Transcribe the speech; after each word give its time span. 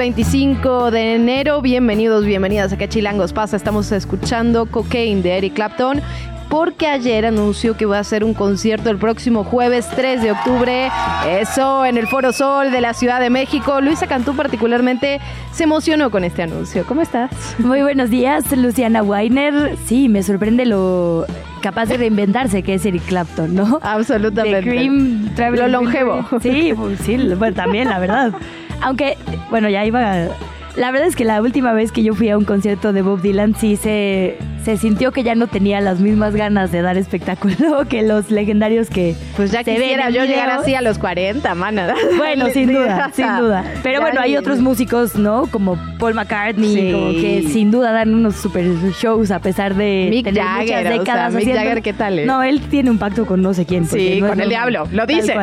25 0.00 0.90
de 0.90 1.16
enero. 1.16 1.60
Bienvenidos, 1.60 2.24
bienvenidas 2.24 2.72
a 2.72 2.78
Que 2.78 2.88
Chilangos 2.88 3.34
pasa. 3.34 3.58
Estamos 3.58 3.92
escuchando 3.92 4.64
Cocaine 4.64 5.20
de 5.20 5.36
Eric 5.36 5.52
Clapton. 5.52 6.00
Porque 6.48 6.86
ayer 6.86 7.26
anunció 7.26 7.76
que 7.76 7.84
va 7.84 7.98
a 7.98 8.00
hacer 8.00 8.24
un 8.24 8.32
concierto 8.32 8.88
el 8.88 8.96
próximo 8.96 9.44
jueves 9.44 9.86
3 9.94 10.22
de 10.22 10.32
octubre. 10.32 10.90
Eso, 11.28 11.84
en 11.84 11.98
el 11.98 12.06
Foro 12.06 12.32
Sol 12.32 12.70
de 12.70 12.80
la 12.80 12.94
Ciudad 12.94 13.20
de 13.20 13.28
México. 13.28 13.82
Luisa 13.82 14.06
Cantú 14.06 14.34
particularmente 14.34 15.20
se 15.52 15.64
emocionó 15.64 16.10
con 16.10 16.24
este 16.24 16.44
anuncio. 16.44 16.86
¿Cómo 16.86 17.02
estás? 17.02 17.30
Muy 17.58 17.82
buenos 17.82 18.08
días, 18.08 18.50
Luciana 18.56 19.02
Weiner. 19.02 19.76
Sí, 19.84 20.08
me 20.08 20.22
sorprende 20.22 20.64
lo 20.64 21.26
capaz 21.60 21.90
de 21.90 21.98
reinventarse 21.98 22.62
que 22.62 22.72
es 22.72 22.86
Eric 22.86 23.04
Clapton, 23.04 23.54
¿no? 23.54 23.78
Absolutamente. 23.82 24.62
The 24.62 24.66
Cream, 24.66 25.56
Lo 25.56 25.68
longevo. 25.68 26.26
Sí, 26.40 26.72
pues, 26.74 27.00
sí, 27.00 27.18
bueno, 27.36 27.54
también, 27.54 27.90
la 27.90 27.98
verdad. 27.98 28.32
Aunque, 28.80 29.16
bueno, 29.50 29.68
ya 29.68 29.84
iba... 29.84 30.28
La 30.76 30.92
verdad 30.92 31.08
es 31.08 31.16
que 31.16 31.24
la 31.24 31.42
última 31.42 31.72
vez 31.72 31.90
que 31.92 32.02
yo 32.02 32.14
fui 32.14 32.28
a 32.30 32.38
un 32.38 32.44
concierto 32.44 32.92
de 32.92 33.02
Bob 33.02 33.20
Dylan 33.20 33.54
sí 33.56 33.76
se, 33.76 34.38
se 34.64 34.76
sintió 34.76 35.10
que 35.12 35.22
ya 35.24 35.34
no 35.34 35.48
tenía 35.48 35.80
las 35.80 35.98
mismas 36.00 36.34
ganas 36.36 36.70
de 36.70 36.80
dar 36.80 36.96
espectáculo 36.96 37.84
que 37.88 38.02
los 38.02 38.30
legendarios 38.30 38.88
que 38.88 39.14
Pues 39.36 39.50
ya 39.50 39.64
se 39.64 39.72
quisiera 39.74 40.10
yo 40.10 40.24
llegar 40.24 40.48
así 40.50 40.74
a 40.74 40.80
los 40.80 40.98
40, 40.98 41.54
mana. 41.56 41.94
Bueno, 42.16 42.46
sin 42.50 42.72
duda, 42.72 43.10
sin 43.12 43.26
duda. 43.36 43.64
Pero 43.82 43.96
Ya 43.98 44.00
bueno, 44.00 44.20
hay 44.20 44.36
otros 44.36 44.60
músicos, 44.60 45.16
¿no? 45.16 45.46
Como 45.50 45.76
Paul 45.98 46.14
McCartney, 46.14 46.72
Sí. 46.74 46.92
como 46.92 47.10
que 47.12 47.44
sin 47.50 47.70
duda 47.70 47.90
dan 47.92 48.14
unos 48.14 48.36
super 48.36 48.64
shows 49.00 49.30
a 49.32 49.40
pesar 49.40 49.74
de 49.74 50.06
Mick 50.10 50.24
tener 50.24 50.42
Jagger, 50.42 50.62
muchas 50.64 50.78
o 50.78 50.82
sea, 50.82 50.98
décadas 50.98 51.32
Mick 51.34 51.42
haciendo- 51.42 51.62
Jagger, 51.62 51.82
¿qué 51.82 51.92
tal, 51.92 52.18
eh? 52.20 52.26
No, 52.26 52.42
él 52.42 52.60
tiene 52.70 52.90
un 52.90 52.98
pacto 52.98 53.26
con 53.26 53.42
no 53.42 53.54
sé 53.54 53.66
quién. 53.66 53.86
Sí, 53.86 54.20
no 54.20 54.28
con 54.28 54.40
el 54.40 54.48
diablo. 54.48 54.86
Lo 54.92 55.04
dice. 55.06 55.34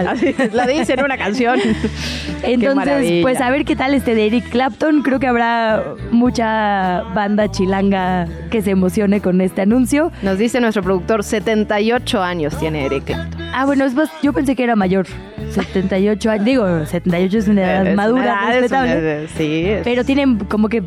Lo 0.53 0.65
dice 0.67 0.93
en 0.93 1.03
una 1.03 1.17
canción. 1.17 1.59
Entonces, 2.43 3.21
pues 3.21 3.41
a 3.41 3.49
ver 3.49 3.65
qué 3.65 3.75
tal 3.75 3.93
este 3.93 4.15
de 4.15 4.27
Eric 4.27 4.49
Clapton. 4.49 5.01
Creo 5.01 5.16
que 5.19 5.27
habrá 5.27 5.83
mucha 6.11 7.03
banda 7.13 7.49
chilanga 7.51 8.27
que 8.49 8.61
se 8.61 8.71
emocione 8.71 9.21
con 9.21 9.41
este 9.41 9.61
anuncio. 9.61 10.11
Nos 10.21 10.37
dice 10.37 10.59
nuestro 10.61 10.83
productor, 10.83 11.23
78 11.23 12.21
años 12.23 12.57
tiene 12.57 12.85
Eric 12.85 13.05
Clapton. 13.05 13.41
Ah, 13.53 13.65
bueno, 13.65 13.85
es 13.85 13.93
más, 13.95 14.09
yo 14.21 14.33
pensé 14.33 14.55
que 14.55 14.63
era 14.63 14.75
mayor. 14.75 15.07
78 15.51 16.29
años. 16.31 16.45
Digo, 16.45 16.85
78 16.85 17.37
es 17.37 17.47
una 17.47 17.61
edad 17.61 17.87
Es 17.87 17.95
madura, 17.95 18.21
una 18.21 18.31
edad, 18.33 18.49
es 18.55 18.61
respetable. 18.61 18.91
una 18.91 18.99
edad, 19.01 19.29
Sí. 19.37 19.65
es- 19.65 19.83
Pero 19.83 20.03
tienen 20.03 20.37
como 20.45 20.69
que 20.69 20.83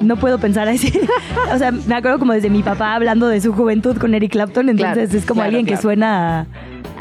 no 0.00 0.16
puedo 0.16 0.38
pensar 0.38 0.68
así. 0.68 0.92
o 1.54 1.58
sea, 1.58 1.70
me 1.72 1.94
acuerdo 1.94 2.18
como 2.18 2.32
desde 2.32 2.50
mi 2.50 2.62
papá 2.62 2.94
hablando 2.94 3.28
de 3.28 3.40
su 3.40 3.52
juventud 3.52 3.96
con 3.98 4.14
Eric 4.14 4.32
Clapton, 4.32 4.68
entonces 4.68 5.08
Claro, 5.08 5.18
es 5.18 5.26
como 5.26 5.40
claro, 5.40 5.48
alguien 5.48 5.66
que 5.66 5.76
suena 5.76 6.40
a, 6.40 6.46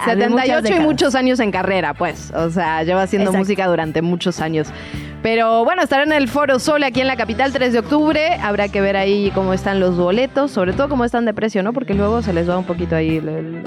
78 0.05 0.75
y 0.75 0.79
muchos 0.79 1.15
años 1.15 1.39
en 1.39 1.51
carrera, 1.51 1.93
pues. 1.93 2.31
O 2.35 2.49
sea, 2.49 2.83
lleva 2.83 3.03
haciendo 3.03 3.29
Exacto. 3.31 3.39
música 3.39 3.67
durante 3.67 4.01
muchos 4.01 4.39
años. 4.41 4.67
Pero 5.21 5.65
bueno, 5.65 5.81
estará 5.81 6.03
en 6.03 6.13
el 6.13 6.27
Foro 6.29 6.59
Sol 6.59 6.81
aquí 6.83 7.01
en 7.01 7.07
la 7.07 7.17
capital 7.17 7.51
3 7.51 7.73
de 7.73 7.79
octubre. 7.79 8.35
Habrá 8.41 8.69
que 8.69 8.79
ver 8.81 8.95
ahí 8.95 9.31
cómo 9.35 9.53
están 9.53 9.79
los 9.79 9.97
boletos, 9.97 10.51
sobre 10.51 10.73
todo 10.73 10.87
cómo 10.87 11.03
están 11.05 11.25
de 11.25 11.33
precio, 11.33 11.61
¿no? 11.63 11.73
Porque 11.73 11.93
luego 11.93 12.21
se 12.21 12.31
les 12.33 12.49
va 12.49 12.57
un 12.57 12.63
poquito 12.65 12.95
ahí 12.95 13.17
el- 13.17 13.27
el, 13.29 13.63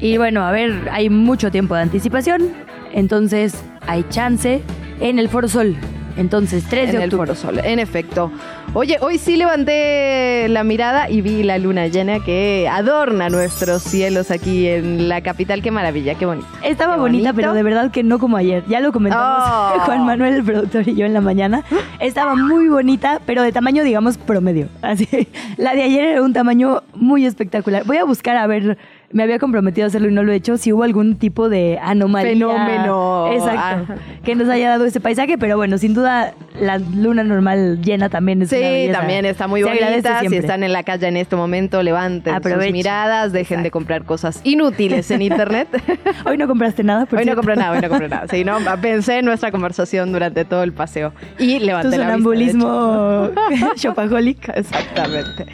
Y 0.00 0.16
bueno, 0.16 0.42
a 0.44 0.50
ver, 0.50 0.88
hay 0.90 1.08
mucho 1.10 1.50
tiempo 1.50 1.74
de 1.74 1.82
anticipación, 1.82 2.52
entonces 2.92 3.62
hay 3.86 4.02
chance 4.08 4.62
en 5.00 5.18
el 5.18 5.28
Foro 5.28 5.46
Sol. 5.46 5.76
Entonces, 6.16 6.64
3 6.68 6.90
en 6.90 6.96
de 6.96 7.04
el 7.04 7.04
octubre. 7.10 7.26
Foro 7.34 7.34
Sol, 7.38 7.60
en 7.64 7.78
efecto. 7.78 8.30
Oye, 8.74 8.98
hoy 9.00 9.18
sí 9.18 9.36
levanté 9.36 10.46
la 10.48 10.62
mirada 10.64 11.10
y 11.10 11.22
vi 11.22 11.42
la 11.42 11.58
luna 11.58 11.88
llena 11.88 12.20
que 12.20 12.68
adorna 12.70 13.28
nuestros 13.28 13.82
cielos 13.82 14.30
aquí 14.30 14.68
en 14.68 15.08
la 15.08 15.22
capital. 15.22 15.62
Qué 15.62 15.70
maravilla, 15.70 16.14
qué 16.14 16.26
bonito. 16.26 16.46
Estaba 16.62 16.94
Qué 16.94 17.00
bonita, 17.00 17.30
bonito. 17.32 17.36
pero 17.36 17.54
de 17.54 17.62
verdad 17.62 17.90
que 17.90 18.02
no 18.02 18.18
como 18.18 18.36
ayer. 18.36 18.64
Ya 18.68 18.80
lo 18.80 18.92
comentamos 18.92 19.20
Oh. 19.20 19.80
Juan 19.86 20.06
Manuel, 20.06 20.34
el 20.34 20.44
productor, 20.44 20.88
y 20.88 20.94
yo 20.94 21.06
en 21.06 21.14
la 21.14 21.20
mañana. 21.20 21.64
Estaba 21.98 22.34
muy 22.36 22.68
bonita, 22.68 23.20
pero 23.26 23.42
de 23.42 23.52
tamaño, 23.52 23.82
digamos, 23.82 24.18
promedio. 24.18 24.68
Así. 24.82 25.08
La 25.56 25.74
de 25.74 25.82
ayer 25.82 26.04
era 26.04 26.22
un 26.22 26.32
tamaño 26.32 26.82
muy 26.94 27.26
espectacular. 27.26 27.84
Voy 27.84 27.96
a 27.96 28.04
buscar 28.04 28.36
a 28.36 28.46
ver. 28.46 28.78
Me 29.12 29.24
había 29.24 29.40
comprometido 29.40 29.86
a 29.86 29.88
hacerlo 29.88 30.08
y 30.08 30.12
no 30.12 30.22
lo 30.22 30.30
he 30.32 30.36
hecho. 30.36 30.56
Si 30.56 30.72
hubo 30.72 30.84
algún 30.84 31.16
tipo 31.16 31.48
de 31.48 31.80
anomalía. 31.82 32.30
Fenómeno. 32.30 33.32
Exacto. 33.32 33.92
Ah. 33.92 33.96
Que 34.24 34.36
nos 34.36 34.48
haya 34.48 34.70
dado 34.70 34.84
ese 34.84 35.00
paisaje. 35.00 35.36
Pero 35.36 35.56
bueno, 35.56 35.78
sin 35.78 35.94
duda, 35.94 36.32
la 36.60 36.78
luna 36.78 37.24
normal 37.24 37.80
llena 37.82 38.08
también 38.08 38.40
es 38.42 38.52
una 38.52 38.58
Sí, 38.60 38.64
belleza. 38.64 38.98
también 39.00 39.24
está 39.24 39.48
muy 39.48 39.62
Se 39.62 39.66
bonita. 39.68 40.20
Si 40.20 40.36
están 40.36 40.62
en 40.62 40.72
la 40.72 40.84
calle 40.84 41.08
en 41.08 41.16
este 41.16 41.34
momento, 41.34 41.82
levanten 41.82 42.40
sus 42.40 42.70
miradas, 42.70 43.32
dejen 43.32 43.64
de 43.64 43.72
comprar 43.72 44.04
cosas 44.04 44.40
inútiles 44.44 45.10
en 45.10 45.22
internet. 45.22 45.66
Hoy 46.24 46.36
no 46.38 46.46
compraste 46.46 46.84
nada, 46.84 47.06
por 47.06 47.18
hoy 47.18 47.24
no 47.24 47.34
compré 47.34 47.56
nada, 47.56 47.72
hoy 47.72 47.80
no 47.80 47.88
compré 47.88 48.08
nada. 48.08 48.26
Sí, 48.30 48.44
no, 48.44 48.58
pensé 48.80 49.18
en 49.18 49.24
nuestra 49.24 49.50
conversación 49.50 50.12
durante 50.12 50.44
todo 50.44 50.62
el 50.62 50.72
paseo 50.72 51.12
y 51.38 51.58
Tu 51.58 51.64
levanté 51.66 51.88
la 51.88 51.96
vista, 51.96 52.04
sonambulismo. 52.04 53.30
Exactamente. 54.54 55.46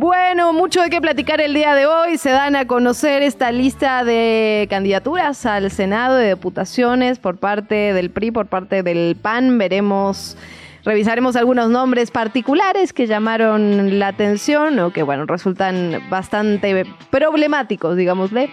Bueno, 0.00 0.52
mucho 0.52 0.80
de 0.80 0.90
qué 0.90 1.00
platicar 1.00 1.40
el 1.40 1.54
día 1.54 1.74
de 1.74 1.86
hoy. 1.86 2.18
Se 2.18 2.30
dan 2.30 2.54
a 2.54 2.68
conocer 2.68 3.24
esta 3.24 3.50
lista 3.50 4.04
de 4.04 4.68
candidaturas 4.70 5.44
al 5.44 5.72
Senado 5.72 6.14
de 6.14 6.36
Diputaciones 6.36 7.18
por 7.18 7.38
parte 7.38 7.92
del 7.92 8.08
PRI, 8.10 8.30
por 8.30 8.46
parte 8.46 8.84
del 8.84 9.16
PAN. 9.20 9.58
Veremos, 9.58 10.36
revisaremos 10.84 11.34
algunos 11.34 11.68
nombres 11.70 12.12
particulares 12.12 12.92
que 12.92 13.08
llamaron 13.08 13.98
la 13.98 14.06
atención 14.06 14.78
o 14.78 14.92
que, 14.92 15.02
bueno, 15.02 15.26
resultan 15.26 16.00
bastante 16.08 16.84
problemáticos, 17.10 17.96
digámosle. 17.96 18.50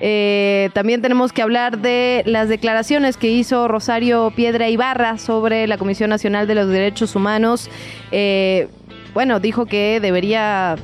Eh, 0.00 0.70
también 0.74 1.02
tenemos 1.02 1.32
que 1.32 1.42
hablar 1.42 1.78
de 1.78 2.22
las 2.24 2.48
declaraciones 2.48 3.16
que 3.16 3.28
hizo 3.28 3.66
Rosario 3.66 4.30
Piedra 4.30 4.68
Ibarra 4.68 5.18
sobre 5.18 5.66
la 5.66 5.76
Comisión 5.76 6.08
Nacional 6.08 6.46
de 6.46 6.54
los 6.54 6.68
Derechos 6.68 7.16
Humanos. 7.16 7.68
Eh, 8.12 8.68
bueno, 9.14 9.40
dijo 9.40 9.66
que 9.66 10.00
debería, 10.00 10.76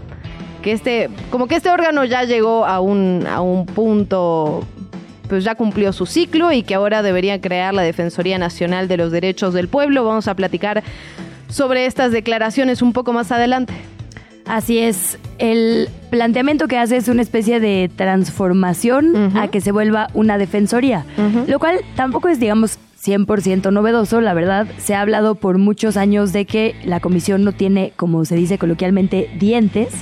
que 0.62 0.72
este, 0.72 1.10
como 1.30 1.46
que 1.46 1.56
este 1.56 1.70
órgano 1.70 2.04
ya 2.04 2.24
llegó 2.24 2.66
a 2.66 2.80
un, 2.80 3.26
a 3.28 3.40
un 3.40 3.66
punto, 3.66 4.64
pues 5.28 5.44
ya 5.44 5.54
cumplió 5.54 5.92
su 5.92 6.06
ciclo 6.06 6.52
y 6.52 6.62
que 6.62 6.74
ahora 6.74 7.02
debería 7.02 7.40
crear 7.40 7.74
la 7.74 7.82
Defensoría 7.82 8.38
Nacional 8.38 8.88
de 8.88 8.96
los 8.96 9.12
Derechos 9.12 9.54
del 9.54 9.68
Pueblo. 9.68 10.04
Vamos 10.04 10.28
a 10.28 10.34
platicar 10.34 10.82
sobre 11.48 11.86
estas 11.86 12.12
declaraciones 12.12 12.82
un 12.82 12.92
poco 12.92 13.12
más 13.12 13.30
adelante. 13.32 13.74
Así 14.46 14.78
es, 14.78 15.18
el 15.38 15.88
planteamiento 16.10 16.68
que 16.68 16.76
hace 16.76 16.98
es 16.98 17.08
una 17.08 17.22
especie 17.22 17.60
de 17.60 17.90
transformación 17.96 19.36
a 19.38 19.48
que 19.48 19.62
se 19.62 19.72
vuelva 19.72 20.08
una 20.12 20.36
defensoría, 20.36 21.06
lo 21.46 21.58
cual 21.58 21.80
tampoco 21.96 22.28
es, 22.28 22.40
digamos, 22.40 22.78
100% 23.04 23.72
novedoso, 23.72 24.20
la 24.20 24.34
verdad, 24.34 24.66
se 24.78 24.94
ha 24.94 25.00
hablado 25.00 25.34
por 25.34 25.58
muchos 25.58 25.96
años 25.96 26.32
de 26.32 26.46
que 26.46 26.74
la 26.84 27.00
comisión 27.00 27.44
no 27.44 27.52
tiene, 27.52 27.92
como 27.96 28.24
se 28.24 28.36
dice 28.36 28.58
coloquialmente, 28.58 29.30
dientes. 29.38 29.92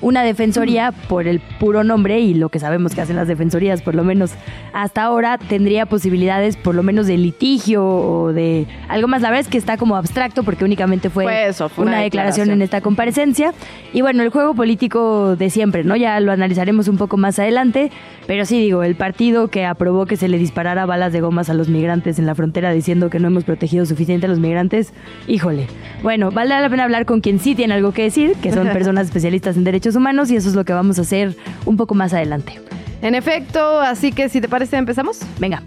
Una 0.00 0.22
defensoría, 0.22 0.92
por 0.92 1.26
el 1.26 1.40
puro 1.40 1.84
nombre 1.84 2.20
y 2.20 2.34
lo 2.34 2.48
que 2.48 2.58
sabemos 2.58 2.94
que 2.94 3.00
hacen 3.00 3.16
las 3.16 3.28
defensorías, 3.28 3.82
por 3.82 3.94
lo 3.94 4.04
menos 4.04 4.32
hasta 4.72 5.02
ahora, 5.02 5.38
tendría 5.38 5.86
posibilidades 5.86 6.56
por 6.56 6.74
lo 6.74 6.82
menos 6.82 7.06
de 7.06 7.18
litigio 7.18 7.84
o 7.84 8.32
de 8.32 8.66
algo 8.88 9.08
más. 9.08 9.22
La 9.22 9.30
verdad 9.30 9.40
es 9.40 9.48
que 9.48 9.58
está 9.58 9.76
como 9.76 9.96
abstracto 9.96 10.42
porque 10.42 10.64
únicamente 10.64 11.10
fue, 11.10 11.48
eso, 11.48 11.68
fue 11.68 11.84
una, 11.84 11.92
una 11.92 12.02
declaración 12.02 12.48
declaración. 12.48 12.50
en 12.50 12.62
esta 12.62 12.80
comparecencia. 12.80 13.52
Y 13.92 14.02
bueno, 14.02 14.22
el 14.22 14.30
juego 14.30 14.54
político 14.54 15.36
de 15.36 15.50
siempre, 15.50 15.84
¿no? 15.84 15.96
Ya 15.96 16.20
lo 16.20 16.32
analizaremos 16.32 16.88
un 16.88 16.98
poco 16.98 17.16
más 17.16 17.38
adelante. 17.38 17.90
Pero 18.26 18.44
sí, 18.44 18.60
digo, 18.60 18.82
el 18.82 18.94
partido 18.94 19.48
que 19.48 19.64
aprobó 19.64 20.04
que 20.04 20.16
se 20.16 20.28
le 20.28 20.38
disparara 20.38 20.84
balas 20.84 21.12
de 21.12 21.20
gomas 21.20 21.48
a 21.48 21.54
los 21.54 21.68
migrantes 21.68 22.18
en 22.18 22.26
la 22.26 22.34
frontera 22.34 22.72
diciendo 22.72 23.08
que 23.08 23.18
no 23.18 23.28
hemos 23.28 23.44
protegido 23.44 23.86
suficiente 23.86 24.26
a 24.26 24.28
los 24.28 24.38
migrantes, 24.38 24.92
híjole. 25.26 25.66
Bueno, 26.02 26.30
vale 26.30 26.60
la 26.60 26.68
pena 26.68 26.84
hablar 26.84 27.06
con 27.06 27.20
quien 27.20 27.38
sí 27.38 27.54
tiene 27.54 27.74
algo 27.74 27.92
que 27.92 28.02
decir, 28.02 28.34
que 28.42 28.52
son 28.52 28.68
personas 28.72 29.06
especialistas 29.06 29.56
en 29.56 29.64
derechos 29.64 29.87
humanos, 29.96 30.30
y 30.30 30.36
eso 30.36 30.48
es 30.48 30.54
lo 30.54 30.64
que 30.64 30.72
vamos 30.72 30.98
a 30.98 31.02
hacer 31.02 31.36
un 31.64 31.76
poco 31.76 31.94
más 31.94 32.12
adelante. 32.12 32.60
En 33.02 33.14
efecto, 33.14 33.80
así 33.80 34.12
que 34.12 34.28
si 34.28 34.40
te 34.40 34.48
parece 34.48 34.76
empezamos. 34.76 35.20
Venga. 35.38 35.62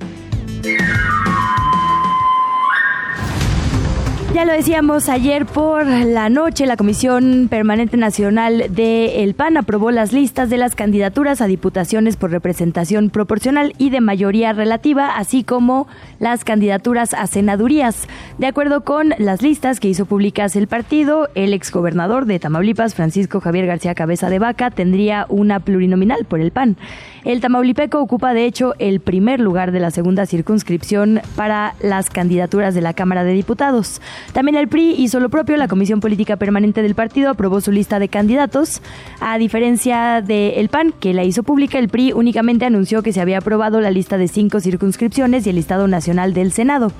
Ya 4.33 4.45
lo 4.45 4.53
decíamos 4.53 5.09
ayer 5.09 5.45
por 5.45 5.85
la 5.85 6.29
noche, 6.29 6.65
la 6.65 6.77
Comisión 6.77 7.49
Permanente 7.49 7.97
Nacional 7.97 8.67
de 8.69 9.23
El 9.23 9.33
PAN 9.33 9.57
aprobó 9.57 9.91
las 9.91 10.13
listas 10.13 10.49
de 10.49 10.55
las 10.55 10.73
candidaturas 10.73 11.41
a 11.41 11.47
diputaciones 11.47 12.15
por 12.15 12.31
representación 12.31 13.09
proporcional 13.09 13.73
y 13.77 13.89
de 13.89 13.99
mayoría 13.99 14.53
relativa, 14.53 15.17
así 15.17 15.43
como 15.43 15.85
las 16.19 16.45
candidaturas 16.45 17.13
a 17.13 17.27
senadurías. 17.27 18.07
De 18.37 18.47
acuerdo 18.47 18.85
con 18.85 19.13
las 19.17 19.41
listas 19.41 19.81
que 19.81 19.89
hizo 19.89 20.05
públicas 20.05 20.55
el 20.55 20.67
partido, 20.67 21.27
el 21.35 21.53
exgobernador 21.53 22.25
de 22.25 22.39
Tamaulipas, 22.39 22.95
Francisco 22.95 23.41
Javier 23.41 23.65
García 23.65 23.95
Cabeza 23.95 24.29
de 24.29 24.39
Vaca, 24.39 24.71
tendría 24.71 25.25
una 25.27 25.59
plurinominal 25.59 26.23
por 26.23 26.39
el 26.39 26.51
PAN. 26.51 26.77
El 27.23 27.39
tamaulipeco 27.39 27.99
ocupa 27.99 28.33
de 28.33 28.45
hecho 28.45 28.73
el 28.79 28.99
primer 28.99 29.39
lugar 29.39 29.71
de 29.71 29.79
la 29.79 29.91
segunda 29.91 30.25
circunscripción 30.25 31.21
para 31.35 31.75
las 31.79 32.09
candidaturas 32.09 32.73
de 32.73 32.81
la 32.81 32.93
Cámara 32.93 33.23
de 33.23 33.33
Diputados. 33.33 34.01
También 34.33 34.55
el 34.55 34.67
PRI 34.67 34.95
hizo 34.97 35.19
lo 35.19 35.29
propio, 35.29 35.57
la 35.57 35.67
Comisión 35.67 35.99
Política 35.99 36.37
Permanente 36.37 36.81
del 36.81 36.95
partido 36.95 37.29
aprobó 37.29 37.61
su 37.61 37.71
lista 37.71 37.99
de 37.99 38.07
candidatos. 38.07 38.81
A 39.19 39.37
diferencia 39.37 40.21
del 40.21 40.69
PAN, 40.69 40.93
que 40.99 41.13
la 41.13 41.23
hizo 41.23 41.43
pública, 41.43 41.79
el 41.79 41.89
PRI 41.89 42.13
únicamente 42.13 42.65
anunció 42.65 43.03
que 43.03 43.13
se 43.13 43.21
había 43.21 43.39
aprobado 43.39 43.81
la 43.81 43.91
lista 43.91 44.17
de 44.17 44.27
cinco 44.27 44.59
circunscripciones 44.59 45.45
y 45.45 45.49
el 45.49 45.55
listado 45.55 45.87
nacional 45.87 46.33
del 46.33 46.51
Senado. 46.51 46.91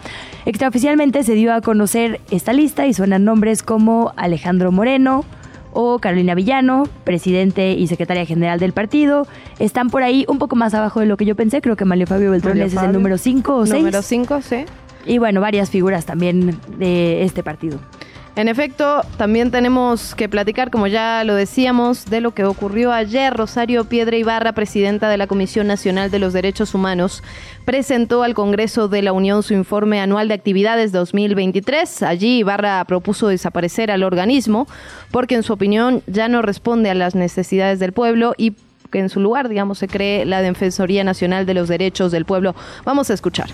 Extraoficialmente 0.46 1.24
se 1.24 1.34
dio 1.34 1.54
a 1.54 1.62
conocer 1.62 2.20
esta 2.32 2.54
lista 2.54 2.86
y 2.88 2.94
suenan 2.94 3.24
nombres 3.24 3.64
como 3.64 4.14
Alejandro 4.18 4.72
Moreno, 4.72 5.26
o 5.74 6.00
Carolina 6.00 6.36
Villano, 6.36 6.84
presidente 7.04 7.74
y 7.74 7.88
secretaria 7.88 8.26
general 8.26 8.60
del 8.60 8.74
partido. 8.74 9.28
Están 9.60 9.90
por 9.90 10.04
ahí 10.04 10.26
un 10.28 10.38
poco 10.38 10.56
más 10.56 10.74
abajo 10.74 11.00
de 11.00 11.06
lo 11.06 11.18
que 11.18 11.26
yo 11.26 11.36
pensé. 11.36 11.62
Creo 11.62 11.76
que 11.76 11.86
Mario 11.86 12.08
Fabio 12.08 12.32
Beltrones 12.32 12.74
Mario 12.74 12.80
es 12.80 12.88
el 12.88 12.94
número 12.94 13.18
5 13.18 13.56
o 13.56 13.66
6. 13.66 13.78
Número 13.78 14.02
5, 14.02 14.42
sí. 14.42 14.66
Y 15.06 15.18
bueno, 15.18 15.42
varias 15.42 15.70
figuras 15.70 16.06
también 16.06 16.60
de 16.78 17.24
este 17.24 17.44
partido. 17.44 17.80
En 18.38 18.48
efecto, 18.48 19.02
también 19.18 19.52
tenemos 19.52 20.16
que 20.16 20.30
platicar, 20.30 20.72
como 20.72 20.88
ya 20.88 21.26
lo 21.26 21.36
decíamos, 21.36 22.06
de 22.06 22.22
lo 22.22 22.32
que 22.32 22.46
ocurrió 22.46 22.94
ayer. 22.94 23.34
Rosario 23.34 23.84
Piedra 23.84 24.16
Ibarra, 24.16 24.54
presidenta 24.54 25.10
de 25.10 25.18
la 25.18 25.28
Comisión 25.28 25.68
Nacional 25.68 26.10
de 26.12 26.20
los 26.20 26.32
Derechos 26.32 26.74
Humanos, 26.74 27.24
presentó 27.66 28.24
al 28.24 28.34
Congreso 28.34 28.88
de 28.88 29.02
la 29.02 29.12
Unión 29.12 29.44
su 29.44 29.54
informe 29.54 30.00
anual 30.00 30.30
de 30.30 30.34
actividades 30.34 30.94
2023. 30.94 32.04
Allí 32.04 32.38
Ibarra 32.38 32.84
propuso 32.86 33.28
desaparecer 33.28 33.92
al 33.92 34.02
organismo 34.02 34.66
porque 35.12 35.36
en 35.36 35.44
su 35.44 35.52
opinión 35.52 36.02
ya 36.08 36.30
no 36.30 36.42
responde 36.42 36.90
a 36.90 36.96
las 36.96 37.16
necesidades 37.16 37.80
del 37.80 37.92
pueblo 37.92 38.34
y 38.38 38.54
que 38.92 39.00
en 39.00 39.10
su 39.10 39.20
lugar, 39.20 39.50
digamos, 39.50 39.78
se 39.80 39.90
cree 39.90 40.26
la 40.26 40.42
Defensoría 40.42 41.04
Nacional 41.04 41.46
de 41.46 41.54
los 41.54 41.68
Derechos 41.68 42.14
del 42.14 42.26
Pueblo. 42.26 42.56
Vamos 42.86 43.10
a 43.10 43.14
escuchar. 43.14 43.50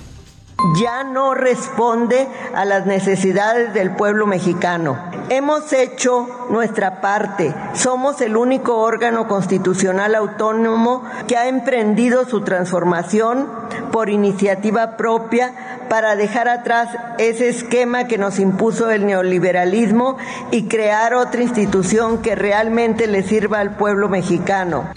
Ya 0.80 1.04
no 1.04 1.34
responde 1.34 2.28
a 2.56 2.66
las 2.66 2.86
necesidades 2.86 3.74
del 3.74 3.92
pueblo 3.92 4.26
mexicano. 4.26 4.98
Hemos 5.30 5.72
hecho 5.74 6.48
nuestra 6.50 7.02
parte. 7.02 7.54
Somos 7.74 8.22
el 8.22 8.38
único 8.38 8.78
órgano 8.78 9.28
constitucional 9.28 10.16
autónomo 10.16 11.04
que 11.28 11.38
ha 11.38 11.48
emprendido 11.48 12.26
su 12.26 12.42
transformación 12.42 13.48
por 13.92 14.10
iniciativa 14.10 14.98
propia 14.98 15.86
para 15.90 16.16
dejar 16.16 16.48
atrás 16.48 16.90
ese 17.18 17.50
esquema 17.50 18.08
que 18.08 18.18
nos 18.18 18.40
impuso 18.40 18.90
el 18.90 19.06
neoliberalismo 19.06 20.18
y 20.52 20.68
crear 20.68 21.14
otra 21.14 21.42
institución 21.42 22.22
que 22.22 22.36
realmente 22.36 23.08
le 23.08 23.24
sirva 23.24 23.60
al 23.60 23.76
pueblo 23.76 24.10
mexicano. 24.10 24.92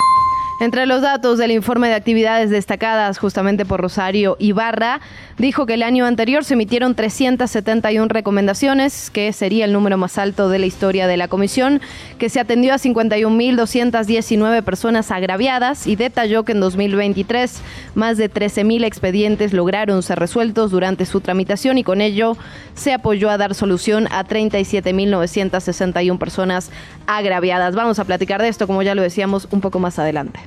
Entre 0.60 0.84
los 0.84 1.00
datos 1.00 1.38
del 1.38 1.52
informe 1.52 1.88
de 1.88 1.94
actividades 1.94 2.50
destacadas 2.50 3.16
justamente 3.18 3.64
por 3.64 3.80
Rosario 3.80 4.36
Ibarra, 4.38 5.00
dijo 5.40 5.66
que 5.66 5.74
el 5.74 5.82
año 5.82 6.04
anterior 6.04 6.44
se 6.44 6.54
emitieron 6.54 6.94
371 6.94 8.08
recomendaciones, 8.08 9.10
que 9.10 9.32
sería 9.32 9.64
el 9.64 9.72
número 9.72 9.96
más 9.96 10.18
alto 10.18 10.48
de 10.50 10.58
la 10.58 10.66
historia 10.66 11.06
de 11.06 11.16
la 11.16 11.28
comisión, 11.28 11.80
que 12.18 12.28
se 12.28 12.40
atendió 12.40 12.74
a 12.74 12.76
51.219 12.76 14.62
personas 14.62 15.10
agraviadas 15.10 15.86
y 15.86 15.96
detalló 15.96 16.44
que 16.44 16.52
en 16.52 16.60
2023 16.60 17.62
más 17.94 18.18
de 18.18 18.30
13.000 18.30 18.84
expedientes 18.84 19.54
lograron 19.54 20.02
ser 20.02 20.18
resueltos 20.18 20.70
durante 20.70 21.06
su 21.06 21.22
tramitación 21.22 21.78
y 21.78 21.84
con 21.84 22.02
ello 22.02 22.36
se 22.74 22.92
apoyó 22.92 23.30
a 23.30 23.38
dar 23.38 23.54
solución 23.54 24.08
a 24.10 24.24
37.961 24.24 26.18
personas 26.18 26.70
agraviadas. 27.06 27.74
Vamos 27.74 27.98
a 27.98 28.04
platicar 28.04 28.42
de 28.42 28.48
esto, 28.48 28.66
como 28.66 28.82
ya 28.82 28.94
lo 28.94 29.00
decíamos, 29.02 29.48
un 29.50 29.62
poco 29.62 29.78
más 29.78 29.98
adelante. 29.98 30.40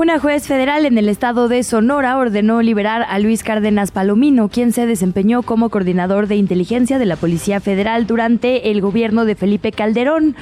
Una 0.00 0.18
juez 0.18 0.46
federal 0.46 0.86
en 0.86 0.96
el 0.96 1.10
estado 1.10 1.46
de 1.46 1.62
Sonora 1.62 2.16
ordenó 2.16 2.62
liberar 2.62 3.04
a 3.06 3.18
Luis 3.18 3.42
Cárdenas 3.42 3.90
Palomino, 3.90 4.48
quien 4.48 4.72
se 4.72 4.86
desempeñó 4.86 5.42
como 5.42 5.68
coordinador 5.68 6.26
de 6.26 6.36
inteligencia 6.36 6.98
de 6.98 7.04
la 7.04 7.16
Policía 7.16 7.60
Federal 7.60 8.06
durante 8.06 8.70
el 8.70 8.80
gobierno 8.80 9.26
de 9.26 9.34
Felipe 9.34 9.72
Calderón. 9.72 10.36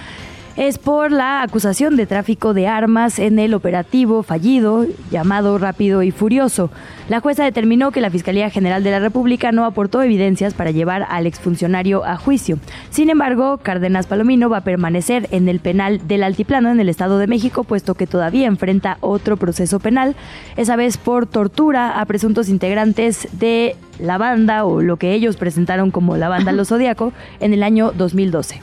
Es 0.58 0.76
por 0.76 1.12
la 1.12 1.42
acusación 1.42 1.94
de 1.94 2.04
tráfico 2.04 2.52
de 2.52 2.66
armas 2.66 3.20
en 3.20 3.38
el 3.38 3.54
operativo 3.54 4.24
fallido 4.24 4.86
llamado 5.08 5.56
Rápido 5.56 6.02
y 6.02 6.10
Furioso. 6.10 6.68
La 7.08 7.20
jueza 7.20 7.44
determinó 7.44 7.92
que 7.92 8.00
la 8.00 8.10
Fiscalía 8.10 8.50
General 8.50 8.82
de 8.82 8.90
la 8.90 8.98
República 8.98 9.52
no 9.52 9.64
aportó 9.64 10.02
evidencias 10.02 10.54
para 10.54 10.72
llevar 10.72 11.06
al 11.10 11.28
exfuncionario 11.28 12.04
a 12.04 12.16
juicio. 12.16 12.58
Sin 12.90 13.08
embargo, 13.08 13.58
Cárdenas 13.58 14.08
Palomino 14.08 14.50
va 14.50 14.56
a 14.56 14.64
permanecer 14.64 15.28
en 15.30 15.48
el 15.48 15.60
penal 15.60 16.08
del 16.08 16.24
Altiplano 16.24 16.72
en 16.72 16.80
el 16.80 16.88
Estado 16.88 17.18
de 17.18 17.28
México, 17.28 17.62
puesto 17.62 17.94
que 17.94 18.08
todavía 18.08 18.48
enfrenta 18.48 18.98
otro 19.00 19.36
proceso 19.36 19.78
penal, 19.78 20.16
esa 20.56 20.74
vez 20.74 20.98
por 20.98 21.26
tortura 21.26 22.00
a 22.00 22.04
presuntos 22.06 22.48
integrantes 22.48 23.28
de 23.30 23.76
la 24.00 24.18
banda 24.18 24.64
o 24.64 24.82
lo 24.82 24.96
que 24.96 25.12
ellos 25.14 25.36
presentaron 25.36 25.92
como 25.92 26.16
la 26.16 26.28
banda 26.28 26.50
Los 26.58 26.70
Zodíaco 26.70 27.12
en 27.38 27.54
el 27.54 27.62
año 27.62 27.92
2012. 27.96 28.60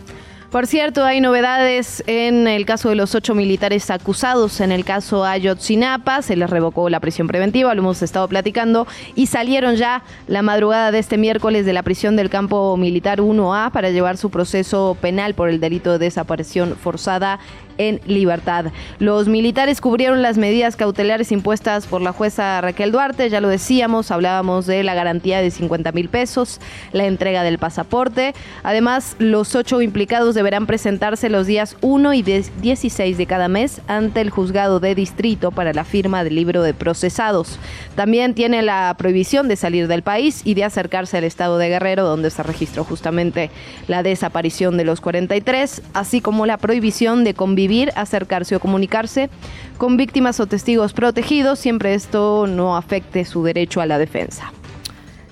Por 0.51 0.67
cierto, 0.67 1.03
hay 1.03 1.19
novedades 1.19 2.03
en 2.07 2.47
el 2.47 2.65
caso 2.65 2.89
de 2.89 2.95
los 2.95 3.13
ocho 3.13 3.35
militares 3.35 3.89
acusados. 3.89 4.61
En 4.61 4.71
el 4.71 4.85
caso 4.85 5.25
Ayotzinapa 5.25 6.21
se 6.21 6.35
les 6.35 6.49
revocó 6.49 6.89
la 6.89 6.99
prisión 6.99 7.27
preventiva, 7.27 7.73
lo 7.73 7.81
hemos 7.81 8.01
estado 8.01 8.27
platicando, 8.27 8.87
y 9.15 9.25
salieron 9.25 9.75
ya 9.75 10.03
la 10.27 10.43
madrugada 10.43 10.91
de 10.91 10.99
este 10.99 11.17
miércoles 11.17 11.65
de 11.65 11.73
la 11.73 11.83
prisión 11.83 12.15
del 12.15 12.29
campo 12.29 12.77
militar 12.77 13.19
1A 13.19 13.71
para 13.71 13.89
llevar 13.89 14.17
su 14.17 14.29
proceso 14.29 14.95
penal 15.01 15.33
por 15.33 15.49
el 15.49 15.59
delito 15.59 15.91
de 15.91 15.99
desaparición 15.99 16.75
forzada 16.75 17.39
en 17.77 18.01
libertad. 18.05 18.65
Los 18.99 19.27
militares 19.27 19.81
cubrieron 19.81 20.21
las 20.21 20.37
medidas 20.37 20.75
cautelares 20.75 21.31
impuestas 21.31 21.87
por 21.87 22.01
la 22.01 22.11
jueza 22.11 22.61
Raquel 22.61 22.91
Duarte, 22.91 23.29
ya 23.29 23.41
lo 23.41 23.49
decíamos, 23.49 24.11
hablábamos 24.11 24.65
de 24.65 24.83
la 24.83 24.93
garantía 24.93 25.41
de 25.41 25.51
50 25.51 25.91
mil 25.91 26.09
pesos, 26.09 26.59
la 26.91 27.05
entrega 27.05 27.43
del 27.43 27.57
pasaporte. 27.57 28.33
Además, 28.63 29.15
los 29.19 29.55
ocho 29.55 29.81
implicados 29.81 30.35
deberán 30.35 30.65
presentarse 30.65 31.29
los 31.29 31.47
días 31.47 31.75
1 31.81 32.13
y 32.13 32.21
16 32.21 33.17
de 33.17 33.25
cada 33.25 33.47
mes 33.47 33.81
ante 33.87 34.21
el 34.21 34.29
juzgado 34.29 34.79
de 34.79 34.95
distrito 34.95 35.51
para 35.51 35.73
la 35.73 35.83
firma 35.83 36.23
del 36.23 36.35
libro 36.35 36.61
de 36.61 36.73
procesados. 36.73 37.59
También 37.95 38.33
tiene 38.33 38.61
la 38.61 38.95
prohibición 38.97 39.47
de 39.47 39.55
salir 39.55 39.87
del 39.87 40.03
país 40.03 40.41
y 40.45 40.53
de 40.53 40.63
acercarse 40.63 41.17
al 41.17 41.23
estado 41.23 41.57
de 41.57 41.69
Guerrero, 41.69 42.05
donde 42.05 42.29
se 42.29 42.43
registró 42.43 42.83
justamente 42.83 43.49
la 43.87 44.03
desaparición 44.03 44.77
de 44.77 44.85
los 44.85 45.01
43, 45.01 45.81
así 45.93 46.21
como 46.21 46.45
la 46.45 46.57
prohibición 46.57 47.23
de 47.23 47.33
convivir, 47.33 47.64
acercarse 47.95 48.55
o 48.55 48.59
comunicarse 48.59 49.29
con 49.77 49.97
víctimas 49.97 50.39
o 50.39 50.47
testigos 50.47 50.93
protegidos, 50.93 51.59
siempre 51.59 51.93
esto 51.93 52.47
no 52.47 52.77
afecte 52.77 53.25
su 53.25 53.43
derecho 53.43 53.81
a 53.81 53.85
la 53.85 53.97
defensa. 53.97 54.51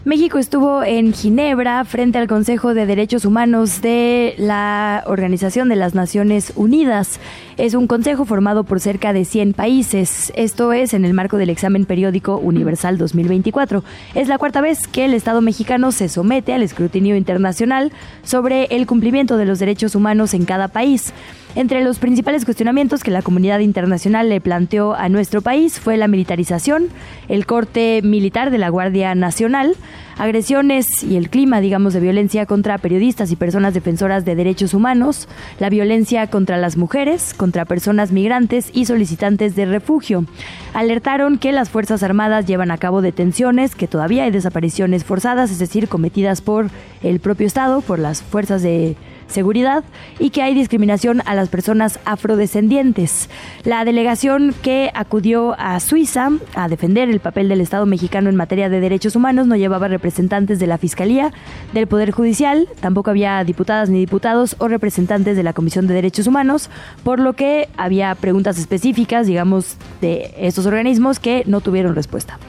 México 0.05 0.37
estuvo 0.37 0.83
en 0.83 1.13
Ginebra 1.13 1.85
frente 1.85 2.17
al 2.17 2.27
Consejo 2.27 2.73
de 2.73 2.85
Derechos 2.85 3.23
Humanos 3.23 3.81
de 3.81 4.35
la 4.37 5.01
Organización 5.07 5.69
de 5.69 5.77
las 5.77 5.95
Naciones 5.95 6.51
Unidas. 6.57 7.21
Es 7.55 7.73
un 7.73 7.87
consejo 7.87 8.25
formado 8.25 8.65
por 8.65 8.81
cerca 8.81 9.13
de 9.13 9.23
100 9.23 9.53
países. 9.53 10.33
Esto 10.35 10.73
es 10.73 10.93
en 10.93 11.05
el 11.05 11.13
marco 11.13 11.37
del 11.37 11.49
examen 11.49 11.85
periódico 11.85 12.35
universal 12.35 12.97
2024. 12.97 13.85
Es 14.13 14.27
la 14.27 14.37
cuarta 14.37 14.59
vez 14.59 14.87
que 14.87 15.05
el 15.05 15.13
Estado 15.13 15.39
mexicano 15.39 15.93
se 15.93 16.09
somete 16.09 16.53
al 16.53 16.63
escrutinio 16.63 17.15
internacional 17.15 17.93
sobre 18.25 18.65
el 18.71 18.85
cumplimiento 18.85 19.37
de 19.37 19.45
los 19.45 19.59
derechos 19.59 19.95
humanos 19.95 20.33
en 20.33 20.43
cada 20.43 20.67
país. 20.67 21.13
Entre 21.55 21.83
los 21.83 21.99
principales 21.99 22.45
cuestionamientos 22.45 23.03
que 23.03 23.11
la 23.11 23.21
comunidad 23.21 23.59
internacional 23.59 24.27
le 24.27 24.41
planteó 24.41 24.95
a 24.95 25.07
nuestro 25.07 25.43
país 25.43 25.79
fue 25.79 25.97
la 25.97 26.07
militarización, 26.07 26.87
el 27.27 27.45
corte 27.45 28.01
militar 28.03 28.49
de 28.49 28.57
la 28.57 28.69
Guardia 28.69 29.13
Nacional, 29.13 29.75
agresiones 30.17 30.87
y 31.03 31.15
el 31.15 31.29
clima, 31.29 31.61
digamos, 31.61 31.93
de 31.93 31.99
violencia 31.99 32.47
contra 32.47 32.79
periodistas 32.79 33.31
y 33.31 33.35
personas 33.35 33.75
defensoras 33.75 34.25
de 34.25 34.33
derechos 34.33 34.73
humanos, 34.73 35.27
la 35.59 35.69
violencia 35.69 36.25
contra 36.25 36.57
las 36.57 36.75
mujeres, 36.75 37.35
contra 37.35 37.65
personas 37.65 38.11
migrantes 38.11 38.71
y 38.73 38.85
solicitantes 38.85 39.55
de 39.55 39.65
refugio. 39.65 40.25
Alertaron 40.73 41.37
que 41.37 41.51
las 41.51 41.69
Fuerzas 41.69 42.01
Armadas 42.01 42.47
llevan 42.47 42.71
a 42.71 42.79
cabo 42.79 43.03
detenciones, 43.03 43.75
que 43.75 43.87
todavía 43.87 44.23
hay 44.23 44.31
desapariciones 44.31 45.03
forzadas, 45.03 45.51
es 45.51 45.59
decir, 45.59 45.87
cometidas 45.87 46.41
por 46.41 46.71
el 47.03 47.19
propio 47.19 47.45
Estado, 47.45 47.81
por 47.81 47.99
las 47.99 48.23
fuerzas 48.23 48.63
de 48.63 48.95
seguridad 49.27 49.83
y 50.19 50.29
que 50.29 50.41
hay 50.41 50.53
discriminación 50.53 51.21
a 51.25 51.35
las 51.35 51.49
personas 51.49 51.99
afrodescendientes. 52.05 53.29
La 53.63 53.85
delegación 53.85 54.53
que 54.61 54.91
acudió 54.93 55.55
a 55.57 55.79
Suiza 55.79 56.29
a 56.55 56.67
defender 56.67 57.09
el 57.09 57.19
papel 57.19 57.49
del 57.49 57.61
Estado 57.61 57.85
mexicano 57.85 58.29
en 58.29 58.35
materia 58.35 58.69
de 58.69 58.79
derechos 58.79 59.15
humanos 59.15 59.47
no 59.47 59.55
llevaba 59.55 59.87
representantes 59.87 60.59
de 60.59 60.67
la 60.67 60.77
Fiscalía, 60.77 61.31
del 61.73 61.87
Poder 61.87 62.11
Judicial, 62.11 62.67
tampoco 62.79 63.09
había 63.09 63.43
diputadas 63.43 63.89
ni 63.89 63.99
diputados 63.99 64.55
o 64.59 64.67
representantes 64.67 65.35
de 65.35 65.43
la 65.43 65.53
Comisión 65.53 65.87
de 65.87 65.93
Derechos 65.93 66.27
Humanos, 66.27 66.69
por 67.03 67.19
lo 67.19 67.33
que 67.33 67.69
había 67.77 68.13
preguntas 68.15 68.57
específicas, 68.57 69.27
digamos, 69.27 69.77
de 70.01 70.33
estos 70.37 70.65
organismos 70.65 71.19
que 71.19 71.43
no 71.45 71.61
tuvieron 71.61 71.95
respuesta. 71.95 72.39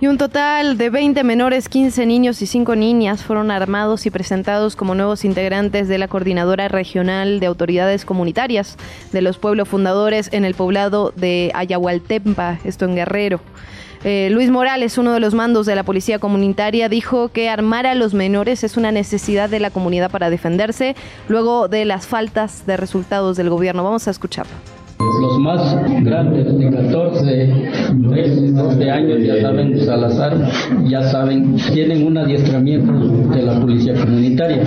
Y 0.00 0.08
un 0.08 0.18
total 0.18 0.76
de 0.76 0.90
20 0.90 1.22
menores, 1.22 1.68
15 1.68 2.04
niños 2.04 2.42
y 2.42 2.46
5 2.46 2.74
niñas 2.74 3.22
fueron 3.22 3.50
armados 3.50 4.06
y 4.06 4.10
presentados 4.10 4.74
como 4.74 4.94
nuevos 4.94 5.24
integrantes 5.24 5.86
de 5.88 5.98
la 5.98 6.08
Coordinadora 6.08 6.68
Regional 6.68 7.38
de 7.38 7.46
Autoridades 7.46 8.04
Comunitarias 8.04 8.76
de 9.12 9.22
los 9.22 9.38
Pueblos 9.38 9.68
Fundadores 9.68 10.28
en 10.32 10.44
el 10.44 10.54
poblado 10.54 11.12
de 11.14 11.52
Ayahualtempa, 11.54 12.58
esto 12.64 12.84
en 12.86 12.96
Guerrero. 12.96 13.40
Eh, 14.02 14.28
Luis 14.30 14.50
Morales, 14.50 14.98
uno 14.98 15.14
de 15.14 15.20
los 15.20 15.32
mandos 15.32 15.64
de 15.64 15.76
la 15.76 15.84
Policía 15.84 16.18
Comunitaria, 16.18 16.90
dijo 16.90 17.28
que 17.28 17.48
armar 17.48 17.86
a 17.86 17.94
los 17.94 18.12
menores 18.12 18.62
es 18.62 18.76
una 18.76 18.92
necesidad 18.92 19.48
de 19.48 19.60
la 19.60 19.70
comunidad 19.70 20.10
para 20.10 20.28
defenderse 20.28 20.94
luego 21.28 21.68
de 21.68 21.86
las 21.86 22.06
faltas 22.06 22.66
de 22.66 22.76
resultados 22.76 23.38
del 23.38 23.48
gobierno. 23.48 23.82
Vamos 23.82 24.06
a 24.06 24.10
escucharlo. 24.10 24.83
Los 24.98 25.38
más 25.38 25.76
grandes 26.02 26.58
de 26.58 26.70
14, 26.70 27.70
13, 28.10 28.52
12 28.52 28.90
años 28.90 29.18
ya 29.24 29.40
saben 29.42 29.86
armas, 30.20 30.52
ya 30.88 31.02
saben, 31.02 31.56
tienen 31.72 32.06
un 32.06 32.18
adiestramiento 32.18 32.92
de 32.92 33.42
la 33.42 33.60
policía 33.60 33.94
comunitaria. 33.94 34.64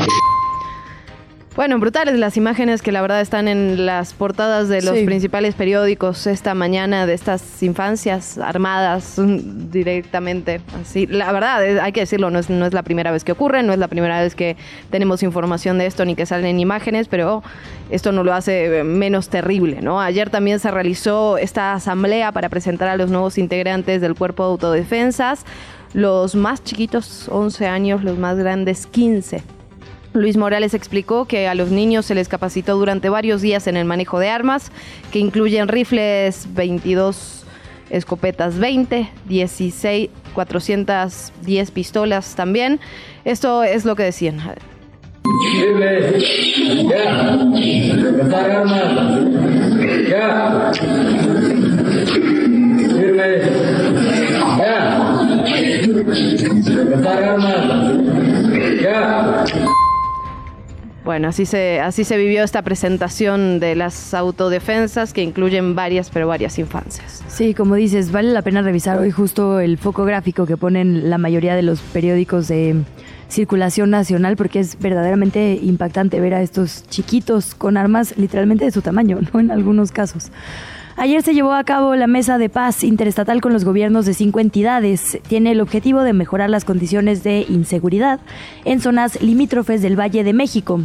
Bueno, 1.58 1.80
brutales 1.80 2.20
las 2.20 2.38
imágenes 2.38 2.84
que 2.84 2.92
la 2.92 3.02
verdad 3.02 3.20
están 3.20 3.48
en 3.48 3.88
las 3.88 4.14
portadas 4.14 4.70
de 4.70 4.84
los 4.84 4.96
Sí. 4.96 5.06
principales 5.06 5.56
periódicos 5.56 6.28
esta 6.28 6.54
mañana 6.54 7.08
de 7.08 7.16
estas 7.16 7.64
infancias 7.64 8.38
armadas 8.38 9.16
directamente. 9.18 10.62
Así, 10.80 11.08
la 11.08 11.32
verdad, 11.32 11.66
es- 11.66 11.80
hay 11.82 11.92
que 11.94 12.02
decirlo, 12.02 12.30
no 12.30 12.38
es, 12.38 12.52
no 12.52 12.64
es 12.68 12.74
la 12.74 12.84
primera 12.84 13.10
vez 13.12 13.24
que 13.24 13.32
ocurre, 13.32 13.64
no 13.64 13.74
es 13.74 13.80
la 13.80 13.88
primera 13.88 14.22
vez 14.22 14.36
que 14.36 14.56
tenemos 14.92 15.24
información 15.24 15.80
de 15.80 15.88
esto 15.88 16.06
ni 16.06 16.14
que 16.14 16.28
salen 16.28 16.60
imágenes, 16.60 17.08
pero 17.08 17.42
esto 17.90 18.12
no 18.12 18.24
lo 18.24 18.36
hace 18.36 18.84
menos 18.84 19.30
terrible, 19.30 19.82
¿no? 19.82 20.00
Ayer 20.00 20.30
también 20.30 20.60
se 20.60 20.70
realizó 20.70 21.40
esta 21.40 21.74
asamblea 21.74 22.32
para 22.32 22.50
presentar 22.50 22.88
a 22.88 22.98
los 22.98 23.10
nuevos 23.10 23.40
integrantes 23.40 24.00
del 24.00 24.14
cuerpo 24.14 24.44
de 24.44 24.52
autodefensas, 24.52 25.44
los 25.96 26.36
más 26.36 26.64
chiquitos 26.64 27.28
11 27.30 27.66
años, 27.66 28.04
los 28.04 28.20
más 28.20 28.38
grandes 28.38 28.86
15. 28.86 29.42
Luis 30.14 30.38
Morales 30.38 30.74
explicó 30.74 31.26
que 31.26 31.48
a 31.48 31.56
los 31.56 31.70
niños 31.70 32.06
se 32.06 32.16
les 32.16 32.28
capacitó 32.28 32.78
durante 32.78 33.10
varios 33.10 33.42
días 33.42 33.68
en 33.68 33.78
el 33.78 33.86
manejo 33.86 34.20
de 34.20 34.30
armas, 34.30 34.72
que 35.12 35.20
incluyen 35.20 35.68
rifles 35.68 36.48
22, 36.54 37.46
escopetas 37.90 38.58
20, 38.58 39.10
16, 39.26 40.10
410 40.34 41.72
pistolas 41.72 42.36
también. 42.36 42.80
Esto 43.26 43.64
es 43.64 43.86
lo 43.86 43.96
que 43.96 44.04
decían. 44.04 44.40
Libre, 45.54 46.20
ya, 46.90 47.38
armas, 48.34 48.84
ya, 50.10 50.72
ya. 58.82 59.77
Bueno, 61.08 61.30
así 61.30 61.46
se, 61.46 61.80
así 61.80 62.04
se 62.04 62.18
vivió 62.18 62.44
esta 62.44 62.64
presentación 62.64 63.62
de 63.62 63.78
las 63.78 64.14
autodefensas 64.14 65.14
que 65.14 65.24
incluyen 65.24 65.74
varias, 65.74 66.10
pero 66.10 66.28
varias 66.28 66.60
infancias. 66.60 67.24
Sí, 67.30 67.54
como 67.54 67.76
dices, 67.76 68.12
vale 68.12 68.34
la 68.34 68.42
pena 68.42 68.62
revisar 68.62 69.00
hoy 69.00 69.10
justo 69.10 69.62
el 69.62 69.78
foco 69.78 70.04
gráfico 70.04 70.46
que 70.46 70.58
ponen 70.58 71.10
la 71.10 71.18
mayoría 71.18 71.56
de 71.56 71.62
los 71.62 71.80
periódicos 71.80 72.50
de 72.50 72.76
circulación 73.30 73.90
nacional 73.90 74.36
porque 74.36 74.60
es 74.60 74.78
verdaderamente 74.80 75.58
impactante 75.64 76.20
ver 76.20 76.34
a 76.34 76.42
estos 76.42 76.84
chiquitos 76.90 77.56
con 77.56 77.78
armas 77.78 78.14
literalmente 78.18 78.66
de 78.66 78.72
su 78.72 78.82
tamaño, 78.82 79.20
¿no? 79.32 79.40
En 79.40 79.50
algunos 79.50 79.94
casos. 79.94 80.30
Ayer 81.00 81.22
se 81.22 81.36
llevó 81.36 81.54
a 81.54 81.63
cabo 81.63 81.96
la 81.96 82.08
mesa 82.08 82.39
de 82.39 82.50
paz 82.50 82.84
interestatal 82.84 83.39
con 83.39 83.54
los 83.54 83.63
gobiernos 83.63 84.08
de 84.08 84.16
cinco 84.16 84.39
entidades. 84.39 85.20
Tiene 85.27 85.51
el 85.51 85.62
objetivo 85.62 86.01
de 86.01 86.12
mejorar 86.12 86.50
las 86.50 86.66
condiciones 86.66 87.24
de 87.24 87.46
inseguridad 87.48 88.20
en 88.66 88.82
zonas 88.82 89.22
limítrofes 89.22 89.84
del 89.84 89.98
Valle 89.98 90.24
de 90.24 90.34
México. 90.34 90.82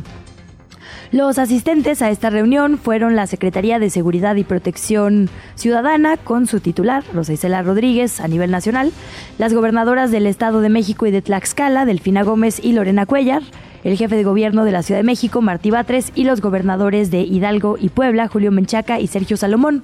Los 1.13 1.39
asistentes 1.39 2.03
a 2.03 2.11
esta 2.11 2.29
reunión 2.29 2.77
fueron 2.77 3.17
la 3.17 3.27
Secretaría 3.27 3.79
de 3.79 3.89
Seguridad 3.89 4.37
y 4.37 4.45
Protección 4.45 5.31
Ciudadana 5.55 6.19
con 6.19 6.47
su 6.47 6.61
titular, 6.61 7.05
Rosa 7.15 7.33
Isela 7.33 7.63
Rodríguez, 7.63 8.21
a 8.21 8.29
nivel 8.29 8.51
nacional, 8.51 8.93
las 9.39 9.55
gobernadoras 9.55 10.11
del 10.11 10.27
Estado 10.27 10.61
de 10.61 10.69
México 10.69 11.07
y 11.07 11.11
de 11.11 11.23
Tlaxcala, 11.23 11.87
Delfina 11.87 12.23
Gómez 12.23 12.61
y 12.63 12.73
Lorena 12.73 13.07
Cuellar, 13.07 13.43
el 13.85 13.97
jefe 13.97 14.17
de 14.17 14.25
gobierno 14.25 14.65
de 14.65 14.73
la 14.73 14.83
Ciudad 14.83 15.01
de 15.01 15.05
México, 15.05 15.41
Martí 15.41 15.71
Batres, 15.71 16.13
y 16.15 16.25
los 16.25 16.41
gobernadores 16.41 17.11
de 17.11 17.21
Hidalgo 17.23 17.77
y 17.81 17.89
Puebla, 17.89 18.29
Julio 18.29 18.53
Menchaca 18.53 19.01
y 19.01 19.07
Sergio 19.07 19.37
Salomón. 19.37 19.83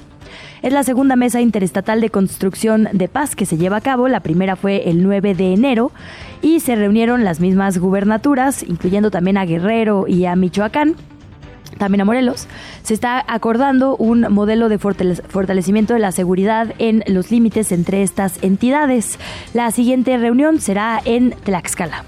Es 0.62 0.72
la 0.72 0.82
segunda 0.82 1.16
mesa 1.16 1.40
interestatal 1.40 2.00
de 2.00 2.10
construcción 2.10 2.88
de 2.92 3.08
paz 3.08 3.34
que 3.34 3.46
se 3.46 3.56
lleva 3.56 3.76
a 3.78 3.80
cabo. 3.80 4.08
La 4.08 4.20
primera 4.20 4.56
fue 4.56 4.88
el 4.90 5.02
9 5.02 5.34
de 5.34 5.54
enero 5.54 5.90
y 6.42 6.60
se 6.60 6.76
reunieron 6.76 7.24
las 7.24 7.40
mismas 7.40 7.78
gubernaturas, 7.78 8.62
incluyendo 8.62 9.10
también 9.10 9.38
a 9.38 9.44
Guerrero 9.46 10.06
y 10.06 10.26
a 10.26 10.36
Michoacán 10.36 10.94
también 11.76 12.00
a 12.00 12.04
Morelos, 12.04 12.48
se 12.82 12.92
está 12.92 13.24
acordando 13.28 13.94
un 13.96 14.22
modelo 14.32 14.68
de 14.68 14.80
fortale- 14.80 15.22
fortalecimiento 15.28 15.94
de 15.94 16.00
la 16.00 16.10
seguridad 16.10 16.74
en 16.78 17.04
los 17.06 17.30
límites 17.30 17.70
entre 17.70 18.02
estas 18.02 18.42
entidades. 18.42 19.18
La 19.54 19.70
siguiente 19.70 20.16
reunión 20.18 20.60
será 20.60 21.00
en 21.04 21.30
Tlaxcala. 21.44 22.04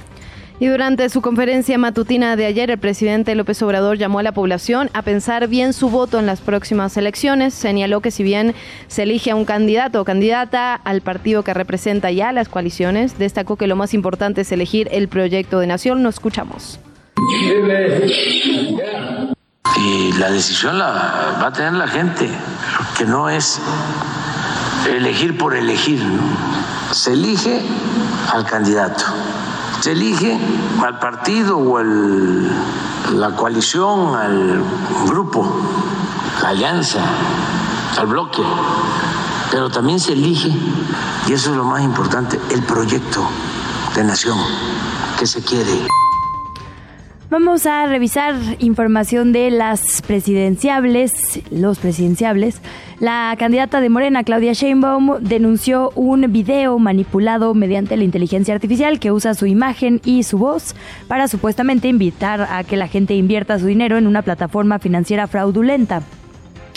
Y 0.61 0.67
durante 0.67 1.09
su 1.09 1.23
conferencia 1.23 1.79
matutina 1.79 2.37
de 2.37 2.45
ayer, 2.45 2.71
el 2.71 2.77
presidente 2.77 3.35
López 3.35 3.63
Obrador 3.63 3.97
llamó 3.97 4.19
a 4.19 4.23
la 4.23 4.33
población 4.33 4.91
a 4.93 5.01
pensar 5.01 5.49
bien 5.49 5.73
su 5.73 5.89
voto 5.89 6.19
en 6.19 6.27
las 6.27 6.43
próximas 6.43 6.99
elecciones. 6.99 7.55
Señaló 7.55 8.03
que 8.03 8.11
si 8.11 8.23
bien 8.23 8.55
se 8.87 9.05
elige 9.05 9.31
a 9.31 9.37
un 9.37 9.47
candidato 9.47 10.03
o 10.03 10.05
candidata 10.05 10.75
al 10.75 11.01
partido 11.01 11.43
que 11.43 11.55
representa 11.55 12.11
ya 12.11 12.31
las 12.33 12.51
coaliciones, 12.51 13.19
destacó 13.19 13.57
que 13.57 13.67
lo 13.67 13.75
más 13.75 13.95
importante 13.95 14.43
es 14.43 14.53
elegir 14.53 14.91
el 14.93 15.09
proyecto 15.09 15.61
de 15.61 15.67
nación. 15.67 16.03
Nos 16.03 16.17
escuchamos. 16.17 16.79
Y 19.79 20.13
la 20.19 20.31
decisión 20.31 20.79
la 20.79 21.39
va 21.41 21.47
a 21.47 21.53
tener 21.55 21.73
la 21.73 21.89
gente, 21.89 22.29
que 22.99 23.07
no 23.07 23.31
es 23.31 23.59
elegir 24.95 25.39
por 25.39 25.57
elegir, 25.57 26.03
se 26.93 27.15
elige 27.15 27.63
al 28.31 28.45
candidato, 28.45 29.05
se 29.81 29.93
elige 29.93 30.39
al 30.83 30.99
partido 30.99 31.59
o 31.59 31.83
la 31.83 33.35
coalición, 33.37 34.15
al 34.15 34.63
grupo, 35.07 35.47
la 36.43 36.49
alianza, 36.51 37.01
al 37.99 38.07
bloque, 38.07 38.43
pero 39.51 39.71
también 39.71 39.99
se 39.99 40.13
elige, 40.13 40.53
y 41.27 41.33
eso 41.33 41.51
es 41.51 41.57
lo 41.57 41.65
más 41.65 41.83
importante, 41.83 42.39
el 42.51 42.63
proyecto 42.63 43.27
de 43.95 44.05
nación 44.05 44.39
que 45.19 45.27
se 45.27 45.43
quiere. 45.43 46.00
Vamos 47.31 47.65
a 47.65 47.87
revisar 47.87 48.35
información 48.59 49.31
de 49.31 49.53
las 49.53 50.03
presidenciables, 50.03 51.41
los 51.53 51.79
presidenciables. 51.79 52.61
La 52.99 53.37
candidata 53.39 53.81
de 53.81 53.89
Morena, 53.89 54.25
Claudia 54.25 54.53
Sheinbaum, 54.53 55.21
denunció 55.21 55.93
un 55.95 56.33
video 56.33 56.77
manipulado 56.81 57.55
mediante 57.55 57.97
la 57.97 58.03
inteligencia 58.03 58.53
artificial 58.53 58.99
que 58.99 59.13
usa 59.13 59.35
su 59.35 59.47
imagen 59.47 60.01
y 60.05 60.25
su 60.25 60.39
voz 60.39 60.75
para 61.07 61.29
supuestamente 61.29 61.87
invitar 61.87 62.49
a 62.51 62.65
que 62.65 62.77
la 62.77 62.89
gente 62.89 63.15
invierta 63.15 63.61
su 63.61 63.67
dinero 63.67 63.97
en 63.97 64.09
una 64.09 64.23
plataforma 64.23 64.81
financiera 64.81 65.29
fraudulenta 65.29 66.03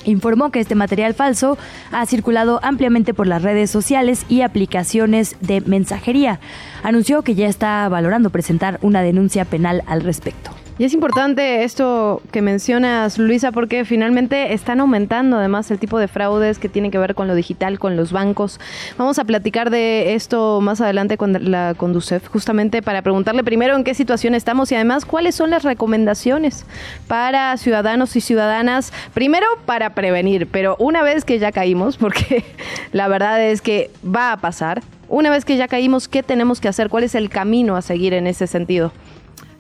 informó 0.06 0.52
que 0.52 0.60
este 0.60 0.76
material 0.76 1.14
falso 1.14 1.58
ha 1.92 2.06
circulado 2.06 2.60
ampliamente 2.64 3.14
por 3.14 3.28
las 3.28 3.42
redes 3.42 3.70
sociales 3.70 4.26
y 4.30 4.42
aplicaciones 4.42 5.36
de 5.42 5.62
mensajería. 5.62 6.40
Anunció 6.84 7.22
que 7.22 7.36
ya 7.36 7.48
está 7.48 7.88
valorando 7.90 8.30
presentar 8.30 8.80
una 8.82 9.02
denuncia 9.02 9.46
penal 9.46 9.84
al 9.88 10.02
respecto. 10.02 10.63
Y 10.80 10.86
es 10.86 10.94
importante 10.96 11.64
esto 11.64 12.20
que 12.32 12.42
mencionas, 12.42 13.20
Luisa, 13.20 13.52
porque 13.52 13.86
finalmente 13.86 14.54
están 14.54 14.80
aumentando 14.80 15.38
además 15.38 15.70
el 15.70 15.78
tipo 15.78 16.00
de 16.00 16.08
fraudes 16.08 16.58
que 16.58 16.68
tienen 16.68 16.90
que 16.90 16.98
ver 16.98 17.14
con 17.14 17.28
lo 17.28 17.36
digital, 17.36 17.78
con 17.78 17.96
los 17.96 18.12
bancos. 18.12 18.60
Vamos 18.98 19.20
a 19.20 19.24
platicar 19.24 19.70
de 19.70 20.16
esto 20.16 20.62
más 20.62 20.82
adelante 20.82 21.16
con 21.16 21.52
la 21.52 21.76
Conducef, 21.78 22.28
justamente 22.28 22.82
para 22.82 23.04
preguntarle 23.04 23.44
primero 23.44 23.76
en 23.76 23.84
qué 23.84 23.94
situación 23.94 24.34
estamos 24.34 24.72
y 24.72 24.76
además 24.76 25.06
cuáles 25.06 25.36
son 25.36 25.52
las 25.52 25.62
recomendaciones 25.62 26.66
para 27.08 27.56
ciudadanos 27.58 28.16
y 28.16 28.22
ciudadanas, 28.22 28.92
primero 29.14 29.46
para 29.68 29.92
prevenir, 29.92 30.48
pero 30.48 30.76
una 30.80 31.04
vez 31.04 31.24
que 31.24 31.38
ya 31.38 31.52
caímos, 31.52 31.98
porque 31.98 32.44
la 32.92 33.08
verdad 33.08 33.44
es 33.44 33.62
que 33.62 33.92
va 34.04 34.32
a 34.32 34.38
pasar, 34.38 34.82
una 35.08 35.30
vez 35.30 35.46
que 35.46 35.56
ya 35.56 35.68
caímos, 35.68 36.08
¿qué 36.08 36.24
tenemos 36.24 36.60
que 36.60 36.68
hacer? 36.68 36.90
¿Cuál 36.90 37.04
es 37.04 37.14
el 37.14 37.30
camino 37.30 37.76
a 37.76 37.84
seguir 37.84 38.16
en 38.16 38.26
ese 38.26 38.48
sentido? 38.48 38.92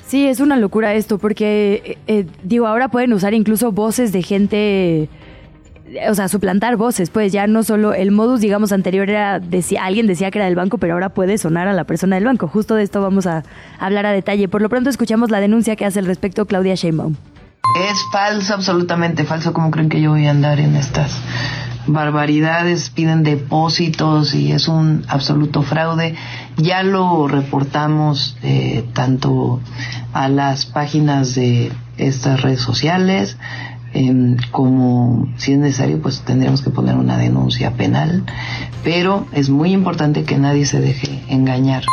Sí, 0.07 0.27
es 0.27 0.39
una 0.39 0.57
locura 0.57 0.93
esto, 0.93 1.17
porque, 1.17 1.81
eh, 1.85 1.97
eh, 2.07 2.25
digo, 2.43 2.67
ahora 2.67 2.89
pueden 2.89 3.13
usar 3.13 3.33
incluso 3.33 3.71
voces 3.71 4.11
de 4.11 4.21
gente, 4.21 5.09
o 6.07 6.13
sea, 6.13 6.27
suplantar 6.27 6.75
voces, 6.75 7.09
pues 7.09 7.31
ya 7.31 7.47
no 7.47 7.63
solo 7.63 7.93
el 7.93 8.11
modus, 8.11 8.41
digamos, 8.41 8.71
anterior 8.71 9.09
era, 9.09 9.39
decía, 9.39 9.85
alguien 9.85 10.05
decía 10.05 10.29
que 10.29 10.39
era 10.39 10.45
del 10.45 10.55
banco, 10.55 10.77
pero 10.77 10.93
ahora 10.93 11.09
puede 11.09 11.37
sonar 11.37 11.67
a 11.67 11.73
la 11.73 11.85
persona 11.85 12.15
del 12.15 12.25
banco. 12.25 12.47
Justo 12.47 12.75
de 12.75 12.83
esto 12.83 13.01
vamos 13.01 13.25
a 13.27 13.43
hablar 13.79 14.05
a 14.05 14.11
detalle. 14.11 14.47
Por 14.47 14.61
lo 14.61 14.69
pronto 14.69 14.89
escuchamos 14.89 15.31
la 15.31 15.39
denuncia 15.39 15.75
que 15.75 15.85
hace 15.85 15.99
al 15.99 16.05
respecto 16.05 16.45
Claudia 16.45 16.75
Sheinbaum. 16.75 17.15
Es 17.89 17.97
falso, 18.11 18.53
absolutamente 18.53 19.23
falso. 19.23 19.53
¿Cómo 19.53 19.71
creen 19.71 19.89
que 19.89 20.01
yo 20.01 20.11
voy 20.11 20.27
a 20.27 20.31
andar 20.31 20.59
en 20.59 20.75
estas 20.75 21.19
barbaridades? 21.87 22.89
Piden 22.89 23.23
depósitos 23.23 24.33
y 24.33 24.51
es 24.51 24.67
un 24.67 25.03
absoluto 25.07 25.61
fraude. 25.61 26.15
Ya 26.57 26.83
lo 26.83 27.27
reportamos 27.27 28.37
eh, 28.43 28.85
tanto 28.93 29.59
a 30.13 30.29
las 30.29 30.65
páginas 30.65 31.35
de 31.35 31.71
estas 31.97 32.41
redes 32.41 32.61
sociales 32.61 33.37
em, 33.93 34.37
como 34.51 35.27
si 35.37 35.53
es 35.53 35.59
necesario 35.59 36.01
pues 36.01 36.21
tendríamos 36.21 36.61
que 36.61 36.71
poner 36.71 36.95
una 36.95 37.17
denuncia 37.17 37.71
penal 37.73 38.23
pero 38.83 39.27
es 39.31 39.49
muy 39.49 39.71
importante 39.71 40.23
que 40.23 40.39
nadie 40.39 40.65
se 40.65 40.81
deje 40.81 41.23
engañar 41.29 41.83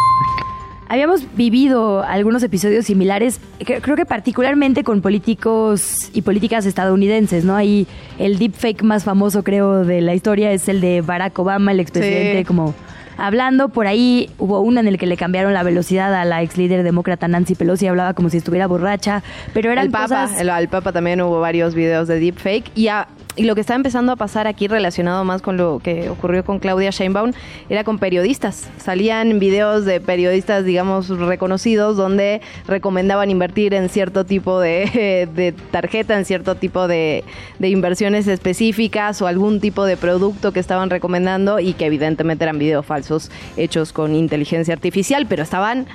Habíamos 0.92 1.22
vivido 1.36 2.02
algunos 2.02 2.42
episodios 2.42 2.84
similares, 2.84 3.40
creo 3.64 3.94
que 3.94 4.04
particularmente 4.04 4.82
con 4.82 5.02
políticos 5.02 6.10
y 6.12 6.22
políticas 6.22 6.66
estadounidenses, 6.66 7.44
¿no? 7.44 7.54
Ahí 7.54 7.86
el 8.18 8.40
deepfake 8.40 8.82
más 8.82 9.04
famoso, 9.04 9.44
creo, 9.44 9.84
de 9.84 10.00
la 10.00 10.16
historia 10.16 10.50
es 10.50 10.68
el 10.68 10.80
de 10.80 11.00
Barack 11.00 11.38
Obama, 11.38 11.70
el 11.70 11.78
expresidente, 11.78 12.38
Sí. 12.38 12.44
como 12.44 12.74
hablando. 13.16 13.68
Por 13.68 13.86
ahí 13.86 14.30
hubo 14.40 14.58
uno 14.62 14.80
en 14.80 14.88
el 14.88 14.98
que 14.98 15.06
le 15.06 15.16
cambiaron 15.16 15.54
la 15.54 15.62
velocidad 15.62 16.12
a 16.12 16.24
la 16.24 16.42
ex 16.42 16.56
líder 16.56 16.82
demócrata 16.82 17.28
Nancy 17.28 17.54
Pelosi, 17.54 17.86
hablaba 17.86 18.14
como 18.14 18.28
si 18.28 18.38
estuviera 18.38 18.66
borracha, 18.66 19.22
pero 19.54 19.70
eran 19.70 19.84
el 19.86 19.90
Papa, 19.92 20.24
cosas... 20.26 20.40
el, 20.40 20.50
al 20.50 20.68
Papa 20.68 20.90
también 20.90 21.20
hubo 21.20 21.38
varios 21.38 21.76
videos 21.76 22.08
de 22.08 22.18
deepfake 22.18 22.64
y, 22.74 22.88
a- 22.88 23.06
y 23.40 23.44
lo 23.44 23.54
que 23.54 23.62
está 23.62 23.74
empezando 23.74 24.12
a 24.12 24.16
pasar 24.16 24.46
aquí 24.46 24.68
relacionado 24.68 25.24
más 25.24 25.40
con 25.40 25.56
lo 25.56 25.80
que 25.82 26.10
ocurrió 26.10 26.44
con 26.44 26.58
Claudia 26.58 26.90
Sheinbaum 26.90 27.32
era 27.70 27.84
con 27.84 27.98
periodistas. 27.98 28.68
Salían 28.76 29.38
videos 29.38 29.86
de 29.86 29.98
periodistas, 29.98 30.66
digamos, 30.66 31.08
reconocidos 31.08 31.96
donde 31.96 32.42
recomendaban 32.66 33.30
invertir 33.30 33.72
en 33.72 33.88
cierto 33.88 34.26
tipo 34.26 34.60
de, 34.60 35.54
tarjeta, 35.70 36.18
en 36.18 36.26
cierto 36.26 36.56
tipo 36.56 36.86
de 36.86 37.24
inversiones 37.60 38.26
específicas 38.26 39.22
o 39.22 39.26
algún 39.26 39.58
tipo 39.58 39.86
de 39.86 39.96
producto 39.96 40.52
que 40.52 40.60
estaban 40.60 40.90
recomendando 40.90 41.60
y 41.60 41.72
que 41.72 41.86
evidentemente 41.86 42.44
eran 42.44 42.58
videos 42.58 42.84
falsos 42.84 43.30
hechos 43.56 43.94
con 43.94 44.14
inteligencia 44.14 44.74
artificial, 44.74 45.24
pero 45.26 45.44
estaban 45.44 45.86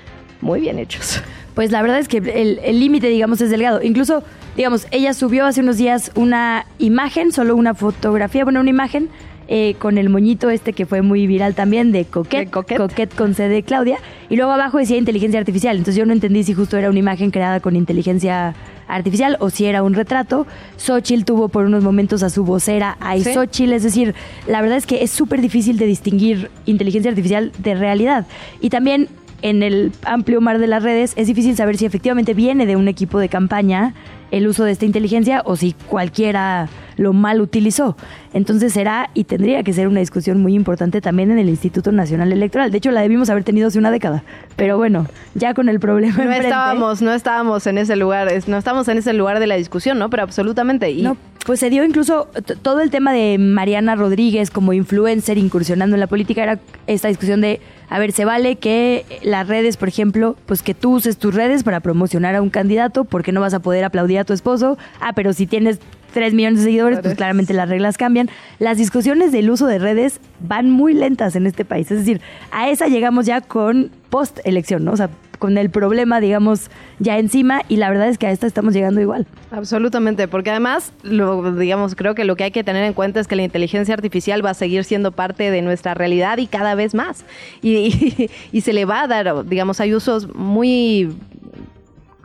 muy 0.46 0.62
bien 0.62 0.80
hechos. 0.80 1.22
Pues 1.56 1.72
la 1.72 1.82
verdad 1.82 2.00
es 2.00 2.08
que 2.08 2.18
el 2.18 2.80
límite, 2.80 3.08
digamos, 3.08 3.40
es 3.42 3.50
delgado. 3.50 3.82
Incluso, 3.82 4.24
digamos, 4.58 4.88
ella 4.92 5.14
subió 5.14 5.46
hace 5.46 5.62
unos 5.62 5.78
días 5.78 6.12
una 6.16 6.66
imagen, 6.80 7.32
solo 7.32 7.56
una 7.56 7.74
fotografía, 7.74 8.44
bueno, 8.44 8.60
una 8.60 8.70
imagen 8.70 9.10
eh, 9.48 9.76
con 9.80 9.98
el 9.98 10.10
moñito 10.10 10.50
este 10.50 10.74
que 10.74 10.86
fue 10.86 11.02
muy 11.02 11.28
viral 11.28 11.54
también 11.56 11.92
de 11.92 12.06
Coquette, 12.06 12.52
De 12.52 12.78
Coquette. 12.78 13.14
con 13.16 13.36
C 13.36 13.48
de 13.48 13.64
Claudia, 13.64 14.00
y 14.30 14.36
luego 14.36 14.52
abajo 14.52 14.80
decía 14.80 14.98
inteligencia 14.98 15.40
artificial. 15.40 15.78
Entonces 15.78 15.96
yo 15.98 16.06
no 16.06 16.14
entendí 16.14 16.44
si 16.44 16.54
justo 16.54 16.78
era 16.78 16.90
una 16.90 17.00
imagen 17.00 17.32
creada 17.32 17.60
con 17.60 17.76
inteligencia 17.76 18.54
artificial 18.88 19.38
o 19.40 19.50
si 19.50 19.66
era 19.66 19.82
un 19.82 19.94
retrato. 19.94 20.46
Xochitl 20.78 21.24
tuvo 21.24 21.48
por 21.48 21.66
unos 21.66 21.84
momentos 21.84 22.22
a 22.22 22.30
su 22.30 22.44
vocera, 22.44 22.98
a 23.00 23.16
Sí. 23.18 23.34
Xochitl, 23.34 23.72
es 23.74 23.84
decir, 23.84 24.14
la 24.48 24.62
verdad 24.62 24.78
es 24.78 24.86
que 24.86 25.04
es 25.04 25.12
súper 25.12 25.42
difícil 25.42 25.78
de 25.78 25.86
distinguir 25.86 26.50
inteligencia 26.66 27.12
artificial 27.12 27.52
de 27.60 27.76
realidad. 27.76 28.26
Y 28.62 28.70
también 28.72 29.08
en 29.42 29.64
el 29.64 29.92
amplio 30.04 30.42
mar 30.42 30.60
de 30.60 30.68
las 30.68 30.84
redes 30.84 31.14
es 31.16 31.28
difícil 31.28 31.56
saber 31.56 31.78
si 31.78 31.86
efectivamente 31.86 32.34
viene 32.34 32.66
de 32.66 32.76
un 32.76 32.88
equipo 32.88 33.20
de 33.20 33.30
campaña 33.30 33.94
el 34.32 34.48
uso 34.48 34.64
de 34.64 34.72
esta 34.72 34.86
inteligencia 34.86 35.42
o 35.46 35.56
si 35.56 35.74
cualquiera 35.88 36.68
lo 36.98 37.14
mal 37.14 37.42
utilizó. 37.42 37.96
Entonces 38.34 38.74
será 38.74 39.10
y 39.14 39.26
tendría 39.26 39.64
que 39.64 39.72
ser 39.74 39.88
una 39.88 40.00
discusión 40.00 40.42
muy 40.42 40.54
importante 40.56 41.00
también 41.02 41.30
en 41.32 41.38
el 41.38 41.48
Instituto 41.50 41.92
Nacional 41.92 42.32
Electoral. 42.34 42.72
De 42.72 42.78
hecho, 42.78 42.92
la 42.92 43.02
debimos 43.02 43.30
haber 43.30 43.44
tenido 43.44 43.68
hace 43.68 43.78
una 43.80 43.92
década. 43.92 44.24
Pero 44.56 44.78
bueno, 44.78 45.06
ya 45.36 45.54
con 45.54 45.70
el 45.70 45.80
problema 45.80 46.18
No 46.18 46.24
enfrente- 46.24 46.46
estábamos, 46.48 47.02
no 47.02 47.14
estábamos 47.14 47.68
en 47.68 47.78
ese 47.78 47.96
lugar, 47.96 48.30
no 48.48 48.58
estábamos 48.58 48.88
en 48.88 48.98
ese 48.98 49.14
lugar 49.14 49.40
de 49.40 49.48
la 49.48 49.56
discusión, 49.56 50.00
¿no? 50.00 50.10
Pero 50.10 50.24
absolutamente. 50.24 50.90
Y 50.92 51.02
No, 51.04 51.18
pues 51.46 51.60
se 51.60 51.70
dio 51.70 51.84
incluso 51.86 52.28
todo 52.62 52.82
el 52.82 52.90
tema 52.90 53.14
de 53.14 53.38
Mariana 53.38 53.96
Rodríguez 53.96 54.50
como 54.52 54.74
influencer 54.74 55.38
incursionando 55.38 55.96
en 55.96 56.00
la 56.00 56.08
política 56.08 56.44
era 56.44 56.60
esta 56.88 57.08
discusión 57.10 57.42
de, 57.42 57.60
a 57.90 58.00
ver, 58.00 58.12
se 58.12 58.26
vale 58.26 58.56
que 58.56 59.06
las 59.24 59.48
redes, 59.48 59.78
por 59.78 59.88
ejemplo, 59.88 60.36
pues 60.46 60.62
que 60.62 60.74
tú 60.74 60.96
uses 60.96 61.18
tus 61.18 61.34
redes 61.34 61.64
para 61.64 61.80
promocionar 61.80 62.36
a 62.36 62.42
un 62.42 62.50
candidato 62.50 63.06
porque 63.06 63.32
no 63.32 63.42
vas 63.42 63.54
a 63.54 63.60
poder 63.60 63.84
aplaudir 63.84 64.20
a 64.20 64.24
tu 64.24 64.34
esposo. 64.34 64.78
Ah, 65.00 65.14
pero 65.14 65.34
si 65.34 65.48
tienes 65.48 65.80
3 66.16 66.34
millones 66.34 66.60
de 66.62 66.66
seguidores, 66.66 67.00
pues 67.02 67.14
claramente 67.16 67.54
las 67.54 67.70
reglas 67.70 67.98
cambian. 67.98 68.30
Las 68.58 68.78
discusiones 68.80 69.32
del 69.32 69.50
uso 69.52 69.68
de 69.68 69.78
redes 69.78 70.20
van 70.40 70.72
muy 70.72 70.94
lentas 70.96 71.36
en 71.36 71.46
este 71.46 71.66
país. 71.66 71.92
Es 71.92 72.00
decir, 72.00 72.22
a 72.52 72.70
esa 72.70 72.88
llegamos 72.88 73.26
ya 73.26 73.42
con 73.42 73.92
post 74.10 74.40
elección, 74.46 74.86
¿no? 74.86 74.94
O 74.94 74.98
sea, 74.98 75.10
con 75.40 75.58
el 75.58 75.70
problema, 75.70 76.22
digamos, 76.22 76.72
ya 77.00 77.18
encima 77.20 77.62
y 77.68 77.76
la 77.76 77.90
verdad 77.90 78.08
es 78.08 78.18
que 78.18 78.26
a 78.28 78.32
esta 78.32 78.48
estamos 78.48 78.74
llegando 78.74 79.02
igual. 79.02 79.28
Absolutamente, 79.52 80.30
porque 80.30 80.50
además, 80.52 80.94
lo, 81.04 81.52
digamos, 81.58 81.94
creo 81.96 82.16
que 82.16 82.24
lo 82.24 82.38
que 82.38 82.46
hay 82.46 82.52
que 82.52 82.64
tener 82.64 82.86
en 82.86 82.94
cuenta 82.94 83.20
es 83.20 83.28
que 83.28 83.36
la 83.36 83.44
inteligencia 83.44 83.94
artificial 83.94 84.44
va 84.44 84.52
a 84.52 84.54
seguir 84.54 84.86
siendo 84.86 85.12
parte 85.12 85.52
de 85.52 85.62
nuestra 85.62 85.94
realidad 85.94 86.38
y 86.38 86.48
cada 86.48 86.74
vez 86.76 86.96
más. 86.96 87.26
Y, 87.62 87.76
y- 88.18 88.30
y 88.54 88.62
se 88.62 88.72
le 88.72 88.86
va 88.86 89.02
a 89.02 89.08
dar, 89.08 89.46
digamos, 89.46 89.82
hay 89.82 89.94
usos 89.94 90.34
muy, 90.34 91.14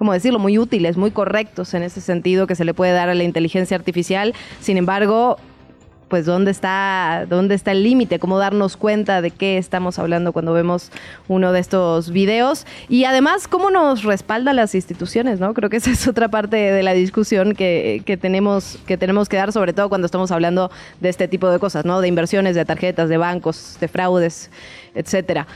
¿cómo 0.00 0.14
decirlo?, 0.14 0.38
muy 0.38 0.58
útiles, 0.58 0.96
muy 0.96 1.10
correctos 1.10 1.74
en 1.74 1.82
ese 1.82 2.00
sentido 2.00 2.46
que 2.46 2.54
se 2.54 2.64
le 2.64 2.72
puede 2.72 2.92
dar 2.92 3.10
a 3.10 3.14
la 3.14 3.22
inteligencia 3.22 3.76
artificial. 3.76 4.32
Sin 4.58 4.78
embargo, 4.78 5.36
pues 6.08 6.24
dónde 6.24 6.50
está 6.50 7.26
dónde 7.28 7.54
está 7.54 7.72
el 7.72 7.84
límite, 7.84 8.18
cómo 8.18 8.38
darnos 8.38 8.78
cuenta 8.78 9.20
de 9.20 9.30
qué 9.30 9.58
estamos 9.58 9.98
hablando 9.98 10.32
cuando 10.32 10.54
vemos 10.54 10.90
uno 11.28 11.52
de 11.52 11.60
estos 11.60 12.12
videos 12.12 12.66
y 12.88 13.04
además 13.04 13.46
cómo 13.46 13.70
nos 13.70 14.02
respaldan 14.02 14.56
las 14.56 14.74
instituciones, 14.74 15.38
¿no? 15.38 15.52
Creo 15.52 15.68
que 15.68 15.76
esa 15.76 15.90
es 15.90 16.08
otra 16.08 16.28
parte 16.28 16.56
de 16.56 16.82
la 16.82 16.94
discusión 16.94 17.54
que, 17.54 18.02
que 18.06 18.16
tenemos 18.16 18.78
que 18.86 18.96
tenemos 18.96 19.28
que 19.28 19.36
dar, 19.36 19.52
sobre 19.52 19.74
todo 19.74 19.90
cuando 19.90 20.06
estamos 20.06 20.30
hablando 20.30 20.70
de 21.00 21.10
este 21.10 21.28
tipo 21.28 21.50
de 21.50 21.58
cosas, 21.58 21.84
¿no? 21.84 22.00
De 22.00 22.08
inversiones, 22.08 22.56
de 22.56 22.64
tarjetas, 22.64 23.10
de 23.10 23.18
bancos, 23.18 23.76
de 23.78 23.86
fraudes, 23.86 24.50
etcétera. 24.94 25.46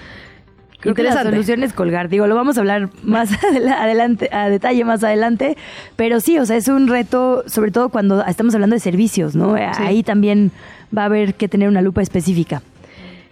Creo 0.84 0.94
que 0.94 1.02
la 1.02 1.10
solución 1.32 1.62
es 1.64 1.72
colgar. 1.72 2.08
Digo, 2.08 2.26
lo 2.26 2.34
vamos 2.34 2.56
a 2.56 2.60
hablar 2.60 2.88
más 3.02 3.30
adela- 3.50 3.82
adelante, 3.82 4.28
a 4.32 4.48
detalle 4.48 4.84
más 4.84 5.02
adelante. 5.02 5.56
Pero 5.96 6.20
sí, 6.20 6.38
o 6.38 6.46
sea, 6.46 6.56
es 6.56 6.68
un 6.68 6.86
reto, 6.88 7.42
sobre 7.46 7.70
todo 7.72 7.88
cuando 7.88 8.24
estamos 8.24 8.54
hablando 8.54 8.74
de 8.74 8.80
servicios, 8.80 9.34
¿no? 9.34 9.54
Ahí 9.86 10.02
también 10.02 10.50
va 10.96 11.02
a 11.02 11.06
haber 11.06 11.34
que 11.34 11.48
tener 11.48 11.68
una 11.68 11.82
lupa 11.82 12.02
específica. 12.02 12.62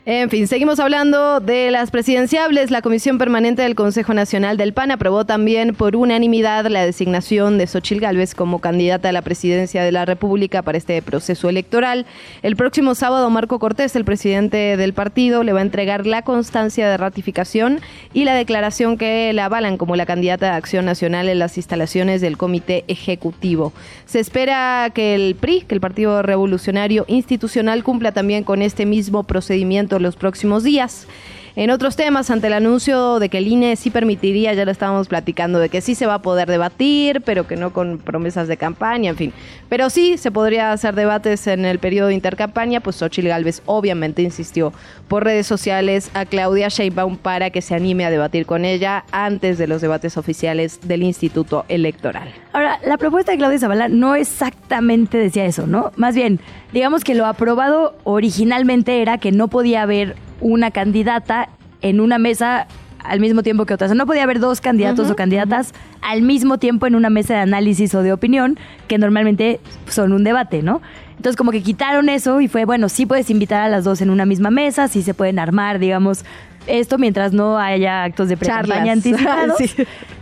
En 0.05 0.31
fin, 0.31 0.49
seguimos 0.49 0.81
hablando 0.81 1.39
de 1.39 1.71
las 1.71 1.93
presidenciables. 1.93 2.73
La 2.73 2.83
Comisión 2.83 3.19
Permanente 3.19 3.63
del 3.63 3.77
Consejo 3.77 4.15
Nacional 4.15 4.57
del 4.57 4.73
PAN 4.73 4.91
aprobó 4.91 5.25
también 5.25 5.77
por 5.77 5.95
unanimidad 5.95 6.67
la 6.67 6.85
designación 6.85 7.57
de 7.57 7.69
Xochil 7.69 8.01
Gálvez 8.01 8.35
como 8.35 8.59
candidata 8.59 9.11
a 9.11 9.13
la 9.13 9.23
presidencia 9.23 9.85
de 9.85 9.93
la 9.93 10.05
República 10.05 10.63
para 10.63 10.77
este 10.77 11.01
proceso 11.03 11.49
electoral. 11.49 12.05
El 12.43 12.57
próximo 12.57 12.97
sábado, 12.97 13.31
Marco 13.31 13.61
Cortés, 13.61 13.95
el 13.95 14.05
presidente 14.05 14.77
del 14.77 14.93
partido, 14.93 15.45
le 15.45 15.53
va 15.53 15.61
a 15.61 15.63
entregar 15.63 16.05
la 16.05 16.23
constancia 16.23 16.91
de 16.91 16.97
ratificación 16.97 17.79
y 18.13 18.25
la 18.25 18.35
declaración 18.35 18.99
que 18.99 19.33
la 19.33 19.45
avalan 19.45 19.77
como 19.77 19.95
la 19.95 20.05
candidata 20.05 20.47
de 20.47 20.57
Acción 20.57 20.85
Nacional 20.85 21.29
en 21.29 21.39
las 21.39 21.57
instalaciones 21.57 22.21
del 22.21 22.39
Comité 22.39 22.83
Ejecutivo. 22.89 23.73
Se 24.07 24.19
espera 24.19 24.91
que 24.93 25.15
el 25.15 25.37
PRI, 25.37 25.61
que 25.61 25.77
el 25.77 25.81
Partido 25.81 26.23
Revolucionario 26.23 27.05
Institucional, 27.07 27.85
cumpla 27.85 28.11
también 28.11 28.43
con 28.43 28.63
este 28.63 28.85
mismo 28.85 29.23
procedimiento 29.23 29.92
los 30.01 30.17
próximos 30.17 30.65
días. 30.65 31.07
En 31.55 31.71
otros 31.71 31.97
temas, 31.97 32.31
ante 32.31 32.47
el 32.47 32.55
anuncio 32.55 33.19
de 33.19 33.29
que 33.29 33.37
el 33.37 33.47
INE 33.47 33.77
sí 33.77 33.91
permitiría, 33.91 34.55
ya 34.55 34.65
lo 34.65 34.71
estábamos 34.71 35.09
platicando, 35.09 35.59
de 35.59 35.69
que 35.69 35.83
sí 35.83 35.95
se 35.95 36.07
va 36.07 36.15
a 36.15 36.23
poder 36.23 36.49
debatir, 36.49 37.21
pero 37.21 37.47
que 37.47 37.57
no 37.57 37.75
con 37.75 37.99
promesas 37.99 38.49
de 38.49 38.57
campaña, 38.57 39.11
en 39.11 39.17
fin. 39.17 39.33
Pero 39.69 39.91
sí 39.91 40.17
se 40.17 40.31
podría 40.31 40.73
hacer 40.73 40.95
debates 40.95 41.47
en 41.47 41.67
el 41.67 41.79
periodo 41.79 42.09
de 42.09 42.15
intercampaña, 42.15 42.81
pues 42.81 42.97
Xochitl 42.97 43.29
Galvez 43.29 43.61
obviamente 43.67 44.23
insistió 44.23 44.73
por 45.09 45.25
redes 45.25 45.47
sociales 45.47 46.11
a 46.15 46.25
Claudia 46.25 46.69
Sheinbaum 46.69 47.19
para 47.19 47.51
que 47.51 47.61
se 47.61 47.75
anime 47.75 48.07
a 48.07 48.11
debatir 48.11 48.47
con 48.47 48.65
ella 48.65 49.05
antes 49.13 49.59
de 49.59 49.67
los 49.67 49.83
debates 49.83 50.17
oficiales 50.17 50.81
del 50.89 51.03
Instituto 51.03 51.67
Electoral. 51.69 52.33
Ahora, 52.55 52.79
la 52.87 52.97
propuesta 52.97 53.33
de 53.33 53.39
Claudia 53.39 53.59
Zavala 53.59 53.89
no 53.89 54.15
exactamente 54.15 55.19
decía 55.19 55.45
eso, 55.45 55.67
¿no? 55.67 55.93
Más 55.97 56.15
bien, 56.15 56.41
digamos 56.73 57.05
que 57.05 57.15
lo 57.15 57.27
aprobado 57.27 57.95
originalmente 58.05 59.03
era 59.03 59.19
que 59.19 59.33
no 59.33 59.49
podía 59.49 59.83
haber 59.83 60.17
una 60.43 60.71
candidata 60.71 61.49
en 61.81 62.01
una 62.01 62.19
mesa 62.19 62.67
al 63.03 63.21
mismo 63.21 63.43
tiempo 63.43 63.67
que 63.67 63.75
otra. 63.75 63.87
O 63.87 63.89
sea, 63.89 63.97
no 63.97 64.07
podía 64.07 64.23
haber 64.23 64.39
dos 64.39 64.61
candidatos 64.61 65.11
o 65.11 65.17
candidatas 65.17 65.73
al 66.03 66.23
mismo 66.23 66.59
tiempo 66.59 66.87
en 66.87 66.95
una 66.95 67.11
mesa 67.11 67.35
de 67.35 67.41
análisis 67.41 67.95
o 67.95 68.03
de 68.03 68.13
opinión, 68.13 68.59
que 68.89 68.99
normalmente 68.99 69.61
son 69.89 70.13
un 70.13 70.25
debate, 70.25 70.63
¿no? 70.63 70.83
Entonces 71.17 71.37
como 71.37 71.53
que 71.53 71.63
quitaron 71.63 72.09
eso 72.09 72.41
y 72.41 72.49
fue, 72.49 72.65
bueno, 72.65 72.89
sí 72.89 73.07
puedes 73.07 73.31
invitar 73.31 73.63
a 73.63 73.69
las 73.69 73.85
dos 73.85 74.01
en 74.01 74.11
una 74.11 74.27
misma 74.27 74.51
mesa, 74.51 74.89
sí 74.89 75.03
se 75.03 75.15
pueden 75.15 75.39
armar, 75.39 75.79
digamos, 75.79 76.25
esto 76.67 76.99
mientras 76.99 77.33
no 77.33 77.59
haya 77.59 78.05
actos 78.05 78.29
de 78.29 78.37
pre-campaña 78.37 78.93
anticipados. 78.95 79.57
Sí. 79.59 79.71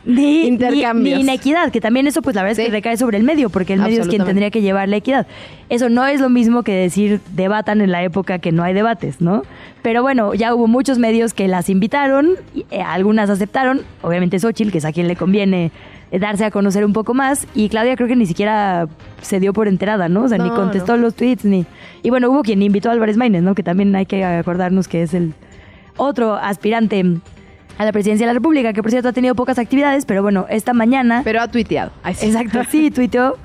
Ni, 0.05 0.47
Intercambios. 0.47 1.19
Ni, 1.19 1.25
ni 1.25 1.31
inequidad, 1.31 1.71
que 1.71 1.81
también 1.81 2.07
eso 2.07 2.23
pues 2.23 2.35
la 2.35 2.43
verdad 2.43 2.59
es 2.59 2.67
que 2.67 2.73
recae 2.73 2.97
sobre 2.97 3.19
el 3.19 3.25
medio, 3.25 3.51
porque 3.51 3.75
el 3.75 3.81
medio 3.81 4.01
es 4.01 4.09
quien 4.09 4.25
tendría 4.25 4.51
que 4.51 4.63
llevar 4.63 4.89
la 4.89 4.97
equidad. 4.97 5.27
Eso 5.69 5.89
no 5.89 6.07
es 6.07 6.21
lo 6.21 6.31
mismo 6.31 6.63
que 6.63 6.73
decir 6.73 7.21
debatan 7.35 7.81
en 7.81 7.91
la 7.91 8.03
época 8.03 8.39
que 8.39 8.51
no 8.51 8.63
hay 8.63 8.73
debates, 8.73 9.21
¿no? 9.21 9.43
Pero 9.83 10.03
bueno, 10.03 10.35
ya 10.35 10.55
hubo 10.55 10.67
muchos 10.67 10.99
medios 10.99 11.35
que 11.35 11.49
las 11.49 11.69
invitaron, 11.69 12.31
y, 12.55 12.67
eh, 12.71 12.83
algunas 12.83 13.31
aceptaron, 13.31 13.83
obviamente 14.03 14.39
Xochitl, 14.39 14.71
que 14.71 14.79
es 14.79 14.85
a 14.85 14.93
quien 14.93 15.07
le 15.07 15.17
conviene 15.17 15.71
darse 16.19 16.45
a 16.45 16.51
conocer 16.51 16.85
un 16.85 16.93
poco 16.93 17.15
más, 17.15 17.47
y 17.55 17.69
Claudia 17.69 17.95
creo 17.95 18.09
que 18.09 18.17
ni 18.17 18.27
siquiera 18.27 18.89
se 19.21 19.39
dio 19.39 19.53
por 19.53 19.69
enterada, 19.69 20.09
¿no? 20.09 20.25
O 20.25 20.29
sea, 20.29 20.39
ni 20.39 20.49
No, 20.49 20.55
contestó 20.55 20.97
los 20.97 21.15
tweets, 21.15 21.45
ni... 21.45 21.67
Y 22.03 22.11
bueno, 22.11 22.31
hubo 22.31 22.43
quien 22.43 22.63
invitó 22.63 22.89
a 22.89 22.93
Álvarez 22.93 23.17
Maínez, 23.17 23.43
¿no? 23.43 23.55
Que 23.55 23.63
también 23.63 23.95
hay 23.95 24.07
que 24.07 24.25
acordarnos 24.25 24.89
que 24.89 25.03
es 25.03 25.15
el 25.15 25.35
otro 26.01 26.35
aspirante 26.35 27.05
a 27.79 27.85
la 27.85 27.93
presidencia 27.93 28.27
de 28.27 28.33
la 28.33 28.35
República, 28.35 28.73
que 28.73 28.83
por 28.83 28.91
cierto 28.91 29.09
ha 29.09 29.13
tenido 29.13 29.35
pocas 29.35 29.59
actividades, 29.59 30.05
pero 30.05 30.23
bueno, 30.23 30.47
esta 30.49 30.73
mañana... 30.73 31.23
Pero 31.25 31.41
ha 31.41 31.49
tuiteado. 31.49 31.93
Sí. 32.15 32.27
Exacto, 32.27 32.61
sí, 32.71 32.91
tuiteó. 32.95 33.37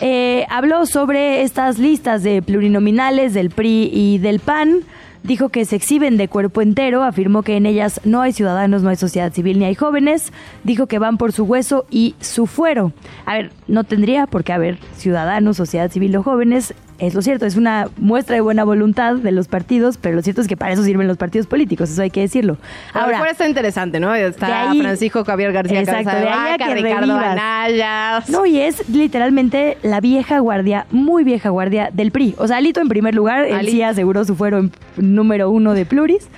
Eh, 0.00 0.46
habló 0.48 0.86
sobre 0.86 1.42
estas 1.42 1.78
listas 1.78 2.22
de 2.22 2.40
plurinominales 2.42 3.34
del 3.34 3.50
PRI 3.50 3.90
y 3.92 4.18
del 4.18 4.40
PAN. 4.40 4.80
Dijo 5.22 5.48
que 5.48 5.64
se 5.64 5.76
exhiben 5.76 6.18
de 6.18 6.28
cuerpo 6.28 6.60
entero, 6.60 7.02
afirmó 7.02 7.42
que 7.42 7.56
en 7.56 7.64
ellas 7.64 7.98
no 8.04 8.20
hay 8.20 8.32
ciudadanos, 8.32 8.82
no 8.82 8.90
hay 8.90 8.96
sociedad 8.96 9.32
civil 9.32 9.58
ni 9.58 9.64
hay 9.64 9.74
jóvenes. 9.74 10.32
Dijo 10.64 10.86
que 10.86 10.98
van 10.98 11.16
por 11.16 11.32
su 11.32 11.44
hueso 11.44 11.86
y 11.90 12.14
su 12.20 12.46
fuero. 12.46 12.92
A 13.24 13.34
ver, 13.34 13.50
no 13.66 13.84
tendría 13.84 14.26
por 14.26 14.44
qué 14.44 14.52
haber 14.52 14.78
ciudadanos, 14.96 15.56
sociedad 15.56 15.90
civil 15.90 16.14
o 16.16 16.22
jóvenes. 16.22 16.74
Es 16.98 17.12
lo 17.14 17.22
cierto, 17.22 17.44
es 17.44 17.56
una 17.56 17.88
muestra 17.96 18.36
de 18.36 18.40
buena 18.40 18.62
voluntad 18.62 19.16
de 19.16 19.32
los 19.32 19.48
partidos, 19.48 19.98
pero 19.98 20.14
lo 20.14 20.22
cierto 20.22 20.40
es 20.40 20.46
que 20.46 20.56
para 20.56 20.72
eso 20.72 20.84
sirven 20.84 21.08
los 21.08 21.16
partidos 21.16 21.48
políticos, 21.48 21.90
eso 21.90 22.00
hay 22.00 22.10
que 22.10 22.20
decirlo. 22.20 22.56
Ahora, 22.92 23.18
fuera 23.18 23.32
está 23.32 23.48
interesante, 23.48 23.98
¿no? 23.98 24.12
de 24.12 24.28
Está 24.28 24.70
ahí- 24.70 24.80
Francisco 24.80 25.24
Javier 25.24 25.52
García 25.52 25.80
Exacto, 25.80 26.04
Cabeza 26.04 26.18
de 26.20 26.24
de 26.26 26.30
ahí 26.32 26.38
a 26.48 26.50
Vaca, 26.52 26.66
que 26.66 26.74
Ricardo. 26.74 27.16
Anaya. 27.16 28.22
No, 28.28 28.46
y 28.46 28.60
es 28.60 28.88
literalmente 28.88 29.76
la 29.82 30.00
vieja 30.00 30.38
guardia, 30.38 30.86
muy 30.92 31.24
vieja 31.24 31.48
guardia 31.48 31.90
del 31.92 32.12
PRI. 32.12 32.36
O 32.38 32.46
sea, 32.46 32.58
Alito 32.58 32.80
en 32.80 32.88
primer 32.88 33.14
lugar, 33.14 33.44
él 33.44 33.66
sí 33.68 33.82
aseguró 33.82 34.24
su 34.24 34.36
fuero 34.36 34.58
en 34.58 34.70
número 34.96 35.50
uno 35.50 35.74
de 35.74 35.86
pluris, 35.86 36.28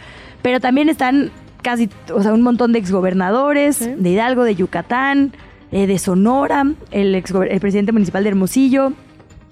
pero 0.40 0.58
también 0.58 0.88
están 0.88 1.30
casi, 1.60 1.90
o 2.14 2.22
sea, 2.22 2.32
un 2.32 2.40
montón 2.42 2.72
de 2.72 2.78
exgobernadores, 2.78 3.80
de 4.02 4.08
Hidalgo, 4.10 4.44
de 4.44 4.54
Yucatán, 4.54 5.32
eh, 5.72 5.86
de 5.86 5.98
Sonora, 5.98 6.64
el, 6.92 7.14
exgober- 7.14 7.48
el 7.50 7.60
presidente 7.60 7.92
municipal 7.92 8.22
de 8.22 8.30
Hermosillo. 8.30 8.92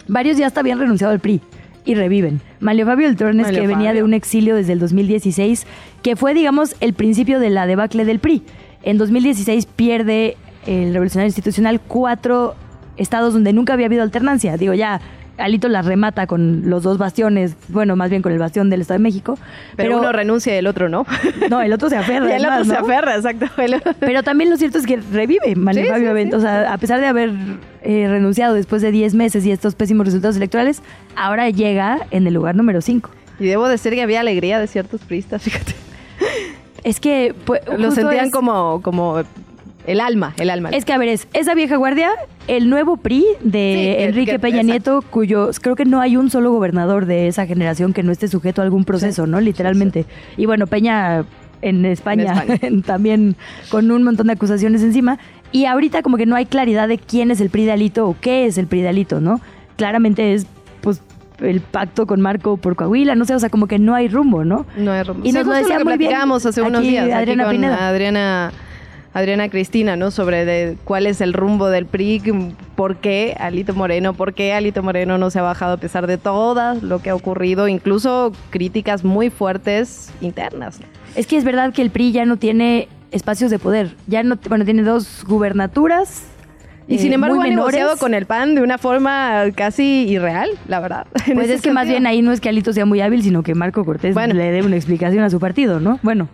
Varios 0.08 0.36
ya 0.36 0.46
hasta 0.46 0.60
habían 0.60 0.78
renunciado 0.78 1.12
al 1.12 1.20
PRI 1.20 1.40
y 1.84 1.94
reviven. 1.94 2.40
Manlio 2.60 2.86
Fabio 2.86 3.06
del 3.06 3.16
Tornes, 3.16 3.48
que 3.48 3.66
venía 3.66 3.92
de 3.92 4.02
un 4.02 4.14
exilio 4.14 4.56
desde 4.56 4.72
el 4.72 4.78
2016, 4.78 5.66
que 6.02 6.16
fue, 6.16 6.34
digamos, 6.34 6.76
el 6.80 6.94
principio 6.94 7.40
de 7.40 7.50
la 7.50 7.66
debacle 7.66 8.04
del 8.04 8.18
PRI. 8.18 8.42
En 8.82 8.98
2016 8.98 9.66
pierde 9.66 10.36
el 10.66 10.92
Revolucionario 10.92 11.28
Institucional 11.28 11.80
cuatro 11.80 12.54
estados 12.96 13.34
donde 13.34 13.52
nunca 13.52 13.74
había 13.74 13.86
habido 13.86 14.02
alternancia. 14.02 14.56
Digo, 14.56 14.74
ya 14.74 15.00
Alito 15.36 15.68
las 15.68 15.84
remata 15.84 16.26
con 16.26 16.70
los 16.70 16.82
dos 16.82 16.96
bastiones, 16.98 17.56
bueno, 17.68 17.96
más 17.96 18.08
bien 18.10 18.22
con 18.22 18.32
el 18.32 18.38
bastión 18.38 18.70
del 18.70 18.80
Estado 18.82 18.98
de 18.98 19.02
México. 19.02 19.36
Pero, 19.76 19.98
uno 19.98 20.12
renuncia 20.12 20.54
y 20.54 20.58
el 20.58 20.66
otro 20.66 20.88
no. 20.88 21.06
No, 21.50 21.60
el 21.60 21.72
otro 21.72 21.88
se 21.88 21.96
aferra. 21.96 22.28
y 22.30 22.32
el 22.36 22.46
otro 22.46 22.64
se 22.64 22.76
aferra, 22.76 23.16
exacto. 23.16 23.46
Pero 24.00 24.22
también 24.22 24.50
lo 24.50 24.56
cierto 24.56 24.78
es 24.78 24.86
que 24.86 24.96
revive 25.12 25.56
Manlio 25.56 25.84
Sí, 25.84 25.90
Fabio 25.90 26.14
sí, 26.16 26.30
O 26.34 26.40
sea, 26.40 26.72
a 26.72 26.78
pesar 26.78 27.00
de 27.00 27.06
haber 27.06 27.32
eh, 27.82 28.06
renunciado 28.08 28.54
después 28.54 28.80
de 28.82 28.92
10 28.92 29.14
meses 29.14 29.44
y 29.44 29.50
estos 29.50 29.74
pésimos 29.74 30.06
resultados 30.06 30.36
electorales, 30.36 30.82
ahora 31.16 31.50
llega 31.50 31.98
en 32.10 32.26
el 32.26 32.34
lugar 32.34 32.54
número 32.54 32.80
5. 32.80 33.10
Y 33.40 33.46
debo 33.46 33.66
decir 33.68 33.92
que 33.94 34.02
había 34.02 34.20
alegría 34.20 34.60
de 34.60 34.66
ciertos 34.68 35.00
priistas, 35.00 35.42
fíjate. 35.42 35.74
Es 36.84 37.00
que 37.00 37.34
pues, 37.44 37.62
Lo 37.78 37.90
sentían 37.90 38.26
es- 38.26 38.32
como, 38.32 38.80
como 38.82 39.22
el 39.86 40.00
alma, 40.00 40.34
el 40.38 40.50
alma. 40.50 40.70
Es 40.70 40.84
que, 40.84 40.92
a 40.92 40.98
ver, 40.98 41.08
es 41.08 41.28
esa 41.32 41.54
vieja 41.54 41.76
guardia, 41.76 42.10
el 42.48 42.68
nuevo 42.70 42.96
PRI 42.96 43.24
de 43.42 43.96
Sí, 43.98 44.04
Enrique 44.04 44.32
que- 44.32 44.38
Peña 44.38 44.60
exacto. 44.62 44.72
Nieto, 44.72 45.04
cuyo 45.10 45.50
creo 45.60 45.76
que 45.76 45.84
no 45.84 46.00
hay 46.00 46.16
un 46.16 46.30
solo 46.30 46.52
gobernador 46.52 47.06
de 47.06 47.28
esa 47.28 47.46
generación 47.46 47.92
que 47.92 48.02
no 48.02 48.12
esté 48.12 48.28
sujeto 48.28 48.62
a 48.62 48.64
algún 48.64 48.84
proceso, 48.84 49.26
¿no? 49.26 49.40
Literalmente. 49.40 50.06
Y 50.36 50.46
bueno, 50.46 50.66
Peña 50.66 51.24
en 51.62 51.84
España, 51.86 52.44
En 52.62 52.82
también 52.82 53.36
con 53.70 53.90
un 53.90 54.02
montón 54.02 54.26
de 54.26 54.34
acusaciones 54.34 54.82
encima. 54.82 55.18
Y 55.52 55.66
ahorita 55.66 56.02
como 56.02 56.16
que 56.16 56.26
no 56.26 56.34
hay 56.36 56.46
claridad 56.46 56.88
de 56.88 56.98
quién 56.98 57.30
es 57.30 57.40
el 57.40 57.48
PRI 57.50 57.64
de 57.66 57.72
Alito 57.72 58.08
o 58.08 58.16
qué 58.20 58.46
es 58.46 58.58
el 58.58 58.66
PRI 58.66 58.82
de 58.82 58.88
Alito, 58.88 59.20
¿no? 59.20 59.40
Claramente 59.76 60.34
es, 60.34 60.46
pues, 60.80 61.00
el 61.40 61.60
pacto 61.60 62.06
con 62.06 62.20
Marco 62.20 62.56
por 62.56 62.76
Coahuila, 62.76 63.14
no 63.16 63.24
sé, 63.24 63.34
o 63.34 63.38
sea, 63.38 63.48
como 63.50 63.66
que 63.66 63.78
no 63.78 63.94
hay 63.94 64.08
rumbo, 64.08 64.44
¿no? 64.44 64.66
No 64.76 64.94
es 64.94 65.06
rumbo. 65.06 65.26
Y 65.26 65.32
nos 65.32 65.46
lo 65.46 65.52
decía 65.52 65.78
que 65.78 65.84
muy 65.84 65.96
bien 65.96 66.12
hace 66.14 66.62
unos 66.62 66.82
días 66.82 67.04
aquí 67.04 67.12
Adriana 67.12 67.44
con 67.44 67.52
Pineda. 67.52 67.88
Adriana 67.88 68.52
Adriana 69.14 69.48
Cristina, 69.48 69.96
¿no? 69.96 70.10
Sobre 70.10 70.44
de 70.44 70.76
cuál 70.84 71.06
es 71.06 71.20
el 71.20 71.32
rumbo 71.32 71.68
del 71.70 71.86
PRI, 71.86 72.20
por 72.74 72.96
qué 72.96 73.36
Alito 73.38 73.72
Moreno, 73.72 74.12
por 74.12 74.34
qué 74.34 74.52
Alito 74.52 74.82
Moreno 74.82 75.18
no 75.18 75.30
se 75.30 75.38
ha 75.38 75.42
bajado 75.42 75.74
a 75.74 75.76
pesar 75.76 76.06
de 76.08 76.18
todo 76.18 76.74
lo 76.82 76.98
que 77.00 77.10
ha 77.10 77.14
ocurrido, 77.14 77.68
incluso 77.68 78.32
críticas 78.50 79.04
muy 79.04 79.30
fuertes 79.30 80.10
internas. 80.20 80.80
Es 81.14 81.26
que 81.28 81.36
es 81.36 81.44
verdad 81.44 81.72
que 81.72 81.80
el 81.82 81.90
PRI 81.90 82.10
ya 82.12 82.24
no 82.26 82.36
tiene 82.38 82.88
espacios 83.12 83.52
de 83.52 83.60
poder. 83.60 83.94
Ya 84.08 84.24
no, 84.24 84.36
bueno, 84.48 84.64
tiene 84.64 84.82
dos 84.82 85.24
gubernaturas. 85.28 86.24
Y 86.88 86.96
eh, 86.96 86.98
sin 86.98 87.12
embargo 87.12 87.36
muy 87.36 87.46
ha 87.46 87.48
menores. 87.50 87.72
negociado 87.76 87.96
con 87.98 88.12
el 88.12 88.26
PAN 88.26 88.56
de 88.56 88.62
una 88.62 88.76
forma 88.78 89.44
casi 89.54 90.06
irreal, 90.08 90.50
la 90.68 90.80
verdad. 90.80 91.06
Pues 91.32 91.48
es 91.48 91.62
que 91.62 91.72
más 91.72 91.86
bien 91.88 92.06
ahí 92.06 92.20
no 92.20 92.32
es 92.32 92.40
que 92.40 92.48
Alito 92.48 92.72
sea 92.72 92.84
muy 92.84 93.00
hábil, 93.00 93.22
sino 93.22 93.42
que 93.44 93.54
Marco 93.54 93.84
Cortés 93.84 94.12
Bueno. 94.12 94.34
le 94.34 94.50
dé 94.50 94.62
una 94.62 94.74
explicación 94.76 95.22
a 95.22 95.30
su 95.30 95.38
partido, 95.38 95.78
¿no? 95.78 96.00
Bueno. 96.02 96.28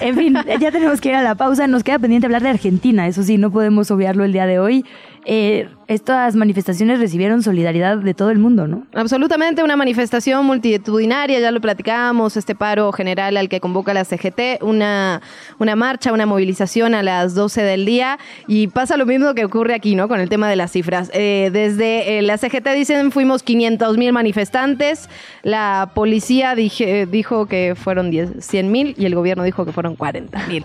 En 0.00 0.16
fin, 0.16 0.36
ya 0.60 0.70
tenemos 0.70 1.00
que 1.00 1.10
ir 1.10 1.14
a 1.14 1.22
la 1.22 1.34
pausa. 1.34 1.66
Nos 1.66 1.82
queda 1.84 1.98
pendiente 1.98 2.26
hablar 2.26 2.42
de 2.42 2.50
Argentina. 2.50 3.06
Eso 3.06 3.22
sí, 3.22 3.38
no 3.38 3.50
podemos 3.50 3.90
obviarlo 3.90 4.24
el 4.24 4.32
día 4.32 4.46
de 4.46 4.58
hoy. 4.58 4.84
Eh, 5.26 5.68
estas 5.86 6.34
manifestaciones 6.34 6.98
recibieron 6.98 7.42
solidaridad 7.42 7.98
de 7.98 8.14
todo 8.14 8.30
el 8.30 8.38
mundo, 8.38 8.66
¿no? 8.66 8.86
Absolutamente, 8.94 9.62
una 9.62 9.76
manifestación 9.76 10.44
multitudinaria, 10.46 11.40
ya 11.40 11.50
lo 11.50 11.60
platicábamos, 11.60 12.36
este 12.36 12.54
paro 12.54 12.90
general 12.92 13.36
al 13.36 13.48
que 13.48 13.60
convoca 13.60 13.92
la 13.94 14.04
CGT, 14.04 14.62
una, 14.62 15.20
una 15.58 15.76
marcha, 15.76 16.12
una 16.12 16.26
movilización 16.26 16.94
a 16.94 17.02
las 17.02 17.34
12 17.34 17.62
del 17.62 17.84
día 17.86 18.18
y 18.46 18.66
pasa 18.68 18.96
lo 18.96 19.06
mismo 19.06 19.34
que 19.34 19.44
ocurre 19.44 19.74
aquí, 19.74 19.94
¿no? 19.94 20.08
Con 20.08 20.20
el 20.20 20.28
tema 20.28 20.48
de 20.48 20.56
las 20.56 20.72
cifras. 20.72 21.10
Eh, 21.14 21.50
desde 21.52 22.18
eh, 22.18 22.22
la 22.22 22.38
CGT 22.38 22.68
dicen 22.74 23.10
fuimos 23.12 23.42
500 23.42 23.96
mil 23.98 24.12
manifestantes, 24.12 25.08
la 25.42 25.90
policía 25.94 26.54
dije- 26.54 27.06
dijo 27.06 27.46
que 27.46 27.74
fueron 27.76 28.10
100 28.40 28.70
mil 28.72 28.94
y 28.98 29.04
el 29.06 29.14
gobierno 29.14 29.42
dijo 29.44 29.64
que 29.64 29.72
fueron 29.72 29.96
40 29.96 30.46
mil. 30.48 30.64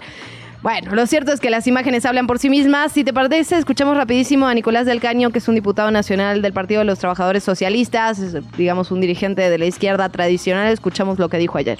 Bueno, 0.62 0.93
lo 0.93 1.08
cierto 1.08 1.32
es 1.32 1.39
que 1.39 1.50
las 1.50 1.67
imágenes 1.67 2.06
hablan 2.06 2.28
por 2.28 2.38
sí 2.38 2.50
mismas. 2.50 2.91
Si 2.91 3.06
te 3.06 3.13
parece, 3.13 3.58
escuchamos 3.58 3.95
rapidísimo 3.95 4.45
a 4.45 4.54
Nicolás 4.54 4.86
del 4.86 5.00
Caño, 5.00 5.30
que 5.30 5.39
es 5.39 5.48
un 5.48 5.56
diputado 5.56 5.89
nacional 5.89 6.41
del 6.41 6.52
Partido 6.52 6.80
de 6.80 6.86
los 6.86 7.00
Trabajadores 7.00 7.45
Socialistas, 7.45 8.19
digamos 8.58 8.91
un 8.91 9.00
dirigente 9.00 9.50
de 9.50 9.58
la 9.58 9.65
izquierda 9.65 10.10
tradicional. 10.10 10.67
Escuchamos 10.67 11.17
lo 11.17 11.30
que 11.30 11.38
dijo 11.38 11.58
ayer. 11.58 11.80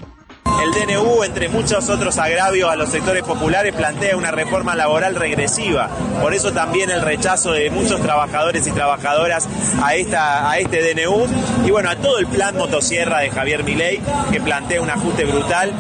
El 0.62 0.72
DNU, 0.72 1.24
entre 1.24 1.48
muchos 1.48 1.88
otros 1.90 2.18
agravios 2.18 2.70
a 2.70 2.76
los 2.76 2.90
sectores 2.90 3.24
populares, 3.24 3.74
plantea 3.74 4.18
una 4.18 4.32
reforma 4.32 4.76
laboral 4.76 5.16
regresiva. 5.16 5.90
Por 6.22 6.34
eso 6.34 6.52
también 6.52 6.90
el 6.90 7.02
rechazo 7.02 7.54
de 7.54 7.70
muchos 7.70 8.02
trabajadores 8.02 8.68
y 8.68 8.72
trabajadoras 8.72 9.48
a, 9.82 9.96
esta, 9.96 10.50
a 10.50 10.60
este 10.60 10.94
DNU. 10.94 11.28
Y 11.66 11.72
bueno, 11.72 11.90
a 11.90 11.96
todo 11.96 12.20
el 12.20 12.28
plan 12.28 12.58
motosierra 12.58 13.20
de 13.20 13.30
Javier 13.30 13.64
Milei, 13.64 14.02
que 14.32 14.42
plantea 14.42 14.82
un 14.82 14.90
ajuste 14.90 15.24
brutal. 15.26 15.72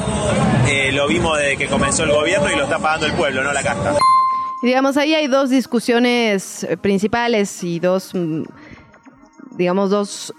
Eh, 0.69 0.91
lo 0.93 1.07
vimos 1.07 1.37
desde 1.37 1.57
que 1.57 1.67
comenzó 1.67 2.03
el 2.03 2.11
gobierno 2.11 2.49
y 2.49 2.55
lo 2.55 2.63
está 2.63 2.79
pagando 2.79 3.05
el 3.05 3.13
pueblo, 3.13 3.43
no 3.43 3.51
la 3.51 3.63
casta. 3.63 3.97
Digamos, 4.61 4.95
ahí 4.97 5.13
hay 5.13 5.27
dos 5.27 5.49
discusiones 5.49 6.63
eh, 6.63 6.77
principales 6.77 7.63
y 7.63 7.79
dos, 7.79 8.11
mm, 8.13 8.43
digamos, 9.51 9.89
dos, 9.89 10.33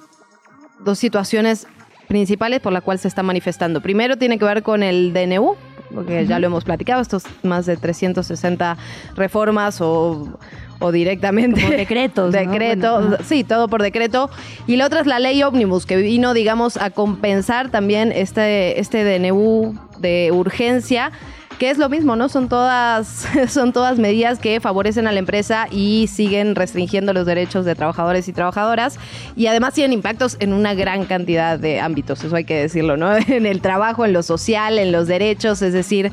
dos 0.79 0.98
situaciones 0.98 1.66
principales 2.11 2.59
por 2.59 2.73
las 2.73 2.83
cuales 2.83 3.03
se 3.03 3.09
está 3.09 3.23
manifestando. 3.23 3.81
Primero 3.81 4.16
tiene 4.16 4.37
que 4.37 4.44
ver 4.44 4.64
con 4.64 4.83
el 4.83 5.12
DNU, 5.12 5.55
porque 5.94 6.27
ya 6.27 6.40
lo 6.40 6.46
hemos 6.49 6.64
platicado, 6.64 7.01
estos 7.01 7.23
más 7.44 7.66
de 7.66 7.77
360 7.77 8.77
reformas 9.14 9.81
o, 9.81 10.37
o 10.81 10.90
directamente... 10.90 11.61
Como 11.61 11.73
decretos, 11.73 12.35
¿no? 12.35 12.40
Decreto, 12.40 13.01
Bueno, 13.01 13.16
sí, 13.25 13.44
todo 13.44 13.68
por 13.68 13.81
decreto. 13.81 14.29
Y 14.66 14.75
la 14.75 14.87
otra 14.87 15.03
es 15.03 15.07
la 15.07 15.20
ley 15.20 15.40
ómnibus, 15.44 15.87
que 15.87 15.99
vino, 15.99 16.35
digamos, 16.35 16.79
a 16.79 16.90
compensar 16.90 17.70
también 17.70 18.11
este, 18.11 18.81
este 18.81 19.05
DNU 19.05 19.75
de 20.01 20.33
urgencia 20.33 21.12
que 21.61 21.68
es 21.68 21.77
lo 21.77 21.90
mismo, 21.90 22.16
¿no? 22.16 22.31
Son 22.31 22.49
todas, 22.49 23.29
son 23.49 23.75
todas 23.75 23.99
medidas 23.99 24.38
que 24.38 24.61
favorecen 24.61 25.07
a 25.07 25.12
la 25.12 25.18
empresa 25.18 25.68
y 25.70 26.07
siguen 26.07 26.55
restringiendo 26.55 27.12
los 27.12 27.27
derechos 27.27 27.66
de 27.66 27.75
trabajadores 27.75 28.27
y 28.29 28.33
trabajadoras 28.33 28.99
y 29.37 29.46
además 29.46 29.75
tienen 29.75 29.92
impactos 29.92 30.38
en 30.40 30.55
una 30.55 30.73
gran 30.73 31.05
cantidad 31.05 31.59
de 31.59 31.79
ámbitos, 31.79 32.25
eso 32.25 32.35
hay 32.35 32.44
que 32.44 32.57
decirlo, 32.57 32.96
¿no? 32.96 33.14
En 33.29 33.44
el 33.44 33.61
trabajo, 33.61 34.07
en 34.07 34.14
lo 34.14 34.23
social, 34.23 34.79
en 34.79 34.90
los 34.90 35.07
derechos, 35.07 35.62
es 35.62 35.73
decir, 35.73 36.11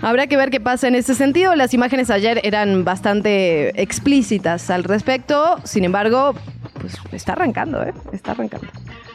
Habrá 0.00 0.28
que 0.28 0.36
ver 0.36 0.50
qué 0.50 0.60
pasa 0.60 0.86
en 0.86 0.94
ese 0.94 1.16
sentido. 1.16 1.56
Las 1.56 1.74
imágenes 1.74 2.08
ayer 2.08 2.40
eran 2.44 2.84
bastante 2.84 3.82
explícitas 3.82 4.70
al 4.70 4.84
respecto. 4.84 5.56
Sin 5.64 5.82
embargo, 5.82 6.36
pues 6.80 6.94
está 7.10 7.32
arrancando, 7.32 7.82
¿eh? 7.82 7.92
Está 8.12 8.30
arrancando. 8.30 8.68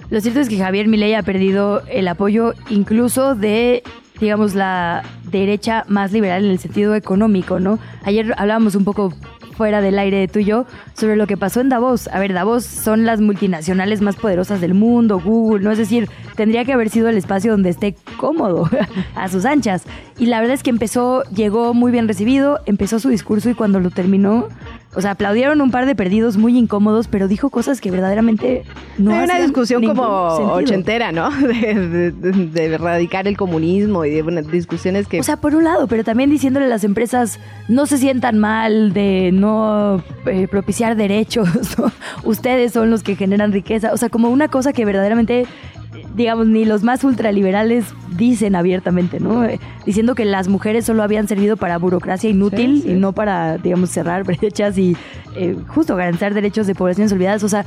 Lo 0.10 0.20
cierto 0.20 0.42
es 0.42 0.50
que 0.50 0.58
Javier 0.58 0.90
Milei 0.90 1.14
ha 1.14 1.24
perdido 1.24 1.84
el 1.88 2.06
apoyo 2.10 2.54
incluso 2.70 3.34
de, 3.34 3.82
digamos, 4.20 4.56
la 4.56 5.04
derecha 5.30 5.86
más 5.88 6.12
liberal 6.12 6.46
en 6.46 6.52
el 6.52 6.60
sentido 6.60 6.96
económico, 6.96 7.60
¿no? 7.60 7.80
Ayer 8.04 8.34
hablábamos 8.38 8.76
un 8.76 8.84
poco 8.84 9.14
fuera 9.54 9.82
del 9.82 10.00
aire 10.00 10.28
tú 10.28 10.40
y 10.40 10.46
yo 10.46 10.66
sobre 10.94 11.16
lo 11.16 11.28
que 11.28 11.38
pasó 11.38 11.62
en 11.62 11.70
Davos. 11.70 12.08
A 12.10 12.20
ver, 12.20 12.34
Davos 12.34 12.66
son 12.66 13.06
las 13.06 13.22
multinacionales 13.22 14.02
más 14.02 14.16
poderosas 14.16 14.60
del 14.62 14.74
mundo, 14.74 15.20
Google, 15.20 15.64
¿no? 15.64 15.72
Es 15.72 15.78
decir, 15.78 16.10
tendría 16.36 16.66
que 16.66 16.74
haber 16.74 16.90
sido 16.90 17.10
el 17.10 17.18
espacio 17.18 17.52
donde 17.52 17.70
esté 17.70 17.96
cómodo, 18.18 18.70
a 19.16 19.30
sus 19.30 19.46
anchas. 19.46 19.84
Y 20.18 20.26
la 20.26 20.40
verdad 20.40 20.56
es 20.56 20.64
que 20.64 20.70
empezó, 20.70 21.24
llegó 21.26 21.74
muy 21.74 21.92
bien 21.92 22.08
recibido, 22.08 22.60
empezó 22.66 23.00
su 23.00 23.10
discurso 23.10 23.50
y 23.50 23.54
cuando 23.54 23.80
lo 23.80 23.92
terminó, 23.92 24.48
o 24.96 25.02
sea, 25.02 25.12
aplaudieron 25.12 25.62
un 25.62 25.72
par 25.72 25.86
de 25.86 25.96
perdidos 25.96 26.38
muy 26.38 26.58
incómodos, 26.58 27.08
pero 27.08 27.28
dijo 27.28 27.50
cosas 27.50 27.82
que 27.82 27.92
verdaderamente 27.92 28.64
no 28.98 29.12
Hay 29.14 29.24
una 29.26 29.40
discusión 29.40 29.84
como 29.86 30.30
sentido. 30.38 30.54
ochentera, 30.56 31.12
¿no? 31.12 31.30
De, 31.42 32.12
de- 32.12 32.12
de 32.12 32.66
erradicar 32.74 33.28
el 33.28 33.38
comunismo 33.38 34.06
y 34.06 34.12
de 34.12 34.22
bueno, 34.22 34.42
discusiones 34.42 35.08
que... 35.08 35.20
O 35.20 35.24
sea, 35.24 35.38
por 35.38 35.56
un 35.56 35.64
lado, 35.64 35.88
pero 35.88 36.04
también 36.04 36.30
diciéndole 36.30 36.66
a 36.66 36.70
las 36.70 36.84
empresas 36.84 37.40
no 37.68 37.86
se 37.86 37.98
sientan 37.98 38.40
mal 38.40 38.94
de 38.94 39.32
no 39.34 40.04
eh, 40.26 40.48
propiciar 40.48 40.96
derechos, 40.96 41.50
¿no? 41.78 41.92
ustedes 42.24 42.72
son 42.74 42.90
los 42.90 43.04
que 43.04 43.16
generan 43.16 43.52
riqueza, 43.52 43.92
o 43.94 43.98
sea, 43.98 44.10
como 44.10 44.30
una 44.30 44.48
cosa 44.48 44.74
que 44.74 44.86
verdaderamente, 44.86 45.46
digamos, 46.16 46.48
ni 46.48 46.66
los 46.66 46.84
más 46.84 47.04
ultraliberales 47.04 47.86
dicen 48.16 48.56
abiertamente, 48.56 49.20
¿no? 49.20 49.44
Eh, 49.46 49.60
diciendo 49.86 50.16
que 50.16 50.26
las 50.26 50.48
mujeres 50.48 50.86
solo 50.86 51.04
habían 51.04 51.28
servido 51.28 51.58
para 51.58 51.78
burocracia 51.78 52.30
inútil 52.30 52.78
Sí, 52.78 52.82
sí. 52.84 52.92
y 52.92 52.94
no 52.94 53.12
para, 53.14 53.58
digamos, 53.58 53.90
cerrar 53.90 54.24
brechas 54.26 54.78
y 54.78 54.96
eh, 55.36 55.58
justo 55.68 55.96
garantizar 55.96 56.34
derechos 56.34 56.68
de 56.68 56.76
poblaciones 56.76 57.12
olvidadas, 57.12 57.44
o 57.44 57.50
sea, 57.50 57.66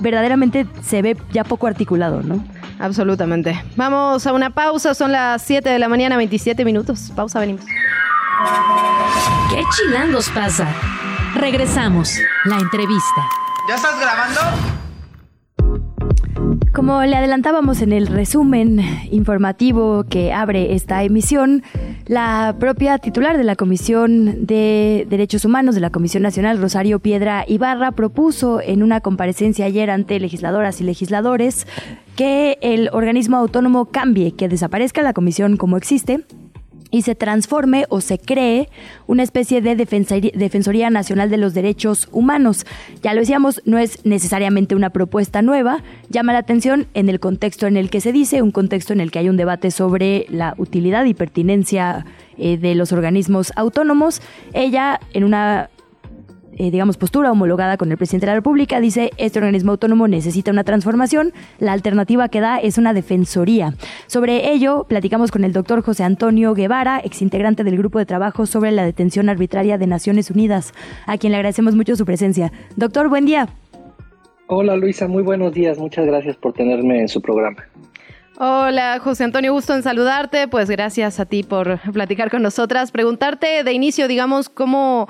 verdaderamente 0.00 0.66
se 0.82 1.00
ve 1.02 1.16
ya 1.32 1.44
poco 1.44 1.66
articulado, 1.66 2.22
¿no? 2.22 2.44
Absolutamente. 2.78 3.60
Vamos 3.76 4.26
a 4.26 4.32
una 4.32 4.50
pausa, 4.50 4.94
son 4.94 5.10
las 5.12 5.42
7 5.42 5.68
de 5.68 5.78
la 5.78 5.88
mañana, 5.88 6.16
27 6.16 6.64
minutos. 6.64 7.10
Pausa, 7.16 7.40
venimos. 7.40 7.62
¿Qué 9.50 9.62
chilangos 9.76 10.28
pasa? 10.30 10.68
Regresamos. 11.34 12.18
La 12.44 12.56
entrevista. 12.58 13.22
¿Ya 13.68 13.74
estás 13.74 13.98
grabando? 14.00 14.40
Como 16.72 17.02
le 17.02 17.16
adelantábamos 17.16 17.82
en 17.82 17.92
el 17.92 18.06
resumen 18.06 18.80
informativo 19.10 20.04
que 20.08 20.32
abre 20.32 20.74
esta 20.74 21.02
emisión, 21.02 21.62
la 22.06 22.56
propia 22.60 22.98
titular 22.98 23.36
de 23.36 23.44
la 23.44 23.56
Comisión 23.56 24.46
de 24.46 25.06
Derechos 25.08 25.44
Humanos 25.44 25.74
de 25.74 25.80
la 25.80 25.90
Comisión 25.90 26.22
Nacional, 26.22 26.60
Rosario 26.60 27.00
Piedra 27.00 27.44
Ibarra, 27.48 27.92
propuso 27.92 28.60
en 28.60 28.82
una 28.82 29.00
comparecencia 29.00 29.64
ayer 29.64 29.90
ante 29.90 30.20
legisladoras 30.20 30.80
y 30.80 30.84
legisladores 30.84 31.66
que 32.16 32.58
el 32.60 32.90
organismo 32.92 33.36
autónomo 33.38 33.86
cambie, 33.86 34.32
que 34.32 34.48
desaparezca 34.48 35.02
la 35.02 35.12
comisión 35.12 35.56
como 35.56 35.76
existe 35.76 36.24
y 36.90 37.02
se 37.02 37.14
transforme 37.14 37.86
o 37.88 38.00
se 38.00 38.18
cree 38.18 38.68
una 39.06 39.22
especie 39.22 39.60
de 39.60 39.76
Defensoría 39.76 40.90
Nacional 40.90 41.30
de 41.30 41.36
los 41.36 41.54
Derechos 41.54 42.08
Humanos. 42.12 42.66
Ya 43.02 43.14
lo 43.14 43.20
decíamos, 43.20 43.60
no 43.64 43.78
es 43.78 44.04
necesariamente 44.04 44.74
una 44.74 44.90
propuesta 44.90 45.42
nueva, 45.42 45.82
llama 46.08 46.32
la 46.32 46.40
atención 46.40 46.86
en 46.94 47.08
el 47.08 47.20
contexto 47.20 47.66
en 47.66 47.76
el 47.76 47.90
que 47.90 48.00
se 48.00 48.12
dice, 48.12 48.42
un 48.42 48.50
contexto 48.50 48.92
en 48.92 49.00
el 49.00 49.10
que 49.10 49.18
hay 49.18 49.28
un 49.28 49.36
debate 49.36 49.70
sobre 49.70 50.26
la 50.28 50.54
utilidad 50.58 51.04
y 51.04 51.14
pertinencia 51.14 52.06
eh, 52.36 52.56
de 52.56 52.74
los 52.74 52.92
organismos 52.92 53.52
autónomos. 53.56 54.22
Ella, 54.52 55.00
en 55.12 55.24
una 55.24 55.70
eh, 56.58 56.70
digamos, 56.70 56.96
postura 56.96 57.32
homologada 57.32 57.76
con 57.76 57.90
el 57.90 57.96
presidente 57.96 58.26
de 58.26 58.32
la 58.32 58.36
República, 58.36 58.80
dice, 58.80 59.10
este 59.16 59.38
organismo 59.38 59.72
autónomo 59.72 60.08
necesita 60.08 60.50
una 60.50 60.64
transformación, 60.64 61.32
la 61.58 61.72
alternativa 61.72 62.28
que 62.28 62.40
da 62.40 62.58
es 62.58 62.78
una 62.78 62.92
defensoría. 62.92 63.74
Sobre 64.06 64.52
ello, 64.52 64.84
platicamos 64.88 65.30
con 65.30 65.44
el 65.44 65.52
doctor 65.52 65.82
José 65.82 66.04
Antonio 66.04 66.54
Guevara, 66.54 66.98
exintegrante 66.98 67.64
del 67.64 67.78
grupo 67.78 67.98
de 67.98 68.06
trabajo 68.06 68.44
sobre 68.46 68.72
la 68.72 68.84
detención 68.84 69.28
arbitraria 69.28 69.78
de 69.78 69.86
Naciones 69.86 70.30
Unidas, 70.30 70.74
a 71.06 71.16
quien 71.16 71.30
le 71.30 71.36
agradecemos 71.36 71.74
mucho 71.74 71.96
su 71.96 72.04
presencia. 72.04 72.52
Doctor, 72.76 73.08
buen 73.08 73.24
día. 73.24 73.48
Hola 74.48 74.76
Luisa, 74.76 75.06
muy 75.06 75.22
buenos 75.22 75.52
días. 75.52 75.78
Muchas 75.78 76.06
gracias 76.06 76.36
por 76.36 76.54
tenerme 76.54 77.00
en 77.00 77.08
su 77.08 77.20
programa. 77.22 77.64
Hola, 78.40 79.00
José 79.00 79.24
Antonio, 79.24 79.52
gusto 79.52 79.74
en 79.74 79.82
saludarte. 79.82 80.46
Pues 80.46 80.70
gracias 80.70 81.18
a 81.18 81.26
ti 81.26 81.42
por 81.42 81.80
platicar 81.92 82.30
con 82.30 82.40
nosotras. 82.40 82.92
Preguntarte 82.92 83.64
de 83.64 83.72
inicio, 83.72 84.08
digamos, 84.08 84.48
cómo... 84.48 85.08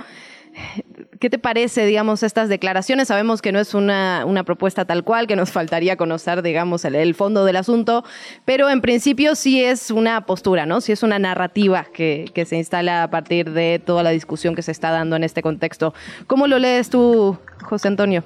¿Qué 1.20 1.30
te 1.30 1.38
parece, 1.38 1.84
digamos, 1.84 2.22
estas 2.22 2.48
declaraciones? 2.48 3.08
Sabemos 3.08 3.42
que 3.42 3.50
no 3.50 3.58
es 3.58 3.74
una, 3.74 4.24
una 4.24 4.44
propuesta 4.44 4.84
tal 4.84 5.02
cual, 5.02 5.26
que 5.26 5.34
nos 5.34 5.50
faltaría 5.50 5.96
conocer, 5.96 6.42
digamos, 6.42 6.84
el, 6.84 6.94
el 6.94 7.14
fondo 7.14 7.44
del 7.44 7.56
asunto, 7.56 8.04
pero 8.44 8.70
en 8.70 8.80
principio 8.80 9.34
sí 9.34 9.62
es 9.62 9.90
una 9.90 10.26
postura, 10.26 10.64
¿no? 10.64 10.80
Sí 10.80 10.92
es 10.92 11.02
una 11.02 11.18
narrativa 11.18 11.86
que, 11.92 12.26
que 12.34 12.44
se 12.44 12.56
instala 12.56 13.02
a 13.02 13.10
partir 13.10 13.50
de 13.50 13.82
toda 13.84 14.02
la 14.02 14.10
discusión 14.10 14.54
que 14.54 14.62
se 14.62 14.70
está 14.70 14.90
dando 14.90 15.16
en 15.16 15.24
este 15.24 15.42
contexto. 15.42 15.92
¿Cómo 16.28 16.46
lo 16.46 16.58
lees 16.58 16.88
tú, 16.88 17.36
José 17.62 17.88
Antonio? 17.88 18.22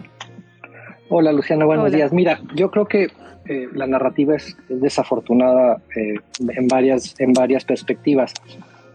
Hola 1.08 1.32
Luciana, 1.32 1.64
buenos 1.64 1.86
Hola. 1.86 1.96
días. 1.96 2.12
Mira, 2.12 2.40
yo 2.54 2.70
creo 2.70 2.86
que 2.86 3.08
eh, 3.46 3.68
la 3.72 3.86
narrativa 3.86 4.36
es, 4.36 4.56
es 4.68 4.80
desafortunada 4.80 5.78
eh, 5.96 6.16
en, 6.40 6.68
varias, 6.68 7.18
en 7.18 7.32
varias 7.32 7.64
perspectivas. 7.64 8.34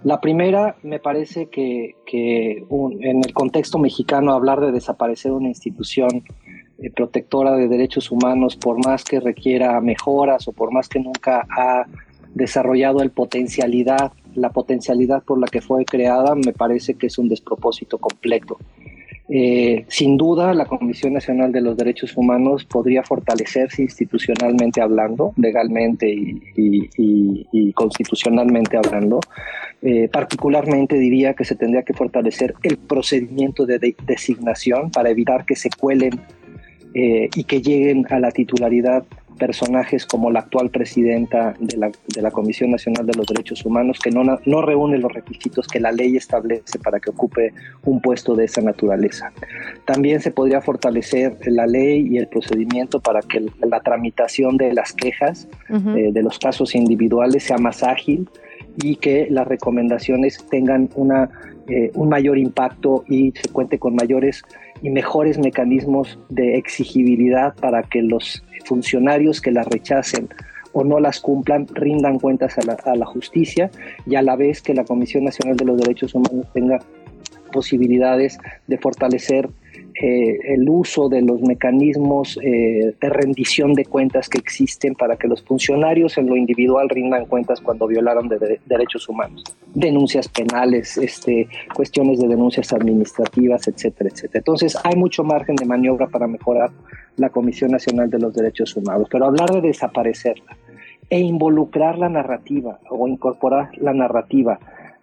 La 0.03 0.21
primera, 0.21 0.75
me 0.83 0.99
parece 0.99 1.47
que, 1.47 1.95
que 2.05 2.63
un- 2.69 3.03
en 3.03 3.17
el 3.25 3.33
contexto 3.33 3.77
mexicano 3.79 4.31
hablar 4.33 4.61
de 4.61 4.71
desaparecer 4.71 5.31
una 5.31 5.47
institución 5.49 6.23
eh, 6.79 6.91
protectora 6.91 7.55
de 7.55 7.67
derechos 7.67 8.11
humanos, 8.11 8.55
por 8.55 8.77
más 8.85 9.03
que 9.03 9.19
requiera 9.19 9.81
mejoras 9.81 10.47
o 10.47 10.51
por 10.53 10.71
más 10.71 10.87
que 10.87 10.99
nunca 10.99 11.47
ha 11.49 11.85
desarrollado 12.35 13.01
el 13.01 13.09
potencialidad, 13.09 14.11
la 14.35 14.51
potencialidad 14.51 15.23
por 15.23 15.39
la 15.39 15.47
que 15.47 15.61
fue 15.61 15.85
creada, 15.85 16.35
me 16.35 16.53
parece 16.53 16.93
que 16.93 17.07
es 17.07 17.17
un 17.17 17.29
despropósito 17.29 17.97
completo. 17.97 18.57
Eh, 19.29 19.85
sin 19.89 20.15
duda, 20.15 20.53
la 20.53 20.65
Comisión 20.65 21.13
Nacional 21.13 21.51
de 21.51 21.59
los 21.61 21.75
Derechos 21.75 22.15
Humanos 22.15 22.63
podría 22.63 23.03
fortalecerse 23.03 23.81
institucionalmente 23.81 24.79
hablando, 24.81 25.33
legalmente 25.35 26.09
y, 26.09 27.73
constitucionalmente 27.73 28.77
hablando. 28.77 29.19
Eh, 29.81 30.09
particularmente 30.11 30.97
diría 30.97 31.33
que 31.33 31.43
se 31.45 31.55
tendría 31.55 31.83
que 31.83 31.93
fortalecer 31.93 32.53
el 32.63 32.77
procedimiento 32.77 33.65
de, 33.65 33.79
de- 33.79 33.95
designación 34.05 34.89
para 34.91 35.09
evitar 35.09 35.45
que 35.45 35.55
se 35.55 35.69
cuelen 35.69 36.19
eh, 36.93 37.29
y 37.35 37.43
que 37.43 37.61
lleguen 37.61 38.05
a 38.09 38.19
la 38.19 38.31
titularidad 38.31 39.03
personajes 39.37 40.05
como 40.05 40.31
la 40.31 40.39
actual 40.39 40.69
presidenta 40.69 41.55
de 41.59 41.77
la, 41.77 41.91
de 42.07 42.21
la 42.21 42.31
Comisión 42.31 42.71
Nacional 42.71 43.05
de 43.05 43.13
los 43.13 43.25
Derechos 43.27 43.65
Humanos, 43.65 43.99
que 43.99 44.11
no, 44.11 44.23
no 44.23 44.61
reúne 44.61 44.97
los 44.97 45.13
requisitos 45.13 45.67
que 45.67 45.79
la 45.79 45.91
ley 45.91 46.17
establece 46.17 46.79
para 46.79 46.99
que 46.99 47.09
ocupe 47.09 47.53
un 47.83 48.01
puesto 48.01 48.35
de 48.35 48.45
esa 48.45 48.61
naturaleza. 48.61 49.31
También 49.85 50.19
se 50.19 50.31
podría 50.31 50.61
fortalecer 50.61 51.37
la 51.45 51.65
ley 51.65 52.07
y 52.09 52.17
el 52.17 52.27
procedimiento 52.27 52.99
para 52.99 53.21
que 53.21 53.45
la 53.59 53.79
tramitación 53.79 54.57
de 54.57 54.73
las 54.73 54.93
quejas 54.93 55.47
eh, 55.69 56.11
de 56.11 56.23
los 56.23 56.39
casos 56.39 56.75
individuales 56.75 57.43
sea 57.43 57.57
más 57.57 57.83
ágil 57.83 58.27
y 58.77 58.95
que 58.97 59.27
las 59.29 59.47
recomendaciones 59.47 60.45
tengan 60.49 60.89
una, 60.95 61.29
eh, 61.67 61.91
un 61.95 62.09
mayor 62.09 62.37
impacto 62.37 63.03
y 63.07 63.31
se 63.31 63.49
cuente 63.49 63.79
con 63.79 63.95
mayores 63.95 64.43
y 64.81 64.89
mejores 64.89 65.37
mecanismos 65.37 66.19
de 66.29 66.57
exigibilidad 66.57 67.55
para 67.55 67.83
que 67.83 68.01
los 68.01 68.43
funcionarios 68.65 69.41
que 69.41 69.51
las 69.51 69.67
rechacen 69.67 70.29
o 70.73 70.83
no 70.83 70.99
las 70.99 71.19
cumplan 71.19 71.67
rindan 71.67 72.19
cuentas 72.19 72.57
a 72.57 72.65
la, 72.65 72.73
a 72.85 72.95
la 72.95 73.05
justicia 73.05 73.71
y 74.05 74.15
a 74.15 74.21
la 74.21 74.35
vez 74.35 74.61
que 74.61 74.73
la 74.73 74.83
Comisión 74.83 75.23
Nacional 75.23 75.57
de 75.57 75.65
los 75.65 75.77
Derechos 75.77 76.13
Humanos 76.13 76.47
tenga 76.53 76.79
posibilidades 77.51 78.37
de 78.67 78.77
fortalecer 78.77 79.49
el 80.01 80.69
uso 80.69 81.09
de 81.09 81.21
los 81.21 81.41
mecanismos 81.41 82.37
eh, 82.43 82.93
de 82.99 83.09
rendición 83.09 83.73
de 83.73 83.85
cuentas 83.85 84.29
que 84.29 84.37
existen 84.37 84.93
para 84.95 85.15
que 85.17 85.27
los 85.27 85.41
funcionarios 85.43 86.17
en 86.17 86.27
lo 86.27 86.35
individual 86.35 86.89
rindan 86.89 87.25
cuentas 87.25 87.61
cuando 87.61 87.87
violaron 87.87 88.27
de, 88.27 88.37
de- 88.37 88.59
derechos 88.65 89.09
humanos, 89.09 89.43
denuncias 89.73 90.27
penales, 90.27 90.97
este, 90.97 91.47
cuestiones 91.73 92.19
de 92.19 92.27
denuncias 92.27 92.71
administrativas, 92.73 93.67
etcétera, 93.67 94.09
etcétera. 94.11 94.39
Entonces 94.39 94.77
hay 94.83 94.95
mucho 94.95 95.23
margen 95.23 95.55
de 95.55 95.65
maniobra 95.65 96.07
para 96.07 96.27
mejorar 96.27 96.69
la 97.15 97.29
Comisión 97.29 97.71
Nacional 97.71 98.09
de 98.09 98.19
los 98.19 98.33
Derechos 98.33 98.75
Humanos, 98.75 99.07
pero 99.11 99.25
hablar 99.25 99.49
de 99.51 99.61
desaparecerla 99.61 100.55
e 101.09 101.19
involucrar 101.19 101.97
la 101.97 102.09
narrativa 102.09 102.79
o 102.89 103.07
incorporar 103.07 103.69
la 103.77 103.93
narrativa 103.93 104.59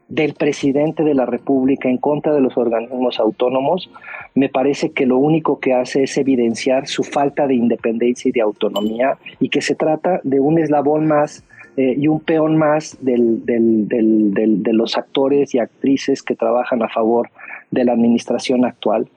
del 0.09 0.35
presidente 0.35 1.03
de 1.03 1.15
la 1.15 1.27
República 1.27 1.89
en 1.89 1.99
contra 1.99 2.33
de 2.35 2.41
los 2.41 2.57
organismos 2.57 3.19
autónomos, 3.19 3.91
me 4.35 4.49
parece 4.49 4.91
que 4.91 5.07
lo 5.07 5.17
único 5.19 5.59
que 5.61 5.73
hace 5.73 6.03
es 6.05 6.17
evidenciar 6.19 6.87
su 6.87 7.03
falta 7.05 7.47
de 7.47 7.55
independencia 7.55 8.29
y 8.29 8.33
de 8.33 8.41
autonomía 8.43 9.17
y 9.41 9.49
que 9.49 9.61
se 9.63 9.75
trata 9.75 10.21
de 10.25 10.41
un 10.41 10.59
eslabón 10.59 11.07
más 11.07 11.45
eh, 11.77 11.97
y 11.99 12.07
un 12.07 12.21
peón 12.21 12.57
más 12.57 12.97
del- 13.01 13.45
del- 13.45 13.89
del- 13.89 14.63
de 14.63 14.73
los 14.73 14.97
actores 14.97 15.55
y 15.57 15.59
actrices 15.59 16.23
que 16.23 16.37
trabajan 16.37 16.83
a 16.85 16.89
favor 16.89 17.31
de 17.73 17.85
la 17.85 17.93
administración 17.95 18.65
actual. 18.65 19.09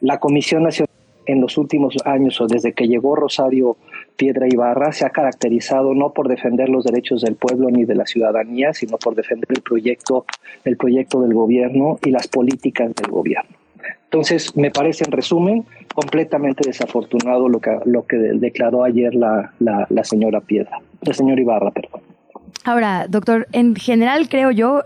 La 0.00 0.20
Comisión 0.20 0.62
Nacional 0.62 0.90
en 1.26 1.40
los 1.40 1.58
últimos 1.58 1.96
años 2.04 2.40
o 2.40 2.46
desde 2.46 2.72
que 2.74 2.86
llegó 2.86 3.16
Rosario 3.16 3.76
Piedra 4.16 4.46
Ibarra 4.48 4.92
se 4.92 5.04
ha 5.04 5.10
caracterizado 5.10 5.94
no 5.94 6.12
por 6.12 6.28
defender 6.28 6.68
los 6.68 6.84
derechos 6.84 7.22
del 7.22 7.36
pueblo 7.36 7.70
ni 7.70 7.84
de 7.84 7.94
la 7.94 8.06
ciudadanía, 8.06 8.72
sino 8.72 8.96
por 8.96 9.14
defender 9.14 9.48
el 9.50 9.62
proyecto, 9.62 10.24
el 10.64 10.76
proyecto 10.76 11.20
del 11.20 11.34
gobierno 11.34 11.98
y 12.04 12.10
las 12.10 12.26
políticas 12.28 12.94
del 12.94 13.10
gobierno. 13.10 13.56
Entonces, 14.04 14.56
me 14.56 14.70
parece 14.70 15.04
en 15.04 15.12
resumen 15.12 15.64
completamente 15.94 16.62
desafortunado 16.66 17.48
lo 17.48 17.60
que, 17.60 17.78
lo 17.84 18.06
que 18.06 18.16
declaró 18.16 18.84
ayer 18.84 19.14
la, 19.14 19.52
la, 19.58 19.86
la 19.90 20.04
señora 20.04 20.40
Piedra, 20.40 20.78
la 21.02 21.12
señora 21.12 21.40
Ibarra, 21.40 21.70
perdón. 21.70 22.00
Ahora, 22.64 23.06
doctor, 23.08 23.46
en 23.52 23.76
general 23.76 24.28
creo 24.28 24.50
yo, 24.50 24.82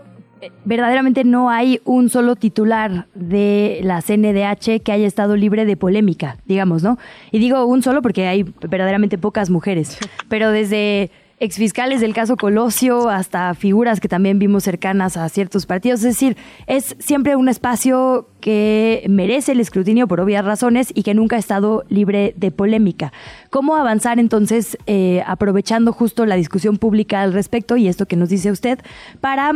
verdaderamente 0.65 1.23
no 1.23 1.49
hay 1.49 1.81
un 1.85 2.09
solo 2.09 2.35
titular 2.35 3.07
de 3.13 3.79
la 3.83 4.01
CNDH 4.01 4.81
que 4.83 4.91
haya 4.91 5.07
estado 5.07 5.35
libre 5.35 5.65
de 5.65 5.77
polémica, 5.77 6.37
digamos, 6.45 6.83
¿no? 6.83 6.97
Y 7.31 7.39
digo 7.39 7.65
un 7.65 7.83
solo 7.83 8.01
porque 8.01 8.27
hay 8.27 8.43
verdaderamente 8.43 9.17
pocas 9.17 9.49
mujeres, 9.49 9.97
pero 10.29 10.51
desde 10.51 11.11
exfiscales 11.41 12.01
del 12.01 12.13
caso 12.13 12.37
Colosio 12.37 13.09
hasta 13.09 13.55
figuras 13.55 13.99
que 13.99 14.07
también 14.07 14.37
vimos 14.37 14.63
cercanas 14.63 15.17
a 15.17 15.27
ciertos 15.27 15.65
partidos, 15.65 16.01
es 16.01 16.13
decir, 16.13 16.37
es 16.67 16.95
siempre 16.99 17.35
un 17.35 17.49
espacio 17.49 18.27
que 18.39 19.03
merece 19.09 19.53
el 19.53 19.59
escrutinio 19.59 20.07
por 20.07 20.19
obvias 20.19 20.45
razones 20.45 20.91
y 20.93 21.01
que 21.01 21.15
nunca 21.15 21.37
ha 21.37 21.39
estado 21.39 21.83
libre 21.89 22.35
de 22.37 22.51
polémica. 22.51 23.11
¿Cómo 23.49 23.75
avanzar 23.75 24.19
entonces, 24.19 24.77
eh, 24.85 25.23
aprovechando 25.25 25.93
justo 25.93 26.27
la 26.27 26.35
discusión 26.35 26.77
pública 26.77 27.23
al 27.23 27.33
respecto 27.33 27.75
y 27.75 27.87
esto 27.87 28.05
que 28.05 28.17
nos 28.17 28.29
dice 28.29 28.51
usted, 28.51 28.77
para 29.19 29.51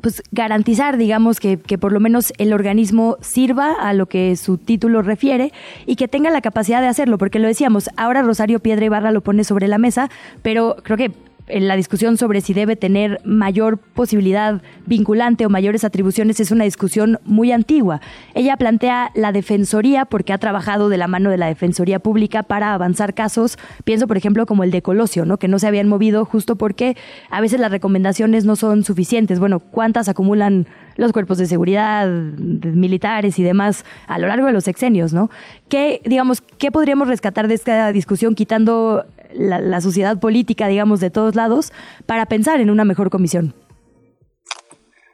pues 0.00 0.22
garantizar, 0.32 0.96
digamos, 0.96 1.40
que, 1.40 1.58
que 1.58 1.78
por 1.78 1.92
lo 1.92 2.00
menos 2.00 2.32
el 2.38 2.52
organismo 2.52 3.16
sirva 3.20 3.72
a 3.72 3.92
lo 3.92 4.06
que 4.06 4.36
su 4.36 4.58
título 4.58 5.02
refiere 5.02 5.52
y 5.86 5.96
que 5.96 6.08
tenga 6.08 6.30
la 6.30 6.40
capacidad 6.40 6.80
de 6.80 6.88
hacerlo, 6.88 7.18
porque 7.18 7.38
lo 7.38 7.48
decíamos, 7.48 7.90
ahora 7.96 8.22
Rosario 8.22 8.60
Piedra 8.60 8.84
Ibarra 8.84 9.12
lo 9.12 9.20
pone 9.20 9.44
sobre 9.44 9.68
la 9.68 9.78
mesa, 9.78 10.10
pero 10.42 10.76
creo 10.82 10.96
que 10.96 11.12
la 11.50 11.76
discusión 11.76 12.16
sobre 12.16 12.40
si 12.40 12.54
debe 12.54 12.76
tener 12.76 13.20
mayor 13.24 13.78
posibilidad 13.78 14.62
vinculante 14.86 15.46
o 15.46 15.50
mayores 15.50 15.84
atribuciones 15.84 16.40
es 16.40 16.50
una 16.50 16.64
discusión 16.64 17.18
muy 17.24 17.52
antigua. 17.52 18.00
Ella 18.34 18.56
plantea 18.56 19.10
la 19.14 19.32
defensoría 19.32 20.04
porque 20.04 20.32
ha 20.32 20.38
trabajado 20.38 20.88
de 20.88 20.96
la 20.96 21.08
mano 21.08 21.30
de 21.30 21.36
la 21.36 21.46
defensoría 21.46 21.98
pública 21.98 22.42
para 22.42 22.74
avanzar 22.74 23.14
casos, 23.14 23.58
pienso 23.84 24.06
por 24.06 24.16
ejemplo 24.16 24.46
como 24.46 24.64
el 24.64 24.70
de 24.70 24.82
Colosio, 24.82 25.24
¿no? 25.24 25.38
que 25.38 25.48
no 25.48 25.58
se 25.58 25.66
habían 25.66 25.88
movido 25.88 26.24
justo 26.24 26.56
porque 26.56 26.96
a 27.30 27.40
veces 27.40 27.60
las 27.60 27.70
recomendaciones 27.70 28.44
no 28.44 28.56
son 28.56 28.84
suficientes. 28.84 29.38
Bueno, 29.38 29.60
¿cuántas 29.60 30.08
acumulan 30.08 30.66
los 30.96 31.12
cuerpos 31.12 31.38
de 31.38 31.46
seguridad, 31.46 32.08
militares 32.08 33.38
y 33.38 33.42
demás 33.42 33.84
a 34.08 34.18
lo 34.18 34.26
largo 34.26 34.46
de 34.46 34.52
los 34.52 34.64
sexenios, 34.64 35.12
¿no? 35.12 35.30
¿Qué, 35.68 36.02
digamos, 36.04 36.40
qué 36.40 36.72
podríamos 36.72 37.08
rescatar 37.08 37.46
de 37.46 37.54
esta 37.54 37.92
discusión 37.92 38.34
quitando 38.34 39.06
la, 39.32 39.80
sociedad 39.80 40.18
política, 40.18 40.68
digamos, 40.68 41.00
de 41.00 41.10
todos 41.10 41.34
lados, 41.34 41.72
para 42.06 42.26
pensar 42.26 42.60
en 42.60 42.70
una 42.70 42.84
mejor 42.84 43.10
comisión? 43.10 43.54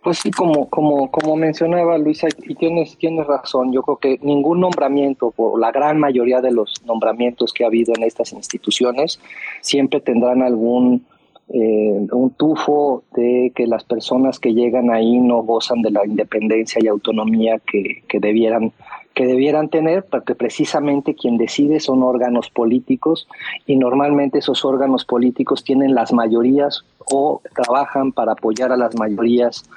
Pues 0.03 0.19
sí, 0.19 0.31
como, 0.31 0.69
como, 0.69 1.11
como 1.11 1.35
mencionaba 1.35 1.97
Luisa, 1.97 2.29
y 2.47 2.55
tienes, 2.55 2.99
tienes 2.99 3.27
razón, 3.27 3.73
yo 3.73 3.83
creo 3.83 3.97
que 3.97 4.19
ningún 4.23 4.61
nombramiento, 4.61 5.33
o 5.37 5.57
la 5.57 5.73
gran 5.73 5.99
mayoría 5.99 6.43
de 6.43 6.53
los 6.53 6.75
nombramientos 6.85 7.55
que 7.55 7.65
ha 7.65 7.69
habido 7.69 7.95
en 7.97 8.03
estas 8.03 8.35
instituciones, 8.35 9.19
siempre 9.63 10.01
tendrán 10.01 10.43
algún 10.43 11.07
eh, 11.49 12.07
un 12.11 12.31
tufo 12.31 13.05
de 13.15 13.53
que 13.55 13.67
las 13.67 13.85
personas 13.85 14.39
que 14.39 14.55
llegan 14.55 14.91
ahí 14.91 15.21
no 15.21 15.43
gozan 15.43 15.83
de 15.83 15.91
la 15.91 16.07
independencia 16.07 16.81
y 16.83 16.89
autonomía 16.89 17.59
que, 17.59 18.03
que 18.09 18.19
debieran 18.19 18.73
que 19.15 19.27
debieran 19.27 19.69
tener, 19.69 20.05
porque 20.05 20.35
precisamente 20.35 21.15
quien 21.15 21.37
decide 21.37 21.81
son 21.81 22.03
órganos 22.03 22.51
políticos 22.51 23.29
y 23.67 23.77
normalmente 23.77 24.39
esos 24.39 24.65
órganos 24.65 25.05
políticos 25.05 25.65
tienen 25.65 25.95
las 25.95 26.13
mayorías 26.13 26.85
o 27.11 27.41
trabajan 27.55 28.13
para 28.13 28.33
apoyar 28.33 28.73
a 28.73 28.77
las 28.77 28.95
mayorías 28.97 29.69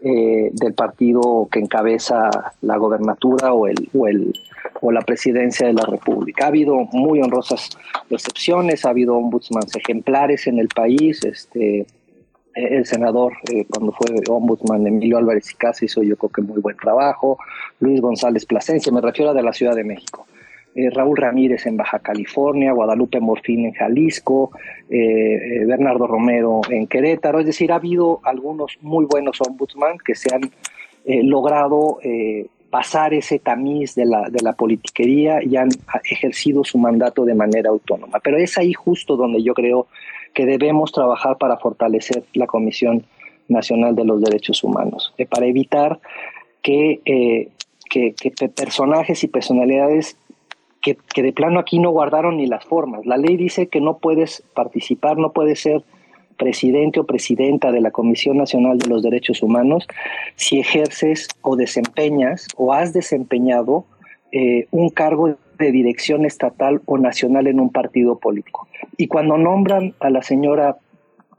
eh, 0.00 0.50
del 0.52 0.74
partido 0.74 1.48
que 1.50 1.58
encabeza 1.58 2.52
la 2.62 2.76
gobernatura 2.76 3.52
o 3.52 3.66
el, 3.66 3.88
o 3.94 4.08
el 4.08 4.32
o 4.80 4.92
la 4.92 5.00
presidencia 5.00 5.66
de 5.66 5.72
la 5.72 5.84
República. 5.84 6.44
Ha 6.44 6.48
habido 6.48 6.76
muy 6.92 7.20
honrosas 7.20 7.70
excepciones, 8.10 8.84
ha 8.84 8.90
habido 8.90 9.16
ombudsmans 9.16 9.74
ejemplares 9.76 10.46
en 10.46 10.58
el 10.58 10.68
país, 10.68 11.24
este 11.24 11.86
el 12.56 12.86
senador, 12.86 13.34
eh, 13.52 13.66
cuando 13.68 13.92
fue 13.92 14.08
ombudsman 14.28 14.86
Emilio 14.86 15.18
Álvarez 15.18 15.50
y 15.52 15.54
Casa, 15.54 15.84
hizo 15.84 16.02
yo 16.02 16.16
creo 16.16 16.30
que 16.30 16.42
muy 16.42 16.60
buen 16.60 16.76
trabajo. 16.76 17.38
Luis 17.80 18.00
González 18.00 18.46
Plasencia, 18.46 18.90
me 18.92 19.00
refiero 19.00 19.30
a 19.30 19.34
de 19.34 19.42
la 19.42 19.52
Ciudad 19.52 19.74
de 19.74 19.84
México. 19.84 20.26
Eh, 20.76 20.90
Raúl 20.90 21.16
Ramírez 21.16 21.64
en 21.64 21.78
Baja 21.78 22.00
California, 22.00 22.70
Guadalupe 22.70 23.18
Morfín 23.18 23.64
en 23.64 23.72
Jalisco, 23.72 24.50
eh, 24.90 24.98
eh, 24.98 25.64
Bernardo 25.64 26.06
Romero 26.06 26.60
en 26.68 26.86
Querétaro. 26.86 27.40
Es 27.40 27.46
decir, 27.46 27.72
ha 27.72 27.76
habido 27.76 28.20
algunos 28.24 28.76
muy 28.82 29.06
buenos 29.06 29.40
ombudsman 29.40 29.96
que 29.96 30.14
se 30.14 30.34
han 30.34 30.50
logrado 31.06 31.98
pasar 32.68 33.14
ese 33.14 33.38
tamiz 33.38 33.94
de 33.94 34.06
la, 34.06 34.28
de 34.28 34.42
la 34.42 34.54
politiquería 34.54 35.38
y 35.40 35.56
han 35.56 35.68
ejercido 36.02 36.64
su 36.64 36.78
mandato 36.78 37.24
de 37.24 37.32
manera 37.32 37.70
autónoma. 37.70 38.18
Pero 38.18 38.38
es 38.38 38.58
ahí 38.58 38.72
justo 38.72 39.16
donde 39.16 39.40
yo 39.40 39.54
creo 39.54 39.86
que 40.36 40.44
debemos 40.44 40.92
trabajar 40.92 41.38
para 41.38 41.56
fortalecer 41.56 42.24
la 42.34 42.46
Comisión 42.46 43.06
Nacional 43.48 43.96
de 43.96 44.04
los 44.04 44.20
Derechos 44.20 44.62
Humanos, 44.62 45.14
eh, 45.16 45.24
para 45.24 45.46
evitar 45.46 45.98
que, 46.62 47.00
eh, 47.06 47.48
que, 47.88 48.12
que, 48.12 48.30
personajes 48.50 49.24
y 49.24 49.28
personalidades 49.28 50.18
que, 50.82 50.98
que, 51.14 51.22
de 51.22 51.32
plano 51.32 51.58
aquí 51.58 51.78
no 51.78 51.90
guardaron 51.90 52.36
ni 52.36 52.46
las 52.46 52.66
formas. 52.66 53.06
La 53.06 53.16
ley 53.16 53.38
dice 53.38 53.68
que 53.68 53.80
no 53.80 53.96
puedes 53.96 54.42
participar, 54.54 55.16
no 55.16 55.32
puedes 55.32 55.60
ser 55.60 55.84
presidente 56.36 57.00
o 57.00 57.04
presidenta 57.04 57.72
de 57.72 57.80
la 57.80 57.90
Comisión 57.90 58.36
Nacional 58.36 58.76
de 58.76 58.90
los 58.90 59.02
Derechos 59.02 59.42
Humanos 59.42 59.88
si 60.34 60.60
ejerces 60.60 61.28
o 61.40 61.56
desempeñas 61.56 62.46
o 62.58 62.74
has 62.74 62.92
desempeñado 62.92 63.86
eh, 64.32 64.66
un 64.70 64.90
cargo 64.90 65.38
de 65.58 65.72
dirección 65.72 66.24
estatal 66.24 66.82
o 66.86 66.98
nacional 66.98 67.46
en 67.46 67.60
un 67.60 67.70
partido 67.70 68.18
político. 68.18 68.68
Y 68.96 69.08
cuando 69.08 69.36
nombran 69.38 69.94
a 70.00 70.10
la 70.10 70.22
señora 70.22 70.76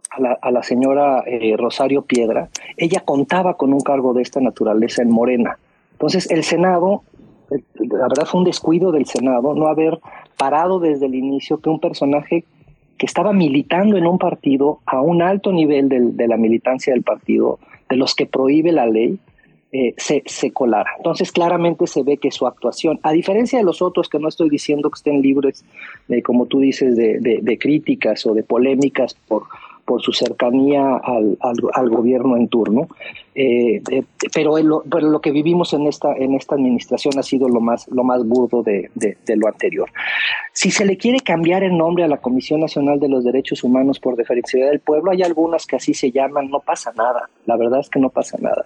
a 0.10 0.52
la, 0.52 0.64
señora 0.64 1.24
eh, 1.28 1.56
Rosario 1.58 2.02
Piedra, 2.02 2.50
ella 2.76 3.02
contaba 3.02 3.56
con 3.56 3.72
un 3.72 3.82
cargo 3.82 4.14
de 4.14 4.24
esta 4.24 4.40
naturaleza 4.40 5.04
en 5.04 5.12
Morena. 5.12 5.60
Entonces 5.92 6.32
el 6.32 6.44
Senado, 6.44 7.04
la 7.50 8.08
verdad 8.08 8.26
fue 8.26 8.40
un 8.40 8.46
descuido 8.46 8.92
del 8.92 9.06
Senado 9.06 9.54
no 9.54 9.68
haber 9.68 10.00
parado 10.38 10.80
desde 10.80 11.06
el 11.06 11.14
inicio 11.14 11.60
que 11.60 11.70
un 11.70 11.80
personaje 11.80 12.46
que 12.98 13.06
estaba 13.06 13.32
militando 13.32 13.98
en 13.98 14.08
un 14.08 14.18
partido 14.18 14.80
a 14.86 15.02
un 15.02 15.22
alto 15.22 15.52
nivel 15.52 15.88
de 15.90 16.28
la 16.28 16.38
militancia 16.38 16.94
del 16.94 17.04
partido, 17.04 17.60
de 17.90 17.96
los 17.96 18.16
que 18.16 18.26
prohíbe 18.26 18.72
la 18.72 18.88
ley, 18.88 19.20
eh, 19.72 19.94
se, 19.98 20.24
se 20.26 20.52
colara. 20.52 20.92
Entonces 20.98 21.32
claramente 21.32 21.88
se 21.88 22.04
ve 22.04 22.18
que 22.18 22.32
su 22.32 22.48
actuación, 22.48 23.00
a 23.04 23.12
diferencia 23.12 23.60
de 23.60 23.66
los 23.66 23.82
otros 23.82 24.08
que 24.08 24.18
no 24.18 24.30
estoy 24.30 24.50
diciendo 24.50 24.90
que 24.90 24.98
estén 24.98 25.22
libres, 25.22 25.66
de, 26.08 26.24
como 26.24 26.46
tú 26.46 26.60
dices, 26.60 26.96
de, 26.96 27.58
críticas 27.60 28.26
o 28.26 28.34
de 28.34 28.44
polémicas 28.44 29.16
por, 29.28 29.44
su 30.00 30.12
cercanía 30.12 30.96
al 30.98 31.90
gobierno 31.90 32.36
en 32.36 32.50
turno, 32.50 32.90
eh, 33.40 33.82
de- 33.88 34.04
pero, 34.34 34.58
lo, 34.58 35.22
que 35.22 35.30
vivimos 35.32 35.72
en 35.74 35.86
esta, 35.86 36.12
en 36.16 36.34
esta 36.34 36.56
administración 36.56 37.14
ha 37.20 37.24
sido 37.24 37.48
lo 37.48 37.62
más, 37.62 37.88
lo 37.90 38.04
más 38.04 38.26
burdo 38.28 38.64
de, 38.64 38.90
lo 39.36 39.48
anterior. 39.48 39.90
Si 40.54 40.72
se 40.72 40.86
le 40.86 40.98
quiere 40.98 41.20
cambiar 41.20 41.64
el 41.64 41.78
nombre 41.78 42.04
a 42.04 42.08
la 42.08 42.18
Comisión 42.18 42.62
Nacional 42.62 43.00
de 43.00 43.10
los 43.10 43.24
Derechos 43.24 43.64
Humanos 43.64 44.00
por 44.00 44.16
Defensoría 44.16 44.66
del 44.72 44.80
Pueblo, 44.80 45.12
hay 45.12 45.22
algunas 45.22 45.68
que 45.68 45.76
así 45.76 45.94
se 45.94 46.10
llaman, 46.12 46.50
no 46.50 46.62
pasa 46.62 46.92
nada, 46.98 47.30
la 47.46 47.56
verdad 47.58 47.80
es 47.80 47.90
que 47.92 48.00
no 48.00 48.10
pasa 48.10 48.38
nada. 48.42 48.66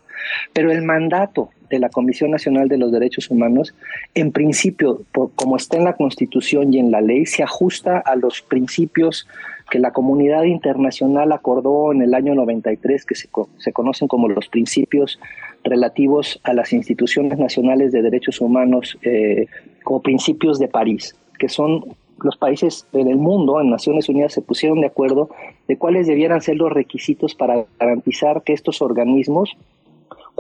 Pero 0.54 0.72
el 0.72 0.84
mandato 0.84 1.50
de 1.70 1.80
la 1.80 1.90
Comisión 1.90 2.32
Nacional 2.32 2.70
de 2.70 2.78
los 2.78 2.94
Derechos 2.94 3.30
Humanos, 3.30 3.76
en 4.16 4.32
principio, 4.32 5.02
por- 5.12 5.32
como 5.36 5.58
está 5.58 5.76
en 5.78 5.84
la 5.84 5.98
Constitución 5.98 6.74
y 6.74 6.80
en 6.80 6.92
la 6.92 7.02
ley, 7.02 7.26
se 7.26 7.44
ajusta 7.44 7.98
a 8.00 8.16
los 8.16 8.42
principios 8.42 9.28
que 9.72 9.80
la 9.80 9.92
comunidad 9.92 10.44
internacional 10.44 11.32
acordó 11.32 11.94
en 11.94 12.02
el 12.02 12.14
año 12.14 12.36
93, 12.36 13.06
que 13.06 13.16
se, 13.16 13.30
se 13.58 13.72
conocen 13.72 14.10
como 14.10 14.28
los 14.28 14.50
principios 14.50 15.18
relativos 15.64 16.42
a 16.44 16.54
las 16.54 16.74
instituciones 16.74 17.40
nacionales 17.40 17.94
de 17.94 18.02
derechos 18.02 18.42
humanos 18.42 19.00
eh, 19.02 19.48
como 19.84 20.02
principios 20.02 20.60
de 20.60 20.68
París, 20.68 21.16
que 21.40 21.48
son 21.48 21.86
los 22.22 22.36
países 22.36 22.86
en 22.92 23.08
el 23.08 23.16
mundo, 23.16 23.62
en 23.62 23.70
Naciones 23.70 24.10
Unidas, 24.10 24.34
se 24.34 24.42
pusieron 24.42 24.82
de 24.82 24.88
acuerdo 24.88 25.30
de 25.70 25.78
cuáles 25.78 26.06
debieran 26.06 26.42
ser 26.42 26.58
los 26.58 26.72
requisitos 26.72 27.34
para 27.34 27.66
garantizar 27.80 28.44
que 28.44 28.52
estos 28.52 28.82
organismos 28.82 29.56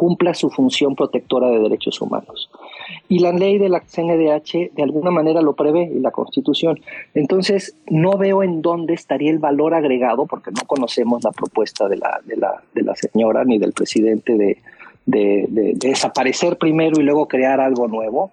cumpla 0.01 0.33
su 0.33 0.49
función 0.49 0.95
protectora 0.95 1.47
de 1.51 1.59
derechos 1.59 2.01
humanos. 2.01 2.49
Y 3.07 3.19
la 3.19 3.31
ley 3.33 3.59
de 3.59 3.69
la 3.69 3.81
CNDH 3.81 4.73
de 4.75 4.81
alguna 4.81 5.11
manera 5.11 5.43
lo 5.43 5.53
prevé 5.53 5.91
y 5.95 5.99
la 5.99 6.09
Constitución. 6.09 6.79
Entonces, 7.13 7.75
no 7.87 8.17
veo 8.17 8.41
en 8.41 8.63
dónde 8.63 8.95
estaría 8.95 9.29
el 9.29 9.37
valor 9.37 9.75
agregado, 9.75 10.25
porque 10.25 10.49
no 10.49 10.65
conocemos 10.65 11.23
la 11.23 11.29
propuesta 11.29 11.87
de 11.87 11.97
la, 11.97 12.95
señora 12.95 13.43
ni 13.45 13.59
del 13.59 13.73
presidente 13.73 14.35
de, 14.37 14.57
de, 15.05 15.45
de- 15.49 15.73
de 15.75 15.89
desaparecer 15.89 16.57
primero 16.57 16.99
y 16.99 17.03
luego 17.03 17.27
crear 17.27 17.59
algo 17.61 17.87
nuevo. 17.87 18.31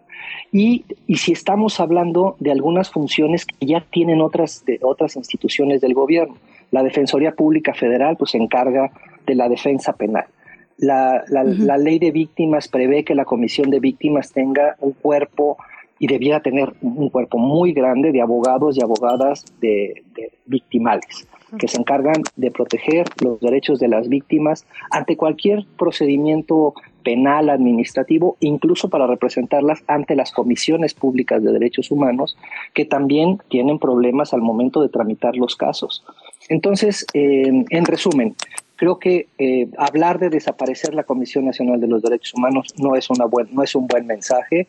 Y, 0.50 0.86
y 1.06 1.16
si 1.16 1.32
estamos 1.32 1.80
hablando 1.80 2.36
de 2.40 2.50
algunas 2.50 2.88
funciones 2.90 3.44
que 3.44 3.66
ya 3.66 3.84
tienen 3.90 4.22
otras, 4.22 4.64
de, 4.64 4.78
otras 4.80 5.16
instituciones 5.16 5.82
del 5.82 5.92
gobierno, 5.92 6.36
la 6.70 6.82
Defensoría 6.82 7.32
Pública 7.32 7.74
Federal 7.74 8.16
pues, 8.16 8.30
se 8.30 8.38
encarga 8.38 8.90
de 9.26 9.34
la 9.34 9.50
defensa 9.50 9.92
penal. 9.92 10.24
La, 10.78 11.24
la, 11.28 11.44
la 11.44 11.76
ley 11.76 11.98
de 11.98 12.12
víctimas 12.12 12.68
prevé 12.68 13.04
que 13.04 13.14
la 13.14 13.24
comisión 13.24 13.70
de 13.70 13.80
víctimas 13.80 14.32
tenga 14.32 14.76
un 14.80 14.92
cuerpo 14.92 15.58
y 15.98 16.06
debiera 16.06 16.40
tener 16.40 16.72
un 16.80 17.10
cuerpo 17.10 17.38
muy 17.38 17.72
grande 17.72 18.12
de 18.12 18.22
abogados 18.22 18.76
y 18.76 18.82
abogadas 18.82 19.44
de, 19.60 20.04
de 20.14 20.30
victimales 20.46 21.26
que 21.58 21.68
se 21.68 21.78
encargan 21.78 22.22
de 22.36 22.50
proteger 22.50 23.06
los 23.22 23.40
derechos 23.40 23.78
de 23.78 23.88
las 23.88 24.08
víctimas 24.08 24.66
ante 24.90 25.16
cualquier 25.16 25.64
procedimiento 25.78 26.74
penal, 27.02 27.48
administrativo, 27.48 28.36
incluso 28.40 28.90
para 28.90 29.06
representarlas 29.06 29.82
ante 29.86 30.14
las 30.14 30.32
comisiones 30.32 30.92
públicas 30.92 31.42
de 31.42 31.52
derechos 31.52 31.90
humanos, 31.90 32.36
que 32.74 32.84
también 32.84 33.38
tienen 33.48 33.78
problemas 33.78 34.34
al 34.34 34.42
momento 34.42 34.82
de 34.82 34.90
tramitar 34.90 35.36
los 35.36 35.56
casos. 35.56 36.04
Entonces, 36.50 37.06
eh, 37.14 37.64
en 37.70 37.84
resumen, 37.86 38.34
creo 38.78 38.98
que 38.98 39.26
eh, 39.38 39.68
hablar 39.76 40.18
de 40.18 40.30
desaparecer 40.30 40.94
la 40.94 41.02
Comisión 41.02 41.44
Nacional 41.44 41.80
de 41.80 41.88
los 41.88 42.00
Derechos 42.00 42.32
Humanos 42.34 42.74
no 42.78 42.94
es, 42.96 43.10
una 43.10 43.26
buen, 43.26 43.48
no 43.52 43.62
es 43.62 43.74
un 43.74 43.86
buen 43.86 44.06
mensaje. 44.06 44.66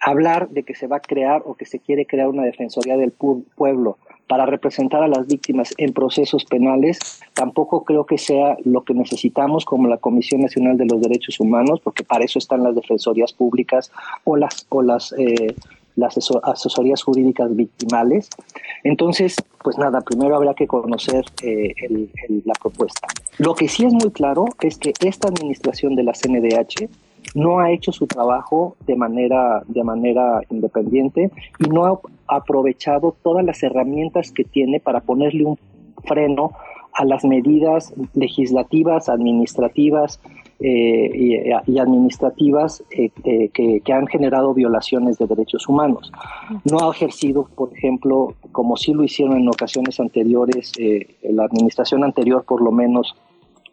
Hablar 0.00 0.50
de 0.50 0.64
que 0.64 0.74
se 0.74 0.86
va 0.86 0.96
a 0.96 1.00
crear 1.00 1.42
o 1.46 1.54
que 1.54 1.64
se 1.64 1.78
quiere 1.78 2.04
crear 2.04 2.28
una 2.28 2.42
Defensoría 2.42 2.96
del 2.98 3.16
pu- 3.16 3.44
Pueblo 3.56 3.96
para 4.26 4.44
representar 4.44 5.02
a 5.02 5.08
las 5.08 5.26
víctimas 5.26 5.72
en 5.78 5.92
procesos 5.92 6.44
penales, 6.46 7.22
tampoco 7.34 7.84
creo 7.84 8.04
que 8.06 8.18
sea 8.18 8.56
lo 8.64 8.82
que 8.82 8.92
necesitamos 8.94 9.64
como 9.64 9.86
la 9.86 9.98
Comisión 9.98 10.40
Nacional 10.40 10.76
de 10.76 10.86
los 10.86 11.00
Derechos 11.00 11.38
Humanos, 11.40 11.80
porque 11.84 12.04
para 12.04 12.24
eso 12.24 12.38
están 12.38 12.62
las 12.62 12.74
defensorías 12.74 13.32
públicas 13.32 13.92
o 14.24 14.36
las, 14.36 14.66
o 14.70 14.82
las, 14.82 15.14
eh, 15.18 15.54
las 15.96 16.16
aseso- 16.16 16.40
asesorías 16.42 17.02
jurídicas 17.02 17.54
victimales. 17.54 18.28
Entonces, 18.82 19.36
pues 19.62 19.78
nada, 19.78 20.00
primero 20.00 20.36
habrá 20.36 20.54
que 20.54 20.66
conocer 20.66 21.24
eh, 21.42 21.72
el- 21.82 22.10
la 22.44 22.54
propuesta. 22.54 23.06
Lo 23.38 23.54
que 23.54 23.68
sí 23.68 23.84
es 23.84 23.92
muy 23.92 24.10
claro 24.10 24.46
es 24.60 24.78
que 24.78 24.92
esta 25.04 25.28
administración 25.28 25.94
de 25.96 26.02
la 26.02 26.12
CNDH 26.14 26.88
no 27.34 27.58
ha 27.60 27.70
hecho 27.72 27.90
su 27.92 28.06
trabajo 28.06 28.76
de 28.86 28.96
manera, 28.96 29.62
de 29.66 29.82
manera 29.82 30.40
independiente 30.50 31.30
y 31.58 31.68
no 31.68 31.86
ha 31.86 31.98
aprovechado 32.36 33.16
todas 33.22 33.44
las 33.44 33.62
herramientas 33.62 34.30
que 34.30 34.44
tiene 34.44 34.78
para 34.80 35.00
ponerle 35.00 35.44
un 35.46 35.58
freno 36.04 36.52
a 36.92 37.04
las 37.04 37.24
medidas 37.24 37.92
legislativas, 38.14 39.08
administrativas 39.08 40.20
eh, 40.60 41.10
y, 41.14 41.72
y 41.72 41.78
administrativas 41.78 42.82
eh, 42.90 43.10
eh, 43.24 43.48
que, 43.50 43.80
que 43.80 43.92
han 43.92 44.06
generado 44.06 44.54
violaciones 44.54 45.18
de 45.18 45.26
derechos 45.26 45.68
humanos. 45.68 46.12
No 46.64 46.78
ha 46.78 46.94
ejercido, 46.94 47.48
por 47.54 47.72
ejemplo, 47.72 48.34
como 48.52 48.76
sí 48.76 48.92
lo 48.92 49.04
hicieron 49.04 49.36
en 49.36 49.48
ocasiones 49.48 49.98
anteriores, 50.00 50.72
eh, 50.78 51.16
la 51.22 51.44
administración 51.44 52.04
anterior 52.04 52.44
por 52.44 52.62
lo 52.62 52.70
menos, 52.70 53.14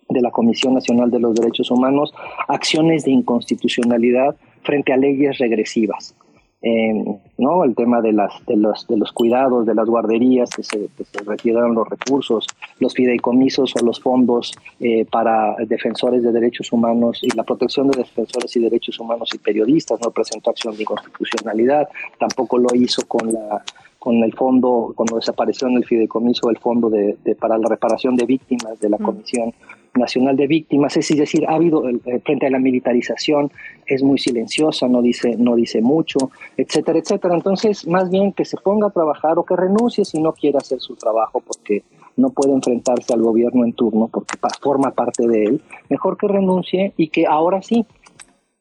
de 0.09 0.21
la 0.21 0.32
Comisión 0.32 0.73
Nacional 0.73 1.09
de 1.09 1.19
los 1.19 1.34
Derechos 1.36 1.71
Humanos 1.71 2.13
acciones 2.47 3.05
de 3.05 3.11
inconstitucionalidad 3.11 4.36
frente 4.61 4.91
a 4.91 4.97
leyes 4.97 5.38
regresivas. 5.38 6.15
Eh, 6.64 6.93
¿no? 7.39 7.64
El 7.64 7.74
tema 7.74 8.01
de, 8.01 8.14
las, 8.14 8.34
de, 8.45 8.55
los, 8.55 8.86
de 8.88 8.95
los 8.95 9.12
cuidados, 9.12 9.66
de 9.66 9.74
las 9.74 9.88
guarderías, 9.88 10.51
que 10.51 10.62
se, 10.62 10.89
que 10.95 11.03
se 11.05 11.24
retiraron 11.24 11.74
los 11.74 11.89
recursos, 11.89 12.45
los 12.80 12.93
fideicomisos 12.93 13.74
o 13.76 13.86
los 13.86 13.99
fondos 13.99 14.53
eh, 14.80 15.05
para 15.05 15.55
defensores 15.66 16.22
de 16.22 16.32
derechos 16.32 16.72
humanos 16.72 17.20
y 17.24 17.36
la 17.36 17.43
protección 17.43 17.88
de 17.89 17.97
defensores 17.97 18.55
y 18.55 18.59
derechos 18.59 18.99
humanos 18.99 19.30
y 19.34 19.39
periodistas, 19.39 19.99
no 20.03 20.12
presentó 20.12 20.51
acción 20.51 20.76
de 20.76 20.84
inconstitucionalidad, 20.84 21.89
tampoco 22.20 22.59
lo 22.59 22.76
hizo 22.76 23.07
con 23.07 23.34
la 23.34 23.64
con 23.97 24.16
el 24.24 24.34
fondo, 24.34 24.93
cuando 24.95 25.18
desapareció 25.18 25.68
en 25.68 25.78
el 25.78 25.86
fideicomiso 25.86 26.49
el 26.49 26.57
fondo 26.57 26.89
de, 26.89 27.18
de, 27.24 27.36
para 27.36 27.59
la 27.59 27.70
reparación 27.70 28.16
de 28.16 28.26
víctimas 28.26 28.80
de 28.80 28.89
la 28.89 28.97
Comisión 28.97 29.53
Nacional 29.94 30.38
de 30.38 30.48
Víctimas, 30.48 30.96
es 30.96 31.10
decir, 31.10 31.46
ha 31.48 31.56
habido 31.56 31.84
frente 32.24 32.48
a 32.48 32.50
la 32.50 32.60
militarización 32.60 33.52
es 33.86 34.04
muy 34.04 34.18
silenciosa, 34.20 34.88
no 34.88 35.02
dice 35.02 35.36
no 35.38 35.56
dice 35.56 35.82
mucho, 35.82 36.32
etcétera, 36.56 37.00
etcétera. 37.00 37.36
Entonces, 37.36 37.86
más 37.88 38.10
bien 38.10 38.32
que 38.32 38.46
se 38.46 38.58
ponga 38.58 38.88
a 38.88 38.92
trabajar 38.92 39.38
o 39.38 39.44
que 39.44 39.56
renuncie 39.56 40.06
si 40.06 40.22
no 40.22 40.32
quiere 40.32 40.58
hacer 40.58 40.80
su 40.80 40.96
trabajo 40.96 41.42
porque 41.42 41.84
no 42.16 42.30
puede 42.30 42.54
enfrentarse 42.54 43.14
al 43.14 43.22
gobierno 43.22 43.66
en 43.66 43.74
turno 43.74 44.08
porque 44.08 44.38
forma 44.62 44.92
parte 44.92 45.28
de 45.28 45.44
él, 45.44 45.62
mejor 45.89 46.18
que 46.18 46.28
renuncie 46.28 46.94
y 46.96 47.08
que 47.08 47.26
ahora 47.26 47.62
sí 47.62 47.86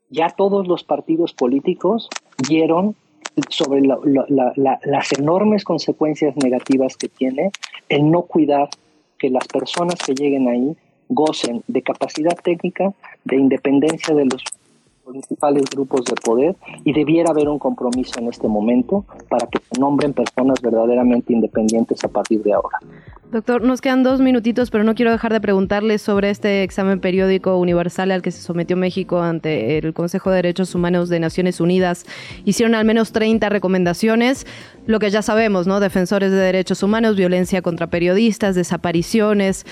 ya 0.08 0.30
todos 0.30 0.66
los 0.66 0.82
partidos 0.82 1.32
políticos 1.32 2.08
vieron 2.48 2.96
sobre 3.48 3.82
la, 3.82 3.98
la, 4.04 4.52
la, 4.56 4.80
las 4.84 5.12
enormes 5.12 5.64
consecuencias 5.64 6.34
negativas 6.36 6.96
que 6.96 7.08
tiene 7.08 7.50
el 7.88 8.10
no 8.10 8.22
cuidar 8.22 8.68
que 9.18 9.30
las 9.30 9.46
personas 9.46 9.96
que 10.04 10.14
lleguen 10.14 10.48
ahí 10.48 10.76
gocen 11.10 11.62
de 11.68 11.82
capacidad 11.82 12.36
técnica, 12.42 12.94
de 13.24 13.36
independencia 13.36 14.14
de 14.14 14.24
los 14.24 14.42
principales 15.10 15.64
grupos 15.70 16.04
de 16.04 16.14
poder 16.14 16.56
y 16.84 16.92
debiera 16.92 17.30
haber 17.30 17.48
un 17.48 17.58
compromiso 17.58 18.18
en 18.20 18.28
este 18.28 18.48
momento 18.48 19.04
para 19.28 19.46
que 19.48 19.58
se 19.58 19.80
nombren 19.80 20.12
personas 20.12 20.60
verdaderamente 20.62 21.32
independientes 21.32 22.02
a 22.04 22.08
partir 22.08 22.42
de 22.42 22.52
ahora. 22.52 22.78
Doctor, 23.32 23.62
nos 23.62 23.80
quedan 23.80 24.02
dos 24.02 24.20
minutitos, 24.20 24.70
pero 24.70 24.82
no 24.82 24.96
quiero 24.96 25.12
dejar 25.12 25.32
de 25.32 25.40
preguntarle 25.40 25.98
sobre 25.98 26.30
este 26.30 26.64
examen 26.64 27.00
periódico 27.00 27.56
universal 27.58 28.10
al 28.10 28.22
que 28.22 28.32
se 28.32 28.42
sometió 28.42 28.76
México 28.76 29.20
ante 29.20 29.78
el 29.78 29.94
Consejo 29.94 30.30
de 30.30 30.36
Derechos 30.36 30.74
Humanos 30.74 31.08
de 31.08 31.20
Naciones 31.20 31.60
Unidas. 31.60 32.06
Hicieron 32.44 32.74
al 32.74 32.84
menos 32.84 33.12
30 33.12 33.48
recomendaciones, 33.48 34.46
lo 34.86 34.98
que 34.98 35.10
ya 35.10 35.22
sabemos, 35.22 35.68
¿no? 35.68 35.78
Defensores 35.78 36.32
de 36.32 36.38
derechos 36.38 36.82
humanos, 36.82 37.16
violencia 37.16 37.62
contra 37.62 37.86
periodistas, 37.86 38.56
desapariciones. 38.56 39.64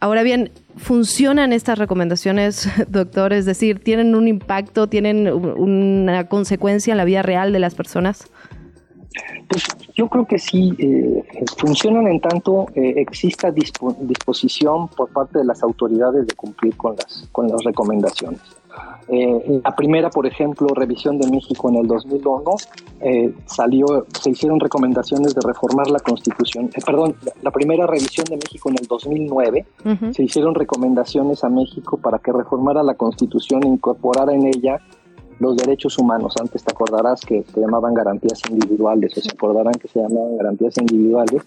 Ahora 0.00 0.22
bien, 0.22 0.50
¿funcionan 0.76 1.52
estas 1.52 1.78
recomendaciones, 1.78 2.68
doctor? 2.88 3.34
Es 3.34 3.44
decir, 3.44 3.80
¿tienen 3.84 4.14
un 4.14 4.28
impacto, 4.28 4.88
tienen 4.88 5.28
una 5.28 6.26
consecuencia 6.26 6.92
en 6.92 6.96
la 6.96 7.04
vida 7.04 7.22
real 7.22 7.52
de 7.52 7.58
las 7.58 7.74
personas? 7.74 8.30
Pues 9.48 9.64
yo 9.94 10.08
creo 10.08 10.26
que 10.26 10.38
sí, 10.38 10.74
eh, 10.78 11.24
funcionan 11.58 12.06
en 12.06 12.20
tanto 12.20 12.68
eh, 12.74 12.94
exista 12.96 13.50
dispo 13.50 13.94
disposición 14.00 14.88
por 14.88 15.12
parte 15.12 15.40
de 15.40 15.44
las 15.44 15.62
autoridades 15.62 16.26
de 16.26 16.34
cumplir 16.34 16.76
con 16.76 16.96
las, 16.96 17.28
con 17.32 17.48
las 17.48 17.62
recomendaciones. 17.64 18.40
Eh, 19.08 19.60
la 19.64 19.74
primera, 19.74 20.10
por 20.10 20.26
ejemplo, 20.26 20.68
revisión 20.68 21.18
de 21.18 21.28
México 21.30 21.68
en 21.68 21.76
el 21.76 21.86
2001, 21.86 22.54
eh, 23.00 23.34
salió, 23.46 24.06
se 24.20 24.30
hicieron 24.30 24.60
recomendaciones 24.60 25.34
de 25.34 25.40
reformar 25.44 25.90
la 25.90 25.98
Constitución. 25.98 26.70
eh, 26.74 26.80
perdón, 26.84 27.16
la, 27.42 27.50
primera 27.50 27.86
revisión 27.86 28.24
de 28.26 28.36
México 28.36 28.70
en 28.70 28.76
el 28.80 28.86
2009, 28.86 29.66
se 30.12 30.22
hicieron 30.22 30.54
recomendaciones 30.54 31.42
a 31.42 31.48
México 31.48 31.96
para 31.96 32.18
que 32.18 32.32
reformara 32.32 32.82
la 32.82 32.94
Constitución 32.94 33.64
e 33.64 33.68
incorporara 33.68 34.32
en 34.32 34.46
ella 34.46 34.80
los 35.40 35.56
derechos 35.56 35.98
humanos. 35.98 36.34
Antes 36.40 36.62
te 36.62 36.70
acordarás 36.70 37.22
que 37.22 37.42
se 37.42 37.60
llamaban 37.60 37.94
garantías 37.94 38.40
individuales, 38.48 39.16
o 39.16 39.20
se 39.20 39.30
acordarán 39.32 39.72
que 39.74 39.88
se 39.88 40.00
llamaban 40.00 40.36
garantías 40.36 40.76
individuales. 40.78 41.42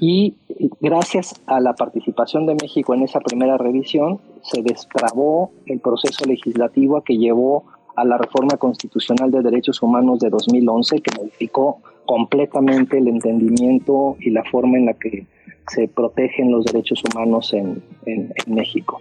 Y 0.00 0.34
gracias 0.80 1.40
a 1.46 1.60
la 1.60 1.72
participación 1.74 2.44
de 2.46 2.54
México 2.60 2.92
en 2.94 3.02
esa 3.04 3.20
primera 3.20 3.56
revisión, 3.56 4.18
se 4.42 4.62
destrabó 4.62 5.50
el 5.66 5.80
proceso 5.80 6.24
legislativo 6.26 7.00
que 7.02 7.16
llevó 7.16 7.64
a 7.96 8.04
la 8.04 8.18
reforma 8.18 8.56
constitucional 8.58 9.30
de 9.30 9.42
derechos 9.42 9.82
humanos 9.82 10.20
de 10.20 10.30
2011, 10.30 11.00
que 11.00 11.10
modificó 11.18 11.78
completamente 12.06 12.98
el 12.98 13.08
entendimiento 13.08 14.16
y 14.20 14.30
la 14.30 14.44
forma 14.44 14.78
en 14.78 14.86
la 14.86 14.94
que 14.94 15.26
se 15.68 15.86
protegen 15.88 16.50
los 16.50 16.64
derechos 16.64 17.02
humanos 17.12 17.52
en, 17.52 17.82
en- 18.06 18.32
en 18.46 18.54
México. 18.54 19.00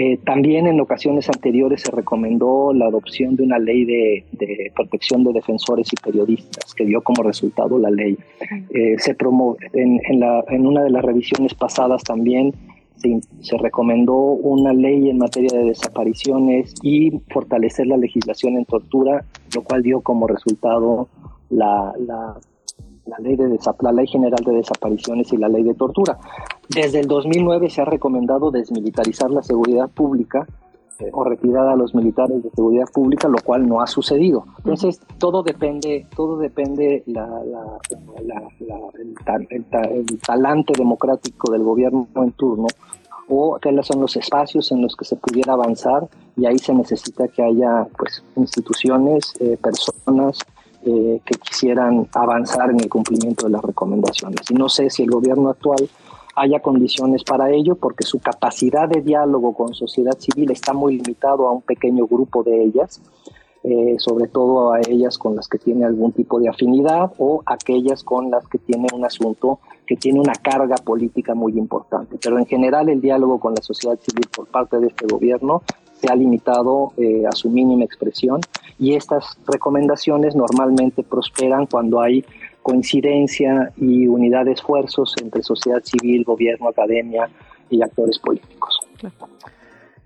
Eh, 0.00 0.16
también 0.24 0.68
en 0.68 0.78
ocasiones 0.80 1.28
anteriores 1.28 1.80
se 1.82 1.90
recomendó 1.90 2.72
la 2.72 2.86
adopción 2.86 3.34
de 3.34 3.42
una 3.42 3.58
ley 3.58 3.84
de, 3.84 4.24
de 4.32 4.70
protección 4.74 5.24
de 5.24 5.32
defensores 5.32 5.88
y 5.92 5.96
periodistas, 5.96 6.72
que 6.74 6.84
dio 6.86 7.00
como 7.02 7.24
resultado 7.24 7.78
la 7.78 7.90
ley. 7.90 8.16
Eh, 8.70 8.94
se 8.98 9.14
promo 9.14 9.56
en, 9.72 10.00
en 10.08 10.20
la- 10.20 10.44
en 10.50 10.66
una 10.68 10.84
de 10.84 10.90
las 10.90 11.04
revisiones 11.04 11.52
pasadas 11.54 12.04
también 12.04 12.52
se, 12.96 13.20
se 13.40 13.56
recomendó 13.58 14.14
una 14.54 14.72
ley 14.72 15.10
en 15.10 15.18
materia 15.18 15.50
de 15.58 15.64
desapariciones 15.66 16.74
y 16.82 17.18
fortalecer 17.30 17.86
la 17.88 17.96
legislación 17.96 18.56
en 18.56 18.64
tortura, 18.66 19.24
lo 19.54 19.62
cual 19.62 19.82
dio 19.82 20.00
como 20.00 20.26
resultado 20.28 21.08
la, 21.50 21.92
la, 21.98 22.36
la 23.08 23.18
ley, 23.18 23.36
de 23.36 23.48
la 23.80 23.92
ley 23.92 24.06
general 24.06 24.42
de 24.44 24.52
desapariciones 24.52 25.32
y 25.32 25.36
la 25.36 25.48
ley 25.48 25.62
de 25.62 25.74
tortura. 25.74 26.18
Desde 26.68 27.00
el 27.00 27.06
2009 27.06 27.70
se 27.70 27.80
ha 27.82 27.84
recomendado 27.84 28.50
desmilitarizar 28.50 29.30
la 29.30 29.42
seguridad 29.42 29.88
pública 29.88 30.46
eh, 31.00 31.10
o 31.12 31.22
retirar 31.24 31.68
a 31.68 31.76
los 31.76 31.94
militares 31.94 32.42
de 32.42 32.50
seguridad 32.50 32.86
pública, 32.92 33.28
lo 33.28 33.38
cual 33.38 33.66
no 33.68 33.80
ha 33.80 33.86
sucedido. 33.86 34.44
Entonces, 34.58 35.00
todo 35.18 35.42
depende, 35.42 36.06
todo 36.16 36.36
depende 36.38 37.04
la, 37.06 37.26
la- 37.26 37.78
la- 38.24 38.42
la- 38.60 38.78
el, 39.00 39.14
el 39.50 39.64
el 40.10 40.20
talante 40.20 40.72
democrático 40.76 41.52
del 41.52 41.62
gobierno 41.62 42.06
en 42.16 42.32
turno 42.32 42.66
o 43.30 43.58
cuáles 43.62 43.86
son 43.86 44.00
los 44.00 44.16
espacios 44.16 44.72
en 44.72 44.80
los 44.82 44.96
que 44.96 45.04
se 45.04 45.14
pudiera 45.16 45.52
avanzar 45.52 46.08
y 46.36 46.46
ahí 46.46 46.58
se 46.58 46.72
necesita 46.74 47.28
que 47.28 47.42
haya 47.42 47.86
pues 47.96 48.24
instituciones, 48.36 49.34
eh, 49.40 49.56
personas 49.62 50.38
eh, 50.84 51.20
que 51.24 51.34
quisieran 51.36 52.08
avanzar 52.14 52.70
en 52.70 52.80
el 52.80 52.88
cumplimiento 52.88 53.46
de 53.46 53.52
las 53.52 53.62
recomendaciones. 53.62 54.50
Y 54.50 54.54
no 54.54 54.68
sé 54.68 54.90
si 54.90 55.02
el 55.02 55.10
gobierno 55.10 55.50
actual 55.50 55.88
haya 56.36 56.60
condiciones 56.60 57.24
para 57.24 57.50
ello, 57.50 57.74
porque 57.74 58.04
su 58.04 58.20
capacidad 58.20 58.88
de 58.88 59.02
diálogo 59.02 59.54
con 59.54 59.74
sociedad 59.74 60.16
civil 60.18 60.50
está 60.50 60.72
muy 60.72 60.98
limitado 60.98 61.48
a 61.48 61.52
un 61.52 61.62
pequeño 61.62 62.06
grupo 62.06 62.42
de 62.42 62.62
ellas, 62.62 63.00
eh, 63.64 63.96
sobre 63.98 64.28
todo 64.28 64.72
a 64.72 64.80
ellas 64.80 65.18
con 65.18 65.34
las 65.34 65.48
que 65.48 65.58
tiene 65.58 65.84
algún 65.84 66.12
tipo 66.12 66.38
de 66.38 66.48
afinidad 66.48 67.12
o 67.18 67.42
aquellas 67.44 68.04
con 68.04 68.30
las 68.30 68.46
que 68.46 68.58
tiene 68.58 68.86
un 68.94 69.04
asunto 69.04 69.58
que 69.86 69.96
tiene 69.96 70.20
una 70.20 70.34
carga 70.34 70.76
política 70.76 71.34
muy 71.34 71.58
importante. 71.58 72.18
Pero 72.22 72.38
en 72.38 72.46
general 72.46 72.88
el 72.88 73.00
diálogo 73.00 73.40
con 73.40 73.54
la 73.54 73.62
sociedad 73.62 73.98
civil 74.00 74.26
por 74.34 74.46
parte 74.46 74.78
de 74.78 74.88
este 74.88 75.06
gobierno 75.06 75.62
se 75.94 76.08
ha 76.08 76.14
limitado 76.14 76.92
eh, 76.96 77.24
a 77.26 77.32
su 77.32 77.50
mínima 77.50 77.84
expresión 77.84 78.40
y 78.78 78.94
estas 78.94 79.36
recomendaciones 79.46 80.36
normalmente 80.36 81.02
prosperan 81.02 81.66
cuando 81.66 82.00
hay 82.00 82.24
coincidencia 82.62 83.72
y 83.76 84.06
unidad 84.06 84.44
de 84.44 84.52
esfuerzos 84.52 85.14
entre 85.20 85.42
sociedad 85.42 85.82
civil, 85.82 86.22
gobierno, 86.22 86.68
academia 86.68 87.28
y 87.70 87.82
actores 87.82 88.18
políticos. 88.18 88.80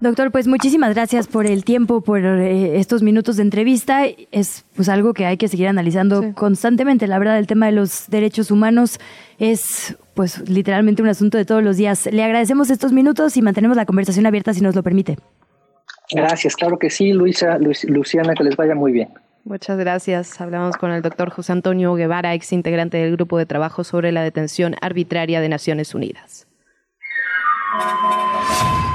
Doctor, 0.03 0.32
pues 0.32 0.48
muchísimas 0.48 0.94
gracias 0.94 1.28
por 1.28 1.46
el 1.46 1.64
tiempo, 1.64 2.00
por 2.00 2.24
eh, 2.24 2.80
estos 2.80 3.05
minutos 3.05 3.36
de 3.36 3.42
entrevista. 3.42 4.03
Es 4.32 4.64
pues 4.74 4.88
algo 4.88 5.14
que 5.14 5.26
hay 5.26 5.36
que 5.36 5.46
seguir 5.46 5.68
analizando 5.68 6.34
constantemente. 6.34 7.07
La 7.07 7.20
verdad, 7.20 7.38
el 7.38 7.46
tema 7.46 7.66
de 7.66 7.72
los 7.72 8.09
derechos 8.09 8.50
humanos 8.50 8.98
es 9.38 9.96
pues 10.14 10.48
literalmente 10.50 11.03
un 11.03 11.09
asunto 11.09 11.38
de 11.38 11.44
todos 11.44 11.62
los 11.62 11.76
días. 11.76 12.09
Le 12.11 12.24
agradecemos 12.24 12.68
estos 12.70 12.92
minutos 12.92 13.36
y 13.36 13.42
mantenemos 13.42 13.76
la 13.76 13.86
conversación 13.86 14.26
abierta 14.26 14.53
si 14.53 14.61
nos 14.61 14.74
lo 14.74 14.82
permite. 14.82 15.18
Gracias, 16.11 16.57
claro 16.57 16.80
que 16.80 16.90
sí, 16.90 17.12
Luisa, 17.12 17.59
Luis- 17.59 17.84
Luciana, 17.84 18.34
que 18.34 18.42
les 18.42 18.57
vaya 18.57 18.74
muy 18.74 18.90
bien. 18.90 19.09
Muchas 19.44 19.78
gracias. 19.78 20.40
Hablamos 20.40 20.76
con 20.76 20.90
el 20.90 21.03
doctor 21.03 21.30
José 21.30 21.53
Antonio 21.53 21.94
Guevara, 21.94 22.34
ex 22.34 22.53
integrante 22.53 22.96
del 22.98 23.12
Grupo 23.12 23.38
de 23.38 23.46
Trabajo 23.46 23.84
sobre 23.84 24.11
la 24.11 24.22
Detención 24.24 24.74
Arbitraria 24.80 25.40
de 25.40 25.48
Naciones 25.48 25.94
Unidas. 25.94 26.48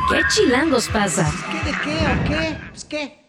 ¿Qué 0.10 0.22
chilangos 0.30 0.88
pasa? 0.88 1.24
¿De 1.66 1.72
qué 1.84 1.98
o 1.98 2.30
qué? 2.30 2.58
Pues 2.70 2.86
qué. 2.86 3.27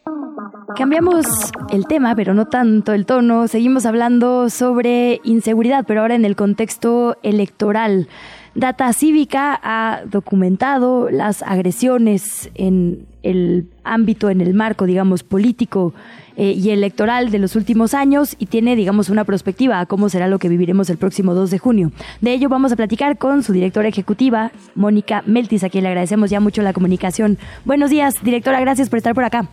Cambiamos 0.76 1.26
el 1.70 1.86
tema, 1.86 2.14
pero 2.14 2.34
no 2.34 2.46
tanto 2.46 2.92
el 2.92 3.06
tono. 3.06 3.48
Seguimos 3.48 3.86
hablando 3.86 4.48
sobre 4.48 5.20
inseguridad, 5.24 5.84
pero 5.86 6.02
ahora 6.02 6.14
en 6.14 6.24
el 6.24 6.36
contexto 6.36 7.16
electoral. 7.22 8.08
Data 8.54 8.92
Cívica 8.92 9.58
ha 9.62 10.02
documentado 10.04 11.10
las 11.10 11.42
agresiones 11.42 12.50
en 12.54 13.06
el 13.22 13.68
ámbito, 13.84 14.30
en 14.30 14.40
el 14.40 14.54
marco, 14.54 14.86
digamos, 14.86 15.22
político 15.22 15.94
eh, 16.36 16.52
y 16.52 16.70
electoral 16.70 17.30
de 17.30 17.38
los 17.38 17.56
últimos 17.56 17.94
años 17.94 18.36
y 18.38 18.46
tiene, 18.46 18.76
digamos, 18.76 19.10
una 19.10 19.24
perspectiva 19.24 19.80
a 19.80 19.86
cómo 19.86 20.08
será 20.08 20.28
lo 20.28 20.38
que 20.38 20.48
viviremos 20.48 20.90
el 20.90 20.96
próximo 20.96 21.34
2 21.34 21.50
de 21.50 21.58
junio. 21.58 21.92
De 22.20 22.32
ello 22.32 22.48
vamos 22.48 22.72
a 22.72 22.76
platicar 22.76 23.18
con 23.18 23.42
su 23.42 23.52
directora 23.52 23.88
ejecutiva, 23.88 24.52
Mónica 24.74 25.22
Meltis, 25.26 25.64
a 25.64 25.68
quien 25.68 25.84
le 25.84 25.88
agradecemos 25.88 26.30
ya 26.30 26.40
mucho 26.40 26.62
la 26.62 26.72
comunicación. 26.72 27.38
Buenos 27.64 27.90
días, 27.90 28.14
directora, 28.22 28.60
gracias 28.60 28.88
por 28.88 28.96
estar 28.96 29.14
por 29.14 29.24
acá. 29.24 29.48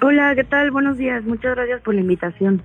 Hola, 0.00 0.34
¿qué 0.36 0.44
tal? 0.44 0.70
Buenos 0.70 0.96
días. 0.96 1.24
Muchas 1.24 1.56
gracias 1.56 1.80
por 1.80 1.94
la 1.94 2.00
invitación. 2.00 2.62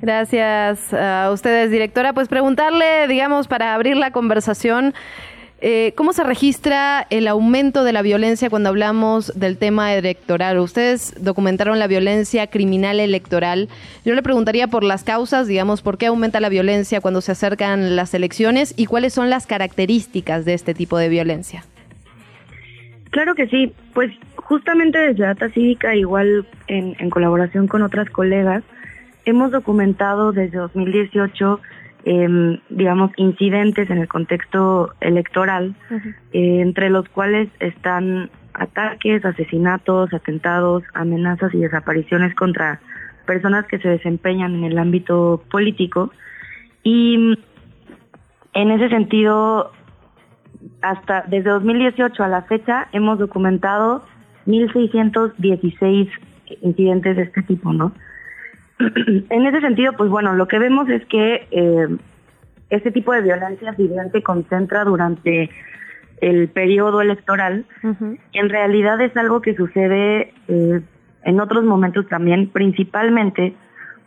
Gracias 0.00 0.94
a 0.94 1.30
ustedes, 1.30 1.70
directora. 1.70 2.14
Pues 2.14 2.28
preguntarle, 2.28 3.06
digamos, 3.06 3.48
para 3.48 3.74
abrir 3.74 3.96
la 3.96 4.12
conversación, 4.12 4.94
eh, 5.60 5.92
¿cómo 5.94 6.14
se 6.14 6.24
registra 6.24 7.06
el 7.10 7.28
aumento 7.28 7.84
de 7.84 7.92
la 7.92 8.00
violencia 8.00 8.48
cuando 8.48 8.70
hablamos 8.70 9.30
del 9.38 9.58
tema 9.58 9.92
electoral? 9.92 10.58
Ustedes 10.58 11.12
documentaron 11.22 11.78
la 11.78 11.86
violencia 11.86 12.46
criminal 12.46 12.98
electoral. 12.98 13.68
Yo 14.06 14.14
le 14.14 14.22
preguntaría 14.22 14.68
por 14.68 14.82
las 14.82 15.04
causas, 15.04 15.46
digamos, 15.46 15.82
por 15.82 15.98
qué 15.98 16.06
aumenta 16.06 16.40
la 16.40 16.48
violencia 16.48 17.02
cuando 17.02 17.20
se 17.20 17.32
acercan 17.32 17.94
las 17.94 18.14
elecciones 18.14 18.72
y 18.74 18.86
cuáles 18.86 19.12
son 19.12 19.28
las 19.28 19.46
características 19.46 20.46
de 20.46 20.54
este 20.54 20.72
tipo 20.72 20.96
de 20.96 21.10
violencia. 21.10 21.62
Claro 23.10 23.34
que 23.34 23.48
sí. 23.48 23.72
Pues 23.94 24.10
justamente 24.36 24.98
desde 24.98 25.24
Data 25.24 25.48
Cívica, 25.50 25.94
igual 25.94 26.46
en, 26.68 26.96
en 26.98 27.10
colaboración 27.10 27.66
con 27.66 27.82
otras 27.82 28.08
colegas, 28.10 28.62
hemos 29.24 29.50
documentado 29.50 30.32
desde 30.32 30.58
2018, 30.58 31.60
em, 32.04 32.58
digamos, 32.70 33.10
incidentes 33.16 33.90
en 33.90 33.98
el 33.98 34.08
contexto 34.08 34.92
electoral, 35.00 35.74
eh, 36.32 36.60
entre 36.60 36.90
los 36.90 37.08
cuales 37.08 37.48
están 37.60 38.30
ataques, 38.54 39.24
asesinatos, 39.24 40.12
atentados, 40.12 40.82
amenazas 40.94 41.54
y 41.54 41.58
desapariciones 41.58 42.34
contra 42.34 42.80
personas 43.26 43.66
que 43.66 43.78
se 43.78 43.88
desempeñan 43.88 44.54
en 44.56 44.64
el 44.64 44.78
ámbito 44.78 45.42
político. 45.50 46.12
Y 46.82 47.36
en 48.54 48.70
ese 48.70 48.88
sentido, 48.88 49.72
hasta 50.82 51.24
desde 51.28 51.50
2018 51.50 52.22
a 52.22 52.28
la 52.28 52.42
fecha 52.42 52.88
hemos 52.92 53.18
documentado 53.18 54.04
1.616 54.46 56.08
incidentes 56.62 57.16
de 57.16 57.22
este 57.22 57.42
tipo, 57.42 57.72
¿no? 57.72 57.92
en 58.78 59.46
ese 59.46 59.60
sentido, 59.60 59.92
pues 59.94 60.10
bueno, 60.10 60.34
lo 60.34 60.48
que 60.48 60.58
vemos 60.58 60.88
es 60.88 61.04
que 61.06 61.46
eh, 61.50 61.88
este 62.70 62.90
tipo 62.90 63.12
de 63.12 63.22
violencia, 63.22 63.74
si 63.74 63.86
bien 63.86 64.10
se 64.12 64.22
concentra 64.22 64.84
durante 64.84 65.50
el 66.20 66.48
periodo 66.48 67.00
electoral, 67.00 67.64
en 68.32 68.48
realidad 68.50 69.00
es 69.00 69.16
algo 69.16 69.40
que 69.40 69.56
sucede 69.56 70.34
eh, 70.48 70.80
en 71.24 71.40
otros 71.40 71.64
momentos 71.64 72.06
también, 72.08 72.48
principalmente 72.48 73.54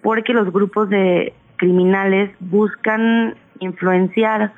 porque 0.01 0.33
los 0.33 0.51
grupos 0.51 0.89
de 0.89 1.33
criminales 1.57 2.29
buscan 2.39 3.35
influenciar 3.59 4.53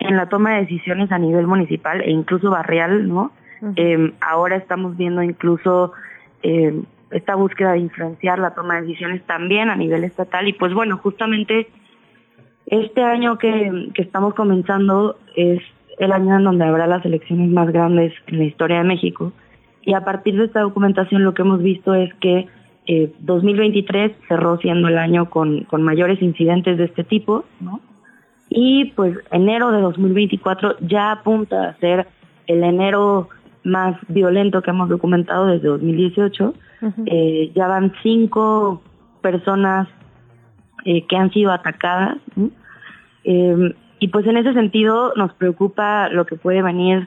en 0.00 0.16
la 0.16 0.28
toma 0.28 0.54
de 0.54 0.62
decisiones 0.62 1.12
a 1.12 1.18
nivel 1.18 1.46
municipal 1.46 2.00
e 2.00 2.10
incluso 2.10 2.50
barrial, 2.50 3.06
¿no? 3.06 3.32
Eh, 3.76 4.12
ahora 4.22 4.56
estamos 4.56 4.96
viendo 4.96 5.22
incluso 5.22 5.92
eh, 6.42 6.80
esta 7.10 7.34
búsqueda 7.34 7.72
de 7.72 7.80
influenciar 7.80 8.38
la 8.38 8.54
toma 8.54 8.76
de 8.76 8.82
decisiones 8.82 9.22
también 9.26 9.68
a 9.68 9.76
nivel 9.76 10.04
estatal 10.04 10.48
y 10.48 10.54
pues 10.54 10.72
bueno, 10.72 10.96
justamente 10.96 11.68
este 12.66 13.02
año 13.02 13.36
que, 13.36 13.90
que 13.92 14.00
estamos 14.00 14.32
comenzando 14.34 15.18
es 15.36 15.60
el 15.98 16.12
año 16.12 16.36
en 16.36 16.44
donde 16.44 16.64
habrá 16.64 16.86
las 16.86 17.04
elecciones 17.04 17.50
más 17.50 17.70
grandes 17.70 18.14
en 18.28 18.38
la 18.38 18.44
historia 18.44 18.78
de 18.78 18.84
México 18.84 19.32
y 19.82 19.92
a 19.92 20.04
partir 20.04 20.36
de 20.36 20.46
esta 20.46 20.60
documentación 20.60 21.24
lo 21.24 21.34
que 21.34 21.42
hemos 21.42 21.62
visto 21.62 21.94
es 21.94 22.12
que 22.14 22.46
eh, 22.86 23.12
2023 23.20 24.12
cerró 24.26 24.56
siendo 24.58 24.88
el 24.88 24.98
año 24.98 25.28
con, 25.28 25.64
con 25.64 25.82
mayores 25.82 26.22
incidentes 26.22 26.78
de 26.78 26.84
este 26.84 27.04
tipo, 27.04 27.44
¿no? 27.60 27.80
Y 28.50 28.86
pues 28.96 29.16
enero 29.30 29.70
de 29.70 29.80
2024 29.80 30.76
ya 30.80 31.12
apunta 31.12 31.68
a 31.68 31.76
ser 31.78 32.08
el 32.46 32.64
enero 32.64 33.28
más 33.62 33.96
violento 34.08 34.60
que 34.60 34.70
hemos 34.70 34.88
documentado 34.88 35.46
desde 35.46 35.68
2018. 35.68 36.54
Eh, 37.06 37.52
ya 37.54 37.68
van 37.68 37.92
cinco 38.02 38.82
personas 39.22 39.88
eh, 40.84 41.06
que 41.06 41.16
han 41.16 41.30
sido 41.32 41.52
atacadas. 41.52 42.18
Eh, 43.24 43.74
y 44.00 44.08
pues 44.08 44.26
en 44.26 44.38
ese 44.38 44.54
sentido 44.54 45.12
nos 45.14 45.32
preocupa 45.34 46.08
lo 46.08 46.26
que 46.26 46.36
puede 46.36 46.62
venir 46.62 47.06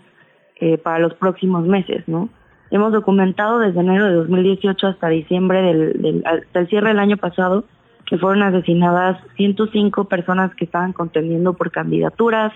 eh, 0.58 0.78
para 0.78 1.00
los 1.00 1.16
próximos 1.16 1.66
meses, 1.66 2.08
¿no? 2.08 2.30
Hemos 2.70 2.94
documentado 2.94 3.60
desde 3.60 3.80
enero 3.80 4.06
de 4.06 4.14
2018 4.14 4.88
hasta 4.88 5.10
diciembre 5.10 5.62
del, 5.62 6.02
del 6.02 6.24
hasta 6.26 6.60
el 6.60 6.68
cierre 6.68 6.90
del 6.90 7.00
año 7.00 7.18
pasado 7.18 7.66
que 8.14 8.20
fueron 8.20 8.44
asesinadas 8.44 9.18
105 9.38 10.04
personas 10.04 10.54
que 10.54 10.66
estaban 10.66 10.94
contendiendo 10.94 11.56
por 11.56 11.72
candidaturas, 11.72 12.54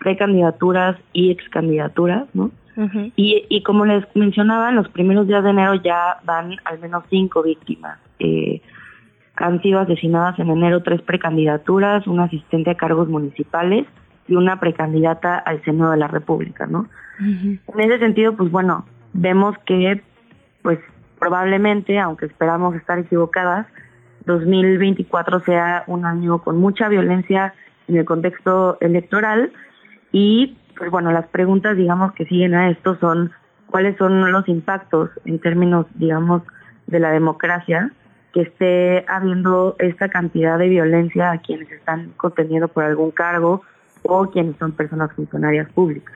precandidaturas 0.00 0.96
y 1.12 1.30
excandidaturas, 1.30 2.24
¿no? 2.34 2.50
Y, 3.14 3.44
y 3.48 3.62
como 3.62 3.86
les 3.86 4.04
mencionaba, 4.16 4.68
en 4.70 4.74
los 4.74 4.88
primeros 4.88 5.28
días 5.28 5.44
de 5.44 5.50
enero 5.50 5.76
ya 5.76 6.18
van 6.24 6.56
al 6.64 6.80
menos 6.80 7.04
cinco 7.08 7.44
víctimas. 7.44 8.00
Eh, 8.18 8.60
han 9.36 9.62
sido 9.62 9.78
asesinadas 9.78 10.40
en 10.40 10.50
enero 10.50 10.82
tres 10.82 11.00
precandidaturas, 11.02 12.08
un 12.08 12.18
asistente 12.18 12.70
a 12.70 12.76
cargos 12.76 13.08
municipales 13.08 13.86
y 14.26 14.34
una 14.34 14.58
precandidata 14.58 15.38
al 15.38 15.62
Senado 15.62 15.92
de 15.92 15.98
la 15.98 16.08
República, 16.08 16.66
¿no? 16.66 16.88
En 17.20 17.60
ese 17.76 18.00
sentido, 18.00 18.36
pues 18.36 18.50
bueno, 18.50 18.84
vemos 19.12 19.56
que, 19.66 20.02
pues 20.62 20.80
probablemente, 21.20 21.96
aunque 22.00 22.26
esperamos 22.26 22.74
estar 22.74 22.98
equivocadas, 22.98 23.68
2024 24.26 25.40
sea 25.40 25.84
un 25.86 26.04
año 26.04 26.42
con 26.42 26.58
mucha 26.58 26.88
violencia 26.88 27.54
en 27.88 27.96
el 27.96 28.04
contexto 28.04 28.76
electoral 28.80 29.52
y, 30.12 30.56
pues 30.76 30.90
bueno, 30.90 31.12
las 31.12 31.26
preguntas, 31.28 31.76
digamos, 31.76 32.12
que 32.12 32.26
siguen 32.26 32.54
a 32.54 32.70
esto 32.70 32.96
son 32.98 33.32
cuáles 33.70 33.96
son 33.96 34.30
los 34.32 34.48
impactos 34.48 35.10
en 35.24 35.38
términos, 35.38 35.86
digamos, 35.94 36.42
de 36.86 37.00
la 37.00 37.10
democracia 37.10 37.92
que 38.32 38.42
esté 38.42 39.04
habiendo 39.08 39.76
esta 39.78 40.08
cantidad 40.08 40.58
de 40.58 40.68
violencia 40.68 41.30
a 41.30 41.38
quienes 41.38 41.70
están 41.70 42.12
conteniendo 42.16 42.68
por 42.68 42.84
algún 42.84 43.10
cargo 43.10 43.62
o 44.02 44.30
quienes 44.30 44.56
son 44.58 44.72
personas 44.72 45.12
funcionarias 45.12 45.70
públicas. 45.72 46.14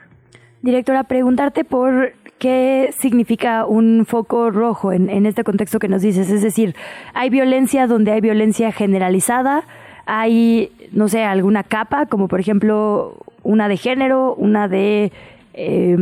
Directora, 0.62 1.04
preguntarte 1.04 1.64
por 1.64 2.12
qué 2.40 2.92
significa 2.98 3.66
un 3.66 4.06
foco 4.06 4.50
rojo 4.50 4.92
en, 4.92 5.26
este 5.26 5.44
contexto 5.44 5.78
que 5.78 5.88
nos 5.88 6.02
dices. 6.02 6.30
Es 6.30 6.42
decir, 6.42 6.74
¿hay 7.14 7.30
violencia 7.30 7.86
donde 7.86 8.12
hay 8.12 8.20
violencia 8.20 8.72
generalizada? 8.72 9.64
¿Hay, 10.06 10.72
no 10.90 11.08
sé, 11.08 11.22
alguna 11.22 11.62
capa, 11.62 12.06
como 12.06 12.26
por 12.26 12.40
ejemplo 12.40 13.14
una 13.42 13.68
de 13.68 13.76
género, 13.76 14.34
una 14.34 14.66
de 14.68 15.12
eh, 15.54 15.96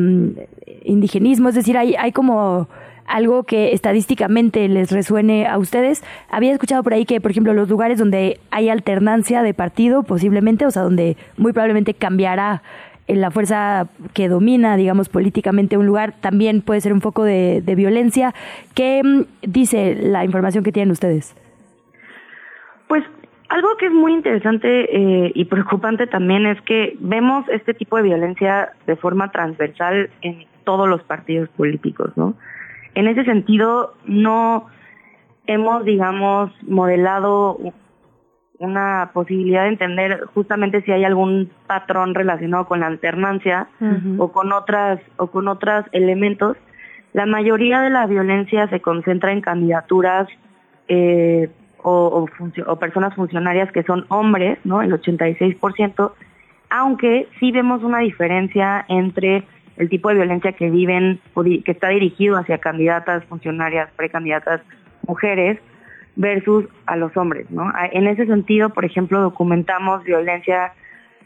indigenismo? 0.85 1.49
Es 1.49 1.57
decir, 1.57 1.77
hay, 1.77 1.97
hay 1.97 2.13
como 2.13 2.69
algo 3.09 3.43
que 3.43 3.73
estadísticamente 3.73 4.69
les 4.69 4.93
resuene 4.93 5.47
a 5.47 5.59
ustedes. 5.59 6.05
Había 6.31 6.53
escuchado 6.53 6.85
por 6.85 6.95
ahí 6.95 7.05
que, 7.05 7.21
por 7.21 7.33
ejemplo, 7.33 7.53
los 7.53 7.69
lugares 7.69 7.99
donde 7.99 8.39
hay 8.51 8.69
alternancia 8.69 9.43
de 9.43 9.55
partido, 9.55 10.05
posiblemente, 10.05 10.67
o 10.67 10.71
sea, 10.71 10.83
donde 10.83 11.17
muy 11.37 11.53
probablemente 11.53 11.95
cambiará 11.95 12.63
la 13.09 13.31
fuerza 13.31 13.89
que 14.15 14.29
domina, 14.29 14.77
digamos, 14.77 15.09
políticamente 15.09 15.77
un 15.77 15.87
lugar, 15.87 16.15
también 16.21 16.61
puede 16.61 16.81
ser 16.81 16.93
un 16.93 17.01
foco 17.01 17.25
de, 17.25 17.63
de 17.63 17.75
violencia. 17.75 18.35
¿Qué 18.75 19.03
mm, 19.03 19.25
dice 19.43 19.95
la 19.95 20.25
información 20.25 20.63
que 20.63 20.73
tienen 20.73 20.91
ustedes? 20.91 21.35
Pues 22.87 23.05
algo 23.49 23.77
que 23.79 23.87
es 23.87 23.93
muy 23.93 24.13
interesante 24.13 24.69
eh, 24.95 25.33
y 25.35 25.45
preocupante 25.47 26.07
también 26.07 26.47
es 26.47 26.61
que 26.63 26.97
vemos 27.01 27.49
este 27.49 27.73
tipo 27.73 27.97
de 27.97 28.03
violencia 28.03 28.73
de 28.87 28.97
forma 28.97 29.31
transversal 29.31 30.11
en 30.21 30.47
todos 30.65 30.89
los 30.89 31.03
partidos 31.03 31.49
políticos, 31.51 32.13
¿no? 32.17 32.35
En 32.95 33.09
ese 33.09 33.25
sentido, 33.25 33.95
no 34.05 34.67
hemos, 35.47 35.85
digamos, 35.85 36.53
modelado 36.63 37.59
una 38.59 39.11
posibilidad 39.13 39.63
de 39.63 39.69
entender 39.69 40.25
justamente 40.35 40.83
si 40.83 40.93
hay 40.93 41.05
algún 41.05 41.51
patrón 41.67 42.15
relacionado 42.15 42.67
con 42.67 42.81
la 42.81 42.87
alternancia 42.87 43.69
o 44.19 44.33
con 44.33 44.53
otras 44.53 45.01
o 45.17 45.29
con 45.29 45.49
otros 45.49 45.85
elementos. 45.93 46.57
La 47.13 47.27
mayoría 47.27 47.81
de 47.81 47.91
la 47.91 48.07
violencia 48.07 48.69
se 48.69 48.81
concentra 48.81 49.33
en 49.33 49.41
candidaturas 49.41 50.29
eh, 50.89 51.51
o, 51.83 52.27
o, 52.39 52.71
o 52.71 52.79
personas 52.79 53.15
funcionarias 53.15 53.71
que 53.71 53.85
son 53.85 54.05
hombres, 54.09 54.59
¿no? 54.65 54.83
El 54.83 54.93
86%, 54.93 56.13
aunque 56.71 57.29
sí 57.39 57.53
vemos 57.53 57.83
una 57.83 58.01
diferencia 58.01 58.85
entre 58.89 59.45
el 59.77 59.89
tipo 59.89 60.09
de 60.09 60.17
violencia 60.17 60.53
que 60.53 60.71
viven, 60.71 61.21
que 61.65 61.71
está 61.71 61.89
dirigido 61.89 62.37
hacia 62.37 62.59
candidatas, 62.59 63.25
funcionarias, 63.27 63.89
precandidatas, 63.97 64.61
mujeres, 65.07 65.59
versus 66.19 66.65
a 66.87 66.97
los 66.97 67.17
hombres, 67.17 67.49
¿no? 67.51 67.63
A- 67.75 67.87
En 67.93 68.07
ese 68.09 68.27
sentido, 68.27 68.71
por 68.71 68.85
ejemplo, 68.85 69.21
documentamos 69.21 70.03
violencia 70.05 70.73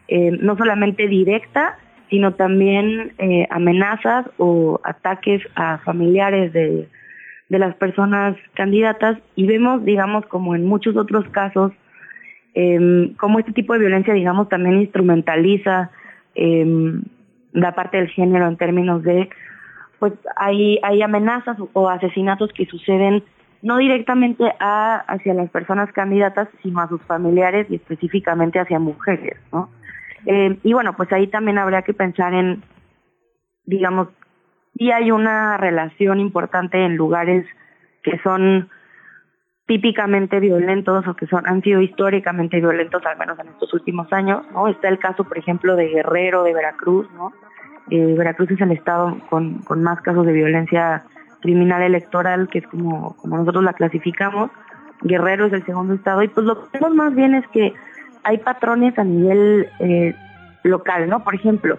eh, 0.08 0.30
no 0.40 0.56
solamente 0.56 1.08
directa, 1.08 1.78
sino 2.10 2.34
también 2.34 3.14
eh, 3.18 3.46
amenazas 3.50 4.26
o 4.36 4.78
ataques 4.84 5.40
a 5.54 5.78
familiares 5.78 6.52
de, 6.52 6.88
de 7.48 7.58
las 7.58 7.74
personas 7.76 8.36
candidatas 8.54 9.16
y 9.34 9.46
vemos, 9.46 9.82
digamos, 9.84 10.26
como 10.26 10.54
en 10.54 10.66
muchos 10.66 10.94
otros 10.96 11.24
casos, 11.30 11.72
eh, 12.54 13.12
cómo 13.18 13.38
este 13.38 13.52
tipo 13.52 13.72
de 13.72 13.78
violencia, 13.78 14.12
digamos, 14.12 14.50
también 14.50 14.82
instrumentaliza 14.82 15.90
eh, 16.34 17.00
la 17.52 17.74
parte 17.74 17.96
del 17.96 18.08
género 18.08 18.46
en 18.46 18.58
términos 18.58 19.02
de, 19.04 19.30
pues 19.98 20.12
hay, 20.36 20.78
hay 20.82 21.00
amenazas 21.00 21.56
o 21.72 21.88
asesinatos 21.88 22.50
que 22.52 22.66
suceden 22.66 23.22
no 23.62 23.78
directamente 23.78 24.44
a, 24.58 24.96
hacia 25.06 25.34
las 25.34 25.48
personas 25.50 25.90
candidatas, 25.92 26.48
sino 26.62 26.80
a 26.80 26.88
sus 26.88 27.00
familiares 27.02 27.66
y 27.70 27.76
específicamente 27.76 28.58
hacia 28.58 28.78
mujeres, 28.78 29.38
¿no? 29.52 29.70
Eh, 30.26 30.58
y 30.62 30.72
bueno, 30.72 30.94
pues 30.96 31.12
ahí 31.12 31.28
también 31.28 31.58
habría 31.58 31.82
que 31.82 31.94
pensar 31.94 32.34
en, 32.34 32.62
digamos, 33.64 34.08
si 34.76 34.90
hay 34.90 35.10
una 35.10 35.56
relación 35.56 36.20
importante 36.20 36.84
en 36.84 36.96
lugares 36.96 37.46
que 38.02 38.18
son 38.18 38.68
típicamente 39.66 40.40
violentos 40.40 41.06
o 41.06 41.14
que 41.14 41.26
son 41.26 41.46
han 41.46 41.62
sido 41.62 41.80
históricamente 41.80 42.58
violentos 42.58 43.04
al 43.06 43.16
menos 43.16 43.38
en 43.38 43.48
estos 43.48 43.72
últimos 43.72 44.12
años 44.12 44.44
no 44.52 44.66
está 44.66 44.88
el 44.88 44.98
caso 44.98 45.22
por 45.22 45.38
ejemplo 45.38 45.76
de 45.76 45.86
Guerrero 45.86 46.42
de 46.42 46.52
Veracruz 46.52 47.08
no 47.14 47.32
Eh, 47.90 48.14
Veracruz 48.16 48.50
es 48.50 48.60
el 48.60 48.72
estado 48.72 49.16
con, 49.28 49.58
con 49.62 49.82
más 49.82 50.00
casos 50.02 50.24
de 50.24 50.32
violencia 50.32 51.02
criminal 51.42 51.82
electoral 51.82 52.48
que 52.48 52.60
es 52.60 52.66
como 52.66 53.14
como 53.16 53.36
nosotros 53.36 53.62
la 53.64 53.74
clasificamos. 53.74 54.50
Guerrero 55.02 55.44
es 55.46 55.52
el 55.52 55.66
segundo 55.66 55.94
estado. 55.94 56.22
Y 56.22 56.28
pues 56.28 56.46
lo 56.46 56.70
que 56.70 56.78
vemos 56.78 56.94
más 56.94 57.12
bien 57.14 57.34
es 57.34 57.46
que 57.48 57.74
hay 58.24 58.38
patrones 58.38 58.98
a 58.98 59.04
nivel 59.04 59.68
eh, 59.80 60.14
local 60.62 61.08
no 61.08 61.24
por 61.24 61.34
ejemplo 61.34 61.76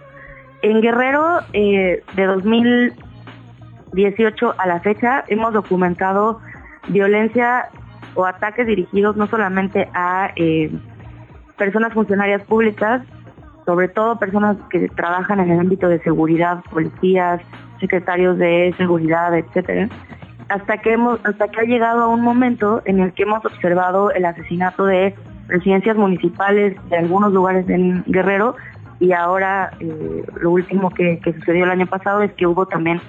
en 0.61 0.81
Guerrero 0.81 1.39
eh, 1.53 2.03
de 2.15 2.25
2018 2.25 4.55
a 4.57 4.67
la 4.67 4.81
fecha 4.81 5.23
hemos 5.27 5.53
documentado 5.53 6.41
violencia 6.89 7.69
o 8.15 8.25
ataques 8.25 8.67
dirigidos 8.67 9.15
no 9.15 9.27
solamente 9.27 9.87
a 9.93 10.31
eh, 10.35 10.69
personas 11.57 11.93
funcionarias 11.93 12.43
públicas, 12.43 13.01
sobre 13.65 13.87
todo 13.87 14.19
personas 14.19 14.57
que 14.69 14.89
trabajan 14.89 15.39
en 15.39 15.51
el 15.51 15.59
ámbito 15.59 15.87
de 15.87 15.99
seguridad, 15.99 16.63
policías, 16.69 17.41
secretarios 17.83 18.37
de 18.37 18.73
seguridad, 18.77 19.37
etcétera, 19.37 19.89
hasta 20.47 20.77
que 20.77 20.93
hemos, 20.93 21.19
hasta 21.25 21.49
que 21.49 21.59
ha 21.59 21.63
llegado 21.63 22.03
a 22.03 22.07
un 22.07 22.21
momento 22.21 22.81
en 22.85 23.01
el 23.01 23.11
que 23.11 23.23
hemos 23.23 23.43
observado 23.45 24.11
el 24.11 24.23
asesinato 24.23 24.85
de 24.85 25.13
presidencias 25.47 25.97
municipales 25.97 26.77
de 26.89 26.97
algunos 26.97 27.33
lugares 27.33 27.67
en 27.67 28.05
Guerrero 28.07 28.55
y 29.01 29.11
ahora 29.11 29.71
eh, 29.81 30.23
lo 30.39 30.51
último 30.51 30.91
que, 30.91 31.19
que 31.19 31.33
sucedió 31.33 31.65
el 31.65 31.71
año 31.71 31.87
pasado 31.87 32.21
es 32.21 32.31
que 32.33 32.47
hubo 32.47 32.65
también 32.65 33.01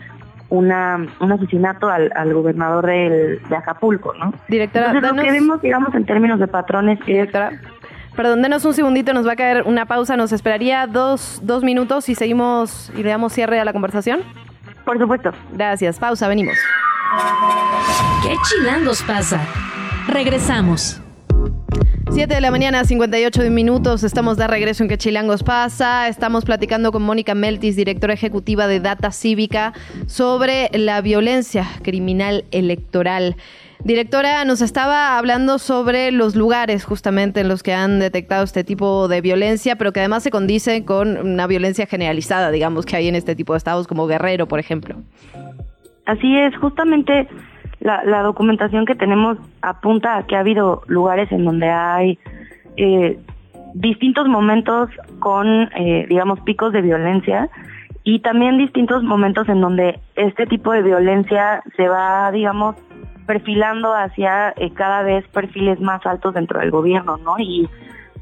una, 0.48 1.06
un 1.20 1.32
asesinato 1.32 1.88
al, 1.88 2.10
al 2.16 2.34
gobernador 2.34 2.84
del, 2.86 3.40
de 3.48 3.56
Acapulco, 3.56 4.12
¿no? 4.14 4.34
Directora, 4.48 4.90
Entonces, 4.90 5.16
lo 5.16 5.22
que 5.22 5.30
vemos, 5.30 5.62
digamos, 5.62 5.94
en 5.94 6.04
términos 6.04 6.40
de 6.40 6.48
patrones 6.48 6.98
es... 7.06 7.30
Perdón, 8.16 8.42
denos 8.42 8.64
un 8.64 8.74
segundito, 8.74 9.12
nos 9.12 9.26
va 9.26 9.32
a 9.32 9.36
caer 9.36 9.64
una 9.66 9.86
pausa. 9.86 10.16
¿Nos 10.16 10.32
esperaría 10.32 10.86
dos, 10.86 11.40
dos 11.42 11.64
minutos 11.64 12.08
y 12.08 12.14
seguimos 12.14 12.92
y 12.96 13.02
le 13.02 13.10
damos 13.10 13.32
cierre 13.32 13.58
a 13.58 13.64
la 13.64 13.72
conversación? 13.72 14.20
Por 14.84 14.98
supuesto. 14.98 15.30
Gracias. 15.52 15.98
Pausa, 15.98 16.28
venimos. 16.28 16.56
¿Qué 18.22 18.36
chilangos 18.48 19.02
pasa? 19.02 19.40
Regresamos. 20.08 21.00
7 22.10 22.32
de 22.32 22.40
la 22.40 22.50
mañana, 22.52 22.84
58 22.84 23.42
minutos. 23.50 24.04
Estamos 24.04 24.36
de 24.36 24.46
regreso 24.46 24.84
en 24.84 24.88
Que 24.88 24.98
Chilangos 24.98 25.42
pasa. 25.42 26.06
Estamos 26.06 26.44
platicando 26.44 26.92
con 26.92 27.02
Mónica 27.02 27.34
Meltis, 27.34 27.74
directora 27.74 28.14
ejecutiva 28.14 28.68
de 28.68 28.78
Data 28.78 29.10
Cívica, 29.10 29.72
sobre 30.06 30.70
la 30.72 31.00
violencia 31.00 31.66
criminal 31.82 32.44
electoral. 32.52 33.36
Directora, 33.84 34.46
nos 34.46 34.62
estaba 34.62 35.18
hablando 35.18 35.58
sobre 35.58 36.10
los 36.10 36.34
lugares 36.36 36.86
justamente 36.86 37.40
en 37.40 37.48
los 37.48 37.62
que 37.62 37.74
han 37.74 37.98
detectado 37.98 38.42
este 38.42 38.64
tipo 38.64 39.08
de 39.08 39.20
violencia, 39.20 39.76
pero 39.76 39.92
que 39.92 40.00
además 40.00 40.22
se 40.22 40.30
condice 40.30 40.86
con 40.86 41.18
una 41.18 41.46
violencia 41.46 41.84
generalizada, 41.84 42.50
digamos, 42.50 42.86
que 42.86 42.96
hay 42.96 43.08
en 43.08 43.14
este 43.14 43.36
tipo 43.36 43.52
de 43.52 43.58
estados 43.58 43.86
como 43.86 44.06
Guerrero, 44.06 44.48
por 44.48 44.58
ejemplo. 44.58 44.96
Así 46.06 46.34
es, 46.34 46.56
justamente 46.56 47.28
la, 47.80 48.02
la 48.04 48.22
documentación 48.22 48.86
que 48.86 48.94
tenemos 48.94 49.36
apunta 49.60 50.16
a 50.16 50.26
que 50.26 50.36
ha 50.36 50.40
habido 50.40 50.82
lugares 50.86 51.30
en 51.30 51.44
donde 51.44 51.68
hay 51.68 52.18
eh, 52.78 53.18
distintos 53.74 54.26
momentos 54.28 54.88
con, 55.18 55.46
eh, 55.76 56.06
digamos, 56.08 56.40
picos 56.40 56.72
de 56.72 56.80
violencia 56.80 57.50
y 58.02 58.20
también 58.20 58.58
distintos 58.58 59.02
momentos 59.02 59.48
en 59.48 59.60
donde 59.60 60.00
este 60.16 60.46
tipo 60.46 60.72
de 60.72 60.82
violencia 60.82 61.62
se 61.76 61.88
va, 61.88 62.30
digamos, 62.32 62.76
perfilando 63.26 63.94
hacia 63.94 64.54
eh, 64.56 64.70
cada 64.72 65.02
vez 65.02 65.26
perfiles 65.28 65.80
más 65.80 66.04
altos 66.06 66.34
dentro 66.34 66.60
del 66.60 66.70
gobierno, 66.70 67.16
¿no? 67.18 67.36
Y, 67.38 67.68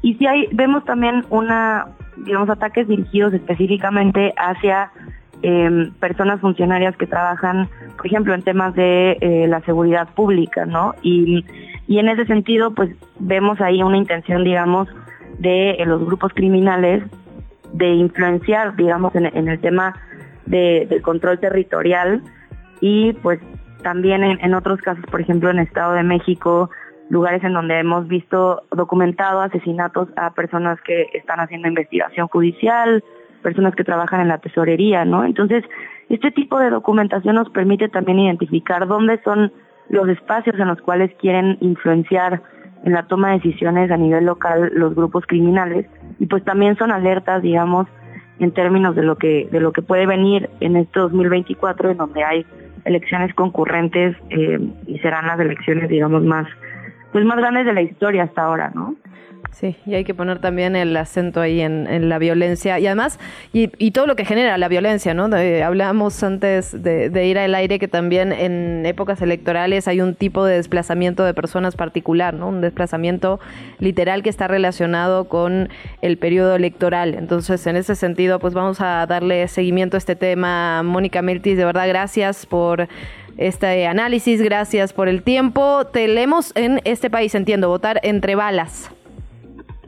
y 0.01 0.15
si 0.15 0.27
hay, 0.27 0.47
vemos 0.51 0.83
también 0.85 1.25
una, 1.29 1.87
digamos, 2.17 2.49
ataques 2.49 2.87
dirigidos 2.87 3.33
específicamente 3.33 4.33
hacia 4.37 4.91
eh, 5.41 5.91
personas 5.99 6.39
funcionarias 6.39 6.95
que 6.95 7.05
trabajan, 7.05 7.67
por 7.97 8.07
ejemplo, 8.07 8.33
en 8.33 8.43
temas 8.43 8.73
de 8.75 9.17
eh, 9.19 9.45
la 9.47 9.59
seguridad 9.61 10.07
pública, 10.15 10.65
¿no? 10.65 10.95
Y, 11.01 11.45
y 11.85 11.99
en 11.99 12.07
ese 12.07 12.25
sentido, 12.25 12.73
pues 12.73 12.95
vemos 13.19 13.59
ahí 13.59 13.83
una 13.83 13.97
intención, 13.97 14.43
digamos, 14.45 14.87
de 15.39 15.71
eh, 15.71 15.85
los 15.85 16.05
grupos 16.05 16.31
criminales 16.33 17.03
de 17.73 17.89
influenciar, 17.89 18.75
digamos, 18.77 19.13
en, 19.15 19.25
en 19.25 19.49
el 19.49 19.59
tema 19.59 19.95
de, 20.45 20.87
del 20.89 21.01
control 21.01 21.39
territorial 21.39 22.21
y 22.79 23.13
pues 23.13 23.39
también 23.83 24.23
en, 24.23 24.53
otros 24.53 24.81
casos, 24.81 25.05
por 25.05 25.21
ejemplo, 25.21 25.49
en 25.49 25.59
Estado 25.59 25.93
de 25.93 26.03
México, 26.03 26.69
lugares 27.09 27.43
en 27.43 27.53
donde 27.53 27.79
hemos 27.79 28.07
visto 28.07 28.63
documentado 28.71 29.41
asesinatos 29.41 30.09
a 30.15 30.33
personas 30.33 30.81
que 30.81 31.07
están 31.13 31.39
haciendo 31.39 31.67
investigación 31.67 32.27
judicial, 32.27 33.03
personas 33.43 33.75
que 33.75 33.83
trabajan 33.83 34.21
en 34.21 34.29
la 34.29 34.39
tesorería, 34.39 35.05
¿no? 35.05 35.23
Entonces, 35.25 35.63
este 36.09 36.31
tipo 36.31 36.59
de 36.59 36.69
documentación 36.69 37.35
nos 37.35 37.49
permite 37.49 37.89
también 37.89 38.19
identificar 38.19 38.87
dónde 38.87 39.21
son 39.23 39.51
los 39.89 40.07
espacios 40.09 40.57
en 40.59 40.67
los 40.67 40.81
cuales 40.81 41.11
quieren 41.19 41.57
influenciar 41.61 42.41
en 42.83 42.93
la 42.93 43.03
toma 43.07 43.29
de 43.29 43.35
decisiones 43.35 43.91
a 43.91 43.97
nivel 43.97 44.25
local 44.25 44.71
los 44.73 44.95
grupos 44.95 45.25
criminales 45.25 45.85
y 46.19 46.25
pues 46.25 46.43
también 46.43 46.77
son 46.77 46.91
alertas, 46.91 47.41
digamos, 47.41 47.87
en 48.39 48.51
términos 48.51 48.95
de 48.95 49.03
lo 49.03 49.17
que 49.17 49.47
de 49.51 49.59
lo 49.59 49.71
que 49.71 49.81
puede 49.81 50.05
venir 50.05 50.49
en 50.59 50.75
este 50.75 50.99
2024 50.99 51.91
en 51.91 51.97
donde 51.97 52.23
hay 52.23 52.45
elecciones 52.85 53.33
concurrentes 53.33 54.15
eh, 54.29 54.59
y 54.87 54.99
serán 54.99 55.27
las 55.27 55.39
elecciones, 55.39 55.89
digamos, 55.89 56.23
más 56.23 56.47
pues 57.11 57.23
más 57.25 57.37
grandes 57.37 57.65
de 57.65 57.73
la 57.73 57.81
historia 57.81 58.23
hasta 58.23 58.43
ahora, 58.43 58.71
¿no? 58.73 58.95
Sí, 59.51 59.75
y 59.85 59.93
hay 59.93 60.03
que 60.03 60.13
poner 60.13 60.39
también 60.39 60.75
el 60.75 60.95
acento 60.97 61.39
ahí 61.39 61.61
en, 61.61 62.09
la 62.09 62.17
violencia 62.17 62.79
y 62.79 62.87
además, 62.87 63.19
y, 63.53 63.69
y, 63.77 63.91
todo 63.91 64.07
lo 64.07 64.15
que 64.15 64.25
genera 64.25 64.57
la 64.57 64.67
violencia, 64.67 65.13
¿no? 65.13 65.29
De, 65.29 65.63
hablamos 65.63 66.23
antes 66.23 66.81
de, 66.81 67.09
de, 67.09 67.27
ir 67.27 67.37
al 67.37 67.53
aire 67.53 67.77
que 67.77 67.87
también 67.87 68.31
en 68.31 68.85
épocas 68.85 69.21
electorales 69.21 69.87
hay 69.87 70.01
un 70.01 70.15
tipo 70.15 70.43
de 70.45 70.55
desplazamiento 70.55 71.23
de 71.23 71.33
personas 71.33 71.75
particular, 71.75 72.33
¿no? 72.33 72.47
Un 72.47 72.61
desplazamiento 72.61 73.39
literal 73.79 74.23
que 74.23 74.29
está 74.29 74.47
relacionado 74.47 75.25
con 75.25 75.69
el 76.01 76.17
periodo 76.17 76.55
electoral. 76.55 77.13
Entonces, 77.13 77.65
en 77.67 77.75
ese 77.75 77.95
sentido, 77.95 78.39
pues 78.39 78.53
vamos 78.53 78.81
a 78.81 79.05
darle 79.05 79.47
seguimiento 79.47 79.97
a 79.97 79.99
este 79.99 80.15
tema. 80.15 80.81
Mónica 80.83 81.21
Miltis, 81.21 81.57
de 81.57 81.65
verdad, 81.65 81.87
gracias 81.87 82.45
por 82.45 82.87
este 83.37 83.87
análisis, 83.87 84.41
gracias 84.41 84.93
por 84.93 85.07
el 85.07 85.21
tiempo. 85.21 85.85
Te 85.85 86.07
leemos 86.07 86.51
en 86.55 86.81
este 86.85 87.09
país, 87.09 87.35
entiendo, 87.35 87.67
votar 87.67 87.99
entre 88.03 88.35
balas. 88.35 88.91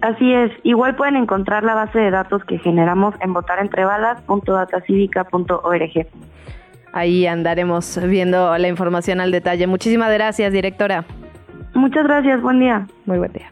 Así 0.06 0.32
es, 0.32 0.51
igual 0.62 0.95
pueden 0.95 1.16
encontrar 1.16 1.64
la 1.64 1.74
base 1.74 1.97
de 1.97 2.12
datos 2.12 2.45
que 2.45 2.60
generamos 2.60 3.16
en 3.22 3.34
votarentrebalas.datacivica.org. 3.34 6.08
Ahí 6.93 7.26
andaremos 7.26 7.99
viendo 8.08 8.56
la 8.56 8.68
información 8.68 9.20
al 9.20 9.32
detalle. 9.32 9.66
Muchísimas 9.66 10.14
gracias, 10.14 10.53
directora. 10.53 11.06
Muchas 11.74 12.03
gracias, 12.03 12.39
buen 12.43 12.60
día. 12.60 12.86
Muy 13.08 13.18
buen 13.18 13.34
día. 13.34 13.49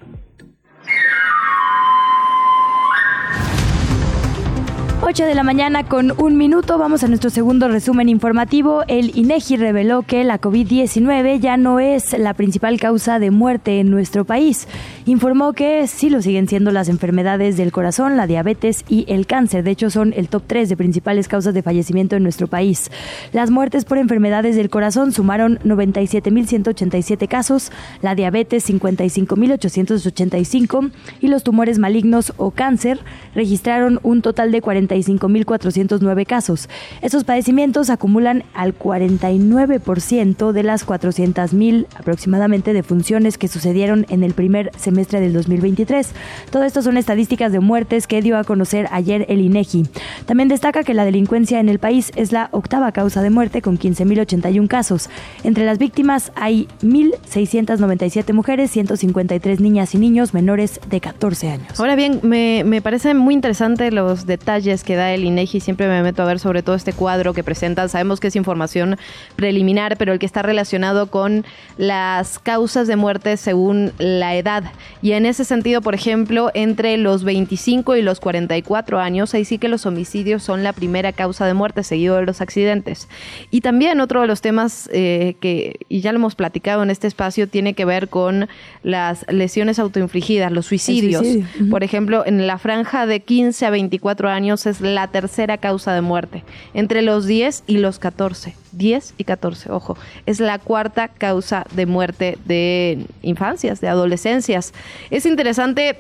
8 5.06 5.26
de 5.26 5.36
la 5.36 5.44
mañana 5.44 5.84
con 5.84 6.14
un 6.18 6.38
minuto 6.38 6.78
vamos 6.78 7.04
a 7.04 7.10
nuestro 7.10 7.30
segundo 7.30 7.68
resumen 7.68 8.08
informativo. 8.08 8.84
El 8.88 9.12
INEGI 9.18 9.58
reveló 9.58 10.04
que 10.04 10.24
la 10.24 10.40
COVID-19 10.40 11.42
ya 11.42 11.58
no 11.58 11.82
es 11.82 12.18
la 12.18 12.34
principal 12.34 12.80
causa 12.80 13.20
de 13.20 13.30
muerte 13.30 13.82
en 13.82 13.92
nuestro 13.92 14.24
país. 14.24 14.66
Informó 15.06 15.52
que 15.52 15.88
sí 15.88 16.10
lo 16.10 16.22
siguen 16.22 16.48
siendo 16.48 16.72
las 16.72 16.88
enfermedades 16.88 17.58
del 17.58 17.74
corazón, 17.74 18.16
la 18.16 18.28
diabetes 18.28 18.86
y 18.88 19.04
el 19.10 19.28
cáncer. 19.28 19.66
De 19.66 19.72
hecho, 19.72 19.90
son 19.90 20.14
el 20.16 20.30
top 20.30 20.44
3 20.48 20.70
de 20.70 20.78
principales 20.78 21.28
causas 21.28 21.54
de 21.54 21.64
fallecimiento 21.64 22.16
en 22.16 22.24
nuestro 22.24 22.48
país. 22.48 22.90
Las 23.34 23.52
muertes 23.52 23.84
por 23.84 23.98
enfermedades 23.98 24.56
del 24.56 24.70
corazón 24.70 25.12
sumaron 25.12 25.60
97.187 25.66 27.28
casos, 27.28 27.74
la 28.02 28.16
diabetes 28.16 28.70
55.885 28.70 30.92
y 31.20 31.28
los 31.28 31.44
tumores 31.44 31.78
malignos 31.78 32.32
o 32.38 32.52
cáncer 32.52 33.02
registraron 33.36 34.00
un 34.04 34.22
total 34.22 34.54
de 34.54 34.62
40 34.62 34.93
45.409 34.94 36.26
casos. 36.26 36.70
Estos 37.02 37.24
padecimientos 37.24 37.90
acumulan 37.90 38.44
al 38.54 38.78
49% 38.78 40.52
de 40.52 40.64
las 40.64 40.86
400.000 40.86 41.88
aproximadamente 41.96 42.74
defunciones 42.74 43.38
que 43.38 43.48
sucedieron 43.48 44.06
en 44.10 44.24
el 44.24 44.34
primer 44.34 44.72
semestre 44.78 45.20
del 45.20 45.34
2023. 45.34 46.12
Todo 46.52 46.64
esto 46.64 46.82
son 46.82 46.98
estadísticas 46.98 47.52
de 47.52 47.60
muertes 47.60 48.08
que 48.08 48.22
dio 48.22 48.38
a 48.38 48.44
conocer 48.44 48.88
ayer 48.92 49.26
el 49.30 49.42
INEGI. 49.42 49.86
También 50.26 50.50
destaca 50.50 50.84
que 50.84 50.94
la 50.94 51.06
delincuencia 51.06 51.60
en 51.60 51.70
el 51.70 51.80
país 51.80 52.12
es 52.16 52.32
la 52.32 52.50
octava 52.52 52.92
causa 52.92 53.22
de 53.22 53.30
muerte 53.30 53.62
con 53.62 53.78
15.081 53.78 54.68
casos. 54.68 55.10
Entre 55.44 55.66
las 55.66 55.78
víctimas 55.78 56.32
hay 56.36 56.68
1.697 56.82 58.34
mujeres, 58.34 58.72
153 58.72 59.60
niñas 59.60 59.96
y 59.96 59.98
niños 59.98 60.34
menores 60.34 60.80
de 60.90 61.02
14 61.02 61.50
años. 61.50 61.80
Ahora 61.80 61.96
bien, 61.96 62.20
me, 62.24 62.64
me 62.66 62.82
parecen 62.82 63.18
muy 63.18 63.34
interesantes 63.34 63.94
los 63.94 64.26
detalles 64.26 64.83
que 64.84 64.96
da 64.96 65.14
el 65.14 65.24
INEGI, 65.24 65.60
siempre 65.60 65.88
me 65.88 66.04
meto 66.04 66.22
a 66.22 66.26
ver 66.26 66.40
sobre 66.40 66.62
todo 66.62 66.76
este 66.76 66.94
cuadro 66.94 67.34
que 67.34 67.44
presentan. 67.44 67.90
Sabemos 67.90 68.20
que 68.20 68.28
es 68.28 68.36
información 68.36 68.98
preliminar, 69.36 69.98
pero 69.98 70.14
el 70.14 70.20
que 70.20 70.26
está 70.26 70.42
relacionado 70.42 71.08
con 71.08 71.46
las 71.78 72.40
causas 72.40 72.88
de 72.88 72.96
muerte 72.96 73.38
según 73.38 73.92
la 73.98 74.36
edad. 74.36 74.64
Y 75.02 75.14
en 75.14 75.26
ese 75.26 75.46
sentido, 75.46 75.82
por 75.82 75.96
ejemplo, 75.96 76.52
entre 76.54 76.98
los 76.98 77.24
25 77.24 77.96
y 77.96 78.02
los 78.02 78.20
44 78.20 79.00
años, 79.00 79.34
ahí 79.34 79.46
sí 79.46 79.58
que 79.58 79.68
los 79.68 79.86
homicidios 79.86 80.44
son 80.44 80.64
la 80.64 80.74
primera 80.74 81.12
causa 81.14 81.46
de 81.46 81.54
muerte, 81.54 81.84
seguido 81.84 82.18
de 82.18 82.26
los 82.26 82.42
accidentes. 82.42 83.08
Y 83.52 83.62
también 83.62 84.00
otro 84.02 84.22
de 84.22 84.28
los 84.28 84.42
temas 84.42 84.90
eh, 84.94 85.36
que, 85.40 85.80
y 85.90 86.02
ya 86.02 86.12
lo 86.12 86.18
hemos 86.18 86.36
platicado 86.36 86.84
en 86.84 86.90
este 86.90 87.08
espacio, 87.08 87.48
tiene 87.48 87.74
que 87.74 87.86
ver 87.86 88.10
con 88.10 88.48
las 88.84 89.26
lesiones 89.30 89.80
autoinfligidas, 89.80 90.52
los 90.52 90.66
suicidios. 90.66 91.22
suicidio. 91.22 91.48
Uh 91.60 91.64
-huh. 91.64 91.70
Por 91.70 91.84
ejemplo, 91.84 92.24
en 92.26 92.46
la 92.48 92.58
franja 92.58 93.06
de 93.06 93.22
15 93.22 93.66
a 93.66 93.70
24 93.70 94.30
años 94.30 94.66
es 94.66 94.73
la 94.82 95.08
tercera 95.08 95.58
causa 95.58 95.94
de 95.94 96.02
muerte. 96.02 96.44
Entre 96.74 97.02
los 97.02 97.26
10 97.26 97.64
y 97.68 97.78
los 97.78 98.00
14. 98.00 98.56
10 98.72 99.14
y 99.18 99.24
14, 99.24 99.72
ojo. 99.72 99.98
Es 100.26 100.40
la 100.40 100.60
cuarta 100.60 101.08
causa 101.08 101.66
de 101.74 101.86
muerte 101.86 102.38
de 102.46 103.06
infancias, 103.22 103.82
de 103.82 103.88
adolescencias. 103.88 104.74
Es 105.10 105.26
interesante 105.26 105.98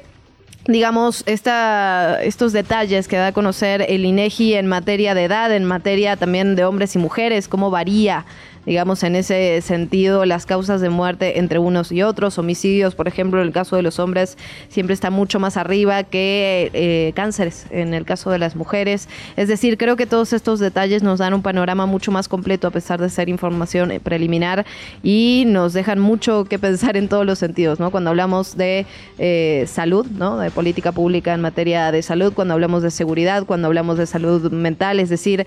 digamos, 0.65 1.23
esta, 1.25 2.23
estos 2.23 2.53
detalles 2.53 3.07
que 3.07 3.17
da 3.17 3.27
a 3.27 3.31
conocer 3.33 3.85
el 3.89 4.05
INEGI 4.05 4.53
en 4.53 4.67
materia 4.67 5.13
de 5.13 5.25
edad, 5.25 5.53
en 5.53 5.65
materia 5.65 6.15
también 6.15 6.55
de 6.55 6.63
hombres 6.63 6.95
y 6.95 6.99
mujeres, 6.99 7.47
cómo 7.47 7.69
varía 7.69 8.25
digamos, 8.65 9.03
en 9.03 9.15
ese 9.15 9.61
sentido, 9.61 10.25
las 10.25 10.45
causas 10.45 10.81
de 10.81 10.89
muerte 10.89 11.39
entre 11.39 11.59
unos 11.59 11.91
y 11.91 12.01
otros. 12.03 12.37
Homicidios, 12.37 12.95
por 12.95 13.07
ejemplo, 13.07 13.41
en 13.41 13.47
el 13.47 13.53
caso 13.53 13.75
de 13.75 13.81
los 13.81 13.99
hombres, 13.99 14.37
siempre 14.69 14.93
está 14.93 15.09
mucho 15.09 15.39
más 15.39 15.57
arriba 15.57 16.03
que 16.03 16.71
eh, 16.73 17.11
cánceres 17.15 17.65
en 17.69 17.93
el 17.93 18.05
caso 18.05 18.31
de 18.31 18.39
las 18.39 18.55
mujeres. 18.55 19.09
Es 19.35 19.47
decir, 19.47 19.77
creo 19.77 19.95
que 19.95 20.05
todos 20.05 20.33
estos 20.33 20.59
detalles 20.59 21.03
nos 21.03 21.19
dan 21.19 21.33
un 21.33 21.41
panorama 21.41 21.85
mucho 21.85 22.11
más 22.11 22.27
completo, 22.27 22.67
a 22.67 22.71
pesar 22.71 23.01
de 23.01 23.09
ser 23.09 23.29
información 23.29 23.91
preliminar, 24.03 24.65
y 25.01 25.43
nos 25.47 25.73
dejan 25.73 25.99
mucho 25.99 26.45
que 26.45 26.59
pensar 26.59 26.97
en 26.97 27.07
todos 27.07 27.25
los 27.25 27.39
sentidos, 27.39 27.79
¿no? 27.79 27.91
Cuando 27.91 28.09
hablamos 28.09 28.55
de 28.57 28.85
eh, 29.17 29.65
salud, 29.67 30.05
¿no? 30.07 30.37
De 30.37 30.51
política 30.51 30.91
pública 30.91 31.33
en 31.33 31.41
materia 31.41 31.91
de 31.91 32.01
salud, 32.01 32.33
cuando 32.33 32.53
hablamos 32.53 32.83
de 32.83 32.91
seguridad, 32.91 33.45
cuando 33.45 33.67
hablamos 33.67 33.97
de 33.97 34.05
salud 34.05 34.51
mental, 34.51 34.99
es 34.99 35.09
decir, 35.09 35.45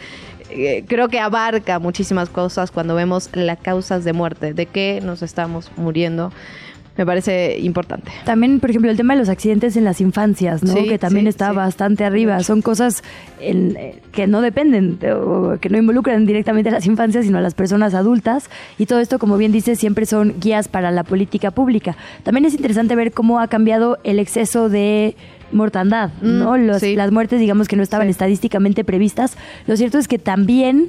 eh, 0.50 0.84
creo 0.86 1.08
que 1.08 1.18
abarca 1.18 1.78
muchísimas 1.78 2.28
cosas 2.28 2.70
cuando 2.70 2.94
vemos 2.94 3.05
las 3.34 3.58
causas 3.58 4.04
de 4.04 4.12
muerte, 4.12 4.52
de 4.54 4.66
qué 4.66 5.00
nos 5.04 5.22
estamos 5.22 5.70
muriendo. 5.76 6.32
me 6.98 7.04
parece 7.04 7.58
importante. 7.60 8.10
También, 8.24 8.58
por 8.58 8.70
ejemplo, 8.70 8.90
el 8.90 8.96
tema 8.96 9.12
de 9.12 9.20
los 9.20 9.28
accidentes 9.28 9.76
en 9.76 9.84
las 9.84 10.00
infancias, 10.00 10.62
¿no? 10.62 10.72
Sí, 10.72 10.88
que 10.88 10.98
también 10.98 11.26
sí, 11.26 11.28
está 11.28 11.50
sí. 11.50 11.56
bastante 11.56 12.04
arriba. 12.06 12.42
Son 12.42 12.62
cosas 12.62 13.02
en- 13.38 13.76
eh, 13.76 14.00
que 14.12 14.26
no 14.26 14.40
dependen 14.40 14.98
de- 14.98 15.12
o 15.12 15.58
que 15.60 15.68
no 15.68 15.76
involucran 15.76 16.24
directamente 16.24 16.70
a 16.70 16.72
las 16.72 16.86
infancias, 16.86 17.26
sino 17.26 17.36
a 17.36 17.42
las 17.42 17.52
personas 17.52 17.92
adultas. 17.92 18.48
Y 18.78 18.86
todo 18.86 19.00
esto, 19.00 19.18
como 19.18 19.36
bien 19.36 19.52
dice, 19.52 19.76
siempre 19.76 20.06
son 20.06 20.36
guías 20.40 20.68
para 20.68 20.90
la 20.90 21.04
política 21.04 21.50
pública. 21.50 21.98
También 22.22 22.46
es 22.46 22.54
interesante 22.54 22.96
ver 22.96 23.12
cómo 23.12 23.40
ha 23.40 23.48
cambiado 23.48 23.98
el 24.02 24.18
exceso 24.18 24.70
de 24.70 25.16
mortandad, 25.52 26.12
¿no? 26.22 26.52
Mm, 26.56 26.66
Los-. 26.66 26.82
Las 26.82 27.12
muertes, 27.12 27.40
digamos, 27.40 27.68
que 27.68 27.76
no 27.76 27.82
estaban 27.82 28.08
estadísticamente 28.08 28.84
previstas. 28.84 29.36
Lo 29.66 29.76
cierto 29.76 29.98
es 29.98 30.08
que 30.08 30.18
también 30.18 30.88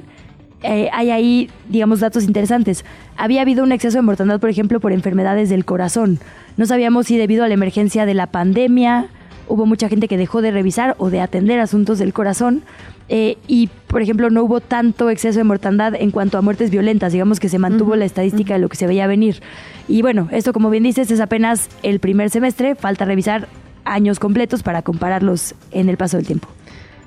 eh, 0.62 0.88
hay 0.92 1.10
ahí, 1.10 1.50
digamos, 1.68 2.00
datos 2.00 2.24
interesantes. 2.24 2.84
Había 3.16 3.42
habido 3.42 3.62
un 3.62 3.72
exceso 3.72 3.98
de 3.98 4.02
mortandad, 4.02 4.40
por 4.40 4.50
ejemplo, 4.50 4.80
por 4.80 4.92
enfermedades 4.92 5.48
del 5.48 5.64
corazón. 5.64 6.18
No 6.56 6.66
sabíamos 6.66 7.06
si 7.06 7.16
debido 7.16 7.44
a 7.44 7.48
la 7.48 7.54
emergencia 7.54 8.06
de 8.06 8.14
la 8.14 8.26
pandemia 8.26 9.08
hubo 9.48 9.66
mucha 9.66 9.88
gente 9.88 10.08
que 10.08 10.16
dejó 10.16 10.42
de 10.42 10.50
revisar 10.50 10.94
o 10.98 11.10
de 11.10 11.20
atender 11.20 11.58
asuntos 11.60 11.98
del 11.98 12.12
corazón. 12.12 12.62
eh, 13.08 13.38
y, 13.46 13.70
por 13.86 14.02
ejemplo, 14.02 14.28
no 14.28 14.42
hubo 14.42 14.60
tanto 14.60 15.08
exceso 15.08 15.38
de 15.38 15.44
mortandad 15.44 15.94
en 15.94 16.10
cuanto 16.10 16.36
a 16.36 16.42
muertes 16.42 16.70
violentas. 16.70 17.12
Digamos 17.12 17.40
que 17.40 17.48
se 17.48 17.58
mantuvo 17.58 17.96
la 17.96 18.04
estadística 18.04 18.52
de 18.52 18.60
lo 18.60 18.68
que 18.68 18.76
se 18.76 18.86
veía 18.86 19.06
venir. 19.06 19.40
Y 19.88 20.02
bueno, 20.02 20.28
esto, 20.30 20.52
como 20.52 20.68
bien 20.68 20.82
dices, 20.82 21.10
es 21.10 21.20
apenas 21.20 21.70
el 21.82 22.00
primer 22.00 22.28
semestre. 22.28 22.74
Falta 22.74 23.06
revisar 23.06 23.48
años 23.86 24.18
completos 24.18 24.62
para 24.62 24.82
compararlos 24.82 25.54
en 25.70 25.88
el 25.88 25.96
paso 25.96 26.18
del 26.18 26.26
tiempo. 26.26 26.48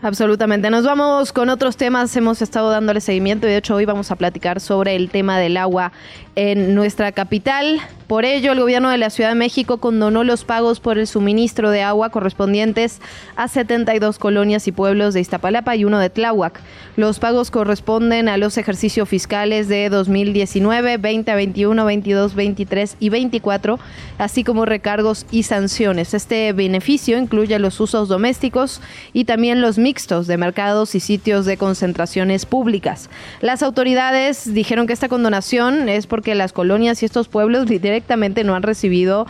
Absolutamente. 0.04 0.72
Nos 0.72 0.84
vamos 0.84 1.32
con 1.32 1.50
otros 1.50 1.78
temas. 1.78 2.16
Hemos 2.16 2.42
estado 2.42 2.72
dándole 2.72 3.02
seguimiento 3.02 3.46
y 3.46 3.52
de 3.52 3.58
hecho 3.58 3.76
hoy 3.76 3.86
vamos 3.86 4.10
a 4.10 4.16
platicar 4.16 4.60
sobre 4.60 4.96
el 4.96 5.12
tema 5.12 5.38
del 5.38 5.58
agua 5.58 5.92
en 6.36 6.76
nuestra 6.76 7.12
capital. 7.12 7.82
Por 8.08 8.26
ello, 8.26 8.52
el 8.52 8.60
gobierno 8.60 8.90
de 8.90 8.98
la 8.98 9.10
Ciudad 9.10 9.30
de 9.30 9.36
México 9.36 9.78
condonó 9.78 10.26
los 10.26 10.44
pagos 10.44 10.82
por 10.82 10.98
el 10.98 11.08
suministro 11.08 11.72
de 11.72 11.82
agua 11.82 12.10
correspondientes 12.10 13.00
a 13.38 13.48
72 13.48 14.20
colonias 14.20 14.68
y 14.68 14.74
pueblos 14.74 15.14
de 15.14 15.22
Iztapalapa 15.22 15.78
y 15.78 15.86
uno 15.86 15.98
de 15.98 16.10
Tláhuac. 16.10 16.60
Los 16.98 17.20
pagos 17.20 17.52
corresponden 17.52 18.28
a 18.28 18.36
los 18.36 18.58
ejercicios 18.58 19.08
fiscales 19.08 19.70
de 19.70 19.88
2019, 19.88 20.98
20, 20.98 21.34
21, 21.34 21.86
22, 21.86 22.36
23 22.36 22.98
y 23.00 23.10
24, 23.10 23.80
así 24.18 24.44
como 24.44 24.66
recargos 24.66 25.26
y 25.32 25.44
sanciones. 25.44 26.14
Este 26.14 26.52
beneficio 26.52 27.18
incluye 27.18 27.58
los 27.60 27.80
usos 27.80 28.10
domésticos 28.10 28.82
y 29.14 29.24
también 29.24 29.62
los 29.62 29.78
mixtos 29.78 30.28
de 30.28 30.36
mercados 30.36 30.96
y 30.96 31.00
sitios 31.00 31.46
de 31.46 31.56
concentraciones 31.56 32.46
públicas. 32.46 33.10
Las 33.40 33.64
autoridades 33.64 34.54
dijeron 34.54 34.86
que 34.86 34.92
esta 34.92 35.08
condonación 35.08 35.88
es 35.88 36.08
porque 36.22 36.36
las 36.36 36.54
colonias 36.54 37.02
y 37.02 37.06
estos 37.08 37.28
pueblos 37.28 37.66
directamente 37.68 38.44
no 38.44 38.54
han 38.54 38.62
recibido 38.62 39.26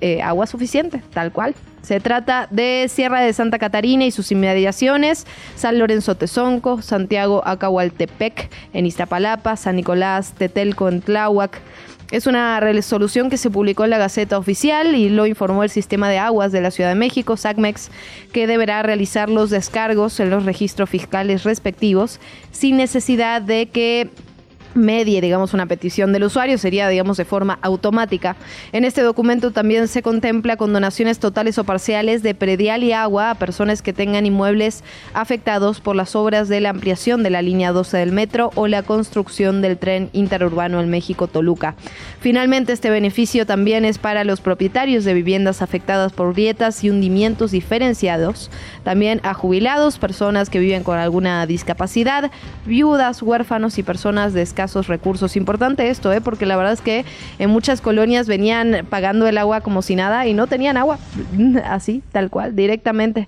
eh, 0.00 0.22
agua 0.22 0.46
suficiente, 0.46 1.02
tal 1.12 1.30
cual. 1.30 1.54
Se 1.82 2.00
trata 2.00 2.48
de 2.50 2.86
Sierra 2.88 3.20
de 3.20 3.34
Santa 3.34 3.58
Catarina 3.58 4.06
y 4.06 4.10
sus 4.10 4.32
inmediaciones, 4.32 5.26
San 5.56 5.78
Lorenzo 5.78 6.14
Tezonco, 6.14 6.80
Santiago 6.80 7.42
Acahualtepec 7.44 8.50
en 8.72 8.86
Iztapalapa, 8.86 9.58
San 9.58 9.76
Nicolás 9.76 10.32
Tetelco 10.32 10.88
en 10.88 11.02
Tláhuac. 11.02 11.60
Es 12.10 12.26
una 12.26 12.58
resolución 12.60 13.28
que 13.28 13.36
se 13.36 13.50
publicó 13.50 13.84
en 13.84 13.90
la 13.90 13.98
Gaceta 13.98 14.38
Oficial 14.38 14.94
y 14.94 15.10
lo 15.10 15.26
informó 15.26 15.64
el 15.64 15.70
Sistema 15.70 16.08
de 16.08 16.18
Aguas 16.18 16.50
de 16.50 16.62
la 16.62 16.70
Ciudad 16.70 16.88
de 16.88 16.94
México, 16.94 17.36
SACMEX, 17.36 17.90
que 18.32 18.46
deberá 18.46 18.82
realizar 18.82 19.28
los 19.28 19.50
descargos 19.50 20.18
en 20.18 20.30
los 20.30 20.46
registros 20.46 20.88
fiscales 20.88 21.44
respectivos 21.44 22.20
sin 22.52 22.78
necesidad 22.78 23.42
de 23.42 23.66
que 23.66 24.08
medie, 24.74 25.20
digamos, 25.20 25.54
una 25.54 25.66
petición 25.66 26.12
del 26.12 26.24
usuario, 26.24 26.58
sería, 26.58 26.88
digamos, 26.88 27.16
de 27.16 27.24
forma 27.24 27.58
automática. 27.62 28.36
En 28.72 28.84
este 28.84 29.02
documento 29.02 29.50
también 29.50 29.88
se 29.88 30.02
contempla 30.02 30.56
condonaciones 30.56 31.18
totales 31.18 31.58
o 31.58 31.64
parciales 31.64 32.22
de 32.22 32.34
predial 32.34 32.84
y 32.84 32.92
agua 32.92 33.30
a 33.30 33.34
personas 33.34 33.82
que 33.82 33.92
tengan 33.92 34.26
inmuebles 34.26 34.84
afectados 35.14 35.80
por 35.80 35.96
las 35.96 36.16
obras 36.16 36.48
de 36.48 36.60
la 36.60 36.70
ampliación 36.70 37.22
de 37.22 37.30
la 37.30 37.42
línea 37.42 37.72
12 37.72 37.96
del 37.98 38.12
metro 38.12 38.50
o 38.54 38.66
la 38.66 38.82
construcción 38.82 39.62
del 39.62 39.78
tren 39.78 40.10
interurbano 40.12 40.80
en 40.80 40.88
México-Toluca. 40.90 41.74
Finalmente, 42.20 42.72
este 42.72 42.90
beneficio 42.90 43.46
también 43.46 43.84
es 43.84 43.98
para 43.98 44.24
los 44.24 44.40
propietarios 44.40 45.04
de 45.04 45.14
viviendas 45.14 45.62
afectadas 45.62 46.12
por 46.12 46.32
grietas 46.34 46.84
y 46.84 46.90
hundimientos 46.90 47.50
diferenciados, 47.50 48.50
también 48.84 49.20
a 49.24 49.34
jubilados, 49.34 49.98
personas 49.98 50.50
que 50.50 50.58
viven 50.58 50.84
con 50.84 50.98
alguna 50.98 51.46
discapacidad, 51.46 52.30
viudas, 52.66 53.22
huérfanos 53.22 53.78
y 53.78 53.82
personas 53.82 54.32
de 54.32 54.42
escasos 54.62 54.86
recursos. 54.86 55.36
Importante 55.36 55.88
esto, 55.88 56.12
¿eh? 56.12 56.20
porque 56.20 56.46
la 56.46 56.56
verdad 56.56 56.72
es 56.72 56.80
que 56.80 57.04
en 57.38 57.50
muchas 57.50 57.80
colonias 57.80 58.28
venían 58.28 58.86
pagando 58.88 59.26
el 59.26 59.38
agua 59.38 59.60
como 59.60 59.82
si 59.82 59.96
nada 59.96 60.26
y 60.26 60.34
no 60.34 60.46
tenían 60.46 60.76
agua, 60.76 60.98
así, 61.64 62.02
tal 62.12 62.30
cual, 62.30 62.54
directamente. 62.54 63.26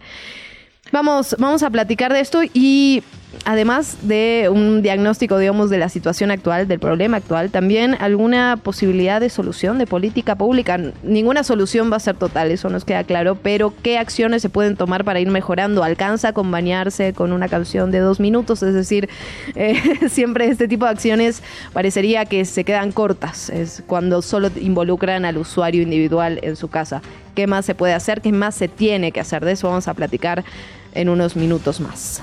Vamos, 0.93 1.35
vamos 1.39 1.64
a 1.64 1.70
platicar 1.70 2.12
de 2.12 2.20
esto 2.20 2.43
y 2.53 3.03
además 3.45 3.97
de 4.03 4.49
un 4.53 4.82
diagnóstico, 4.82 5.39
digamos, 5.39 5.70
de 5.70 5.78
la 5.78 5.89
situación 5.89 6.30
actual, 6.30 6.68
del 6.68 6.78
problema 6.78 7.18
actual, 7.18 7.51
también 7.51 7.97
alguna 8.01 8.59
posibilidad 8.62 9.20
de 9.20 9.30
solución 9.30 9.78
de 9.78 9.87
política 9.87 10.37
pública. 10.37 10.78
Ninguna 11.03 11.45
solución 11.45 11.93
va 11.93 11.97
a 11.97 12.01
ser 12.01 12.16
total, 12.16 12.51
eso 12.51 12.68
nos 12.68 12.85
queda 12.85 13.05
claro, 13.05 13.37
pero 13.37 13.72
¿qué 13.82 13.99
acciones 13.99 14.43
se 14.43 14.49
pueden 14.49 14.76
tomar 14.76 15.05
para 15.05 15.20
ir 15.20 15.30
mejorando? 15.30 15.85
¿Alcanza 15.85 16.32
con 16.32 16.51
bañarse 16.51 17.12
con 17.12 17.32
una 17.32 17.49
canción 17.49 17.91
de 17.91 18.01
dos 18.01 18.20
minutos? 18.20 18.62
Es 18.62 18.74
decir, 18.74 19.09
eh, 19.55 20.09
siempre 20.09 20.47
este 20.47 20.68
tipo 20.68 20.85
de 20.85 20.93
acciones 20.93 21.43
parecería 21.72 22.24
que 22.24 22.45
se 22.45 22.64
quedan 22.64 22.93
cortas, 22.93 23.51
es 23.51 23.82
cuando 23.87 24.22
solo 24.22 24.51
involucran 24.61 25.24
al 25.24 25.39
usuario 25.39 25.82
individual 25.82 26.39
en 26.43 26.57
su 26.57 26.68
casa. 26.68 27.03
¿Qué 27.35 27.47
más 27.47 27.64
se 27.64 27.74
puede 27.74 27.95
hacer? 27.95 28.20
¿Qué 28.20 28.32
más 28.32 28.55
se 28.55 28.68
tiene 28.68 29.11
que 29.11 29.20
hacer? 29.20 29.45
De 29.45 29.53
eso 29.53 29.68
vamos 29.68 29.89
a 29.89 29.95
platicar 29.95 30.45
en 30.95 31.09
unos 31.09 31.37
minutos 31.37 31.80
más. 31.80 32.22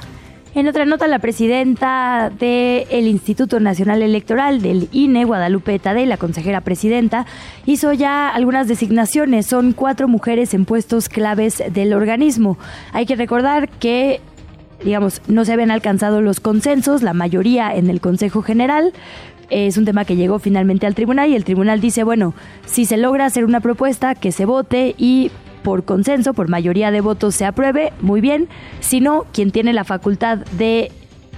En 0.53 0.67
otra 0.67 0.85
nota, 0.85 1.07
la 1.07 1.19
presidenta 1.19 2.29
del 2.37 3.07
Instituto 3.07 3.61
Nacional 3.61 4.01
Electoral 4.01 4.61
del 4.61 4.89
INE, 4.91 5.23
Guadalupe 5.23 5.79
Tadei, 5.79 6.05
la 6.05 6.17
consejera 6.17 6.59
presidenta, 6.59 7.25
hizo 7.65 7.93
ya 7.93 8.27
algunas 8.27 8.67
designaciones. 8.67 9.45
Son 9.45 9.71
cuatro 9.71 10.09
mujeres 10.09 10.53
en 10.53 10.65
puestos 10.65 11.07
claves 11.07 11.63
del 11.71 11.93
organismo. 11.93 12.57
Hay 12.91 13.05
que 13.05 13.15
recordar 13.15 13.69
que 13.69 14.19
digamos, 14.83 15.21
no 15.27 15.45
se 15.45 15.53
habían 15.53 15.71
alcanzado 15.71 16.21
los 16.21 16.39
consensos, 16.39 17.03
la 17.03 17.13
mayoría 17.13 17.73
en 17.73 17.89
el 17.89 18.01
Consejo 18.01 18.41
General. 18.41 18.93
Es 19.49 19.77
un 19.77 19.85
tema 19.85 20.05
que 20.05 20.15
llegó 20.15 20.39
finalmente 20.39 20.87
al 20.87 20.95
tribunal 20.95 21.29
y 21.29 21.35
el 21.35 21.43
tribunal 21.43 21.79
dice, 21.81 22.03
bueno, 22.03 22.33
si 22.65 22.85
se 22.85 22.97
logra 22.97 23.25
hacer 23.25 23.45
una 23.45 23.59
propuesta, 23.59 24.15
que 24.15 24.31
se 24.31 24.45
vote 24.45 24.95
y 24.97 25.29
por 25.63 25.85
consenso, 25.85 26.33
por 26.33 26.49
mayoría 26.49 26.91
de 26.91 27.01
votos 27.01 27.35
se 27.35 27.45
apruebe, 27.45 27.93
muy 28.01 28.21
bien. 28.21 28.47
Si 28.79 29.01
no, 29.01 29.25
quien 29.31 29.51
tiene 29.51 29.73
la 29.73 29.83
facultad 29.83 30.39
de 30.57 30.91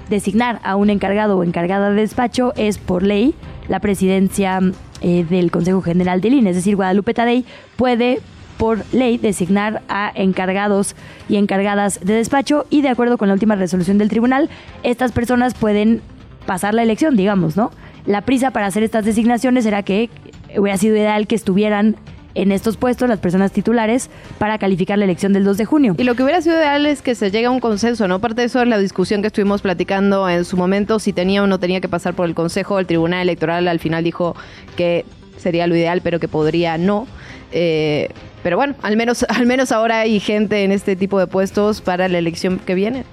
designar 0.10 0.60
a 0.64 0.76
un 0.76 0.90
encargado 0.90 1.38
o 1.38 1.44
encargada 1.44 1.90
de 1.90 2.02
despacho 2.02 2.54
es 2.56 2.78
por 2.78 3.04
ley 3.04 3.34
la 3.68 3.80
presidencia 3.80 4.60
eh, 5.02 5.26
del 5.30 5.52
Consejo 5.52 5.82
General 5.82 6.22
del 6.22 6.34
INE, 6.34 6.50
es 6.50 6.56
decir, 6.56 6.76
Guadalupe 6.76 7.14
Tadei 7.14 7.46
puede 7.78 8.20
por 8.58 8.84
ley 8.94 9.18
designar 9.18 9.82
a 9.90 10.12
encargados 10.14 10.96
y 11.28 11.38
encargadas 11.38 12.00
de 12.04 12.14
despacho 12.14 12.66
y 12.70 12.82
de 12.82 12.90
acuerdo 12.90 13.18
con 13.18 13.28
la 13.28 13.34
última 13.34 13.56
resolución 13.56 13.98
del 13.98 14.10
tribunal, 14.10 14.50
estas 14.84 15.12
personas 15.12 15.54
pueden 15.54 16.02
pasar 16.46 16.74
la 16.74 16.84
elección, 16.84 17.16
digamos, 17.16 17.58
¿no? 17.58 17.72
La 18.06 18.22
prisa 18.22 18.52
para 18.52 18.68
hacer 18.68 18.84
estas 18.84 19.06
designaciones 19.06 19.66
era 19.66 19.84
que 19.84 20.10
hubiera 20.58 20.78
sido 20.78 20.96
ideal 20.96 21.26
que 21.26 21.36
estuvieran 21.36 21.96
en 22.36 22.52
estos 22.52 22.78
puestos 22.78 23.10
las 23.10 23.20
personas 23.20 23.52
titulares 23.52 24.10
para 24.38 24.58
calificar 24.58 24.98
la 24.98 25.06
elección 25.06 25.34
del 25.34 25.44
2 25.44 25.58
de 25.58 25.66
junio. 25.66 25.96
Y 25.98 26.04
lo 26.04 26.16
que 26.16 26.24
hubiera 26.24 26.42
sido 26.42 26.56
ideal 26.56 26.86
es 26.86 27.02
que 27.02 27.16
se 27.16 27.32
llegue 27.32 27.46
a 27.46 27.52
un 27.52 27.60
consenso, 27.60 28.08
¿no? 28.08 28.20
Parte 28.20 28.42
de 28.42 28.48
eso 28.48 28.62
es 28.62 28.68
la 28.68 28.78
discusión 28.78 29.22
que 29.22 29.28
estuvimos 29.28 29.62
platicando 29.62 30.28
en 30.30 30.46
su 30.46 30.58
momento, 30.58 31.00
si 31.00 31.14
tenía 31.14 31.44
o 31.44 31.48
no 31.48 31.60
tenía 31.60 31.82
que 31.82 31.90
pasar 31.90 32.14
por 32.14 32.26
el 32.26 32.36
Consejo, 32.36 32.80
el 32.80 32.86
Tribunal 32.86 33.22
Electoral 33.22 33.68
al 33.68 33.80
final 33.80 34.04
dijo 34.04 34.36
que 34.76 35.06
sería 35.38 35.68
lo 35.68 35.76
ideal, 35.76 36.02
pero 36.02 36.20
que 36.20 36.28
podría 36.28 36.78
no. 36.78 37.08
Eh, 37.52 38.10
pero 38.42 38.58
bueno, 38.58 38.76
al 38.82 38.98
menos, 38.98 39.24
al 39.30 39.46
menos 39.46 39.72
ahora 39.72 40.02
hay 40.02 40.20
gente 40.20 40.64
en 40.64 40.72
este 40.72 40.96
tipo 40.96 41.20
de 41.20 41.28
puestos 41.28 41.82
para 41.82 42.08
la 42.08 42.18
elección 42.18 42.60
que 42.60 42.76
viene. 42.76 43.06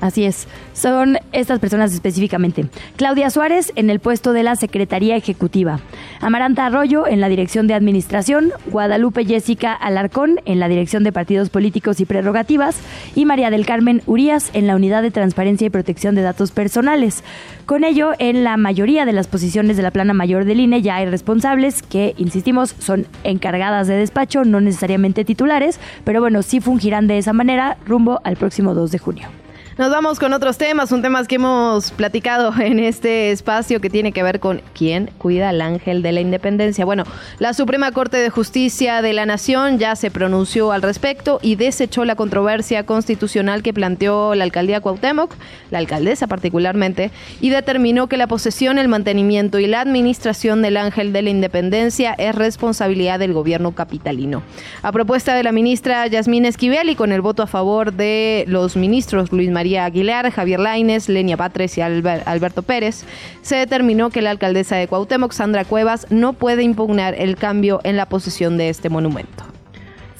Así 0.00 0.24
es, 0.24 0.46
son 0.72 1.18
estas 1.32 1.60
personas 1.60 1.92
específicamente. 1.94 2.66
Claudia 2.96 3.30
Suárez 3.30 3.72
en 3.76 3.90
el 3.90 4.00
puesto 4.00 4.32
de 4.32 4.42
la 4.42 4.56
Secretaría 4.56 5.16
Ejecutiva, 5.16 5.80
Amaranta 6.20 6.66
Arroyo 6.66 7.06
en 7.06 7.20
la 7.20 7.28
Dirección 7.28 7.66
de 7.66 7.74
Administración, 7.74 8.52
Guadalupe 8.66 9.24
Jessica 9.24 9.72
Alarcón 9.72 10.40
en 10.44 10.60
la 10.60 10.68
Dirección 10.68 11.04
de 11.04 11.12
Partidos 11.12 11.50
Políticos 11.50 12.00
y 12.00 12.04
Prerrogativas 12.04 12.78
y 13.14 13.24
María 13.24 13.50
del 13.50 13.66
Carmen 13.66 14.02
Urías 14.06 14.50
en 14.52 14.66
la 14.66 14.76
Unidad 14.76 15.02
de 15.02 15.10
Transparencia 15.10 15.66
y 15.66 15.70
Protección 15.70 16.14
de 16.14 16.22
Datos 16.22 16.50
Personales. 16.50 17.22
Con 17.66 17.84
ello, 17.84 18.12
en 18.18 18.44
la 18.44 18.56
mayoría 18.56 19.06
de 19.06 19.12
las 19.12 19.26
posiciones 19.26 19.76
de 19.76 19.82
la 19.82 19.90
plana 19.90 20.12
mayor 20.12 20.44
del 20.44 20.60
INE 20.60 20.82
ya 20.82 20.96
hay 20.96 21.06
responsables 21.06 21.82
que, 21.82 22.14
insistimos, 22.18 22.74
son 22.78 23.06
encargadas 23.22 23.86
de 23.86 23.96
despacho, 23.96 24.44
no 24.44 24.60
necesariamente 24.60 25.24
titulares, 25.24 25.80
pero 26.04 26.20
bueno, 26.20 26.42
sí 26.42 26.60
fungirán 26.60 27.06
de 27.06 27.18
esa 27.18 27.32
manera 27.32 27.78
rumbo 27.86 28.20
al 28.24 28.36
próximo 28.36 28.74
2 28.74 28.90
de 28.90 28.98
junio. 28.98 29.28
Nos 29.76 29.90
vamos 29.90 30.20
con 30.20 30.32
otros 30.32 30.56
temas, 30.56 30.92
un 30.92 31.02
tema 31.02 31.24
que 31.24 31.34
hemos 31.34 31.90
platicado 31.90 32.54
en 32.60 32.78
este 32.78 33.32
espacio 33.32 33.80
que 33.80 33.90
tiene 33.90 34.12
que 34.12 34.22
ver 34.22 34.38
con 34.38 34.62
quién 34.72 35.10
cuida 35.18 35.48
al 35.48 35.60
ángel 35.60 36.00
de 36.00 36.12
la 36.12 36.20
independencia. 36.20 36.84
Bueno, 36.84 37.02
la 37.40 37.54
Suprema 37.54 37.90
Corte 37.90 38.18
de 38.18 38.30
Justicia 38.30 39.02
de 39.02 39.12
la 39.12 39.26
Nación 39.26 39.80
ya 39.80 39.96
se 39.96 40.12
pronunció 40.12 40.70
al 40.70 40.82
respecto 40.82 41.40
y 41.42 41.56
desechó 41.56 42.04
la 42.04 42.14
controversia 42.14 42.86
constitucional 42.86 43.64
que 43.64 43.74
planteó 43.74 44.36
la 44.36 44.44
alcaldía 44.44 44.80
Cuauhtémoc, 44.80 45.34
la 45.72 45.78
alcaldesa 45.78 46.28
particularmente, 46.28 47.10
y 47.40 47.50
determinó 47.50 48.06
que 48.06 48.16
la 48.16 48.28
posesión, 48.28 48.78
el 48.78 48.86
mantenimiento 48.86 49.58
y 49.58 49.66
la 49.66 49.80
administración 49.80 50.62
del 50.62 50.76
ángel 50.76 51.12
de 51.12 51.22
la 51.22 51.30
independencia 51.30 52.14
es 52.16 52.32
responsabilidad 52.36 53.18
del 53.18 53.32
gobierno 53.32 53.72
capitalino. 53.72 54.44
A 54.82 54.92
propuesta 54.92 55.34
de 55.34 55.42
la 55.42 55.50
ministra 55.50 56.06
Yasmín 56.06 56.44
Esquivel 56.44 56.90
y 56.90 56.94
con 56.94 57.10
el 57.10 57.22
voto 57.22 57.42
a 57.42 57.48
favor 57.48 57.92
de 57.92 58.44
los 58.46 58.76
ministros 58.76 59.32
Luis 59.32 59.50
María 59.50 59.63
María 59.64 59.86
Aguilar, 59.86 60.30
Javier 60.30 60.60
Laines, 60.60 61.08
Lenia 61.08 61.38
Patres 61.38 61.78
y 61.78 61.80
Alberto 61.80 62.60
Pérez, 62.60 63.06
se 63.40 63.56
determinó 63.56 64.10
que 64.10 64.20
la 64.20 64.28
alcaldesa 64.28 64.76
de 64.76 64.88
Cuauhtémoc, 64.88 65.32
Sandra 65.32 65.64
Cuevas, 65.64 66.06
no 66.10 66.34
puede 66.34 66.62
impugnar 66.62 67.14
el 67.14 67.36
cambio 67.36 67.80
en 67.82 67.96
la 67.96 68.04
posesión 68.04 68.58
de 68.58 68.68
este 68.68 68.90
monumento. 68.90 69.53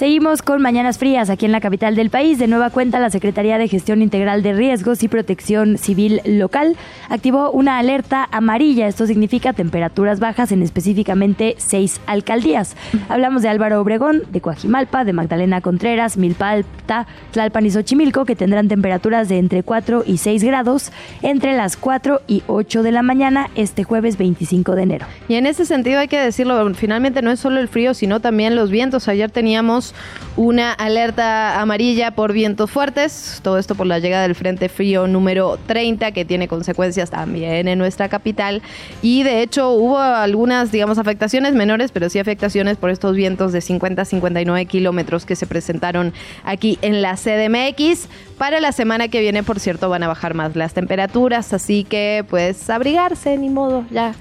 Seguimos 0.04 0.42
con 0.42 0.60
Mañanas 0.60 0.98
Frías 0.98 1.30
aquí 1.30 1.46
en 1.46 1.52
la 1.52 1.62
capital 1.62 1.96
del 1.96 2.10
país. 2.10 2.38
De 2.38 2.46
nueva 2.46 2.68
cuenta, 2.68 3.00
la 3.00 3.08
Secretaría 3.08 3.56
de 3.56 3.68
Gestión 3.68 4.02
Integral 4.02 4.42
de 4.42 4.52
Riesgos 4.52 5.02
y 5.02 5.08
Protección 5.08 5.78
Civil 5.78 6.20
Local 6.26 6.76
activó 7.08 7.50
una 7.50 7.78
alerta 7.78 8.28
amarilla. 8.30 8.86
Esto 8.86 9.06
significa 9.06 9.54
temperaturas 9.54 10.20
bajas 10.20 10.52
en 10.52 10.60
específicamente 10.60 11.54
seis 11.56 12.02
alcaldías. 12.04 12.76
Hablamos 13.08 13.40
de 13.40 13.48
Álvaro 13.48 13.80
Obregón, 13.80 14.24
de 14.30 14.42
Coajimalpa, 14.42 15.04
de 15.04 15.14
Magdalena 15.14 15.62
Contreras, 15.62 16.18
Milpalta, 16.18 17.06
Tlalpan 17.30 17.64
y 17.64 17.70
Xochimilco, 17.70 18.26
que 18.26 18.36
tendrán 18.36 18.68
temperaturas 18.68 19.30
de 19.30 19.38
entre 19.38 19.62
4 19.62 20.04
y 20.06 20.18
6 20.18 20.44
grados 20.44 20.92
entre 21.22 21.56
las 21.56 21.78
4 21.78 22.20
y 22.28 22.42
8 22.46 22.82
de 22.82 22.92
la 22.92 23.00
mañana 23.00 23.48
este 23.54 23.84
jueves 23.84 24.18
25 24.18 24.74
de 24.74 24.82
enero. 24.82 25.06
Y 25.28 25.36
en 25.36 25.46
ese 25.46 25.64
sentido 25.64 25.98
hay 25.98 26.08
que 26.08 26.20
decirlo, 26.20 26.74
finalmente 26.74 27.22
no 27.22 27.30
es 27.30 27.40
solo 27.40 27.58
el 27.58 27.68
frío, 27.68 27.94
sino 27.94 28.20
también 28.20 28.54
los 28.54 28.70
vientos. 28.70 29.08
Ayer 29.08 29.30
teníamos 29.30 29.93
una 30.36 30.72
alerta 30.72 31.60
amarilla 31.60 32.10
por 32.10 32.32
vientos 32.32 32.70
fuertes, 32.70 33.40
todo 33.42 33.58
esto 33.58 33.74
por 33.74 33.86
la 33.86 34.00
llegada 34.00 34.24
del 34.24 34.34
Frente 34.34 34.68
Frío 34.68 35.06
número 35.06 35.58
30 35.66 36.12
que 36.12 36.24
tiene 36.24 36.48
consecuencias 36.48 37.10
también 37.10 37.68
en 37.68 37.78
nuestra 37.78 38.08
capital 38.08 38.62
y 39.00 39.22
de 39.22 39.42
hecho 39.42 39.70
hubo 39.70 39.98
algunas, 39.98 40.72
digamos, 40.72 40.98
afectaciones 40.98 41.54
menores, 41.54 41.92
pero 41.92 42.10
sí 42.10 42.18
afectaciones 42.18 42.76
por 42.76 42.90
estos 42.90 43.14
vientos 43.14 43.52
de 43.52 43.60
50 43.60 44.02
a 44.02 44.04
59 44.04 44.66
kilómetros 44.66 45.24
que 45.24 45.36
se 45.36 45.46
presentaron 45.46 46.12
aquí 46.44 46.78
en 46.82 47.02
la 47.02 47.16
CDMX. 47.16 48.08
Para 48.38 48.60
la 48.60 48.72
semana 48.72 49.08
que 49.08 49.20
viene, 49.20 49.42
por 49.42 49.60
cierto, 49.60 49.88
van 49.88 50.02
a 50.02 50.08
bajar 50.08 50.34
más 50.34 50.56
las 50.56 50.74
temperaturas, 50.74 51.52
así 51.52 51.84
que 51.84 52.24
pues 52.28 52.68
abrigarse, 52.70 53.36
ni 53.38 53.50
modo, 53.50 53.84
ya. 53.90 54.14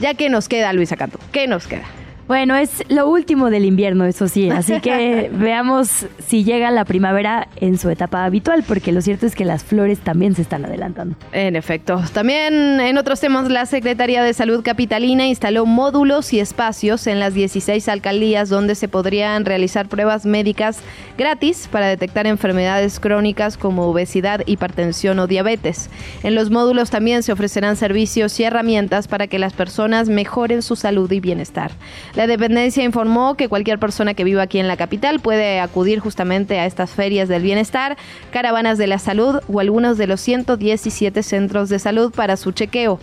Ya 0.00 0.14
que 0.14 0.28
nos 0.30 0.48
queda, 0.48 0.72
Luisa 0.72 0.96
Canto, 0.96 1.18
¿qué 1.32 1.46
nos 1.48 1.66
queda? 1.66 1.84
Bueno, 2.28 2.56
es 2.56 2.84
lo 2.90 3.08
último 3.08 3.48
del 3.48 3.64
invierno, 3.64 4.04
eso 4.04 4.28
sí, 4.28 4.50
así 4.50 4.80
que 4.80 5.30
veamos 5.32 6.04
si 6.26 6.44
llega 6.44 6.70
la 6.70 6.84
primavera 6.84 7.48
en 7.56 7.78
su 7.78 7.88
etapa 7.88 8.26
habitual, 8.26 8.64
porque 8.68 8.92
lo 8.92 9.00
cierto 9.00 9.24
es 9.24 9.34
que 9.34 9.46
las 9.46 9.64
flores 9.64 10.00
también 10.00 10.34
se 10.34 10.42
están 10.42 10.66
adelantando. 10.66 11.16
En 11.32 11.56
efecto. 11.56 12.02
También 12.12 12.80
en 12.80 12.98
otros 12.98 13.20
temas, 13.20 13.48
la 13.48 13.64
Secretaría 13.64 14.22
de 14.22 14.34
Salud 14.34 14.62
Capitalina 14.62 15.26
instaló 15.26 15.64
módulos 15.64 16.34
y 16.34 16.40
espacios 16.40 17.06
en 17.06 17.18
las 17.18 17.32
16 17.32 17.88
alcaldías 17.88 18.50
donde 18.50 18.74
se 18.74 18.88
podrían 18.88 19.46
realizar 19.46 19.88
pruebas 19.88 20.26
médicas 20.26 20.80
gratis 21.16 21.66
para 21.72 21.86
detectar 21.86 22.26
enfermedades 22.26 23.00
crónicas 23.00 23.56
como 23.56 23.86
obesidad, 23.86 24.42
hipertensión 24.44 25.18
o 25.18 25.26
diabetes. 25.26 25.88
En 26.22 26.34
los 26.34 26.50
módulos 26.50 26.90
también 26.90 27.22
se 27.22 27.32
ofrecerán 27.32 27.76
servicios 27.76 28.38
y 28.38 28.44
herramientas 28.44 29.08
para 29.08 29.28
que 29.28 29.38
las 29.38 29.54
personas 29.54 30.10
mejoren 30.10 30.60
su 30.60 30.76
salud 30.76 31.10
y 31.10 31.20
bienestar. 31.20 31.70
La 32.18 32.26
dependencia 32.26 32.82
informó 32.82 33.36
que 33.36 33.46
cualquier 33.46 33.78
persona 33.78 34.12
que 34.12 34.24
viva 34.24 34.42
aquí 34.42 34.58
en 34.58 34.66
la 34.66 34.76
capital 34.76 35.20
puede 35.20 35.60
acudir 35.60 36.00
justamente 36.00 36.58
a 36.58 36.66
estas 36.66 36.90
ferias 36.90 37.28
del 37.28 37.42
bienestar, 37.42 37.96
caravanas 38.32 38.76
de 38.76 38.88
la 38.88 38.98
salud 38.98 39.38
o 39.46 39.60
algunos 39.60 39.98
de 39.98 40.08
los 40.08 40.20
117 40.22 41.22
centros 41.22 41.68
de 41.68 41.78
salud 41.78 42.12
para 42.12 42.36
su 42.36 42.50
chequeo. 42.50 42.98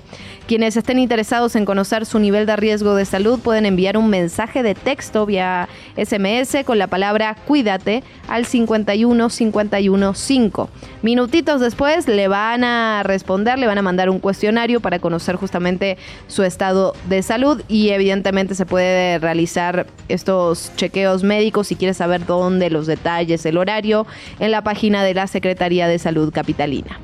Quienes 0.47 0.75
estén 0.75 0.99
interesados 0.99 1.55
en 1.55 1.63
conocer 1.63 2.05
su 2.05 2.19
nivel 2.19 2.45
de 2.45 2.57
riesgo 2.57 2.93
de 2.93 3.05
salud 3.05 3.39
pueden 3.39 3.65
enviar 3.65 3.97
un 3.97 4.09
mensaje 4.09 4.63
de 4.63 4.75
texto 4.75 5.25
vía 5.25 5.69
SMS 5.95 6.65
con 6.65 6.77
la 6.77 6.87
palabra 6.87 7.37
cuídate 7.47 8.03
al 8.27 8.45
51 8.45 9.29
51 9.29 10.13
5. 10.13 10.69
Minutitos 11.03 11.61
después 11.61 12.09
le 12.09 12.27
van 12.27 12.65
a 12.65 13.01
responder, 13.03 13.57
le 13.59 13.67
van 13.67 13.77
a 13.77 13.81
mandar 13.81 14.09
un 14.09 14.19
cuestionario 14.19 14.81
para 14.81 14.99
conocer 14.99 15.37
justamente 15.37 15.97
su 16.27 16.43
estado 16.43 16.93
de 17.07 17.23
salud 17.23 17.61
y 17.69 17.91
evidentemente 17.91 18.55
se 18.55 18.65
puede 18.65 19.04
realizar 19.21 19.87
estos 20.09 20.71
chequeos 20.75 21.23
médicos 21.23 21.67
si 21.67 21.75
quieres 21.75 21.97
saber 21.97 22.25
dónde, 22.25 22.69
los 22.69 22.87
detalles, 22.87 23.45
el 23.45 23.57
horario, 23.57 24.05
en 24.39 24.51
la 24.51 24.63
página 24.63 25.03
de 25.03 25.13
la 25.13 25.27
Secretaría 25.27 25.87
de 25.87 25.99
Salud 25.99 26.31
Capitalina. 26.33 26.99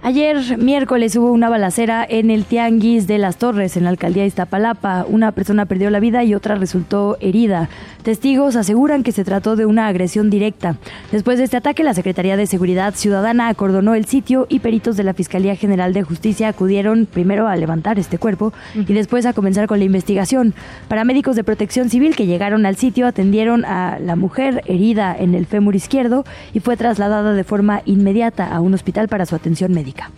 Ayer, 0.00 0.56
miércoles, 0.58 1.16
hubo 1.16 1.32
una 1.32 1.48
balacera 1.48 2.06
en 2.08 2.30
el 2.30 2.44
Tianguis 2.44 3.08
de 3.08 3.18
las 3.18 3.36
Torres, 3.36 3.76
en 3.76 3.82
la 3.82 3.90
alcaldía 3.90 4.22
de 4.22 4.28
Iztapalapa. 4.28 5.04
Una 5.08 5.32
persona 5.32 5.66
perdió 5.66 5.90
la 5.90 5.98
vida 5.98 6.22
y 6.22 6.34
otra 6.34 6.54
resultó 6.54 7.18
herida. 7.20 7.68
Testigos 8.04 8.54
aseguran 8.54 9.02
que 9.02 9.10
se 9.10 9.24
trató 9.24 9.56
de 9.56 9.66
una 9.66 9.88
agresión 9.88 10.30
directa. 10.30 10.76
Después 11.10 11.38
de 11.38 11.44
este 11.44 11.56
ataque, 11.56 11.82
la 11.82 11.94
Secretaría 11.94 12.36
de 12.36 12.46
Seguridad 12.46 12.94
Ciudadana 12.94 13.48
acordonó 13.48 13.94
el 13.94 14.06
sitio 14.06 14.46
y 14.48 14.60
peritos 14.60 14.96
de 14.96 15.02
la 15.02 15.14
Fiscalía 15.14 15.56
General 15.56 15.92
de 15.92 16.04
Justicia 16.04 16.48
acudieron 16.48 17.06
primero 17.06 17.48
a 17.48 17.56
levantar 17.56 17.98
este 17.98 18.18
cuerpo 18.18 18.52
y 18.74 18.92
después 18.92 19.26
a 19.26 19.32
comenzar 19.32 19.66
con 19.66 19.80
la 19.80 19.84
investigación. 19.84 20.54
Paramédicos 20.86 21.34
de 21.34 21.44
protección 21.44 21.90
civil 21.90 22.14
que 22.14 22.26
llegaron 22.26 22.66
al 22.66 22.76
sitio 22.76 23.06
atendieron 23.06 23.64
a 23.64 23.98
la 23.98 24.14
mujer 24.14 24.62
herida 24.66 25.14
en 25.18 25.34
el 25.34 25.46
fémur 25.46 25.74
izquierdo 25.74 26.24
y 26.54 26.60
fue 26.60 26.76
trasladada 26.76 27.32
de 27.34 27.44
forma 27.44 27.82
inmediata 27.84 28.46
a 28.46 28.60
un 28.60 28.74
hospital 28.74 29.08
para 29.08 29.26
su 29.26 29.34
atención 29.34 29.72
médica. 29.72 29.87
Médica. 29.88 30.12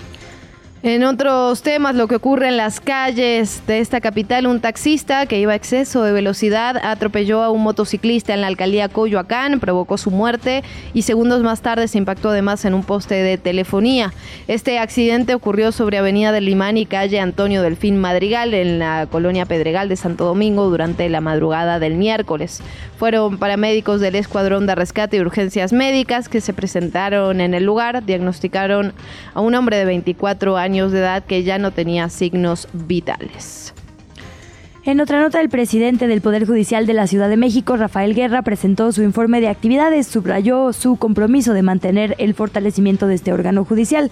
En 0.83 1.05
otros 1.05 1.61
temas, 1.61 1.95
lo 1.95 2.09
que 2.09 2.15
ocurre 2.15 2.49
en 2.49 2.57
las 2.57 2.81
calles 2.81 3.63
de 3.67 3.81
esta 3.81 4.01
capital, 4.01 4.47
un 4.47 4.61
taxista 4.61 5.27
que 5.27 5.39
iba 5.39 5.53
a 5.53 5.55
exceso 5.55 6.03
de 6.03 6.13
velocidad 6.13 6.81
atropelló 6.83 7.43
a 7.43 7.51
un 7.51 7.63
motociclista 7.63 8.33
en 8.33 8.41
la 8.41 8.47
alcaldía 8.47 8.89
Coyoacán, 8.89 9.61
provocó 9.61 9.99
su 9.99 10.11
muerte 10.11 10.65
y 10.95 11.03
segundos 11.03 11.43
más 11.43 11.61
tarde 11.61 11.87
se 11.87 11.99
impactó 11.99 12.31
además 12.31 12.65
en 12.65 12.73
un 12.73 12.83
poste 12.83 13.17
de 13.17 13.37
telefonía. 13.37 14.15
Este 14.49 14.79
accidente 14.79 15.35
ocurrió 15.35 15.71
sobre 15.71 15.99
Avenida 15.99 16.33
del 16.33 16.47
Limán 16.47 16.79
y 16.79 16.87
calle 16.87 17.21
Antonio 17.21 17.61
Delfín 17.61 17.99
Madrigal 17.99 18.55
en 18.55 18.79
la 18.79 19.07
colonia 19.11 19.45
Pedregal 19.45 19.91
de 19.91 19.97
Santo 19.97 20.25
Domingo 20.25 20.71
durante 20.71 21.07
la 21.11 21.21
madrugada 21.21 21.79
del 21.79 21.97
miércoles. 21.97 22.63
Fueron 22.99 23.37
paramédicos 23.37 24.01
del 24.01 24.15
Escuadrón 24.15 24.67
de 24.67 24.75
Rescate 24.75 25.19
y 25.19 25.21
Urgencias 25.21 25.75
Médicas 25.75 26.31
que 26.31 26.41
se 26.41 26.55
presentaron 26.55 27.43
en 27.43 27.53
el 27.53 27.65
lugar, 27.65 28.03
diagnosticaron 28.03 28.95
a 29.35 29.43
un 29.43 29.55
hombre 29.55 29.77
de 29.77 29.85
24 29.85 30.57
años 30.57 30.70
de 30.71 31.01
edad 31.01 31.25
que 31.25 31.43
ya 31.43 31.59
no 31.59 31.73
tenía 31.73 32.09
signos 32.09 32.69
vitales. 32.73 33.75
En 34.91 35.01
otra 35.01 35.21
nota, 35.21 35.41
el 35.41 35.49
presidente 35.49 36.09
del 36.09 36.21
Poder 36.21 36.49
Judicial 36.49 36.85
de 36.85 36.95
la 36.95 37.07
Ciudad 37.07 37.29
de 37.29 37.37
México, 37.37 37.77
Rafael 37.77 38.13
Guerra, 38.13 38.43
presentó 38.43 38.91
su 38.91 39.05
informe 39.05 39.41
de 39.41 39.47
actividades, 39.47 40.09
subrayó 40.09 40.73
su 40.73 40.97
compromiso 40.97 41.53
de 41.53 41.63
mantener 41.63 42.17
el 42.19 42.35
fortalecimiento 42.35 43.07
de 43.07 43.15
este 43.15 43.33
órgano 43.33 43.65
judicial. 43.65 44.11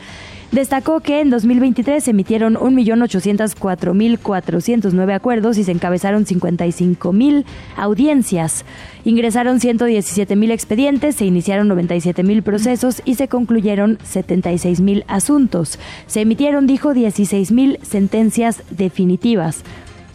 Destacó 0.52 1.00
que 1.00 1.20
en 1.20 1.30
2023 1.30 2.04
se 2.04 2.12
emitieron 2.12 2.54
1.804.409 2.54 5.14
acuerdos 5.14 5.58
y 5.58 5.64
se 5.64 5.72
encabezaron 5.72 6.24
55.000 6.24 7.44
audiencias. 7.76 8.64
Ingresaron 9.04 9.58
117.000 9.58 10.52
expedientes, 10.52 11.16
se 11.16 11.24
iniciaron 11.24 11.68
97.000 11.68 12.42
procesos 12.42 13.02
y 13.04 13.16
se 13.16 13.26
concluyeron 13.26 13.98
76.000 13.98 15.02
asuntos. 15.08 15.80
Se 16.06 16.20
emitieron, 16.20 16.68
dijo, 16.68 16.94
16.000 16.94 17.82
sentencias 17.82 18.62
definitivas. 18.70 19.64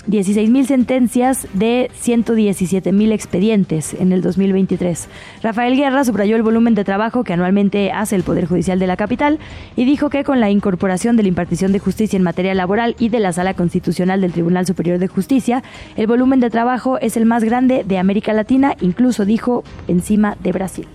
16.000 0.08 0.66
sentencias 0.66 1.48
de 1.54 1.90
117.000 2.04 3.12
expedientes 3.14 3.94
en 3.94 4.12
el 4.12 4.22
2023. 4.22 5.08
Rafael 5.42 5.78
Guerra 5.78 6.04
subrayó 6.04 6.36
el 6.36 6.44
volumen 6.44 6.76
de 6.76 6.84
trabajo 6.84 7.24
que 7.24 7.34
anualmente 7.34 7.92
hace 7.92 8.16
el 8.16 8.24
Poder 8.24 8.46
Judicial 8.46 8.80
de 8.80 8.88
la 8.88 8.98
capital 8.98 9.40
y 9.76 9.86
dijo 9.86 10.10
que 10.10 10.24
con 10.24 10.40
la 10.40 10.50
incorporación 10.50 11.16
de 11.16 11.24
la 11.24 11.30
impartición 11.30 11.72
de 11.72 11.80
justicia 11.80 12.18
en 12.18 12.24
materia 12.24 12.54
laboral 12.54 12.96
y 13.00 13.10
de 13.10 13.20
la 13.20 13.34
Sala 13.34 13.54
Constitucional 13.54 14.22
del 14.22 14.34
Tribunal 14.34 14.66
Superior 14.66 15.00
de 15.00 15.08
Justicia, 15.08 15.64
el 15.96 16.08
volumen 16.08 16.40
de 16.40 16.50
trabajo 16.50 16.98
es 17.00 17.18
el 17.18 17.26
más 17.26 17.44
grande 17.44 17.84
de 17.86 17.98
América 17.98 18.34
Latina, 18.34 18.76
incluso 18.82 19.26
dijo 19.26 19.64
encima 19.88 20.36
de 20.42 20.52
Brasil. 20.52 20.88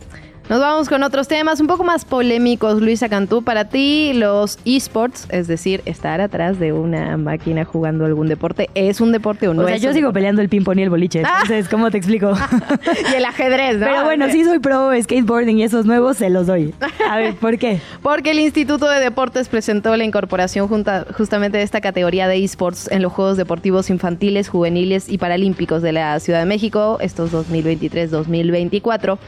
Nos 0.49 0.61
vamos 0.61 0.89
con 0.89 1.03
otros 1.03 1.29
temas 1.29 1.61
un 1.61 1.67
poco 1.67 1.85
más 1.85 2.07
polémicos, 2.07 2.81
Luisa 2.81 3.11
Cantú. 3.11 3.43
Para 3.43 3.67
ti, 3.67 4.13
los 4.15 4.59
esports, 4.65 5.27
es 5.29 5.47
decir, 5.47 5.83
estar 5.85 6.23
atrás 6.23 6.59
de 6.59 6.73
una 6.73 7.19
máquina 7.19 7.67
jugando 7.67 8.07
algún 8.07 8.29
deporte, 8.29 8.71
¿es 8.75 9.03
un 9.03 9.13
deporte 9.13 9.47
o 9.49 9.53
no 9.53 9.63
O 9.63 9.67
sea, 9.67 9.77
es 9.77 9.83
yo 9.83 9.91
sigo 9.91 10.07
deporte? 10.07 10.15
peleando 10.15 10.41
el 10.41 10.49
ping-pong 10.49 10.79
y 10.79 10.83
el 10.85 10.89
boliche. 10.91 11.19
Entonces, 11.21 11.69
¿cómo 11.69 11.91
te 11.91 11.99
explico? 11.99 12.33
y 13.13 13.15
el 13.17 13.27
ajedrez, 13.27 13.77
¿no? 13.79 13.85
Pero 13.87 14.05
bueno, 14.05 14.31
sí 14.31 14.43
soy 14.43 14.59
pro 14.59 14.91
skateboarding 15.03 15.59
y 15.59 15.65
esos 15.65 15.85
nuevos 15.85 16.17
se 16.17 16.31
los 16.31 16.47
doy. 16.47 16.73
A 17.11 17.19
ver, 17.19 17.35
¿por 17.35 17.59
qué? 17.59 17.81
Porque 18.03 18.31
el 18.31 18.39
Instituto 18.39 18.89
de 18.89 19.01
Deportes 19.01 19.49
presentó 19.51 19.95
la 19.99 20.05
incorporación 20.05 20.67
junta- 20.67 21.05
justamente 21.15 21.59
de 21.59 21.65
esta 21.65 21.83
categoría 21.83 22.27
de 22.27 22.43
esports 22.43 22.91
en 22.91 23.03
los 23.03 23.13
Juegos 23.13 23.37
Deportivos 23.37 23.91
Infantiles, 23.91 24.49
Juveniles 24.49 25.11
y 25.11 25.19
Paralímpicos 25.19 25.83
de 25.83 25.93
la 25.93 26.19
Ciudad 26.21 26.39
de 26.41 26.47
México, 26.47 26.97
estos 27.03 27.33
2023-2024, 27.35 29.19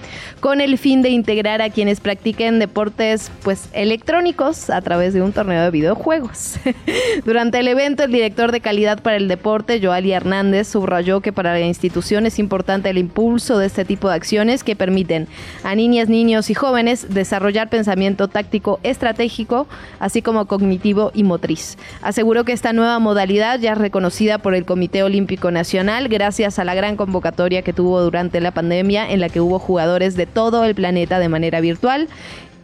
con 0.41 0.63
el 0.63 0.79
fin 0.79 1.03
de 1.03 1.10
integrar 1.11 1.63
a 1.63 1.71
quienes 1.71 2.01
practiquen 2.01 2.59
deportes 2.59 3.31
pues 3.43 3.69
electrónicos 3.73 4.71
a 4.71 4.81
través 4.81 5.15
de 5.15 5.23
un 5.23 5.33
torneo 5.33 5.63
de 5.63 5.71
videojuegos. 5.71 6.57
Durante 7.25 7.61
el 7.61 7.69
evento, 7.69 8.05
el 8.05 8.13
director 8.13 8.53
de 8.53 8.61
calidad 8.61 9.03
para 9.03 9.17
el 9.17 9.29
deporte, 9.29 9.81
Joali 9.83 10.13
Hernández, 10.13 10.69
subrayó 10.69 11.21
que 11.21 11.33
para 11.33 11.53
la 11.53 11.61
institución 11.61 12.27
es 12.27 12.39
importante 12.39 12.91
el 12.91 12.99
impulso 12.99 13.59
de 13.59 13.67
este 13.67 13.85
tipo 13.85 14.09
de 14.09 14.15
acciones 14.15 14.65
que 14.65 14.77
permiten 14.77 15.29
a 15.65 15.75
niñas, 15.75 16.09
niños 16.09 16.51
y 16.51 16.55
jóvenes 16.55 17.13
desarrollar 17.13 17.69
pensamiento 17.69 18.29
táctico 18.29 18.81
estratégico, 18.83 19.67
así 19.99 20.23
como 20.23 20.47
cognitivo 20.47 21.11
y 21.15 21.25
motriz. 21.25 21.77
Aseguró 22.03 22.45
que 22.45 22.53
esta 22.53 22.73
nueva 22.73 22.99
modalidad 22.99 23.59
ya 23.59 23.73
es 23.73 23.79
reconocida 23.79 24.39
por 24.39 24.55
el 24.55 24.65
Comité 24.65 25.03
Olímpico 25.03 25.51
Nacional 25.51 26.09
gracias 26.09 26.59
a 26.59 26.65
la 26.65 26.75
gran 26.75 26.97
convocatoria 26.97 27.63
que 27.63 27.73
tuvo 27.73 28.01
durante 28.01 28.41
la 28.41 28.53
pandemia 28.53 29.11
en 29.11 29.21
la 29.21 29.29
que 29.29 29.41
hubo 29.41 29.59
jugadores 29.59 30.17
de 30.17 30.27
todo 30.27 30.65
el 30.65 30.75
planeta 30.75 31.00
de 31.09 31.29
manera 31.29 31.61
virtual 31.61 32.09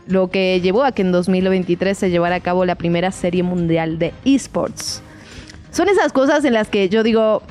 lo 0.09 0.31
que 0.31 0.61
llevó 0.61 0.85
a 0.85 0.93
que 0.93 1.03
en 1.03 1.11
2023 1.11 1.99
se 1.99 2.11
llevara 2.11 2.37
a 2.37 2.41
cabo 2.41 2.65
la 2.65 2.77
primera 2.77 3.11
serie 3.11 3.43
mundial 3.43 3.99
de 3.99 4.13
esports. 4.25 5.03
Son 5.73 5.89
esas 5.89 6.13
cosas 6.13 6.45
en 6.45 6.53
las 6.53 6.69
que 6.69 6.89
yo 6.89 7.03
digo, 7.03 7.43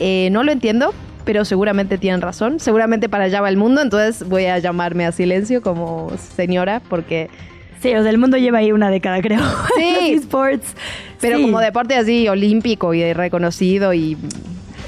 eh, 0.00 0.28
no 0.32 0.42
lo 0.42 0.50
entiendo, 0.50 0.92
pero 1.24 1.44
seguramente 1.44 1.96
tienen 1.96 2.22
razón. 2.22 2.58
Seguramente 2.58 3.08
para 3.08 3.24
allá 3.24 3.40
va 3.40 3.48
el 3.48 3.56
mundo, 3.56 3.82
entonces 3.82 4.28
voy 4.28 4.46
a 4.46 4.58
llamarme 4.58 5.06
a 5.06 5.12
silencio 5.12 5.62
como 5.62 6.10
señora, 6.36 6.82
porque... 6.88 7.30
Sí, 7.80 7.94
o 7.94 8.02
sea, 8.02 8.10
el 8.10 8.18
mundo 8.18 8.36
lleva 8.36 8.58
ahí 8.58 8.72
una 8.72 8.90
década, 8.90 9.22
creo. 9.22 9.40
Sí. 9.78 10.12
Esports. 10.14 10.74
Pero 11.20 11.36
Sí. 11.38 11.42
como 11.42 11.60
deporte 11.60 11.94
así 11.94 12.28
olímpico 12.28 12.92
y 12.94 13.12
reconocido 13.12 13.94
y 13.94 14.18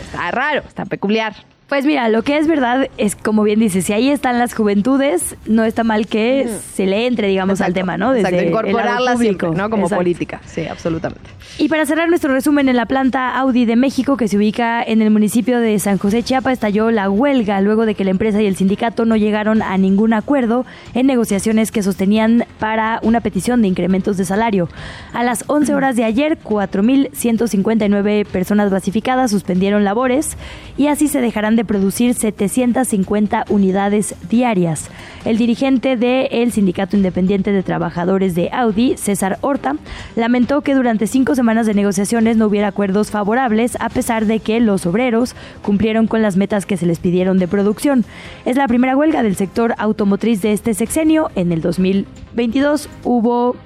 está 0.05 0.31
raro, 0.31 0.63
está 0.67 0.85
peculiar. 0.85 1.35
Pues 1.73 1.87
mira, 1.87 2.11
lo 2.11 2.21
que 2.21 2.37
es 2.37 2.47
verdad 2.47 2.91
es, 2.99 3.17
como 3.17 3.45
bien 3.45 3.59
dices, 3.59 3.87
si 3.87 3.95
ahí 3.95 4.11
están 4.11 4.39
las 4.39 4.53
juventudes, 4.53 5.37
no 5.47 5.65
está 5.65 5.85
mal 5.85 6.07
que 6.07 6.47
se 6.75 6.85
le 6.85 7.07
entre, 7.07 7.29
digamos, 7.29 7.63
al 7.63 7.73
tema, 7.73 7.97
¿no? 7.97 8.15
Exacto, 8.15 8.37
el 8.37 8.53
lado 8.53 8.67
incorporarla 8.67 9.17
siempre. 9.17 9.49
¿no? 9.53 9.71
Como 9.71 9.85
Exacto. 9.85 9.97
política, 9.97 10.43
sí, 10.45 10.67
absolutamente. 10.67 11.31
Y 11.57 11.71
para 11.71 11.87
cerrar 11.87 12.11
nuestro 12.11 12.31
resumen, 12.31 12.69
en 12.69 12.77
la 12.77 12.85
planta 12.85 13.35
Audi 13.39 13.65
de 13.65 13.77
México, 13.77 14.19
que 14.19 14.29
se 14.29 14.37
ubica 14.37 14.83
en 14.83 15.01
el 15.01 15.11
municipio 15.11 15.61
de 15.61 15.79
San 15.79 15.97
José 15.97 16.23
Chiapa, 16.23 16.53
estalló 16.53 16.91
la 16.91 17.09
huelga 17.09 17.63
luego 17.63 17.87
de 17.87 17.95
que 17.95 18.05
la 18.05 18.11
empresa 18.11 18.43
y 18.43 18.47
el 18.47 18.57
sindicato 18.57 19.07
no 19.07 19.17
llegaron 19.17 19.63
a 19.63 19.79
ningún 19.79 20.13
acuerdo 20.13 20.67
en 20.93 21.07
negociaciones 21.07 21.71
que 21.73 21.83
sostenían 21.83 22.45
para 22.59 23.01
una 23.03 23.23
petición 23.23 23.63
de 23.63 23.69
incrementos 23.69 24.19
de 24.19 24.27
salario. 24.27 24.69
A 25.15 25.25
las 25.25 25.45
11 25.47 25.75
horas 25.75 25.97
de 25.97 26.05
ayer, 26.05 26.39
4.159 26.39 28.27
personas 28.27 28.71
basificadas 28.71 29.31
suspendieron 29.31 29.85
labores 29.85 30.37
y 30.77 30.89
así 30.89 31.09
se 31.09 31.23
dejarán 31.23 31.57
de 31.57 31.62
producir 31.65 32.15
750 32.15 33.45
unidades 33.49 34.15
diarias. 34.29 34.91
El 35.25 35.39
dirigente 35.39 35.97
del 35.97 36.53
Sindicato 36.53 36.97
Independiente 36.97 37.53
de 37.53 37.63
Trabajadores 37.63 38.35
de 38.35 38.51
Audi, 38.53 38.97
César 38.97 39.39
Horta, 39.41 39.77
lamentó 40.17 40.63
que 40.63 40.75
durante 40.75 41.07
cinco 41.07 41.35
semanas 41.35 41.67
de 41.67 41.75
negociaciones 41.75 42.37
no 42.37 42.47
hubiera 42.47 42.69
acuerdos 42.69 43.11
favorables 43.11 43.77
a 43.81 43.89
pesar 43.89 44.27
de 44.27 44.41
que 44.41 44.61
los 44.61 44.87
obreros 44.87 45.35
cumplieron 45.63 46.07
con 46.07 46.23
las 46.23 46.37
metas 46.37 46.67
que 46.67 46.77
se 46.77 46.87
les 46.87 46.99
pidieron 46.99 47.39
de 47.39 47.49
producción. 47.49 48.05
Es 48.45 48.57
la 48.57 48.69
primera 48.69 48.97
huelga 48.97 49.23
del 49.23 49.37
sector 49.37 49.75
automotriz 49.79 50.43
de 50.43 50.53
este 50.53 50.75
sexenio. 50.75 51.31
En 51.35 51.53
el 51.53 51.61
2022 51.61 52.89
hubo 53.05 53.57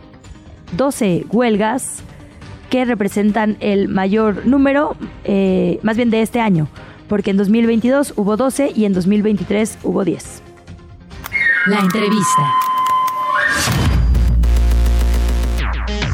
12 0.76 1.26
huelgas 1.30 2.02
que 2.70 2.84
representan 2.84 3.56
el 3.60 3.88
mayor 3.88 4.46
número, 4.46 4.96
eh, 5.24 5.78
más 5.82 5.96
bien 5.96 6.10
de 6.10 6.22
este 6.22 6.40
año, 6.40 6.68
porque 7.08 7.30
en 7.30 7.36
2022 7.36 8.14
hubo 8.16 8.36
12 8.36 8.72
y 8.74 8.84
en 8.84 8.92
2023 8.92 9.78
hubo 9.82 10.04
10. 10.04 10.42
La 11.66 11.80
entrevista. 11.80 12.75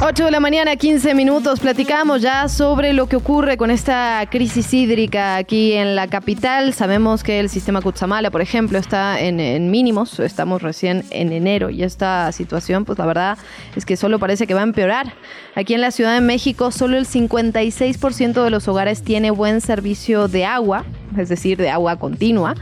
8 0.05 0.25
de 0.25 0.31
la 0.33 0.41
mañana, 0.41 0.75
15 0.75 1.15
minutos. 1.15 1.61
Platicamos 1.61 2.23
ya 2.23 2.49
sobre 2.49 2.93
lo 2.93 3.07
que 3.07 3.15
ocurre 3.15 3.57
con 3.57 3.71
esta 3.71 4.27
crisis 4.29 4.75
hídrica 4.75 5.37
aquí 5.37 5.75
en 5.75 5.95
la 5.95 6.09
capital. 6.09 6.75
Sabemos 6.75 7.23
que 7.23 7.39
el 7.39 7.49
sistema 7.49 7.81
Cutzamala, 7.81 8.33
por 8.33 8.41
ejemplo, 8.41 8.79
está 8.79 9.21
en, 9.21 9.39
en 9.39 9.71
mínimos. 9.71 10.19
Estamos 10.19 10.61
recién 10.61 11.05
en 11.11 11.33
enero 11.33 11.71
y 11.71 11.85
esta 11.85 12.33
situación, 12.33 12.85
pues 12.85 12.99
la 12.99 13.07
verdad 13.07 13.39
es 13.77 13.87
que 13.87 13.97
solo 13.97 14.19
parece 14.19 14.49
que 14.49 14.55
va 14.55 14.61
a 14.63 14.65
empeorar. 14.65 15.15
Aquí 15.55 15.73
en 15.73 15.81
la 15.81 15.93
Ciudad 15.93 16.15
de 16.15 16.21
México, 16.21 16.73
solo 16.73 16.97
el 16.97 17.07
56% 17.07 18.43
de 18.43 18.51
los 18.51 18.67
hogares 18.67 19.05
tiene 19.05 19.31
buen 19.31 19.61
servicio 19.61 20.27
de 20.27 20.45
agua, 20.45 20.85
es 21.17 21.29
decir, 21.29 21.59
de 21.59 21.71
agua 21.71 21.95
continua. 22.01 22.57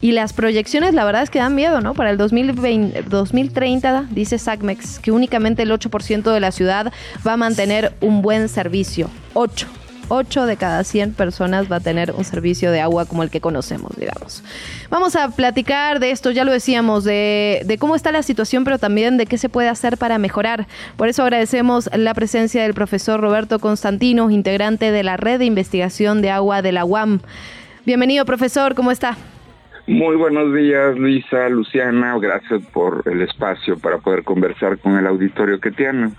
Y 0.00 0.12
las 0.12 0.32
proyecciones, 0.32 0.94
la 0.94 1.04
verdad 1.04 1.22
es 1.22 1.30
que 1.30 1.38
dan 1.38 1.54
miedo, 1.54 1.80
¿no? 1.80 1.94
Para 1.94 2.10
el 2.10 2.16
2020, 2.16 3.02
2030, 3.02 4.06
dice 4.10 4.38
SACMEX, 4.38 4.98
que 4.98 5.10
únicamente 5.10 5.62
el 5.62 5.70
8% 5.70 6.32
de 6.32 6.40
la 6.40 6.52
ciudad 6.52 6.92
va 7.26 7.34
a 7.34 7.36
mantener 7.36 7.92
un 8.00 8.22
buen 8.22 8.48
servicio. 8.48 9.10
8. 9.34 9.66
8 10.08 10.46
de 10.46 10.56
cada 10.56 10.84
100 10.84 11.14
personas 11.14 11.70
va 11.70 11.76
a 11.76 11.80
tener 11.80 12.12
un 12.12 12.24
servicio 12.24 12.70
de 12.70 12.80
agua 12.80 13.06
como 13.06 13.22
el 13.22 13.30
que 13.30 13.40
conocemos, 13.40 13.92
digamos. 13.96 14.42
Vamos 14.88 15.16
a 15.16 15.30
platicar 15.30 15.98
de 15.98 16.10
esto, 16.10 16.30
ya 16.30 16.44
lo 16.44 16.52
decíamos, 16.52 17.04
de, 17.04 17.62
de 17.64 17.78
cómo 17.78 17.96
está 17.96 18.12
la 18.12 18.22
situación, 18.22 18.64
pero 18.64 18.78
también 18.78 19.16
de 19.16 19.26
qué 19.26 19.38
se 19.38 19.48
puede 19.48 19.68
hacer 19.68 19.98
para 19.98 20.18
mejorar. 20.18 20.66
Por 20.96 21.08
eso 21.08 21.22
agradecemos 21.22 21.90
la 21.92 22.14
presencia 22.14 22.62
del 22.62 22.74
profesor 22.74 23.20
Roberto 23.20 23.58
Constantino, 23.58 24.30
integrante 24.30 24.90
de 24.90 25.02
la 25.02 25.16
Red 25.16 25.40
de 25.40 25.46
Investigación 25.46 26.22
de 26.22 26.30
Agua 26.30 26.62
de 26.62 26.72
la 26.72 26.84
UAM. 26.84 27.20
Bienvenido, 27.84 28.24
profesor, 28.24 28.74
¿cómo 28.74 28.90
está? 28.90 29.16
Muy 29.86 30.16
buenos 30.16 30.52
días, 30.52 30.98
Luisa, 30.98 31.48
Luciana. 31.48 32.18
Gracias 32.18 32.64
por 32.72 33.02
el 33.06 33.22
espacio 33.22 33.78
para 33.78 33.98
poder 33.98 34.24
conversar 34.24 34.78
con 34.78 34.96
el 34.96 35.06
auditorio 35.06 35.60
que 35.60 35.70
tienen. 35.70 36.14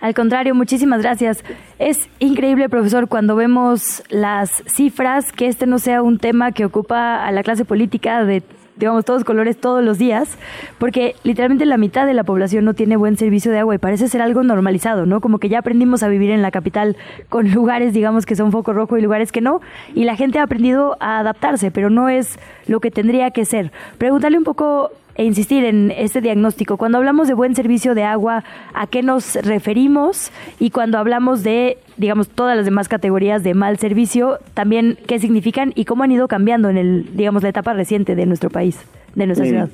Al 0.00 0.14
contrario, 0.14 0.54
muchísimas 0.54 1.00
gracias. 1.00 1.44
Es 1.78 2.10
increíble, 2.18 2.68
profesor, 2.68 3.08
cuando 3.08 3.36
vemos 3.36 4.02
las 4.10 4.50
cifras, 4.66 5.32
que 5.32 5.46
este 5.46 5.66
no 5.66 5.78
sea 5.78 6.02
un 6.02 6.18
tema 6.18 6.52
que 6.52 6.64
ocupa 6.64 7.24
a 7.24 7.32
la 7.32 7.42
clase 7.42 7.64
política 7.64 8.24
de, 8.24 8.42
digamos, 8.76 9.04
todos 9.04 9.24
colores 9.24 9.56
todos 9.56 9.84
los 9.84 9.98
días, 9.98 10.36
porque 10.78 11.14
literalmente 11.22 11.64
la 11.66 11.76
mitad 11.76 12.06
de 12.06 12.14
la 12.14 12.24
población 12.24 12.64
no 12.64 12.74
tiene 12.74 12.96
buen 12.96 13.16
servicio 13.16 13.52
de 13.52 13.58
agua 13.60 13.74
y 13.74 13.78
parece 13.78 14.08
ser 14.08 14.20
algo 14.20 14.42
normalizado, 14.42 15.06
¿no? 15.06 15.20
Como 15.20 15.38
que 15.38 15.48
ya 15.48 15.60
aprendimos 15.60 16.02
a 16.02 16.08
vivir 16.08 16.30
en 16.30 16.42
la 16.42 16.50
capital 16.50 16.96
con 17.28 17.50
lugares, 17.54 17.92
digamos, 17.92 18.26
que 18.26 18.36
son 18.36 18.52
foco 18.52 18.72
rojo 18.72 18.98
y 18.98 19.02
lugares 19.02 19.32
que 19.32 19.40
no, 19.40 19.60
y 19.94 20.04
la 20.04 20.16
gente 20.16 20.38
ha 20.38 20.42
aprendido 20.42 20.96
a 21.00 21.18
adaptarse, 21.18 21.70
pero 21.70 21.90
no 21.90 22.08
es 22.08 22.38
lo 22.66 22.80
que 22.80 22.90
tendría 22.90 23.30
que 23.30 23.44
ser. 23.44 23.72
Preguntarle 23.98 24.38
un 24.38 24.44
poco 24.44 24.90
e 25.16 25.24
insistir 25.24 25.64
en 25.64 25.90
este 25.90 26.20
diagnóstico. 26.20 26.76
Cuando 26.76 26.98
hablamos 26.98 27.28
de 27.28 27.34
buen 27.34 27.54
servicio 27.54 27.94
de 27.94 28.04
agua, 28.04 28.44
¿a 28.74 28.86
qué 28.86 29.02
nos 29.02 29.36
referimos? 29.36 30.32
Y 30.58 30.70
cuando 30.70 30.98
hablamos 30.98 31.42
de, 31.42 31.78
digamos, 31.96 32.28
todas 32.28 32.56
las 32.56 32.64
demás 32.64 32.88
categorías 32.88 33.42
de 33.42 33.54
mal 33.54 33.78
servicio, 33.78 34.38
también 34.54 34.98
qué 35.06 35.18
significan 35.18 35.72
y 35.74 35.84
cómo 35.84 36.02
han 36.02 36.12
ido 36.12 36.28
cambiando 36.28 36.68
en 36.68 36.76
el, 36.78 37.16
digamos, 37.16 37.42
la 37.42 37.50
etapa 37.50 37.72
reciente 37.74 38.16
de 38.16 38.26
nuestro 38.26 38.50
país, 38.50 38.78
de 39.14 39.26
nuestra 39.26 39.44
Sí. 39.44 39.50
ciudad. 39.50 39.68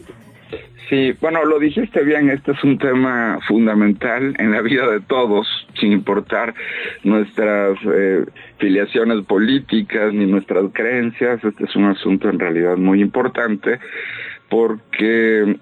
Sí, 0.89 1.13
bueno, 1.21 1.45
lo 1.45 1.61
dijiste 1.61 2.03
bien, 2.03 2.31
este 2.31 2.51
es 2.51 2.65
un 2.65 2.77
tema 2.77 3.39
fundamental 3.47 4.35
en 4.41 4.51
la 4.51 4.61
vida 4.61 4.91
de 4.91 4.99
todos, 5.01 5.47
sin 5.79 5.93
importar 5.93 6.53
nuestras 7.05 7.79
eh, 7.87 8.25
filiaciones 8.59 9.25
políticas 9.25 10.13
ni 10.13 10.27
nuestras 10.27 10.65
creencias, 10.73 11.45
este 11.45 11.63
es 11.63 11.77
un 11.77 11.85
asunto 11.85 12.29
en 12.29 12.41
realidad 12.41 12.77
muy 12.77 13.01
importante 13.01 13.79
porque 14.51 15.57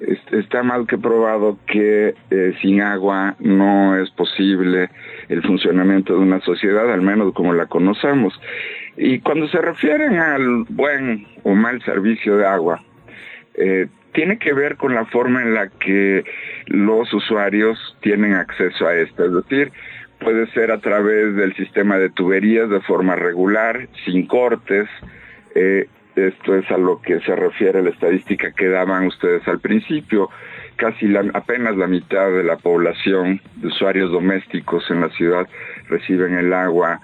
es- 0.00 0.32
está 0.32 0.62
más 0.62 0.86
que 0.86 0.98
probado 0.98 1.58
que 1.66 2.14
eh, 2.30 2.54
sin 2.60 2.82
agua 2.82 3.36
no 3.38 3.96
es 3.96 4.10
posible 4.10 4.90
el 5.28 5.42
funcionamiento 5.42 6.14
de 6.14 6.20
una 6.20 6.40
sociedad, 6.40 6.92
al 6.92 7.00
menos 7.02 7.32
como 7.32 7.54
la 7.54 7.66
conocemos. 7.66 8.38
Y 8.96 9.20
cuando 9.20 9.48
se 9.48 9.58
refieren 9.58 10.18
al 10.18 10.64
buen 10.68 11.26
o 11.44 11.54
mal 11.54 11.80
servicio 11.82 12.36
de 12.36 12.46
agua, 12.46 12.82
eh, 13.54 13.86
tiene 14.12 14.38
que 14.38 14.52
ver 14.52 14.76
con 14.76 14.94
la 14.94 15.06
forma 15.06 15.40
en 15.40 15.54
la 15.54 15.68
que 15.68 16.24
los 16.66 17.10
usuarios 17.14 17.96
tienen 18.02 18.34
acceso 18.34 18.86
a 18.86 18.94
esto. 18.94 19.24
Es 19.24 19.32
decir, 19.32 19.72
puede 20.20 20.46
ser 20.48 20.70
a 20.70 20.78
través 20.78 21.34
del 21.36 21.54
sistema 21.54 21.96
de 21.96 22.10
tuberías 22.10 22.68
de 22.68 22.80
forma 22.82 23.16
regular, 23.16 23.88
sin 24.04 24.26
cortes, 24.26 24.86
eh, 25.54 25.86
esto 26.16 26.56
es 26.56 26.70
a 26.70 26.78
lo 26.78 27.00
que 27.00 27.20
se 27.20 27.34
refiere 27.34 27.82
la 27.82 27.90
estadística 27.90 28.52
que 28.52 28.68
daban 28.68 29.06
ustedes 29.06 29.46
al 29.48 29.60
principio. 29.60 30.28
Casi 30.76 31.06
la, 31.06 31.24
apenas 31.34 31.76
la 31.76 31.86
mitad 31.86 32.30
de 32.30 32.44
la 32.44 32.56
población 32.56 33.40
de 33.56 33.68
usuarios 33.68 34.10
domésticos 34.10 34.90
en 34.90 35.00
la 35.00 35.10
ciudad 35.10 35.46
reciben 35.88 36.34
el 36.34 36.52
agua 36.52 37.00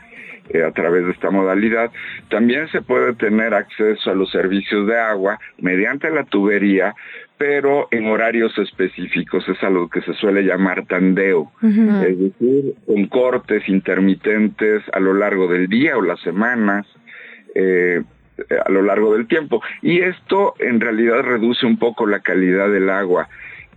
eh, 0.50 0.62
a 0.62 0.72
través 0.72 1.04
de 1.04 1.12
esta 1.12 1.30
modalidad. 1.30 1.90
También 2.30 2.68
se 2.68 2.80
puede 2.80 3.14
tener 3.14 3.52
acceso 3.52 4.10
a 4.10 4.14
los 4.14 4.30
servicios 4.30 4.86
de 4.86 4.98
agua 4.98 5.38
mediante 5.58 6.10
la 6.10 6.24
tubería, 6.24 6.94
pero 7.36 7.86
en 7.90 8.06
horarios 8.06 8.56
específicos, 8.56 9.46
es 9.46 9.62
a 9.62 9.68
lo 9.68 9.88
que 9.88 10.00
se 10.00 10.14
suele 10.14 10.42
llamar 10.42 10.86
tandeo, 10.86 11.52
es 11.62 12.18
decir, 12.18 12.74
con 12.86 13.06
cortes 13.08 13.68
intermitentes 13.68 14.82
a 14.92 15.00
lo 15.00 15.12
largo 15.12 15.48
del 15.48 15.68
día 15.68 15.98
o 15.98 16.02
las 16.02 16.20
semanas. 16.20 16.86
Eh, 17.54 18.02
a 18.64 18.70
lo 18.70 18.82
largo 18.82 19.14
del 19.14 19.26
tiempo. 19.26 19.62
Y 19.82 20.00
esto 20.00 20.54
en 20.58 20.80
realidad 20.80 21.22
reduce 21.22 21.66
un 21.66 21.78
poco 21.78 22.06
la 22.06 22.20
calidad 22.20 22.70
del 22.70 22.90
agua 22.90 23.28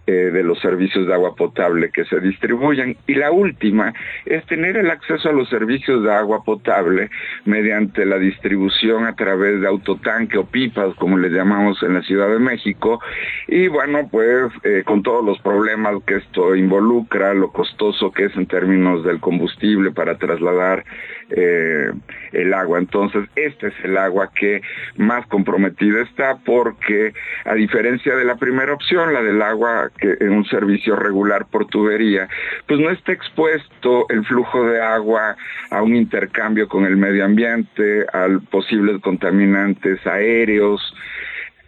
eh, 0.07 0.11
de 0.11 0.43
los 0.43 0.59
servicios 0.59 1.05
de 1.05 1.13
agua 1.13 1.35
potable 1.35 1.91
que 1.91 2.05
se 2.05 2.19
distribuyen. 2.19 2.97
Y 3.05 3.13
la 3.13 3.31
última 3.31 3.93
es 4.25 4.43
tener 4.47 4.75
el 4.77 4.89
acceso 4.89 5.29
a 5.29 5.31
los 5.31 5.47
servicios 5.47 6.03
de 6.03 6.11
agua 6.11 6.43
potable 6.43 7.09
mediante 7.45 8.05
la 8.05 8.17
distribución 8.17 9.05
a 9.05 9.15
través 9.15 9.61
de 9.61 9.67
autotanque 9.67 10.39
o 10.39 10.45
pipas, 10.45 10.95
como 10.95 11.19
le 11.19 11.29
llamamos 11.29 11.81
en 11.83 11.93
la 11.93 12.01
Ciudad 12.01 12.29
de 12.29 12.39
México. 12.39 12.99
Y 13.47 13.67
bueno, 13.67 14.09
pues 14.11 14.51
eh, 14.63 14.81
con 14.85 15.03
todos 15.03 15.23
los 15.23 15.39
problemas 15.39 15.95
que 16.05 16.15
esto 16.15 16.55
involucra, 16.55 17.35
lo 17.35 17.51
costoso 17.51 18.11
que 18.11 18.25
es 18.25 18.35
en 18.35 18.47
términos 18.47 19.03
del 19.03 19.19
combustible 19.19 19.91
para 19.91 20.17
trasladar 20.17 20.83
eh, 21.29 21.91
el 22.33 22.53
agua. 22.53 22.79
Entonces, 22.79 23.29
este 23.35 23.67
es 23.67 23.73
el 23.83 23.97
agua 23.97 24.31
que 24.33 24.61
más 24.97 25.25
comprometida 25.27 26.01
está 26.01 26.37
porque, 26.43 27.13
a 27.45 27.53
diferencia 27.53 28.15
de 28.15 28.25
la 28.25 28.35
primera 28.35 28.73
opción, 28.73 29.13
la 29.13 29.21
del 29.21 29.41
agua 29.41 29.90
que 29.97 30.17
en 30.19 30.31
un 30.31 30.45
servicio 30.45 30.95
regular 30.95 31.45
por 31.45 31.67
tubería, 31.67 32.27
pues 32.67 32.79
no 32.79 32.89
está 32.89 33.11
expuesto 33.11 34.05
el 34.09 34.25
flujo 34.25 34.65
de 34.67 34.81
agua 34.81 35.35
a 35.69 35.81
un 35.81 35.95
intercambio 35.95 36.67
con 36.67 36.85
el 36.85 36.97
medio 36.97 37.25
ambiente, 37.25 38.05
a 38.13 38.27
posibles 38.49 39.01
contaminantes 39.01 40.05
aéreos. 40.05 40.81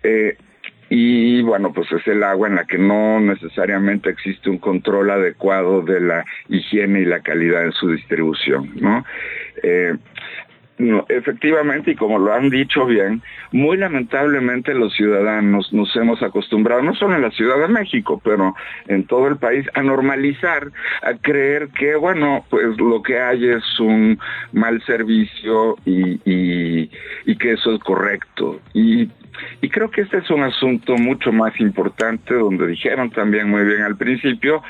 Eh, 0.04 0.36
y 0.90 1.42
bueno, 1.42 1.74
pues 1.74 1.92
es 1.92 2.06
el 2.08 2.24
agua 2.24 2.48
en 2.48 2.56
la 2.56 2.66
que 2.66 2.78
no 2.78 3.20
necesariamente 3.20 4.12
existe 4.12 4.50
un 4.50 4.60
control 4.60 5.10
adecuado 5.10 5.82
de 5.82 6.00
la 6.00 6.26
higiene 6.50 7.02
y 7.02 7.06
la 7.06 7.22
calidad 7.22 7.66
en 7.66 7.72
su 7.72 7.90
distribución, 7.90 8.72
¿no? 8.76 9.04
Eh, 9.64 9.96
efectivamente, 11.08 11.92
y 11.92 11.96
como 11.96 12.20
lo 12.20 12.34
han 12.34 12.50
dicho 12.50 12.86
bien, 12.86 13.22
muy 13.52 13.78
lamentablemente 13.78 14.74
los 14.74 14.94
ciudadanos 14.94 15.72
nos 15.72 15.96
hemos 15.96 16.22
acostumbrado, 16.24 16.82
no 16.82 16.96
solo 16.96 17.16
en 17.16 17.22
la 17.22 17.32
Ciudad 17.32 17.60
de 17.60 17.68
México, 17.68 18.22
pero 18.24 18.56
en 18.88 19.06
todo 19.06 19.28
el 19.28 19.38
país, 19.38 19.66
a 19.74 19.84
normalizar, 19.84 20.72
a 21.02 21.14
creer 21.14 21.70
que, 21.70 21.96
bueno, 21.96 22.46
pues 22.50 22.78
lo 22.78 23.02
que 23.04 23.20
hay 23.20 23.50
es 23.50 23.80
un 23.80 24.20
mal 24.52 24.82
servicio 24.84 25.78
y, 25.86 26.20
y, 26.26 26.90
y 27.26 27.36
que 27.38 27.54
eso 27.54 27.74
es 27.74 27.80
correcto. 27.80 28.60
Y 28.74 29.10
y 29.62 29.70
creo 29.70 29.90
que 29.90 30.02
este 30.02 30.18
es 30.18 30.30
un 30.30 30.44
asunto 30.44 30.96
mucho 30.98 31.32
más 31.32 31.60
importante, 31.60 32.34
donde 32.34 32.68
dijeron 32.68 33.10
también 33.12 33.50
muy 33.50 33.64
bien 33.64 33.82
al 33.82 33.96
principio, 33.96 34.62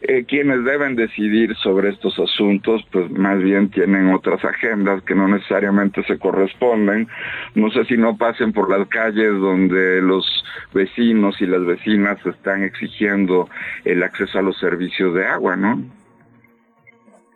eh, 0.00 0.24
quienes 0.26 0.64
deben 0.64 0.96
decidir 0.96 1.54
sobre 1.56 1.90
estos 1.90 2.18
asuntos, 2.18 2.82
pues 2.92 3.10
más 3.10 3.38
bien 3.42 3.70
tienen 3.70 4.12
otras 4.12 4.44
agendas 4.44 5.02
que 5.02 5.14
no 5.14 5.28
necesariamente 5.28 6.02
se 6.04 6.18
corresponden. 6.18 7.08
No 7.54 7.70
sé 7.70 7.84
si 7.86 7.96
no 7.96 8.16
pasen 8.16 8.52
por 8.52 8.70
las 8.70 8.86
calles 8.88 9.32
donde 9.32 10.00
los 10.02 10.24
vecinos 10.72 11.40
y 11.40 11.46
las 11.46 11.64
vecinas 11.64 12.24
están 12.24 12.62
exigiendo 12.62 13.48
el 13.84 14.02
acceso 14.02 14.38
a 14.38 14.42
los 14.42 14.58
servicios 14.58 15.14
de 15.14 15.26
agua, 15.26 15.56
¿no? 15.56 15.82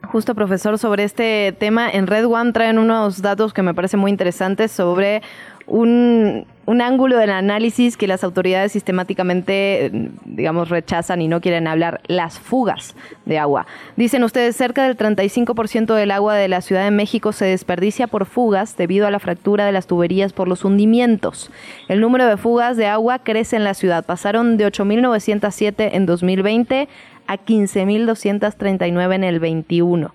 Justo, 0.05 0.35
profesor, 0.35 0.79
sobre 0.79 1.05
este 1.05 1.55
tema, 1.59 1.89
en 1.89 2.07
Red 2.07 2.27
One 2.27 2.53
traen 2.53 2.79
unos 2.79 3.23
datos 3.23 3.55
que 3.55 3.63
me 3.63 3.73
parecen 3.73 4.01
muy 4.01 4.11
interesantes 4.11 4.73
sobre 4.73 5.23
un, 5.67 6.47
ángulo 6.81 7.17
del 7.17 7.31
análisis 7.31 7.97
que 7.97 8.07
las 8.07 8.23
autoridades 8.23 8.73
sistemáticamente, 8.73 9.91
digamos, 10.25 10.69
rechazan 10.69 11.21
y 11.21 11.29
no 11.29 11.41
quieren 11.41 11.67
hablar, 11.67 12.01
las 12.07 12.39
fugas 12.39 12.95
de 13.25 13.39
agua. 13.39 13.67
Dicen 13.97 14.23
ustedes, 14.23 14.57
cerca 14.57 14.85
del 14.85 14.97
35% 14.97 15.95
del 15.95 16.11
agua 16.13 16.35
de 16.35 16.49
la 16.49 16.61
Ciudad 16.61 16.85
de 16.85 16.91
México 16.91 17.33
se 17.33 17.47
desperdicia 17.47 18.07
por 18.07 18.27
fugas 18.27 18.77
debido 18.77 19.07
a 19.07 19.11
la 19.11 19.19
fractura 19.19 19.67
de 19.67 19.73
las 19.73 19.87
tuberías 19.87 20.33
por 20.33 20.49
los 20.49 20.65
hundimientos. 20.65 21.51
El 21.89 22.01
número 22.01 22.27
de 22.27 22.37
fugas 22.37 22.77
de 22.77 22.87
agua 22.87 23.19
crece 23.19 23.57
en 23.57 23.65
la 23.65 23.75
ciudad. 23.75 24.05
Pasaron 24.05 24.57
de 24.57 24.67
8.907 24.67 25.91
en 25.93 26.07
2020 26.07 26.89
a 27.27 27.39
15.239 27.39 29.15
en 29.15 29.25
el 29.25 29.41
21. 29.41 30.15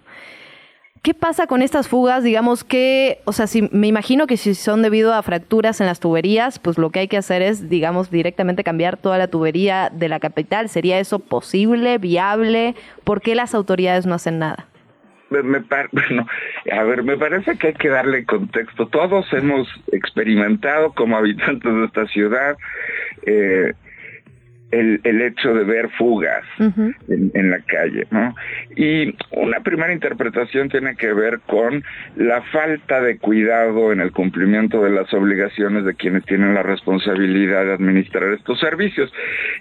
¿Qué 1.07 1.13
pasa 1.13 1.47
con 1.47 1.61
estas 1.61 1.87
fugas? 1.87 2.21
Digamos 2.21 2.65
que, 2.65 3.19
o 3.23 3.31
sea, 3.31 3.47
si, 3.47 3.69
me 3.71 3.87
imagino 3.87 4.27
que 4.27 4.35
si 4.35 4.53
son 4.55 4.81
debido 4.81 5.13
a 5.13 5.23
fracturas 5.23 5.79
en 5.79 5.87
las 5.87 6.01
tuberías, 6.01 6.59
pues 6.59 6.77
lo 6.77 6.89
que 6.89 6.99
hay 6.99 7.07
que 7.07 7.15
hacer 7.15 7.41
es, 7.41 7.69
digamos, 7.69 8.11
directamente 8.11 8.65
cambiar 8.65 8.97
toda 8.97 9.17
la 9.17 9.29
tubería 9.29 9.89
de 9.89 10.09
la 10.09 10.19
capital. 10.19 10.67
¿Sería 10.67 10.99
eso 10.99 11.19
posible, 11.19 11.97
viable? 11.97 12.75
¿Por 13.05 13.21
qué 13.21 13.35
las 13.35 13.55
autoridades 13.55 14.05
no 14.05 14.15
hacen 14.15 14.37
nada? 14.39 14.67
Me, 15.29 15.41
bueno, 15.93 16.27
a 16.73 16.83
ver, 16.83 17.03
me 17.03 17.15
parece 17.15 17.57
que 17.57 17.67
hay 17.67 17.75
que 17.75 17.87
darle 17.87 18.25
contexto. 18.25 18.89
Todos 18.89 19.31
hemos 19.31 19.65
experimentado 19.93 20.91
como 20.91 21.15
habitantes 21.15 21.73
de 21.73 21.85
esta 21.85 22.05
ciudad 22.07 22.57
eh, 23.25 23.71
el, 24.71 24.99
el 25.03 25.21
hecho 25.21 25.53
de 25.53 25.63
ver 25.63 25.89
fugas 25.97 26.43
en, 26.59 27.51
la 27.51 27.59
calle, 27.61 28.05
¿no? 28.11 28.35
Y 28.75 29.15
una 29.31 29.61
primera 29.61 29.93
interpretación 29.93 30.67
tiene 30.69 30.95
que 30.95 31.13
ver 31.13 31.39
con 31.47 31.83
la 32.17 32.41
falta 32.51 33.01
de 33.01 33.17
cuidado 33.17 33.93
en 33.93 34.01
el 34.01 34.11
cumplimiento 34.11 34.83
de 34.83 34.89
las 34.89 35.13
obligaciones 35.13 35.85
de 35.85 35.95
quienes 35.95 36.25
tienen 36.25 36.53
la 36.53 36.63
responsabilidad 36.63 37.65
de 37.65 37.73
administrar 37.73 38.33
estos 38.33 38.59
servicios. 38.59 39.11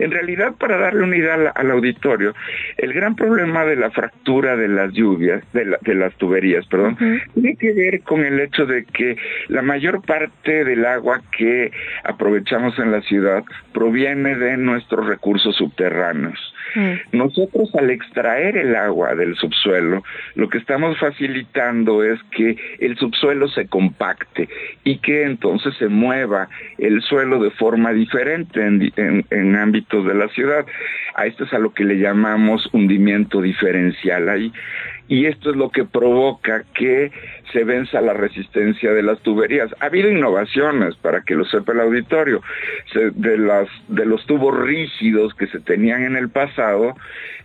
En 0.01 0.11
realidad, 0.11 0.55
para 0.59 0.77
darle 0.77 1.05
una 1.05 1.16
idea 1.16 1.53
al, 1.55 1.70
auditorio, 1.70 2.35
el 2.77 2.93
gran 2.93 3.15
problema 3.15 3.65
de 3.65 3.77
la 3.77 3.91
fractura 3.91 4.57
de 4.57 4.69
las 4.69 4.93
lluvias, 4.93 5.43
de, 5.53 5.77
de 5.83 5.95
las 5.95 6.15
tuberías, 6.16 6.66
perdón, 6.66 6.97
tiene 7.35 7.57
que 7.57 7.73
ver 7.73 8.01
con 8.01 8.24
el 8.24 8.41
hecho 8.41 8.66
de 8.66 8.85
que 8.85 9.16
la 9.49 9.62
mayor 9.62 10.05
parte 10.05 10.65
del 10.65 10.85
agua 10.85 11.23
que 11.37 11.70
aprovechamos 12.05 12.78
en 12.78 12.91
la 12.91 13.03
ciudad 13.03 13.45
proviene 13.73 14.35
de 14.37 14.57
nuestro 14.57 14.95
recursos 15.05 15.56
subterráneos. 15.56 16.55
Mm. 16.74 17.16
Nosotros 17.16 17.74
al 17.74 17.90
extraer 17.90 18.56
el 18.56 18.74
agua 18.77 19.14
del 19.14 19.35
subsuelo, 19.36 20.02
lo 20.35 20.48
que 20.48 20.59
estamos 20.59 20.98
facilitando 20.98 22.05
es 22.05 22.20
que 22.31 22.56
el 22.81 22.97
subsuelo 22.97 23.48
se 23.48 23.66
compacte 23.66 24.48
y 24.85 24.98
que 24.98 25.24
entonces 25.24 25.74
se 25.78 25.89
mueva 25.89 26.48
el 26.78 27.02
suelo 27.02 27.39
de 27.40 27.51
forma 27.51 27.93
diferente 27.93 28.64
en, 28.64 29.24
en 29.31 29.56
ámbitos 29.56 30.06
de 30.06 30.14
la 30.14 30.28
ciudad. 30.28 30.66
A 31.14 31.27
esto 31.27 31.44
es 31.44 31.52
a 31.52 31.59
lo 31.59 31.73
que 31.73 31.85
le 31.85 31.98
llamamos 31.98 32.68
hundimiento 32.73 33.40
diferencial. 33.40 34.28
Ahí 34.28 34.52
y 35.09 35.27
esto 35.27 35.51
es 35.51 35.56
lo 35.56 35.70
que 35.70 35.85
provoca 35.85 36.64
que 36.74 37.12
se 37.52 37.64
venza 37.64 38.01
la 38.01 38.12
resistencia 38.12 38.93
de 38.93 39.02
las 39.02 39.20
tuberías. 39.20 39.70
Ha 39.81 39.86
habido 39.86 40.10
innovaciones, 40.10 40.97
para 40.97 41.23
que 41.23 41.35
lo 41.35 41.44
sepa 41.44 41.73
el 41.73 41.81
auditorio, 41.81 42.43
de, 42.94 43.39
las, 43.39 43.68
de 43.89 44.05
los 44.05 44.24
tubos 44.27 44.59
rígidos 44.59 45.35
que 45.35 45.47
se 45.47 45.60
tenían 45.60 46.05
en 46.05 46.16
el 46.16 46.28
pasado, 46.28 46.94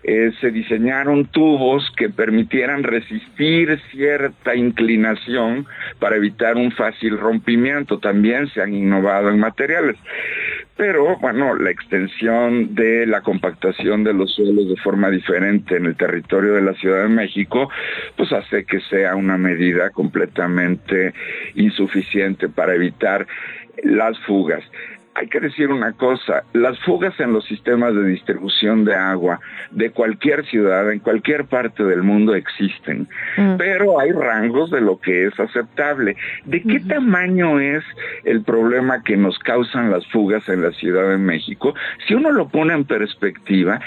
eh, 0.04 0.32
se 0.42 0.50
diseñaron 0.50 1.26
tubos 1.28 1.92
que 1.96 2.10
permitieran 2.10 2.84
resistir 2.84 3.80
cierta 3.92 4.56
inclinación 4.56 5.68
para 6.00 6.16
evitar 6.16 6.58
un 6.58 6.72
fácil 6.72 7.20
rompimiento. 7.20 8.00
También 8.00 8.48
se 8.50 8.62
han 8.62 8.74
innovado 8.74 9.30
en 9.30 9.40
materiales. 9.40 9.98
Pero, 10.76 11.18
bueno, 11.18 11.56
la 11.56 11.70
extensión 11.70 12.74
de 12.74 13.06
la 13.06 13.22
compactación 13.22 14.04
de 14.04 14.14
los 14.14 14.34
suelos 14.34 14.68
de 14.68 14.78
forma 14.78 15.12
diferente 15.12 15.76
en 15.76 15.86
el 15.86 15.96
territorio 15.96 16.54
de 16.54 16.64
la 16.64 16.74
Ciudad 16.74 17.04
de 17.04 17.10
México, 17.10 17.70
pues 18.18 18.32
hace 18.32 18.66
que 18.66 18.80
sea 18.82 19.16
una 19.16 19.38
medida 19.38 19.92
completamente 19.92 21.14
insuficiente 21.54 22.50
para 22.50 22.74
evitar 22.74 23.28
las 23.84 24.18
fugas 24.20 24.64
hay 25.14 25.28
que 25.28 25.40
decir 25.40 25.70
una 25.70 25.94
cosa, 25.94 26.44
las 26.54 26.80
fugas 26.80 27.20
en 27.20 27.34
los 27.34 27.46
sistemas 27.46 27.94
de 27.94 28.04
distribución 28.06 28.86
de 28.86 28.96
agua 28.96 29.40
de 29.72 29.92
cualquier 29.92 30.46
ciudad, 30.46 30.92
en 30.92 31.00
cualquier 31.00 31.46
parte 31.46 31.84
del 31.84 32.04
mundo 32.04 32.34
existen, 32.34 33.08
mm. 33.38 33.58
pero 33.58 34.00
hay 34.00 34.12
rangos 34.12 34.72
de 34.72 34.82
lo 34.82 35.00
que 35.00 35.28
es 35.28 35.40
aceptable. 35.40 36.16
¿De 36.46 36.62
qué 36.62 36.80
tamaño 36.80 37.60
es 37.60 37.84
el 38.24 38.44
problema 38.44 39.04
que 39.04 39.18
nos 39.18 39.38
causan 39.40 39.92
las 39.92 40.06
fugas 40.08 40.48
en 40.48 40.62
la 40.62 40.72
Ciudad 40.72 41.10
de 41.10 41.18
México? 41.18 41.76
Si 42.08 42.14
uno 42.14 42.32
lo 42.32 42.48
pone 42.48 42.74
en 42.74 42.86
perspectiva, 42.86 43.82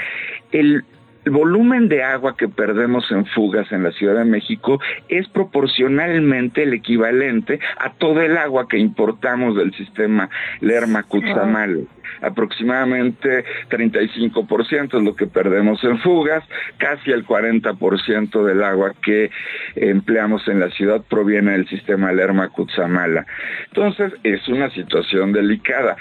el 0.52 0.84
el 1.24 1.32
volumen 1.32 1.88
de 1.88 2.02
agua 2.02 2.36
que 2.36 2.48
perdemos 2.48 3.10
en 3.10 3.24
fugas 3.26 3.70
en 3.72 3.82
la 3.82 3.92
Ciudad 3.92 4.16
de 4.16 4.24
México 4.24 4.80
es 5.08 5.26
proporcionalmente 5.28 6.62
el 6.62 6.74
equivalente 6.74 7.60
a 7.78 7.92
todo 7.94 8.20
el 8.20 8.36
agua 8.36 8.68
que 8.68 8.78
importamos 8.78 9.56
del 9.56 9.72
sistema 9.74 10.28
Lerma-Cutzamala. 10.60 11.82
Aproximadamente 12.20 13.44
35% 13.70 14.98
es 14.98 15.04
lo 15.04 15.16
que 15.16 15.26
perdemos 15.26 15.82
en 15.84 15.98
fugas, 15.98 16.44
casi 16.78 17.10
el 17.10 17.26
40% 17.26 18.44
del 18.44 18.62
agua 18.62 18.92
que 19.02 19.30
empleamos 19.76 20.46
en 20.48 20.60
la 20.60 20.70
ciudad 20.70 21.02
proviene 21.08 21.52
del 21.52 21.68
sistema 21.68 22.12
Lerma-Cutzamala. 22.12 23.26
Entonces, 23.68 24.12
es 24.22 24.46
una 24.48 24.70
situación 24.70 25.32
delicada. 25.32 25.96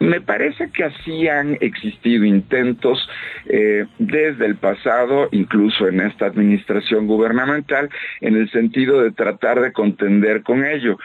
Me 0.00 0.20
parece 0.20 0.70
que 0.70 0.84
así 0.84 1.28
han 1.28 1.58
existido 1.60 2.24
intentos 2.24 3.08
eh, 3.46 3.84
desde 3.98 4.46
el 4.46 4.56
pasado, 4.56 5.28
incluso 5.32 5.88
en 5.88 6.00
esta 6.00 6.26
administración 6.26 7.06
gubernamental, 7.06 7.88
en 8.20 8.36
el 8.36 8.50
sentido 8.50 9.02
de 9.02 9.10
tratar 9.10 9.60
de 9.60 9.72
contender 9.72 10.42
con 10.42 10.64
ello. 10.64 10.98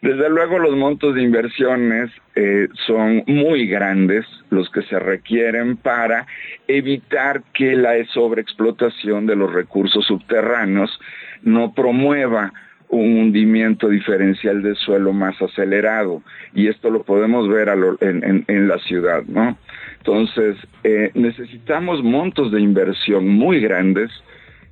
Desde 0.00 0.30
luego 0.30 0.60
los 0.60 0.76
montos 0.76 1.14
de 1.14 1.22
inversiones 1.22 2.10
eh, 2.36 2.68
son 2.86 3.24
muy 3.26 3.66
grandes 3.66 4.24
los 4.50 4.70
que 4.70 4.82
se 4.82 4.98
requieren 4.98 5.76
para 5.76 6.26
evitar 6.68 7.42
que 7.52 7.74
la 7.74 8.04
sobreexplotación 8.12 9.26
de 9.26 9.34
los 9.34 9.52
recursos 9.52 10.06
subterráneos 10.06 11.00
no 11.42 11.74
promueva 11.74 12.52
un 12.90 13.18
hundimiento 13.18 13.88
diferencial 13.88 14.62
del 14.62 14.76
suelo 14.76 15.12
más 15.12 15.40
acelerado 15.42 16.22
y 16.54 16.68
esto 16.68 16.90
lo 16.90 17.02
podemos 17.02 17.48
ver 17.48 17.68
a 17.68 17.76
lo- 17.76 17.98
en, 18.00 18.24
en- 18.24 18.44
en 18.48 18.68
la 18.68 18.78
ciudad, 18.78 19.22
¿no? 19.26 19.56
Entonces, 19.98 20.56
eh, 20.84 21.10
necesitamos 21.14 22.02
montos 22.02 22.50
de 22.52 22.60
inversión 22.60 23.28
muy 23.28 23.60
grandes, 23.60 24.10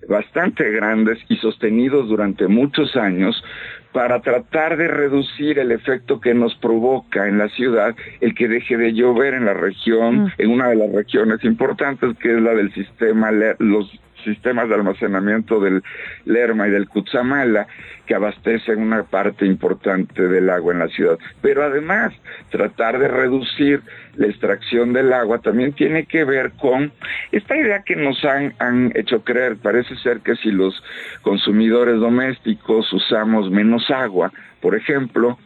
bastante 0.08 0.70
grandes 0.70 1.18
y 1.28 1.36
sostenidos 1.36 2.08
durante 2.08 2.46
muchos 2.48 2.96
años 2.96 3.42
para 3.96 4.20
tratar 4.20 4.76
de 4.76 4.88
reducir 4.88 5.58
el 5.58 5.72
efecto 5.72 6.20
que 6.20 6.34
nos 6.34 6.54
provoca 6.56 7.28
en 7.28 7.38
la 7.38 7.48
ciudad 7.48 7.96
el 8.20 8.34
que 8.34 8.46
deje 8.46 8.76
de 8.76 8.92
llover 8.92 9.32
en 9.32 9.46
la 9.46 9.54
región, 9.54 10.30
en 10.36 10.50
una 10.50 10.68
de 10.68 10.76
las 10.76 10.92
regiones 10.92 11.42
importantes 11.44 12.14
que 12.18 12.34
es 12.34 12.42
la 12.42 12.52
del 12.52 12.70
sistema, 12.74 13.30
los 13.58 13.90
sistemas 14.22 14.68
de 14.68 14.74
almacenamiento 14.74 15.60
del 15.60 15.82
Lerma 16.26 16.68
y 16.68 16.72
del 16.72 16.90
Cutzamala, 16.90 17.68
que 18.04 18.14
abastecen 18.14 18.82
una 18.82 19.02
parte 19.04 19.46
importante 19.46 20.28
del 20.28 20.50
agua 20.50 20.74
en 20.74 20.80
la 20.80 20.88
ciudad. 20.88 21.18
Pero 21.40 21.64
además, 21.64 22.12
tratar 22.50 22.98
de 22.98 23.08
reducir 23.08 23.80
la 24.16 24.26
extracción 24.26 24.92
del 24.92 25.12
agua 25.12 25.38
también 25.38 25.72
tiene 25.72 26.06
que 26.06 26.24
ver 26.24 26.52
con 26.52 26.92
esta 27.32 27.56
idea 27.56 27.82
que 27.82 27.96
nos 27.96 28.24
han, 28.24 28.54
han 28.58 28.92
hecho 28.94 29.22
creer. 29.22 29.56
Parece 29.56 29.96
ser 29.96 30.20
que 30.20 30.36
si 30.36 30.50
los 30.50 30.82
consumidores 31.22 32.00
domésticos 32.00 32.92
usamos 32.92 33.50
menos 33.50 33.90
agua, 33.90 34.32
por 34.60 34.74
ejemplo, 34.74 35.38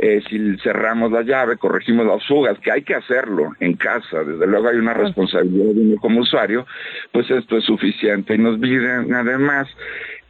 eh, 0.00 0.22
si 0.28 0.56
cerramos 0.58 1.10
la 1.10 1.22
llave, 1.22 1.56
corregimos 1.56 2.06
las 2.06 2.24
fugas, 2.24 2.56
que 2.60 2.70
hay 2.70 2.82
que 2.82 2.94
hacerlo 2.94 3.50
en 3.58 3.74
casa, 3.74 4.22
desde 4.22 4.46
luego 4.46 4.68
hay 4.68 4.76
una 4.76 4.94
responsabilidad 4.94 5.74
de 5.74 5.80
uno 5.80 5.96
como 6.00 6.20
usuario, 6.20 6.66
pues 7.10 7.28
esto 7.30 7.56
es 7.56 7.64
suficiente. 7.64 8.36
Y 8.36 8.38
nos 8.38 8.60
piden 8.60 9.12
además 9.12 9.68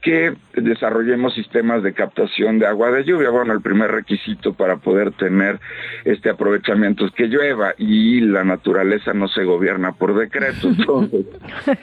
que 0.09 0.35
desarrollemos 0.55 1.35
sistemas 1.35 1.83
de 1.83 1.93
captación 1.93 2.59
de 2.59 2.67
agua 2.67 2.91
de 2.91 3.05
lluvia. 3.05 3.29
Bueno, 3.29 3.53
el 3.53 3.61
primer 3.61 3.91
requisito 3.91 4.55
para 4.55 4.79
poder 4.79 5.13
tener 5.13 5.61
este 6.07 6.31
aprovechamiento 6.31 7.05
es 7.05 7.13
que 7.13 7.27
llueva 7.27 7.75
y 7.77 8.23
la 8.23 8.43
naturaleza 8.43 9.13
no 9.13 9.29
se 9.29 9.45
gobierna 9.45 9.93
por 9.93 10.19
decreto. 10.19 10.69
Entonces, 10.79 11.27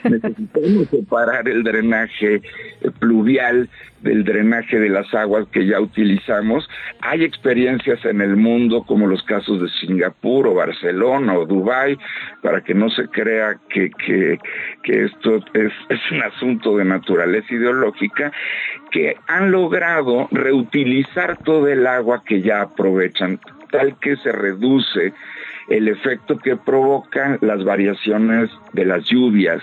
necesitamos 0.02 0.88
separar 0.90 1.48
el 1.48 1.62
drenaje 1.62 2.42
pluvial 2.98 3.68
del 4.06 4.24
drenaje 4.24 4.78
de 4.78 4.88
las 4.88 5.12
aguas 5.12 5.46
que 5.52 5.66
ya 5.66 5.80
utilizamos. 5.80 6.68
Hay 7.00 7.24
experiencias 7.24 8.04
en 8.04 8.20
el 8.20 8.36
mundo 8.36 8.84
como 8.84 9.06
los 9.06 9.22
casos 9.24 9.60
de 9.60 9.68
Singapur 9.68 10.46
o 10.46 10.54
Barcelona 10.54 11.36
o 11.36 11.44
Dubái, 11.44 11.98
para 12.42 12.60
que 12.60 12.72
no 12.72 12.88
se 12.88 13.08
crea 13.08 13.58
que, 13.68 13.90
que, 13.90 14.38
esto 14.84 15.40
es, 15.54 15.72
es 15.88 16.10
un 16.12 16.22
asunto 16.22 16.76
de 16.76 16.84
naturaleza 16.84 17.52
ideológica, 17.52 18.32
que 18.92 19.16
han 19.26 19.50
logrado 19.50 20.28
reutilizar 20.30 21.36
todo 21.38 21.68
el 21.68 21.86
agua 21.86 22.22
que 22.24 22.40
ya 22.40 22.62
aprovechan, 22.62 23.40
tal 23.70 23.98
que 23.98 24.16
se 24.16 24.30
reduce 24.30 25.12
el 25.68 25.88
efecto 25.88 26.38
que 26.38 26.56
provocan 26.56 27.38
las 27.40 27.64
variaciones 27.64 28.50
de 28.72 28.84
las 28.84 29.04
lluvias 29.04 29.60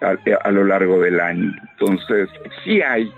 a, 0.00 0.16
a 0.42 0.50
lo 0.50 0.64
largo 0.64 1.00
del 1.00 1.20
año. 1.20 1.52
Entonces, 1.72 2.30
sí 2.64 2.80
hay 2.80 3.12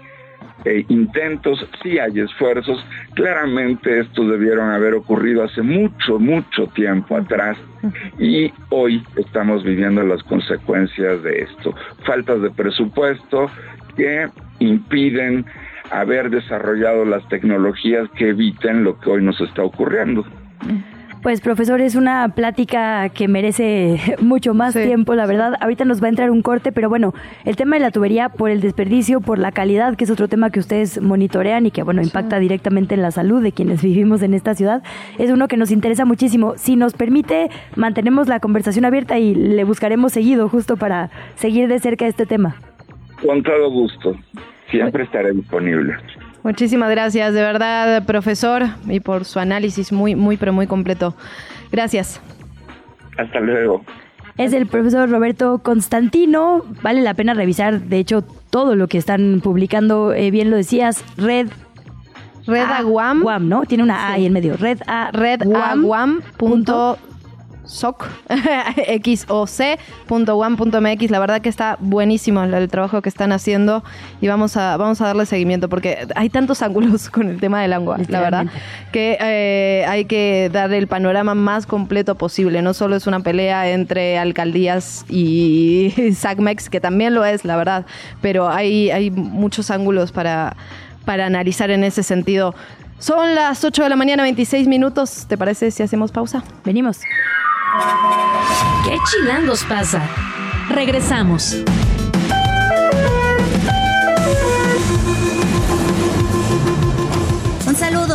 eh, 0.65 0.85
intentos, 0.89 1.65
sí 1.83 1.99
hay 1.99 2.21
esfuerzos. 2.21 2.85
Claramente 3.15 4.01
estos 4.01 4.31
debieron 4.31 4.71
haber 4.71 4.95
ocurrido 4.95 5.45
hace 5.45 5.63
mucho, 5.63 6.19
mucho 6.19 6.67
tiempo 6.69 7.17
atrás 7.17 7.57
y 8.19 8.53
hoy 8.71 9.03
estamos 9.17 9.63
viviendo 9.63 10.03
las 10.03 10.23
consecuencias 10.25 11.23
de 11.23 11.43
esto. 11.43 11.75
Faltas 12.05 12.43
de 12.43 12.51
presupuesto 12.51 13.51
que 13.97 14.29
impiden 14.59 15.47
haber 15.91 16.31
desarrollado 16.31 17.05
las 17.05 17.27
tecnologías 17.29 18.09
que 18.17 18.31
eviten 18.31 18.83
lo 18.83 18.99
que 18.99 19.11
hoy 19.11 19.23
nos 19.23 19.41
está 19.41 19.63
ocurriendo. 19.63 20.25
Pues 21.27 21.41
profesor, 21.41 21.81
es 21.81 21.97
una 21.97 22.29
plática 22.37 23.09
que 23.09 23.27
merece 23.27 23.99
mucho 24.21 24.55
más 24.55 24.75
tiempo, 24.75 25.17
la 25.17 25.27
verdad. 25.27 25.55
Ahorita 25.61 25.85
nos 25.85 26.01
va 26.01 26.07
a 26.07 26.11
entrar 26.11 26.31
un 26.31 26.41
corte, 26.41 26.71
pero 26.71 26.89
bueno, 26.89 27.15
el 27.45 27.57
tema 27.57 27.75
de 27.75 27.81
la 27.81 27.91
tubería 27.91 28.29
por 28.29 28.49
el 28.49 28.61
desperdicio, 28.61 29.21
por 29.21 29.41
la 29.41 29.51
calidad, 29.51 29.97
que 29.97 30.05
es 30.05 30.11
otro 30.13 30.29
tema 30.29 30.51
que 30.51 30.61
ustedes 30.61 31.03
monitorean 31.03 31.67
y 31.67 31.73
que 31.73 31.83
bueno, 31.83 32.01
impacta 32.01 32.39
directamente 32.39 32.95
en 32.95 33.03
la 33.03 33.11
salud 33.11 33.43
de 33.43 33.51
quienes 33.51 33.83
vivimos 33.83 34.23
en 34.23 34.35
esta 34.35 34.55
ciudad, 34.55 34.85
es 35.19 35.33
uno 35.33 35.49
que 35.49 35.57
nos 35.57 35.73
interesa 35.73 36.05
muchísimo. 36.05 36.55
Si 36.59 36.77
nos 36.77 36.95
permite, 36.95 37.51
mantenemos 37.75 38.29
la 38.29 38.39
conversación 38.39 38.85
abierta 38.85 39.19
y 39.19 39.35
le 39.35 39.65
buscaremos 39.65 40.13
seguido 40.13 40.49
justo 40.49 40.77
para 40.77 41.11
seguir 41.35 41.67
de 41.67 41.81
cerca 41.81 42.07
este 42.07 42.27
tema. 42.27 42.55
Con 43.21 43.43
todo 43.43 43.69
gusto. 43.69 44.15
Siempre 44.71 45.03
estaré 45.03 45.33
disponible. 45.33 45.97
Muchísimas 46.47 46.89
gracias, 46.91 47.35
de 47.35 47.43
verdad, 47.43 48.05
profesor, 48.05 48.67
y 48.87 49.01
por 49.01 49.25
su 49.25 49.41
análisis 49.41 49.91
muy, 49.91 50.15
muy, 50.15 50.37
pero 50.37 50.53
muy 50.53 50.69
completo. 50.69 51.17
Gracias. 51.73 52.21
Hasta 53.19 53.41
luego. 53.41 53.85
Es 54.37 54.53
el 54.53 54.69
profesor 54.69 55.11
Roberto 55.11 55.59
Constantino. 55.59 56.63
Vale 56.83 57.03
la 57.03 57.15
pena 57.15 57.35
revisar, 57.35 57.81
de 57.81 57.99
hecho, 57.99 58.23
todo 58.49 58.77
lo 58.77 58.87
que 58.87 58.97
están 58.97 59.41
publicando. 59.43 60.13
eh, 60.13 60.31
bien 60.31 60.53
lo 60.53 60.57
decías, 60.57 61.05
Red. 61.17 61.49
Red 62.47 62.71
Aguam. 62.71 63.23
Guam, 63.23 63.49
¿no? 63.49 63.65
Tiene 63.65 63.83
una 63.83 64.07
A 64.07 64.13
ahí 64.13 64.27
en 64.27 64.33
medio. 64.33 64.57
Red 64.57 64.83
A. 64.87 65.11
Redaguam 65.11 66.21
punto 66.37 66.97
soc 67.67 68.07
xoc.one.mx 69.27 71.11
la 71.11 71.19
verdad 71.19 71.41
que 71.41 71.49
está 71.49 71.77
buenísimo 71.81 72.43
el, 72.43 72.55
el 72.55 72.69
trabajo 72.69 73.03
que 73.03 73.09
están 73.09 73.33
haciendo 73.33 73.83
y 74.21 74.29
vamos 74.29 74.57
a 74.57 74.77
vamos 74.77 75.01
a 75.01 75.07
darle 75.07 75.27
seguimiento 75.27 75.69
porque 75.69 76.07
hay 76.15 76.31
tantos 76.31 76.63
ángulos 76.67 77.11
con 77.11 77.29
el 77.29 77.41
tema 77.41 77.61
del 77.63 77.73
agua 77.73 77.99
la 78.09 78.21
verdad 78.21 78.47
que 78.93 79.19
eh, 79.21 79.85
hay 79.89 80.05
que 80.07 80.51
dar 80.53 80.73
el 80.73 80.87
panorama 80.87 81.35
más 81.35 81.67
completo 81.67 82.15
posible 82.15 82.63
no 82.63 82.73
solo 82.75 82.97
es 82.97 83.07
una 83.07 83.21
pelea 83.21 83.71
entre 83.71 84.19
alcaldías 84.19 85.05
y 85.09 85.93
SACMEX 86.15 86.71
que 86.71 86.81
también 86.81 87.15
lo 87.15 87.25
es 87.25 87.45
la 87.45 87.57
verdad 87.57 87.87
pero 88.21 88.49
hay 88.49 88.91
hay 88.91 89.11
muchos 89.11 89.71
ángulos 89.71 90.13
para 90.13 90.57
para 91.05 91.27
analizar 91.27 91.71
en 91.71 91.85
ese 91.85 92.03
sentido 92.03 92.55
son 92.99 93.35
las 93.35 93.63
8 93.63 93.83
de 93.83 93.89
la 93.91 93.97
mañana, 93.97 94.23
26 94.23 94.69
minutos. 94.69 95.27
¿Te 95.29 95.37
parece 95.37 95.71
si 95.71 95.83
hacemos 95.83 96.13
pausa? 96.13 96.43
Venimos. 96.65 97.01
¿Qué 98.85 98.99
chilangos 99.11 99.65
pasa? 99.65 100.09
Regresamos. 100.69 101.57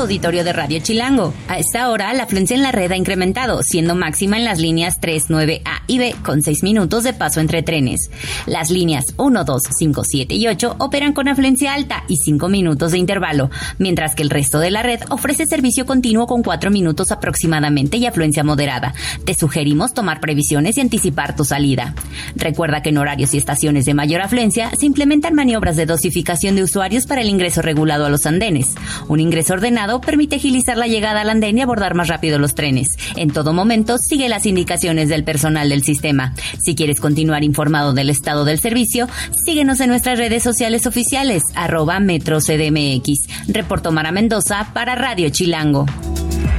Auditorio 0.02 0.44
de 0.44 0.52
Radio 0.52 0.80
Chilango. 0.80 1.34
A 1.48 1.60
esta 1.60 1.90
hora 1.90 2.12
la 2.14 2.24
afluencia 2.24 2.56
en 2.56 2.64
la 2.64 2.72
red 2.72 2.92
ha 2.92 2.98
incrementado, 2.98 3.62
siendo 3.62 3.96
máxima 3.96 4.38
en 4.38 4.46
las 4.46 4.60
líneas 4.60 5.00
3, 5.00 5.30
9A 5.30 5.84
y 5.88 6.00
B, 6.00 6.16
con 6.24 6.42
6 6.42 6.64
minutos 6.64 7.04
de 7.04 7.14
paso 7.14 7.40
entre 7.40 7.62
trenes. 7.62 8.10
Las 8.48 8.72
líneas 8.72 9.06
1, 9.18 9.44
2, 9.44 9.62
5, 9.78 10.04
7 10.04 10.34
y 10.34 10.48
8 10.48 10.76
operan 10.80 11.14
con 11.14 11.28
afluencia 11.28 11.74
alta 11.74 12.04
y 12.08 12.18
5 12.18 12.50
minutos 12.50 12.94
de 12.94 12.98
intervalo, 12.98 13.52
mientras 13.78 14.16
que 14.16 14.24
el 14.24 14.32
resto 14.32 14.60
de 14.60 14.72
la 14.72 14.82
red 14.82 15.02
ofrece 15.10 15.46
servicio 15.46 15.86
continuo 15.86 16.26
con 16.26 16.42
4 16.42 16.72
minutos 16.72 17.12
aproximadamente 17.12 17.98
y 17.98 18.08
afluencia 18.08 18.44
moderada. 18.44 18.94
Te 19.26 19.36
sugerimos 19.36 19.94
tomar 19.94 20.20
previsiones 20.20 20.78
y 20.78 20.82
anticipar 20.82 21.36
tu 21.36 21.46
salida. 21.46 21.94
Recuerda 22.36 22.82
que 22.82 22.90
en 22.90 22.98
horarios 22.98 23.34
y 23.36 23.38
estaciones 23.38 23.86
de 23.86 23.94
mayor 23.94 24.22
afluencia 24.22 24.72
se 24.80 24.88
implementan 24.88 25.36
maniobras 25.36 25.76
de 25.76 25.86
dosificación 25.86 26.56
de 26.56 26.64
usuarios 26.64 27.06
para 27.06 27.22
el 27.22 27.30
ingreso 27.30 27.62
regulado 27.62 28.06
a 28.06 28.10
los 28.10 28.26
andenes. 28.26 28.74
Un 29.08 29.20
ingreso 29.20 29.54
ordenado 29.54 29.91
permite 30.00 30.38
agilizar 30.38 30.78
la 30.78 30.88
llegada 30.88 31.22
al 31.22 31.30
andén 31.30 31.58
y 31.58 31.62
abordar 31.62 31.96
más 31.96 32.08
rápido 32.08 32.40
los 32.40 32.56
trenes. 32.56 32.88
En 33.16 33.32
todo 33.32 33.52
momento, 33.52 33.98
sigue 33.98 34.30
las 34.30 34.46
indicaciones 34.46 35.10
del 35.10 35.24
personal 35.24 35.70
del 35.70 35.84
sistema. 35.84 36.34
Si 36.60 36.76
quieres 36.76 37.00
continuar 37.00 37.44
informado 37.44 37.94
del 37.94 38.10
estado 38.10 38.46
del 38.46 38.60
servicio, 38.60 39.10
síguenos 39.46 39.80
en 39.80 39.90
nuestras 39.90 40.18
redes 40.18 40.44
sociales 40.44 40.88
oficiales, 40.88 41.44
arroba 41.56 42.00
Metro 42.00 42.40
CDMX. 42.40 43.28
Reportó 43.48 43.92
Mara 43.92 44.12
Mendoza 44.12 44.70
para 44.74 44.96
Radio 44.96 45.30
Chilango. 45.30 45.86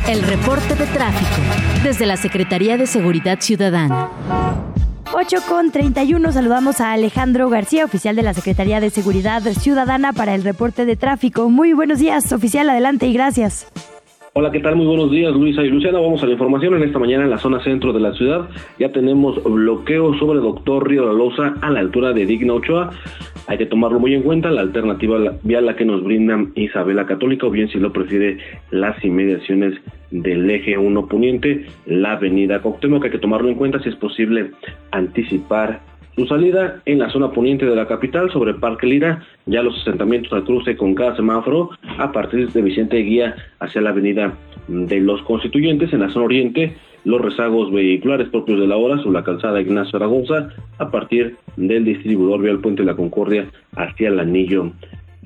El 0.09 0.23
reporte 0.23 0.75
de 0.75 0.87
tráfico 0.87 1.41
desde 1.85 2.07
la 2.07 2.17
Secretaría 2.17 2.77
de 2.77 2.87
Seguridad 2.87 3.39
Ciudadana. 3.41 4.72
8 5.15 5.39
con 5.47 5.71
31 5.71 6.33
saludamos 6.33 6.81
a 6.81 6.93
Alejandro 6.93 7.51
García, 7.51 7.85
oficial 7.85 8.17
de 8.17 8.23
la 8.23 8.33
Secretaría 8.33 8.81
de 8.81 8.89
Seguridad 8.89 9.43
Ciudadana 9.43 10.15
para 10.15 10.35
el 10.35 10.43
reporte 10.43 10.87
de 10.87 10.97
tráfico. 10.97 11.51
Muy 11.51 11.75
buenos 11.75 11.99
días, 11.99 12.33
oficial, 12.33 12.71
adelante 12.71 13.07
y 13.07 13.13
gracias. 13.13 13.67
Hola, 14.35 14.51
¿qué 14.51 14.61
tal? 14.61 14.77
Muy 14.77 14.87
buenos 14.87 15.11
días, 15.11 15.31
Luisa 15.35 15.63
y 15.63 15.69
Luciana. 15.69 15.99
Vamos 15.99 16.23
a 16.23 16.27
la 16.27 16.33
información. 16.33 16.75
En 16.75 16.85
esta 16.85 16.99
mañana 16.99 17.25
en 17.25 17.29
la 17.29 17.37
zona 17.37 17.63
centro 17.63 17.93
de 17.93 18.01
la 18.01 18.15
ciudad 18.15 18.49
ya 18.79 18.91
tenemos 18.91 19.45
bloqueo 19.45 20.15
sobre 20.15 20.39
Doctor 20.39 20.89
Río 20.89 21.05
La 21.05 21.13
Loza 21.13 21.57
a 21.61 21.69
la 21.69 21.81
altura 21.81 22.15
de 22.15 22.25
Digna 22.25 22.55
Ochoa. 22.55 22.89
Hay 23.47 23.59
que 23.59 23.67
tomarlo 23.67 24.01
muy 24.01 24.15
en 24.15 24.23
cuenta, 24.23 24.51
la 24.51 24.63
alternativa 24.63 25.19
vial 25.43 25.67
la 25.67 25.77
que 25.77 25.85
nos 25.85 26.03
brinda 26.03 26.47
Isabela 26.55 27.05
Católica, 27.05 27.47
o 27.47 27.51
bien 27.51 27.69
si 27.69 27.79
lo 27.79 27.93
prefiere 27.93 28.39
las 28.71 29.05
inmediaciones 29.05 29.79
del 30.11 30.51
eje 30.51 30.79
1 30.79 31.09
poniente, 31.09 31.67
la 31.85 32.13
avenida 32.13 32.63
Coctemoc, 32.63 33.05
hay 33.05 33.11
que 33.11 33.19
tomarlo 33.19 33.51
en 33.51 33.57
cuenta 33.57 33.83
si 33.83 33.91
es 33.91 33.97
posible 33.97 34.53
anticipar 34.93 35.83
su 36.17 36.27
salida 36.27 36.83
en 36.85 36.99
la 36.99 37.11
zona 37.11 37.31
poniente 37.31 37.65
de 37.65 37.75
la 37.75 37.87
capital 37.87 38.31
sobre 38.31 38.55
Parque 38.55 38.87
Lira, 38.87 39.25
ya 39.47 39.63
los 39.63 39.81
asentamientos 39.81 40.33
al 40.33 40.45
cruce 40.45 40.77
con 40.77 40.95
cada 40.95 41.17
semáforo 41.17 41.71
a 41.99 42.13
partir 42.13 42.51
de 42.51 42.63
Vicente 42.63 42.99
Guía 42.99 43.35
hacia 43.61 43.81
la 43.81 43.91
avenida 43.91 44.35
de 44.69 45.01
los 45.01 45.23
Constituyentes 45.23 45.93
en 45.93 46.01
la 46.01 46.11
zona 46.11 46.27
oriente, 46.27 46.77
los 47.05 47.21
rezagos 47.21 47.73
vehiculares 47.73 48.29
propios 48.29 48.61
de 48.61 48.67
la 48.67 48.77
hora 48.77 48.99
sobre 48.99 49.19
la 49.19 49.25
calzada 49.25 49.61
Ignacio 49.61 49.97
Aragosa 49.97 50.51
a 50.79 50.91
partir 50.91 51.37
del 51.57 51.85
distribuidor 51.85 52.43
vial 52.43 52.61
Puente 52.61 52.83
de 52.83 52.87
la 52.87 52.97
Concordia 52.97 53.51
hacia 53.75 54.09
el 54.09 54.21
anillo 54.21 54.73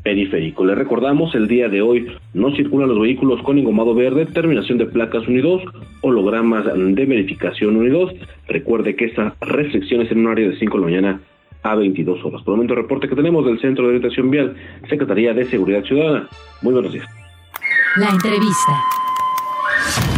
periférico. 0.07 0.65
Le 0.65 0.77
recordamos, 0.77 1.35
el 1.35 1.49
día 1.49 1.69
de 1.69 1.83
hoy 1.83 2.07
no 2.33 2.55
circulan 2.55 2.91
los 2.91 3.01
vehículos 3.01 3.43
con 3.43 3.59
engomado 3.59 3.93
verde, 3.93 4.24
terminación 4.24 4.78
de 4.78 4.87
placas 4.87 5.27
unidos, 5.27 5.65
hologramas 6.01 6.65
de 6.65 7.07
verificación 7.07 7.77
unidos. 7.77 8.12
Recuerde 8.47 8.95
que 8.95 9.07
esta 9.07 9.35
restricción 9.41 10.03
es 10.03 10.12
en 10.12 10.19
un 10.19 10.28
área 10.28 10.49
de 10.49 10.57
5 10.57 10.77
de 10.77 10.81
la 10.81 10.87
mañana 10.87 11.20
a 11.65 11.74
22 11.74 12.24
horas. 12.24 12.41
Por 12.43 12.53
el 12.53 12.59
momento, 12.59 12.77
reporte 12.77 13.09
que 13.09 13.16
tenemos 13.16 13.45
del 13.47 13.59
Centro 13.59 13.83
de 13.83 13.89
Orientación 13.89 14.31
Vial, 14.31 14.55
Secretaría 14.89 15.35
de 15.35 15.45
Seguridad 15.47 15.83
Ciudadana. 15.83 16.28
Muy 16.62 16.73
buenos 16.73 16.93
días. 16.93 17.09
La 17.97 18.11
entrevista. 18.11 20.15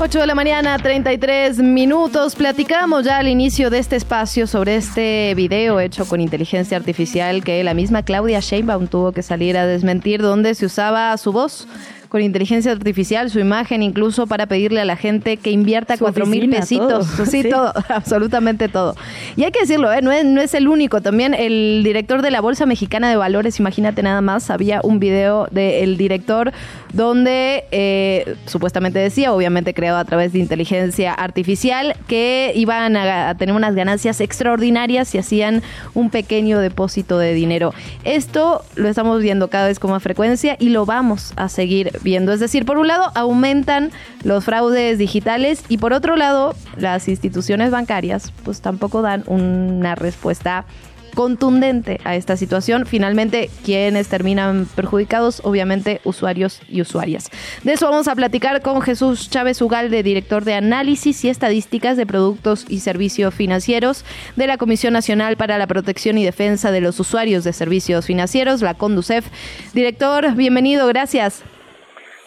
8 0.00 0.20
de 0.20 0.26
la 0.28 0.36
mañana, 0.36 0.78
33 0.78 1.58
minutos. 1.58 2.36
Platicamos 2.36 3.04
ya 3.04 3.18
al 3.18 3.26
inicio 3.26 3.68
de 3.68 3.80
este 3.80 3.96
espacio 3.96 4.46
sobre 4.46 4.76
este 4.76 5.34
video 5.34 5.80
hecho 5.80 6.06
con 6.06 6.20
inteligencia 6.20 6.76
artificial 6.76 7.42
que 7.42 7.64
la 7.64 7.74
misma 7.74 8.04
Claudia 8.04 8.38
Sheinbaum 8.38 8.86
tuvo 8.86 9.10
que 9.10 9.24
salir 9.24 9.58
a 9.58 9.66
desmentir, 9.66 10.22
donde 10.22 10.54
se 10.54 10.66
usaba 10.66 11.16
su 11.16 11.32
voz 11.32 11.66
con 12.08 12.22
inteligencia 12.22 12.72
artificial, 12.72 13.30
su 13.30 13.38
imagen 13.38 13.82
incluso 13.82 14.26
para 14.26 14.46
pedirle 14.46 14.80
a 14.80 14.84
la 14.84 14.96
gente 14.96 15.36
que 15.36 15.50
invierta 15.50 15.98
cuatro 15.98 16.24
mil 16.26 16.48
pesitos. 16.48 17.06
todo. 17.16 17.26
Sí, 17.26 17.42
Sí. 17.42 17.50
todo, 17.50 17.72
absolutamente 17.88 18.68
todo. 18.68 18.96
Y 19.36 19.44
hay 19.44 19.52
que 19.52 19.60
decirlo, 19.60 19.92
¿eh? 19.92 20.02
no, 20.02 20.10
es, 20.10 20.24
no 20.24 20.40
es 20.40 20.54
el 20.54 20.66
único. 20.66 21.00
También 21.00 21.34
el 21.34 21.82
director 21.84 22.22
de 22.22 22.30
la 22.30 22.40
Bolsa 22.40 22.66
Mexicana 22.66 23.10
de 23.10 23.16
Valores, 23.16 23.60
imagínate 23.60 24.02
nada 24.02 24.20
más, 24.22 24.50
había 24.50 24.80
un 24.82 24.98
video 24.98 25.46
del 25.50 25.96
director 25.96 26.52
donde 26.92 27.64
eh, 27.70 28.36
supuestamente 28.46 28.98
decía, 28.98 29.32
obviamente 29.32 29.74
creado 29.74 29.98
a 29.98 30.04
través 30.04 30.32
de 30.32 30.38
inteligencia 30.38 31.12
artificial, 31.12 31.94
que 32.08 32.52
iban 32.54 32.96
a, 32.96 33.28
a 33.28 33.34
tener 33.36 33.54
unas 33.54 33.74
ganancias 33.74 34.20
extraordinarias 34.20 35.08
si 35.08 35.18
hacían 35.18 35.62
un 35.94 36.10
pequeño 36.10 36.58
depósito 36.58 37.18
de 37.18 37.34
dinero. 37.34 37.74
Esto 38.04 38.64
lo 38.74 38.88
estamos 38.88 39.22
viendo 39.22 39.48
cada 39.48 39.68
vez 39.68 39.78
con 39.78 39.90
más 39.90 40.02
frecuencia 40.02 40.56
y 40.58 40.70
lo 40.70 40.86
vamos 40.86 41.32
a 41.36 41.48
seguir 41.48 41.97
viendo. 42.02 42.32
Es 42.32 42.40
decir, 42.40 42.64
por 42.64 42.78
un 42.78 42.88
lado 42.88 43.10
aumentan 43.14 43.90
los 44.24 44.44
fraudes 44.44 44.98
digitales 44.98 45.64
y 45.68 45.78
por 45.78 45.92
otro 45.92 46.16
lado 46.16 46.54
las 46.76 47.08
instituciones 47.08 47.70
bancarias 47.70 48.32
pues 48.44 48.60
tampoco 48.60 49.02
dan 49.02 49.24
una 49.26 49.94
respuesta 49.94 50.64
contundente 51.18 52.00
a 52.04 52.14
esta 52.14 52.36
situación. 52.36 52.86
Finalmente, 52.86 53.50
quienes 53.64 54.06
terminan 54.06 54.68
perjudicados, 54.76 55.40
obviamente 55.42 56.00
usuarios 56.04 56.60
y 56.68 56.80
usuarias. 56.80 57.28
De 57.64 57.72
eso 57.72 57.86
vamos 57.90 58.06
a 58.06 58.14
platicar 58.14 58.62
con 58.62 58.80
Jesús 58.82 59.28
Chávez 59.28 59.60
Ugalde, 59.60 60.04
director 60.04 60.44
de 60.44 60.54
análisis 60.54 61.24
y 61.24 61.28
estadísticas 61.28 61.96
de 61.96 62.06
productos 62.06 62.66
y 62.68 62.78
servicios 62.78 63.34
financieros 63.34 64.04
de 64.36 64.46
la 64.46 64.58
Comisión 64.58 64.92
Nacional 64.92 65.36
para 65.36 65.58
la 65.58 65.66
Protección 65.66 66.18
y 66.18 66.24
Defensa 66.24 66.70
de 66.70 66.80
los 66.80 67.00
Usuarios 67.00 67.42
de 67.42 67.52
Servicios 67.52 68.06
Financieros, 68.06 68.62
la 68.62 68.74
CONDUCEF. 68.74 69.26
Director, 69.74 70.36
bienvenido, 70.36 70.86
gracias. 70.86 71.42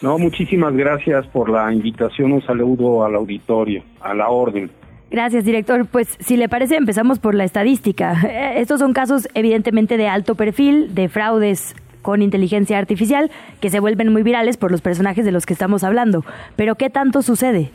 No, 0.02 0.18
muchísimas 0.18 0.74
gracias 0.74 1.26
por 1.28 1.48
la 1.48 1.72
invitación. 1.72 2.32
Un 2.32 2.42
saludo 2.42 3.04
al 3.04 3.14
auditorio, 3.14 3.84
a 4.00 4.12
la 4.14 4.28
orden. 4.28 4.70
Gracias, 5.10 5.44
director. 5.44 5.86
Pues 5.86 6.16
si 6.20 6.36
le 6.36 6.48
parece, 6.48 6.76
empezamos 6.76 7.18
por 7.18 7.34
la 7.34 7.44
estadística. 7.44 8.14
Eh, 8.28 8.60
Estos 8.60 8.80
son 8.80 8.92
casos 8.92 9.28
evidentemente 9.34 9.96
de 9.96 10.08
alto 10.08 10.34
perfil, 10.34 10.94
de 10.94 11.08
fraudes 11.08 11.76
con 12.00 12.20
inteligencia 12.20 12.78
artificial, 12.78 13.30
que 13.60 13.70
se 13.70 13.78
vuelven 13.78 14.12
muy 14.12 14.24
virales 14.24 14.56
por 14.56 14.72
los 14.72 14.80
personajes 14.80 15.24
de 15.24 15.30
los 15.30 15.46
que 15.46 15.52
estamos 15.52 15.84
hablando. 15.84 16.24
Pero 16.56 16.74
¿qué 16.74 16.90
tanto 16.90 17.22
sucede? 17.22 17.70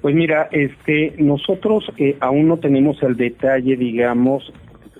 Pues 0.00 0.14
mira, 0.14 0.48
este, 0.52 1.12
nosotros 1.18 1.92
eh, 1.98 2.16
aún 2.20 2.48
no 2.48 2.56
tenemos 2.56 3.02
el 3.02 3.16
detalle, 3.16 3.76
digamos, 3.76 4.50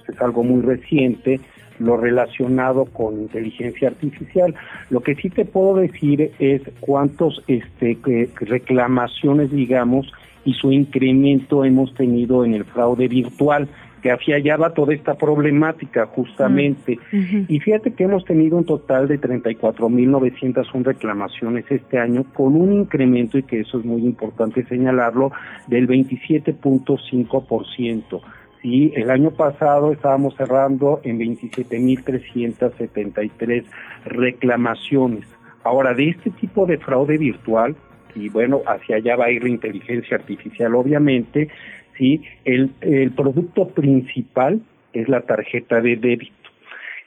es 0.06 0.20
algo 0.20 0.42
muy 0.42 0.60
reciente, 0.60 1.40
lo 1.78 1.96
relacionado 1.96 2.86
con 2.86 3.20
inteligencia 3.20 3.88
artificial. 3.88 4.54
Lo 4.90 5.00
que 5.00 5.14
sí 5.14 5.30
te 5.30 5.44
puedo 5.44 5.76
decir 5.76 6.32
es 6.38 6.62
cuántos 6.80 7.42
este, 7.46 7.98
reclamaciones, 8.40 9.50
digamos, 9.50 10.12
y 10.44 10.54
su 10.54 10.72
incremento 10.72 11.64
hemos 11.64 11.94
tenido 11.94 12.44
en 12.44 12.54
el 12.54 12.64
fraude 12.64 13.06
virtual, 13.08 13.68
que 14.02 14.10
hacia 14.12 14.36
allá 14.36 14.56
va 14.56 14.72
toda 14.72 14.94
esta 14.94 15.14
problemática 15.14 16.06
justamente. 16.06 16.98
Y 17.48 17.60
fíjate 17.60 17.92
que 17.92 18.04
hemos 18.04 18.24
tenido 18.24 18.56
un 18.56 18.64
total 18.64 19.08
de 19.08 19.20
34.901 19.20 20.84
reclamaciones 20.84 21.66
este 21.68 21.98
año, 21.98 22.24
con 22.32 22.56
un 22.56 22.72
incremento, 22.72 23.36
y 23.38 23.42
que 23.42 23.60
eso 23.60 23.78
es 23.78 23.84
muy 23.84 24.00
importante 24.02 24.64
señalarlo, 24.66 25.32
del 25.66 25.86
27.5%. 25.88 28.20
Sí, 28.62 28.92
el 28.96 29.10
año 29.10 29.30
pasado 29.30 29.92
estábamos 29.92 30.34
cerrando 30.36 31.00
en 31.04 31.20
27.373 31.20 33.64
reclamaciones. 34.04 35.24
Ahora, 35.62 35.94
de 35.94 36.08
este 36.10 36.30
tipo 36.30 36.66
de 36.66 36.78
fraude 36.78 37.16
virtual, 37.18 37.76
y 38.14 38.30
bueno, 38.30 38.62
hacia 38.66 38.96
allá 38.96 39.14
va 39.16 39.26
a 39.26 39.30
ir 39.30 39.44
la 39.44 39.50
inteligencia 39.50 40.16
artificial, 40.16 40.74
obviamente, 40.74 41.50
sí, 41.96 42.22
el, 42.44 42.72
el 42.80 43.12
producto 43.12 43.68
principal 43.68 44.60
es 44.92 45.08
la 45.08 45.20
tarjeta 45.20 45.80
de 45.80 45.94
débito. 45.96 46.37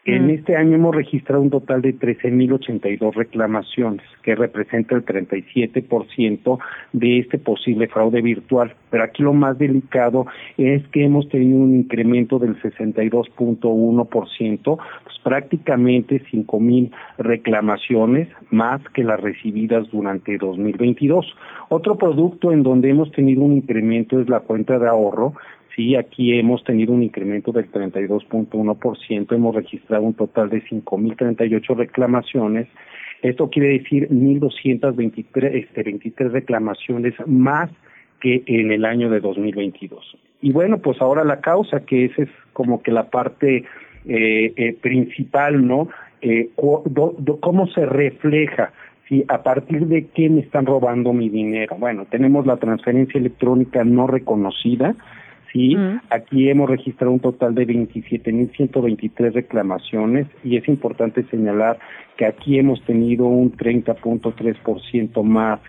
En 0.03 0.31
este 0.31 0.55
año 0.55 0.77
hemos 0.77 0.95
registrado 0.95 1.43
un 1.43 1.51
total 1.51 1.83
de 1.83 1.93
13.082 1.93 3.13
reclamaciones, 3.13 4.01
que 4.23 4.33
representa 4.33 4.95
el 4.95 5.05
37% 5.05 6.57
de 6.91 7.19
este 7.19 7.37
posible 7.37 7.87
fraude 7.87 8.23
virtual. 8.23 8.73
Pero 8.89 9.03
aquí 9.03 9.21
lo 9.21 9.33
más 9.33 9.59
delicado 9.59 10.25
es 10.57 10.81
que 10.87 11.05
hemos 11.05 11.29
tenido 11.29 11.59
un 11.59 11.75
incremento 11.75 12.39
del 12.39 12.59
62.1%, 12.63 14.77
pues 15.03 15.19
prácticamente 15.23 16.23
5.000 16.31 16.89
reclamaciones 17.19 18.27
más 18.49 18.81
que 18.95 19.03
las 19.03 19.21
recibidas 19.21 19.87
durante 19.91 20.39
2022. 20.39 21.27
Otro 21.69 21.99
producto 21.99 22.51
en 22.51 22.63
donde 22.63 22.89
hemos 22.89 23.11
tenido 23.11 23.43
un 23.43 23.57
incremento 23.57 24.19
es 24.19 24.27
la 24.27 24.39
cuenta 24.39 24.79
de 24.79 24.87
ahorro, 24.87 25.35
Sí, 25.81 25.95
aquí 25.95 26.37
hemos 26.37 26.63
tenido 26.63 26.93
un 26.93 27.01
incremento 27.01 27.51
del 27.51 27.71
32.1%, 27.71 29.33
hemos 29.33 29.55
registrado 29.55 30.03
un 30.03 30.13
total 30.13 30.51
de 30.51 30.61
5.038 30.63 31.75
reclamaciones. 31.75 32.67
Esto 33.23 33.49
quiere 33.49 33.79
decir 33.79 34.07
1.223 34.09 35.55
este, 35.55 35.81
23 35.81 36.33
reclamaciones 36.33 37.15
más 37.25 37.71
que 38.19 38.43
en 38.45 38.71
el 38.71 38.85
año 38.85 39.09
de 39.09 39.21
2022. 39.21 40.17
Y 40.43 40.51
bueno, 40.51 40.77
pues 40.77 41.01
ahora 41.01 41.23
la 41.23 41.41
causa, 41.41 41.79
que 41.83 42.05
esa 42.05 42.21
es 42.21 42.29
como 42.53 42.83
que 42.83 42.91
la 42.91 43.09
parte 43.09 43.63
eh, 44.05 44.53
eh, 44.55 44.77
principal, 44.79 45.65
¿no? 45.65 45.89
Eh, 46.21 46.49
¿Cómo 46.55 47.67
se 47.73 47.87
refleja? 47.87 48.71
Sí, 49.09 49.25
a 49.29 49.41
partir 49.41 49.87
de 49.87 50.05
qué 50.13 50.29
me 50.29 50.41
están 50.41 50.67
robando 50.67 51.11
mi 51.11 51.29
dinero. 51.29 51.75
Bueno, 51.79 52.05
tenemos 52.05 52.45
la 52.45 52.57
transferencia 52.57 53.19
electrónica 53.19 53.83
no 53.83 54.05
reconocida, 54.05 54.95
Sí, 55.51 55.75
aquí 56.09 56.49
hemos 56.49 56.69
registrado 56.69 57.11
un 57.11 57.19
total 57.19 57.53
de 57.55 57.67
27.123 57.67 59.33
reclamaciones 59.33 60.27
y 60.45 60.55
es 60.55 60.65
importante 60.69 61.23
señalar 61.23 61.77
que 62.15 62.25
aquí 62.25 62.57
hemos 62.57 62.81
tenido 62.85 63.25
un 63.25 63.51
30.3% 63.51 65.23
más 65.23 65.59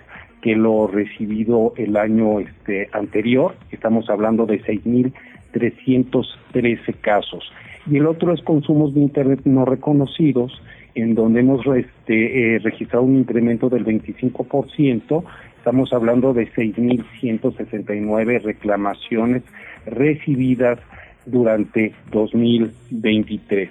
que 0.41 0.55
lo 0.55 0.87
recibido 0.87 1.75
el 1.77 1.97
año 1.97 2.39
este 2.39 2.91
anterior. 2.93 3.57
Estamos 3.73 4.09
hablando 4.09 4.47
de 4.47 4.63
6.313 4.63 6.95
casos. 7.01 7.51
Y 7.91 7.97
el 7.97 8.07
otro 8.07 8.33
es 8.33 8.41
consumos 8.43 8.95
de 8.95 9.01
Internet 9.01 9.41
no 9.45 9.65
reconocidos, 9.65 10.63
en 10.95 11.15
donde 11.15 11.41
hemos 11.41 11.67
este, 11.67 12.57
eh, 12.57 12.59
registrado 12.59 13.05
un 13.05 13.19
incremento 13.19 13.69
del 13.69 13.85
25%. 13.85 15.25
Estamos 15.57 15.93
hablando 15.93 16.33
de 16.35 16.51
6.169 16.53 18.43
reclamaciones 18.43 19.43
recibidas 19.87 20.79
durante 21.27 21.95
2023. 22.11 23.71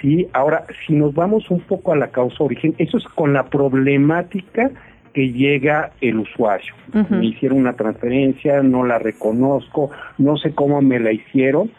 Sí, 0.00 0.28
ahora, 0.32 0.64
si 0.86 0.92
nos 0.92 1.14
vamos 1.14 1.50
un 1.50 1.60
poco 1.60 1.92
a 1.92 1.96
la 1.96 2.08
causa 2.08 2.44
origen, 2.44 2.74
eso 2.78 2.98
es 2.98 3.04
con 3.04 3.32
la 3.32 3.44
problemática 3.46 4.70
que 5.14 5.32
llega 5.32 5.92
el 6.00 6.18
usuario. 6.18 6.74
Me 7.08 7.26
hicieron 7.26 7.58
una 7.58 7.74
transferencia, 7.74 8.62
no 8.62 8.84
la 8.84 8.98
reconozco, 8.98 9.90
no 10.18 10.36
sé 10.36 10.54
cómo 10.54 10.82
me 10.82 10.98
la 10.98 11.12
hicieron, 11.12 11.70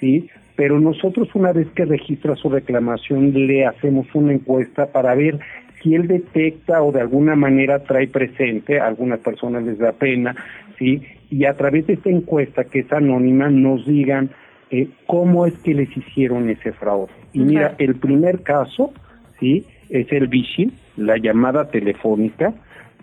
¿sí? 0.00 0.30
Pero 0.56 0.78
nosotros 0.78 1.28
una 1.34 1.52
vez 1.52 1.66
que 1.74 1.84
registra 1.84 2.36
su 2.36 2.48
reclamación 2.48 3.32
le 3.46 3.66
hacemos 3.66 4.06
una 4.14 4.32
encuesta 4.32 4.92
para 4.92 5.14
ver 5.14 5.40
si 5.82 5.94
él 5.94 6.08
detecta 6.08 6.82
o 6.82 6.92
de 6.92 7.00
alguna 7.00 7.36
manera 7.36 7.80
trae 7.80 8.08
presente, 8.08 8.80
a 8.80 8.86
algunas 8.86 9.20
personas 9.20 9.64
les 9.64 9.78
da 9.78 9.92
pena, 9.92 10.34
¿sí? 10.78 11.02
Y 11.30 11.44
a 11.44 11.54
través 11.54 11.86
de 11.86 11.92
esta 11.94 12.10
encuesta 12.10 12.64
que 12.64 12.80
es 12.80 12.92
anónima 12.92 13.48
nos 13.50 13.86
digan 13.86 14.30
eh, 14.70 14.88
cómo 15.06 15.46
es 15.46 15.54
que 15.58 15.74
les 15.74 15.94
hicieron 15.96 16.48
ese 16.48 16.72
fraude. 16.72 17.12
Y 17.32 17.40
mira, 17.40 17.74
el 17.78 17.96
primer 17.96 18.42
caso, 18.42 18.92
¿sí? 19.40 19.66
Es 19.90 20.10
el 20.12 20.28
phishing, 20.28 20.72
la 20.96 21.18
llamada 21.18 21.68
telefónica, 21.70 22.54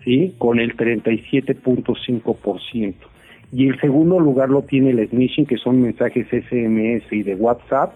¿sí? 0.04 0.34
Con 0.38 0.58
el 0.58 0.74
37.5%. 0.76 3.11
Y 3.52 3.68
el 3.68 3.78
segundo 3.80 4.18
lugar 4.18 4.48
lo 4.48 4.62
tiene 4.62 4.90
el 4.90 5.08
smishing, 5.08 5.44
que 5.44 5.58
son 5.58 5.82
mensajes 5.82 6.26
SMS 6.28 7.12
y 7.12 7.22
de 7.22 7.34
WhatsApp, 7.34 7.92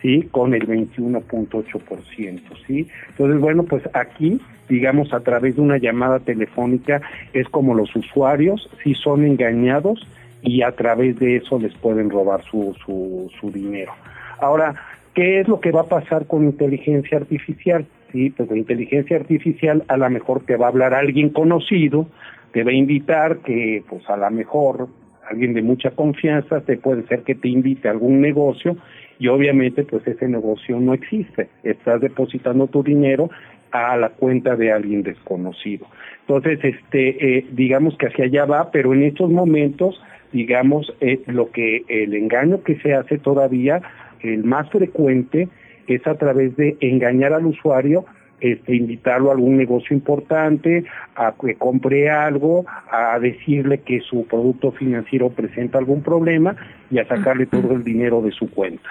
¿sí? 0.00 0.28
Con 0.30 0.54
el 0.54 0.66
21.8%, 0.66 2.40
¿sí? 2.66 2.86
Entonces, 3.08 3.40
bueno, 3.40 3.64
pues 3.64 3.82
aquí, 3.92 4.40
digamos, 4.68 5.12
a 5.12 5.20
través 5.20 5.56
de 5.56 5.62
una 5.62 5.78
llamada 5.78 6.20
telefónica, 6.20 7.02
es 7.32 7.48
como 7.48 7.74
los 7.74 7.94
usuarios, 7.96 8.70
sí 8.84 8.94
son 8.94 9.24
engañados 9.24 10.06
y 10.42 10.62
a 10.62 10.70
través 10.72 11.18
de 11.18 11.36
eso 11.36 11.58
les 11.58 11.74
pueden 11.74 12.08
robar 12.08 12.44
su, 12.44 12.76
su, 12.84 13.30
su 13.40 13.50
dinero. 13.50 13.92
Ahora, 14.38 14.76
¿qué 15.14 15.40
es 15.40 15.48
lo 15.48 15.60
que 15.60 15.72
va 15.72 15.82
a 15.82 15.88
pasar 15.88 16.26
con 16.26 16.44
inteligencia 16.44 17.18
artificial? 17.18 17.84
Sí, 18.12 18.30
pues 18.30 18.48
la 18.48 18.56
inteligencia 18.56 19.16
artificial 19.16 19.84
a 19.88 19.96
lo 19.96 20.08
mejor 20.08 20.40
te 20.44 20.56
va 20.56 20.66
a 20.66 20.70
hablar 20.70 20.94
alguien 20.94 21.30
conocido, 21.30 22.06
te 22.52 22.64
va 22.64 22.70
a 22.70 22.74
invitar 22.74 23.38
que 23.38 23.84
pues 23.88 24.08
a 24.08 24.16
lo 24.16 24.30
mejor 24.30 24.88
alguien 25.30 25.54
de 25.54 25.62
mucha 25.62 25.90
confianza 25.92 26.60
te 26.60 26.76
puede 26.76 27.06
ser 27.06 27.22
que 27.22 27.34
te 27.34 27.48
invite 27.48 27.88
a 27.88 27.92
algún 27.92 28.20
negocio 28.20 28.76
y 29.18 29.28
obviamente 29.28 29.84
pues 29.84 30.06
ese 30.06 30.28
negocio 30.28 30.80
no 30.80 30.94
existe, 30.94 31.48
estás 31.62 32.00
depositando 32.00 32.66
tu 32.66 32.82
dinero 32.82 33.30
a 33.70 33.96
la 33.96 34.08
cuenta 34.10 34.56
de 34.56 34.72
alguien 34.72 35.02
desconocido. 35.02 35.86
Entonces, 36.22 36.58
este, 36.62 37.38
eh, 37.38 37.46
digamos 37.52 37.96
que 37.96 38.06
hacia 38.06 38.24
allá 38.24 38.44
va, 38.44 38.70
pero 38.70 38.92
en 38.94 39.04
estos 39.04 39.30
momentos, 39.30 40.00
digamos, 40.32 40.92
eh, 41.00 41.20
lo 41.26 41.50
que 41.50 41.84
el 41.88 42.14
engaño 42.14 42.62
que 42.62 42.76
se 42.80 42.94
hace 42.94 43.18
todavía, 43.18 43.80
el 44.22 44.44
más 44.44 44.68
frecuente, 44.70 45.48
es 45.86 46.06
a 46.06 46.14
través 46.16 46.56
de 46.56 46.76
engañar 46.80 47.32
al 47.32 47.46
usuario, 47.46 48.04
este, 48.40 48.74
invitarlo 48.74 49.30
a 49.30 49.34
algún 49.34 49.56
negocio 49.56 49.94
importante, 49.94 50.84
a 51.14 51.34
que 51.40 51.54
compre 51.56 52.10
algo, 52.10 52.64
a 52.90 53.18
decirle 53.18 53.78
que 53.78 54.00
su 54.00 54.26
producto 54.26 54.72
financiero 54.72 55.30
presenta 55.30 55.78
algún 55.78 56.02
problema 56.02 56.56
y 56.90 56.98
a 56.98 57.06
sacarle 57.06 57.46
todo 57.46 57.72
el 57.74 57.84
dinero 57.84 58.22
de 58.22 58.32
su 58.32 58.50
cuenta. 58.50 58.88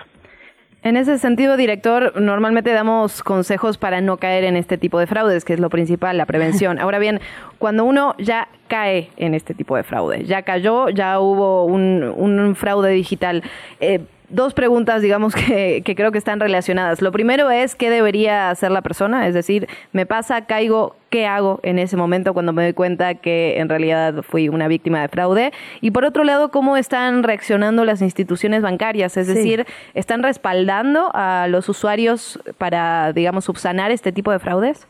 En 0.81 0.95
ese 0.95 1.17
sentido, 1.17 1.57
director, 1.57 2.21
normalmente 2.21 2.71
damos 2.71 3.21
consejos 3.21 3.77
para 3.77 3.99
no 3.99 4.15
caer 4.15 4.45
en 4.45 4.55
este 4.55 4.77
tipo 4.77 4.97
de 4.97 5.07
fraudes, 5.07 5.43
que 5.43 5.53
es 5.53 5.59
lo 5.59 5.69
principal, 5.69 6.17
la 6.17 6.25
prevención. 6.25 6.79
Ahora 6.79 6.99
bien, 6.99 7.19
cuando 7.57 7.83
uno 7.83 8.15
ya 8.17 8.47
cae 8.69 9.09
en 9.17 9.33
este 9.33 9.53
tipo 9.53 9.75
de 9.75 9.83
fraude, 9.83 10.23
ya 10.23 10.43
cayó, 10.43 10.87
ya 10.89 11.19
hubo 11.19 11.65
un, 11.65 12.03
un 12.03 12.55
fraude 12.55 12.91
digital, 12.91 13.43
eh, 13.81 13.99
dos 14.29 14.53
preguntas, 14.53 15.01
digamos, 15.01 15.35
que, 15.47 15.81
que, 15.83 15.95
creo 15.95 16.11
que 16.11 16.17
están 16.17 16.39
relacionadas. 16.39 17.01
Lo 17.01 17.11
primero 17.11 17.49
es 17.51 17.75
qué 17.75 17.89
debería 17.89 18.49
hacer 18.49 18.71
la 18.71 18.81
persona, 18.81 19.27
es 19.27 19.33
decir, 19.33 19.67
me 19.91 20.05
pasa, 20.05 20.45
caigo, 20.45 20.95
¿qué 21.09 21.25
hago 21.25 21.59
en 21.63 21.79
ese 21.79 21.97
momento 21.97 22.33
cuando 22.33 22.53
me 22.53 22.63
doy 22.63 22.73
cuenta 22.73 23.15
que 23.15 23.59
en 23.59 23.69
realidad 23.69 24.21
fui 24.21 24.49
una 24.49 24.67
víctima 24.67 25.01
de 25.01 25.07
fraude? 25.07 25.51
Y 25.81 25.91
por 25.91 26.05
otro 26.05 26.23
lado, 26.23 26.49
¿cómo 26.49 26.77
están 26.77 27.23
reaccionando 27.23 27.85
las 27.85 28.01
instituciones 28.01 28.61
bancarias? 28.61 29.17
Es 29.17 29.27
decir, 29.27 29.65
¿están 29.93 30.23
respaldando 30.23 31.11
a 31.13 31.47
los 31.49 31.69
usuarios 31.69 32.39
para, 32.57 33.13
digamos, 33.13 33.45
subsanar 33.45 33.91
este 33.91 34.11
tipo 34.11 34.31
de 34.31 34.39
fraudes? 34.39 34.87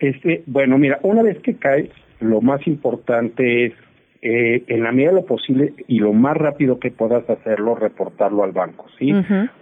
Este, 0.00 0.42
bueno, 0.46 0.78
mira, 0.78 0.98
una 1.02 1.22
vez 1.22 1.38
que 1.40 1.56
caes, 1.56 1.90
lo 2.20 2.40
más 2.40 2.66
importante 2.66 3.66
es 3.66 3.72
eh, 4.24 4.62
en 4.68 4.84
la 4.84 4.92
medida 4.92 5.08
de 5.10 5.16
lo 5.16 5.26
posible 5.26 5.74
y 5.88 5.98
lo 5.98 6.12
más 6.12 6.36
rápido 6.36 6.78
que 6.78 6.92
puedas 6.92 7.28
hacerlo, 7.28 7.74
reportarlo 7.74 8.44
al 8.44 8.52
banco, 8.52 8.86
¿sí? 8.96 9.12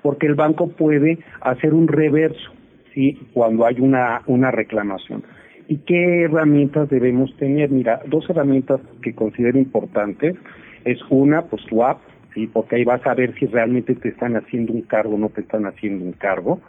Porque 0.03 0.27
el 0.27 0.35
banco 0.35 0.69
puede 0.69 1.19
hacer 1.41 1.73
un 1.73 1.89
reverso, 1.89 2.53
¿sí? 2.93 3.19
Cuando 3.33 3.65
hay 3.65 3.81
una, 3.81 4.21
una 4.27 4.51
reclamación. 4.51 5.25
¿Y 5.67 5.79
qué 5.79 6.25
herramientas 6.25 6.91
debemos 6.91 7.35
tener? 7.39 7.71
Mira, 7.71 8.03
dos 8.07 8.29
herramientas 8.29 8.83
que 9.03 9.15
considero 9.15 9.59
importantes 9.59 10.37
es 10.85 10.99
una, 11.09 11.41
pues 11.47 11.65
tu 11.65 11.83
app, 11.83 12.01
¿sí? 12.35 12.47
Porque 12.47 12.77
ahí 12.77 12.85
vas 12.85 13.07
a 13.07 13.15
ver 13.15 13.35
si 13.39 13.47
realmente 13.47 13.95
te 13.95 14.11
están 14.11 14.37
haciendo 14.37 14.75
un 14.75 14.83
cargo 14.83 15.15
o 15.15 15.19
no 15.19 15.31
te 15.31 15.41
están 15.41 15.65
haciendo 15.65 16.05
un 16.05 16.13
cargo, 16.13 16.61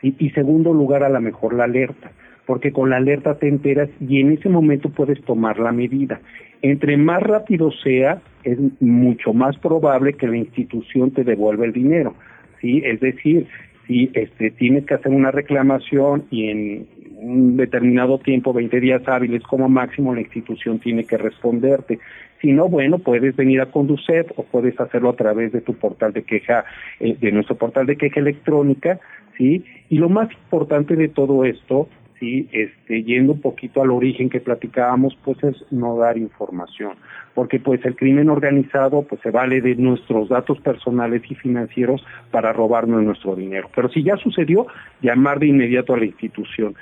¿sí? 0.00 0.14
Y 0.20 0.30
segundo 0.30 0.72
lugar, 0.72 1.02
a 1.02 1.08
lo 1.08 1.20
mejor 1.20 1.54
la 1.54 1.64
alerta 1.64 2.12
porque 2.50 2.72
con 2.72 2.90
la 2.90 2.96
alerta 2.96 3.38
te 3.38 3.46
enteras 3.46 3.88
y 4.00 4.18
en 4.18 4.32
ese 4.32 4.48
momento 4.48 4.88
puedes 4.88 5.22
tomar 5.22 5.60
la 5.60 5.70
medida. 5.70 6.20
Entre 6.62 6.96
más 6.96 7.22
rápido 7.22 7.70
sea, 7.70 8.20
es 8.42 8.58
mucho 8.80 9.32
más 9.32 9.56
probable 9.58 10.14
que 10.14 10.26
la 10.26 10.36
institución 10.36 11.12
te 11.12 11.22
devuelva 11.22 11.64
el 11.64 11.72
dinero, 11.72 12.16
¿sí? 12.60 12.82
Es 12.84 12.98
decir, 12.98 13.46
si 13.86 14.10
este, 14.14 14.50
tienes 14.50 14.84
que 14.84 14.94
hacer 14.94 15.12
una 15.12 15.30
reclamación 15.30 16.24
y 16.32 16.48
en 16.48 16.86
un 17.20 17.56
determinado 17.56 18.18
tiempo, 18.18 18.52
20 18.52 18.80
días 18.80 19.06
hábiles 19.06 19.44
como 19.44 19.68
máximo, 19.68 20.12
la 20.12 20.22
institución 20.22 20.80
tiene 20.80 21.04
que 21.04 21.18
responderte. 21.18 22.00
Si 22.40 22.50
no, 22.50 22.68
bueno, 22.68 22.98
puedes 22.98 23.36
venir 23.36 23.60
a 23.60 23.66
conducir 23.66 24.26
o 24.34 24.42
puedes 24.42 24.80
hacerlo 24.80 25.10
a 25.10 25.16
través 25.16 25.52
de 25.52 25.60
tu 25.60 25.74
portal 25.74 26.12
de 26.12 26.24
queja, 26.24 26.64
eh, 26.98 27.16
de 27.20 27.30
nuestro 27.30 27.54
portal 27.54 27.86
de 27.86 27.96
queja 27.96 28.18
electrónica, 28.18 28.98
¿sí? 29.38 29.64
Y 29.88 29.98
lo 29.98 30.08
más 30.08 30.32
importante 30.32 30.96
de 30.96 31.06
todo 31.06 31.44
esto 31.44 31.88
sí, 32.20 32.48
este, 32.52 33.02
yendo 33.02 33.32
un 33.32 33.40
poquito 33.40 33.82
al 33.82 33.90
origen 33.90 34.28
que 34.28 34.40
platicábamos, 34.40 35.18
pues 35.24 35.42
es 35.42 35.56
no 35.72 35.96
dar 35.96 36.18
información, 36.18 36.92
porque 37.34 37.58
pues 37.58 37.84
el 37.84 37.96
crimen 37.96 38.28
organizado 38.28 39.02
pues 39.02 39.20
se 39.22 39.30
vale 39.30 39.60
de 39.60 39.74
nuestros 39.74 40.28
datos 40.28 40.60
personales 40.60 41.22
y 41.28 41.34
financieros 41.34 42.04
para 42.30 42.52
robarnos 42.52 43.02
nuestro 43.02 43.34
dinero. 43.34 43.70
Pero 43.74 43.88
si 43.88 44.04
ya 44.04 44.16
sucedió, 44.18 44.66
llamar 45.00 45.40
de 45.40 45.46
inmediato 45.46 45.94
a 45.94 45.98
la 45.98 46.04
institución. 46.04 46.74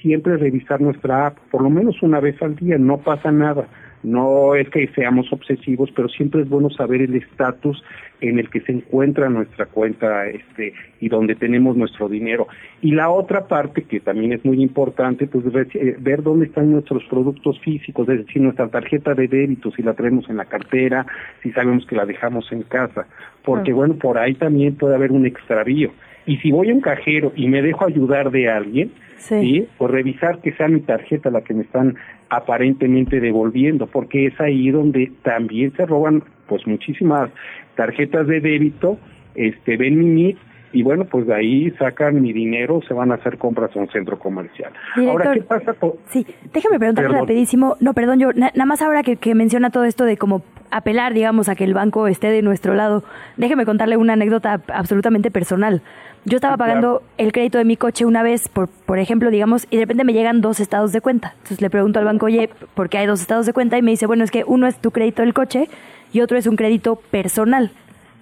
Siempre 0.00 0.36
revisar 0.36 0.80
nuestra 0.80 1.26
app, 1.26 1.38
por 1.50 1.62
lo 1.62 1.70
menos 1.70 2.02
una 2.02 2.20
vez 2.20 2.40
al 2.42 2.56
día, 2.56 2.78
no 2.78 2.98
pasa 2.98 3.30
nada. 3.30 3.68
No 4.06 4.54
es 4.54 4.68
que 4.70 4.86
seamos 4.94 5.32
obsesivos, 5.32 5.90
pero 5.90 6.08
siempre 6.08 6.42
es 6.42 6.48
bueno 6.48 6.70
saber 6.70 7.02
el 7.02 7.16
estatus 7.16 7.82
en 8.20 8.38
el 8.38 8.48
que 8.50 8.60
se 8.60 8.70
encuentra 8.70 9.28
nuestra 9.28 9.66
cuenta 9.66 10.28
este 10.28 10.74
y 11.00 11.08
donde 11.08 11.34
tenemos 11.34 11.76
nuestro 11.76 12.08
dinero. 12.08 12.46
Y 12.80 12.92
la 12.92 13.10
otra 13.10 13.48
parte 13.48 13.82
que 13.82 13.98
también 13.98 14.32
es 14.32 14.44
muy 14.44 14.62
importante, 14.62 15.26
pues 15.26 15.44
eh, 15.74 15.96
ver 15.98 16.22
dónde 16.22 16.46
están 16.46 16.70
nuestros 16.70 17.02
productos 17.06 17.58
físicos, 17.58 18.08
es 18.08 18.24
decir, 18.24 18.40
nuestra 18.40 18.68
tarjeta 18.68 19.12
de 19.14 19.26
débito, 19.26 19.72
si 19.72 19.82
la 19.82 19.94
traemos 19.94 20.30
en 20.30 20.36
la 20.36 20.44
cartera, 20.44 21.04
si 21.42 21.50
sabemos 21.50 21.84
que 21.84 21.96
la 21.96 22.06
dejamos 22.06 22.50
en 22.52 22.62
casa, 22.62 23.08
porque 23.44 23.72
bueno, 23.72 23.96
por 23.96 24.18
ahí 24.18 24.34
también 24.34 24.76
puede 24.76 24.94
haber 24.94 25.10
un 25.10 25.26
extravío. 25.26 25.90
Y 26.26 26.38
si 26.38 26.50
voy 26.50 26.70
a 26.70 26.74
un 26.74 26.80
cajero 26.80 27.32
y 27.36 27.48
me 27.48 27.62
dejo 27.62 27.86
ayudar 27.86 28.30
de 28.30 28.50
alguien, 28.50 28.90
sí. 29.16 29.66
Por 29.78 29.92
revisar 29.92 30.40
que 30.40 30.52
sea 30.52 30.68
mi 30.68 30.80
tarjeta 30.80 31.30
la 31.30 31.42
que 31.42 31.54
me 31.54 31.62
están 31.62 31.96
aparentemente 32.28 33.20
devolviendo, 33.20 33.86
porque 33.86 34.26
es 34.26 34.40
ahí 34.40 34.70
donde 34.70 35.12
también 35.22 35.72
se 35.76 35.86
roban 35.86 36.22
pues 36.48 36.66
muchísimas 36.66 37.30
tarjetas 37.76 38.26
de 38.26 38.40
débito, 38.40 38.98
este 39.34 39.76
ven 39.76 39.98
mi 39.98 40.36
y 40.76 40.82
bueno, 40.82 41.06
pues 41.06 41.26
de 41.26 41.34
ahí 41.34 41.70
sacan 41.78 42.20
mi 42.20 42.34
dinero, 42.34 42.82
se 42.86 42.92
van 42.92 43.10
a 43.10 43.14
hacer 43.14 43.38
compras 43.38 43.74
a 43.74 43.78
un 43.78 43.88
centro 43.88 44.18
comercial. 44.18 44.74
ahora, 45.08 45.32
¿qué 45.32 45.40
pasa 45.40 45.74
Sí, 46.10 46.26
déjame 46.52 46.78
preguntar 46.78 47.10
rapidísimo, 47.10 47.76
no, 47.80 47.94
perdón, 47.94 48.18
yo 48.18 48.28
nada 48.34 48.66
más 48.66 48.82
ahora 48.82 49.02
que, 49.02 49.16
que 49.16 49.34
menciona 49.34 49.70
todo 49.70 49.84
esto 49.84 50.04
de 50.04 50.18
cómo 50.18 50.42
apelar, 50.70 51.14
digamos, 51.14 51.48
a 51.48 51.54
que 51.54 51.64
el 51.64 51.72
banco 51.72 52.06
esté 52.08 52.28
de 52.28 52.42
nuestro 52.42 52.74
lado, 52.74 53.04
déjeme 53.38 53.64
contarle 53.64 53.96
una 53.96 54.12
anécdota 54.12 54.60
absolutamente 54.68 55.30
personal. 55.30 55.80
Yo 56.26 56.36
estaba 56.36 56.58
pagando 56.58 57.02
el 57.16 57.32
crédito 57.32 57.56
de 57.56 57.64
mi 57.64 57.78
coche 57.78 58.04
una 58.04 58.22
vez, 58.22 58.50
por, 58.50 58.68
por 58.68 58.98
ejemplo, 58.98 59.30
digamos, 59.30 59.66
y 59.70 59.76
de 59.76 59.84
repente 59.84 60.04
me 60.04 60.12
llegan 60.12 60.42
dos 60.42 60.60
estados 60.60 60.92
de 60.92 61.00
cuenta. 61.00 61.32
Entonces 61.36 61.62
le 61.62 61.70
pregunto 61.70 62.00
al 62.00 62.04
banco, 62.04 62.26
oye, 62.26 62.50
¿por 62.74 62.90
qué 62.90 62.98
hay 62.98 63.06
dos 63.06 63.22
estados 63.22 63.46
de 63.46 63.54
cuenta? 63.54 63.78
Y 63.78 63.82
me 63.82 63.92
dice, 63.92 64.04
bueno, 64.04 64.24
es 64.24 64.30
que 64.30 64.44
uno 64.46 64.66
es 64.66 64.76
tu 64.76 64.90
crédito 64.90 65.22
del 65.22 65.32
coche 65.32 65.68
y 66.12 66.20
otro 66.20 66.36
es 66.36 66.46
un 66.46 66.56
crédito 66.56 66.96
personal. 66.96 67.70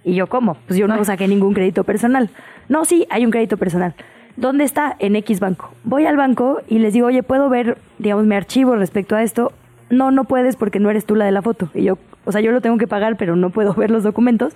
Y 0.04 0.14
yo, 0.14 0.26
¿cómo? 0.26 0.56
Pues 0.66 0.78
yo 0.78 0.86
no 0.86 1.02
saqué 1.04 1.26
ningún 1.28 1.54
crédito 1.54 1.84
personal. 1.84 2.30
No, 2.68 2.84
sí, 2.84 3.06
hay 3.10 3.24
un 3.24 3.30
crédito 3.30 3.56
personal. 3.56 3.94
¿Dónde 4.36 4.64
está? 4.64 4.96
En 4.98 5.14
X 5.16 5.38
banco. 5.40 5.70
Voy 5.84 6.06
al 6.06 6.16
banco 6.16 6.60
y 6.68 6.78
les 6.80 6.92
digo, 6.92 7.06
oye, 7.06 7.22
¿puedo 7.22 7.48
ver, 7.48 7.78
digamos, 7.98 8.24
mi 8.26 8.34
archivo 8.34 8.74
respecto 8.76 9.14
a 9.16 9.22
esto? 9.22 9.52
No, 9.90 10.10
no 10.10 10.24
puedes 10.24 10.56
porque 10.56 10.80
no 10.80 10.90
eres 10.90 11.04
tú 11.06 11.14
la 11.14 11.24
de 11.24 11.30
la 11.32 11.40
foto. 11.42 11.68
Y 11.74 11.84
yo, 11.84 11.98
o 12.24 12.32
sea, 12.32 12.40
yo 12.40 12.50
lo 12.50 12.60
tengo 12.60 12.76
que 12.78 12.88
pagar, 12.88 13.16
pero 13.16 13.36
no 13.36 13.50
puedo 13.50 13.74
ver 13.76 13.90
los 13.90 14.02
documentos. 14.02 14.54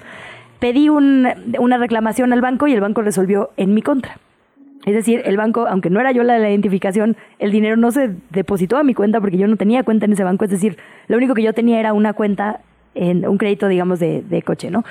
Pedí 0.58 0.88
un- 0.88 1.28
una 1.60 1.78
reclamación 1.78 2.32
al 2.32 2.40
banco 2.40 2.66
y 2.66 2.72
el 2.72 2.80
banco 2.80 3.02
resolvió 3.02 3.50
en 3.56 3.74
mi 3.74 3.82
contra. 3.82 4.18
Es 4.84 4.94
decir, 4.94 5.22
el 5.24 5.36
banco, 5.36 5.66
aunque 5.68 5.90
no 5.90 6.00
era 6.00 6.12
yo 6.12 6.22
la 6.22 6.34
de 6.34 6.40
la 6.40 6.50
identificación, 6.50 7.16
el 7.38 7.52
dinero 7.52 7.76
no 7.76 7.90
se 7.92 8.10
depositó 8.30 8.76
a 8.78 8.82
mi 8.84 8.94
cuenta 8.94 9.20
porque 9.20 9.36
yo 9.36 9.46
no 9.46 9.56
tenía 9.56 9.82
cuenta 9.84 10.06
en 10.06 10.12
ese 10.12 10.24
banco. 10.24 10.44
Es 10.44 10.50
decir, 10.50 10.76
lo 11.08 11.16
único 11.16 11.34
que 11.34 11.42
yo 11.42 11.52
tenía 11.52 11.78
era 11.78 11.92
una 11.92 12.14
cuenta 12.14 12.60
en 12.94 13.28
un 13.28 13.38
crédito, 13.38 13.68
digamos, 13.68 14.00
de, 14.00 14.22
de 14.22 14.42
coche, 14.42 14.70
¿no? 14.70 14.82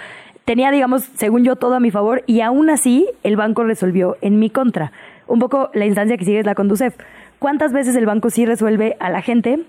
Tenía, 0.48 0.72
digamos, 0.72 1.04
según 1.04 1.44
yo, 1.44 1.58
todo 1.58 1.74
a 1.76 1.82
mi 1.82 1.92
favor 1.92 2.24
y 2.26 2.40
aún 2.40 2.70
así 2.70 3.06
el 3.24 3.36
banco 3.36 3.66
resolvió 3.66 4.16
en 4.22 4.40
mi 4.40 4.50
contra. 4.50 4.94
Un 5.28 5.40
poco 5.40 5.70
la 5.74 5.86
instancia 5.86 6.16
que 6.16 6.24
sigue 6.24 6.40
es 6.40 6.46
la 6.46 6.56
Conducef. 6.56 6.96
¿Cuántas 7.38 7.74
veces 7.74 7.98
el 7.98 8.06
banco 8.06 8.30
sí 8.30 8.46
resuelve 8.46 8.96
a 9.02 9.10
la 9.10 9.22
gente? 9.22 9.60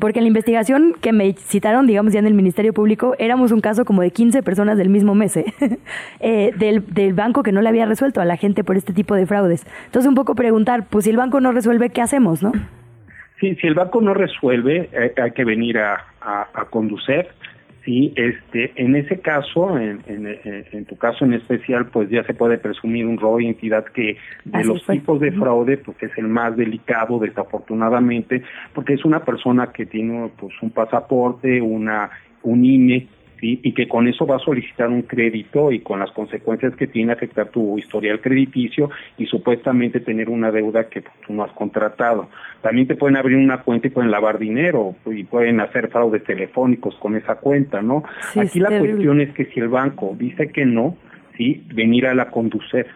Porque 0.00 0.20
en 0.20 0.26
la 0.26 0.28
investigación 0.28 0.94
que 1.00 1.12
me 1.12 1.32
citaron, 1.32 1.88
digamos, 1.88 2.12
ya 2.12 2.20
en 2.20 2.28
el 2.28 2.34
Ministerio 2.34 2.72
Público, 2.72 3.16
éramos 3.18 3.50
un 3.50 3.60
caso 3.60 3.84
como 3.84 4.00
de 4.00 4.12
15 4.12 4.44
personas 4.44 4.78
del 4.78 4.90
mismo 4.90 5.16
mes, 5.16 5.36
¿eh? 5.36 5.44
Eh, 6.20 6.52
del, 6.56 6.86
del 6.94 7.14
banco 7.14 7.42
que 7.42 7.50
no 7.50 7.60
le 7.60 7.68
había 7.68 7.86
resuelto 7.86 8.20
a 8.20 8.24
la 8.24 8.36
gente 8.36 8.62
por 8.62 8.76
este 8.76 8.92
tipo 8.92 9.16
de 9.16 9.26
fraudes. 9.26 9.66
Entonces, 9.86 10.08
un 10.08 10.14
poco 10.14 10.36
preguntar, 10.36 10.86
pues 10.88 11.04
si 11.04 11.10
el 11.10 11.16
banco 11.16 11.40
no 11.40 11.50
resuelve, 11.50 11.90
¿qué 11.90 12.00
hacemos, 12.00 12.44
no? 12.44 12.52
Sí, 13.40 13.56
si 13.56 13.66
el 13.66 13.74
banco 13.74 14.00
no 14.00 14.14
resuelve, 14.14 14.88
eh, 14.92 15.14
hay 15.20 15.32
que 15.32 15.44
venir 15.44 15.78
a, 15.78 15.94
a, 16.20 16.46
a 16.54 16.64
Conducef. 16.66 17.26
Sí, 17.84 18.12
este, 18.14 18.72
en 18.76 18.94
ese 18.94 19.18
caso, 19.20 19.76
en, 19.76 20.00
en, 20.06 20.26
en- 20.72 20.84
tu 20.84 20.96
caso 20.96 21.24
en 21.24 21.32
especial, 21.32 21.86
pues 21.86 22.08
ya 22.10 22.22
se 22.24 22.32
puede 22.32 22.56
presumir 22.58 23.06
un 23.06 23.18
robo 23.18 23.38
de 23.38 23.44
identidad 23.44 23.84
que 23.86 24.16
de 24.44 24.58
Así 24.58 24.68
los 24.68 24.84
fue. 24.84 24.96
tipos 24.96 25.18
de 25.20 25.32
fraude, 25.32 25.78
pues 25.78 26.00
es 26.00 26.16
el 26.16 26.28
más 26.28 26.56
delicado, 26.56 27.18
desafortunadamente, 27.18 28.42
porque 28.72 28.94
es 28.94 29.04
una 29.04 29.24
persona 29.24 29.72
que 29.72 29.86
tiene 29.86 30.30
pues 30.38 30.54
un 30.62 30.70
pasaporte, 30.70 31.60
una 31.60 32.10
un 32.44 32.64
INE, 32.64 33.06
¿sí? 33.42 33.60
y 33.62 33.74
que 33.74 33.88
con 33.88 34.06
eso 34.06 34.24
va 34.24 34.36
a 34.36 34.38
solicitar 34.38 34.88
un 34.88 35.02
crédito 35.02 35.72
y 35.72 35.80
con 35.80 35.98
las 35.98 36.12
consecuencias 36.12 36.76
que 36.76 36.86
tiene 36.86 37.12
afectar 37.12 37.48
tu 37.48 37.76
historial 37.76 38.20
crediticio 38.20 38.88
y 39.18 39.26
supuestamente 39.26 39.98
tener 39.98 40.30
una 40.30 40.52
deuda 40.52 40.88
que 40.88 41.02
pues, 41.02 41.14
tú 41.26 41.34
no 41.34 41.42
has 41.42 41.52
contratado. 41.52 42.28
También 42.62 42.86
te 42.86 42.94
pueden 42.94 43.16
abrir 43.16 43.36
una 43.36 43.62
cuenta 43.62 43.88
y 43.88 43.90
pueden 43.90 44.12
lavar 44.12 44.38
dinero 44.38 44.94
y 45.06 45.24
pueden 45.24 45.60
hacer 45.60 45.88
fraudes 45.88 46.22
telefónicos 46.22 46.94
con 46.96 47.16
esa 47.16 47.34
cuenta, 47.34 47.82
¿no? 47.82 48.04
Sí, 48.32 48.40
Aquí 48.40 48.60
la 48.60 48.68
terrible. 48.68 48.92
cuestión 48.92 49.20
es 49.20 49.34
que 49.34 49.46
si 49.46 49.58
el 49.58 49.68
banco 49.68 50.14
dice 50.16 50.48
que 50.52 50.64
no, 50.64 50.96
sí, 51.36 51.66
venir 51.74 52.06
a 52.06 52.14
la 52.14 52.30
Conducef, 52.30 52.86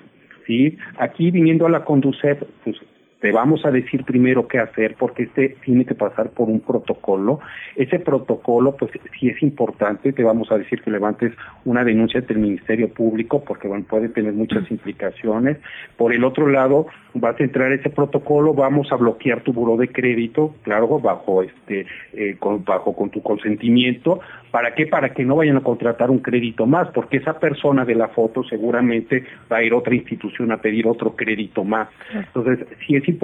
sí. 0.47 0.79
Aquí 0.99 1.33
viniendo 1.33 1.67
a 1.67 1.71
la 1.71 1.85
Conducef, 1.85 2.41
pues 2.63 2.77
te 3.27 3.33
vamos 3.33 3.65
a 3.65 3.73
decir 3.73 4.05
primero 4.05 4.47
qué 4.47 4.61
hacer 4.61 4.95
porque 4.97 5.25
este 5.25 5.57
tiene 5.65 5.85
que 5.85 5.97
pasar 5.97 6.31
por 6.31 6.49
un 6.49 6.61
protocolo. 6.61 7.41
Ese 7.75 7.99
protocolo, 7.99 8.77
pues 8.77 8.93
sí 9.19 9.29
es 9.29 9.43
importante, 9.43 10.13
te 10.13 10.23
vamos 10.23 10.53
a 10.53 10.59
decir 10.59 10.81
que 10.81 10.93
levantes 10.93 11.33
una 11.65 11.83
denuncia 11.83 12.21
ante 12.21 12.35
el 12.35 12.39
Ministerio 12.39 12.89
Público 12.89 13.43
porque 13.43 13.67
bueno, 13.67 13.85
puede 13.91 14.11
tener 14.11 14.33
muchas 14.33 14.71
implicaciones. 14.71 15.59
Por 15.97 16.13
el 16.13 16.23
otro 16.23 16.47
lado, 16.47 16.87
vas 17.15 17.41
a 17.41 17.43
entrar 17.43 17.73
a 17.73 17.75
ese 17.75 17.91
protocolo, 17.91 18.55
vamos 18.55 18.93
a 18.93 18.97
bloquear 18.97 19.41
tu 19.41 19.53
buró 19.53 19.77
de 19.77 19.89
crédito, 19.89 20.55
claro, 20.63 21.01
bajo 21.01 21.43
este, 21.43 21.87
eh, 22.13 22.37
con, 22.39 22.65
bajo 22.65 22.95
con 22.95 23.11
tu 23.11 23.23
consentimiento. 23.23 24.21
¿Para 24.53 24.75
qué? 24.75 24.87
Para 24.87 25.13
que 25.13 25.25
no 25.25 25.37
vayan 25.37 25.57
a 25.57 25.63
contratar 25.63 26.11
un 26.11 26.21
crédito 26.21 26.65
más, 26.67 26.89
porque 26.95 27.19
esa 27.19 27.39
persona 27.41 27.85
de 27.85 27.95
la 27.95 28.09
foto 28.09 28.45
seguramente 28.45 29.25
va 29.51 29.59
a 29.59 29.63
ir 29.63 29.73
a 29.73 29.77
otra 29.77 29.95
institución 29.95 30.53
a 30.53 30.59
pedir 30.59 30.87
otro 30.87 31.17
crédito 31.17 31.65
más. 31.65 31.89
Entonces, 32.15 32.67
sí 32.87 32.95
es 32.95 33.07
importante 33.07 33.16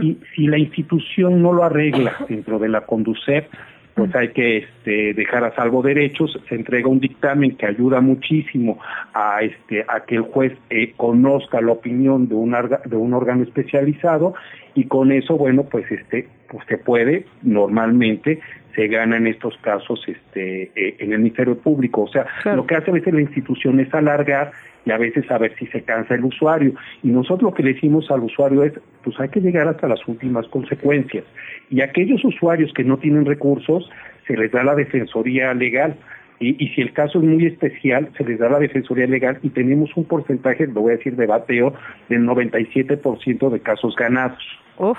y 0.00 0.18
si 0.34 0.46
la 0.46 0.58
institución 0.58 1.42
no 1.42 1.52
lo 1.52 1.64
arregla 1.64 2.14
dentro 2.28 2.58
de 2.58 2.68
la 2.68 2.82
Conducef, 2.82 3.46
pues 3.94 4.14
hay 4.14 4.28
que 4.28 4.58
este, 4.58 5.12
dejar 5.14 5.44
a 5.44 5.54
salvo 5.54 5.82
derechos, 5.82 6.38
se 6.48 6.54
entrega 6.54 6.88
un 6.88 7.00
dictamen 7.00 7.56
que 7.56 7.66
ayuda 7.66 8.00
muchísimo 8.00 8.78
a, 9.12 9.42
este, 9.42 9.84
a 9.88 10.04
que 10.06 10.14
el 10.14 10.22
juez 10.22 10.52
eh, 10.70 10.92
conozca 10.96 11.60
la 11.60 11.72
opinión 11.72 12.28
de 12.28 12.34
un, 12.34 12.52
arga- 12.52 12.82
de 12.84 12.96
un 12.96 13.12
órgano 13.12 13.42
especializado 13.42 14.34
y 14.74 14.84
con 14.84 15.12
eso, 15.12 15.36
bueno, 15.36 15.64
pues 15.64 15.90
este, 15.90 16.28
pues 16.48 16.64
se 16.68 16.78
puede 16.78 17.24
normalmente 17.42 18.40
se 18.74 18.88
gana 18.88 19.16
en 19.16 19.26
estos 19.26 19.56
casos 19.58 20.02
este 20.06 20.70
eh, 20.74 20.96
en 20.98 21.12
el 21.12 21.18
Ministerio 21.18 21.58
Público, 21.58 22.02
o 22.02 22.08
sea, 22.08 22.26
lo 22.54 22.66
que 22.66 22.76
hace 22.76 22.90
a 22.90 22.94
veces 22.94 23.12
la 23.12 23.20
institución 23.20 23.80
es 23.80 23.92
alargar 23.92 24.52
y 24.84 24.90
a 24.90 24.98
veces 24.98 25.30
a 25.30 25.38
ver 25.38 25.54
si 25.58 25.66
se 25.66 25.82
cansa 25.82 26.14
el 26.14 26.24
usuario. 26.24 26.72
Y 27.02 27.08
nosotros 27.08 27.50
lo 27.50 27.54
que 27.54 27.62
le 27.62 27.74
decimos 27.74 28.10
al 28.10 28.20
usuario 28.20 28.64
es, 28.64 28.72
pues 29.02 29.18
hay 29.20 29.28
que 29.28 29.40
llegar 29.40 29.68
hasta 29.68 29.88
las 29.88 30.06
últimas 30.08 30.46
consecuencias. 30.48 31.24
Y 31.68 31.82
aquellos 31.82 32.24
usuarios 32.24 32.72
que 32.72 32.84
no 32.84 32.98
tienen 32.98 33.26
recursos, 33.26 33.90
se 34.26 34.36
les 34.36 34.50
da 34.50 34.62
la 34.62 34.74
defensoría 34.74 35.52
legal. 35.54 35.96
Y, 36.38 36.56
y 36.64 36.68
si 36.68 36.80
el 36.80 36.94
caso 36.94 37.18
es 37.18 37.24
muy 37.24 37.44
especial, 37.44 38.10
se 38.16 38.24
les 38.24 38.38
da 38.38 38.48
la 38.48 38.58
defensoría 38.58 39.06
legal 39.06 39.38
y 39.42 39.50
tenemos 39.50 39.94
un 39.96 40.04
porcentaje, 40.04 40.66
lo 40.66 40.80
voy 40.80 40.94
a 40.94 40.96
decir 40.96 41.14
de 41.16 41.26
bateo, 41.26 41.74
del 42.08 42.22
97% 42.22 43.50
de 43.50 43.60
casos 43.60 43.94
ganados. 43.94 44.42
Uf, 44.78 44.98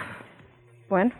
bueno. 0.87 1.11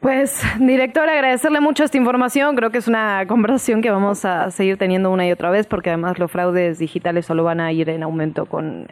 Pues, 0.00 0.42
director, 0.58 1.08
agradecerle 1.10 1.60
mucho 1.60 1.84
esta 1.84 1.98
información. 1.98 2.56
Creo 2.56 2.70
que 2.70 2.78
es 2.78 2.88
una 2.88 3.26
conversación 3.26 3.82
que 3.82 3.90
vamos 3.90 4.24
a 4.24 4.50
seguir 4.50 4.78
teniendo 4.78 5.10
una 5.10 5.26
y 5.26 5.32
otra 5.32 5.50
vez, 5.50 5.66
porque 5.66 5.90
además 5.90 6.18
los 6.18 6.30
fraudes 6.30 6.78
digitales 6.78 7.26
solo 7.26 7.44
van 7.44 7.60
a 7.60 7.70
ir 7.70 7.90
en 7.90 8.02
aumento 8.02 8.46
con 8.46 8.86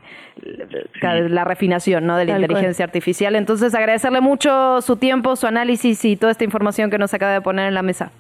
la 1.01 1.45
refinación 1.45 2.07
¿no? 2.07 2.19
de 2.19 2.27
la 2.27 2.33
Tal 2.33 2.41
cual. 2.41 2.51
inteligencia 2.51 2.85
artificial. 2.85 3.37
Entonces, 3.37 3.75
agradecerle 3.75 4.21
mucho 4.21 4.83
su 4.83 4.97
tiempo, 4.97 5.35
su 5.37 5.47
análisis 5.47 6.05
y 6.05 6.17
toda 6.17 6.31
esta 6.31 6.45
información 6.45 6.91
que 6.91 6.99
nos 6.99 7.15
acaba 7.15 7.33
de 7.33 7.41
poner 7.41 7.69
en 7.69 7.75
la 7.75 7.83
mesa. 7.83 8.13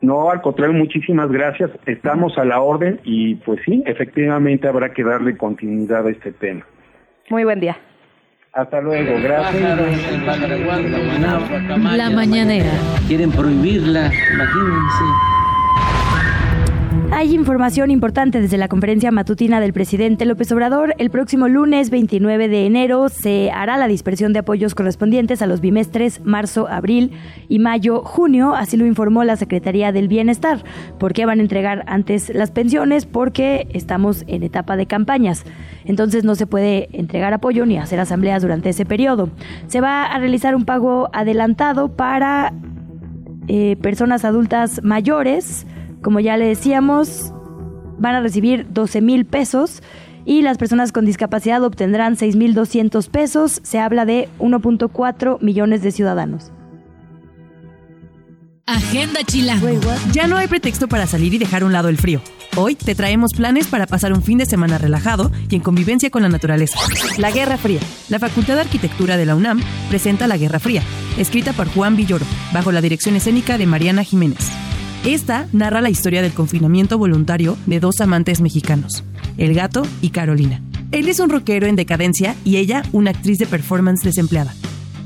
No, 0.00 0.28
al 0.30 0.42
contrario, 0.42 0.74
muchísimas 0.74 1.30
gracias. 1.30 1.70
Estamos 1.86 2.36
a 2.36 2.44
la 2.44 2.60
orden 2.60 3.00
y 3.04 3.36
pues 3.36 3.60
sí, 3.64 3.84
efectivamente 3.86 4.66
habrá 4.66 4.92
que 4.92 5.04
darle 5.04 5.36
continuidad 5.36 6.04
a 6.06 6.10
este 6.10 6.32
tema. 6.32 6.66
Muy 7.30 7.44
buen 7.44 7.60
día. 7.60 7.76
Hasta 8.54 8.80
luego, 8.80 9.20
gracias. 9.20 9.80
La 11.96 12.10
mañanera. 12.10 12.70
Quieren 13.08 13.32
prohibirla, 13.32 14.12
imagínense. 14.32 15.33
Hay 17.16 17.32
información 17.32 17.92
importante 17.92 18.40
desde 18.40 18.58
la 18.58 18.66
conferencia 18.66 19.12
matutina 19.12 19.60
del 19.60 19.72
presidente 19.72 20.24
López 20.24 20.50
Obrador. 20.50 20.96
El 20.98 21.10
próximo 21.10 21.46
lunes 21.46 21.90
29 21.90 22.48
de 22.48 22.66
enero 22.66 23.08
se 23.08 23.52
hará 23.52 23.76
la 23.76 23.86
dispersión 23.86 24.32
de 24.32 24.40
apoyos 24.40 24.74
correspondientes 24.74 25.40
a 25.40 25.46
los 25.46 25.60
bimestres 25.60 26.20
marzo, 26.24 26.66
abril 26.66 27.12
y 27.48 27.60
mayo, 27.60 28.02
junio. 28.02 28.56
Así 28.56 28.76
lo 28.76 28.84
informó 28.84 29.22
la 29.22 29.36
Secretaría 29.36 29.92
del 29.92 30.08
Bienestar. 30.08 30.64
¿Por 30.98 31.12
qué 31.12 31.24
van 31.24 31.38
a 31.38 31.42
entregar 31.42 31.84
antes 31.86 32.34
las 32.34 32.50
pensiones? 32.50 33.06
Porque 33.06 33.68
estamos 33.70 34.24
en 34.26 34.42
etapa 34.42 34.76
de 34.76 34.86
campañas. 34.86 35.44
Entonces 35.84 36.24
no 36.24 36.34
se 36.34 36.48
puede 36.48 36.88
entregar 36.90 37.32
apoyo 37.32 37.64
ni 37.64 37.78
hacer 37.78 38.00
asambleas 38.00 38.42
durante 38.42 38.70
ese 38.70 38.86
periodo. 38.86 39.30
Se 39.68 39.80
va 39.80 40.02
a 40.04 40.18
realizar 40.18 40.56
un 40.56 40.64
pago 40.64 41.10
adelantado 41.12 41.94
para 41.94 42.52
eh, 43.46 43.76
personas 43.80 44.24
adultas 44.24 44.82
mayores, 44.82 45.64
como 46.04 46.20
ya 46.20 46.36
le 46.36 46.44
decíamos, 46.44 47.32
van 47.98 48.14
a 48.14 48.20
recibir 48.20 48.66
12 48.70 49.00
mil 49.00 49.24
pesos 49.24 49.82
y 50.26 50.42
las 50.42 50.58
personas 50.58 50.92
con 50.92 51.06
discapacidad 51.06 51.64
obtendrán 51.64 52.16
6 52.16 52.36
mil 52.36 52.54
200 52.54 53.08
pesos. 53.08 53.60
Se 53.64 53.80
habla 53.80 54.04
de 54.04 54.28
1.4 54.38 55.40
millones 55.40 55.82
de 55.82 55.90
ciudadanos. 55.90 56.52
Agenda 58.66 59.20
Chilango. 59.24 59.68
Ya 60.12 60.26
no 60.26 60.36
hay 60.36 60.46
pretexto 60.46 60.88
para 60.88 61.06
salir 61.06 61.34
y 61.34 61.38
dejar 61.38 61.62
a 61.62 61.66
un 61.66 61.72
lado 61.72 61.88
el 61.88 61.98
frío. 61.98 62.20
Hoy 62.56 62.74
te 62.74 62.94
traemos 62.94 63.32
planes 63.32 63.66
para 63.66 63.86
pasar 63.86 64.12
un 64.12 64.22
fin 64.22 64.38
de 64.38 64.46
semana 64.46 64.78
relajado 64.78 65.32
y 65.50 65.56
en 65.56 65.62
convivencia 65.62 66.10
con 66.10 66.22
la 66.22 66.28
naturaleza. 66.28 66.78
La 67.18 67.30
Guerra 67.30 67.56
Fría. 67.56 67.80
La 68.08 68.18
Facultad 68.18 68.54
de 68.54 68.60
Arquitectura 68.60 69.16
de 69.16 69.26
la 69.26 69.36
UNAM 69.36 69.60
presenta 69.88 70.26
La 70.26 70.36
Guerra 70.36 70.60
Fría, 70.60 70.82
escrita 71.18 71.52
por 71.52 71.68
Juan 71.68 71.96
Villoro, 71.96 72.24
bajo 72.52 72.72
la 72.72 72.80
dirección 72.80 73.16
escénica 73.16 73.58
de 73.58 73.66
Mariana 73.66 74.04
Jiménez. 74.04 74.50
Esta 75.04 75.46
narra 75.52 75.82
la 75.82 75.90
historia 75.90 76.22
del 76.22 76.32
confinamiento 76.32 76.96
voluntario 76.96 77.58
de 77.66 77.78
dos 77.78 78.00
amantes 78.00 78.40
mexicanos, 78.40 79.04
el 79.36 79.52
gato 79.52 79.82
y 80.00 80.08
Carolina. 80.08 80.62
Él 80.92 81.10
es 81.10 81.20
un 81.20 81.28
rockero 81.28 81.66
en 81.66 81.76
decadencia 81.76 82.34
y 82.42 82.56
ella 82.56 82.82
una 82.92 83.10
actriz 83.10 83.36
de 83.36 83.44
performance 83.44 84.02
desempleada. 84.02 84.54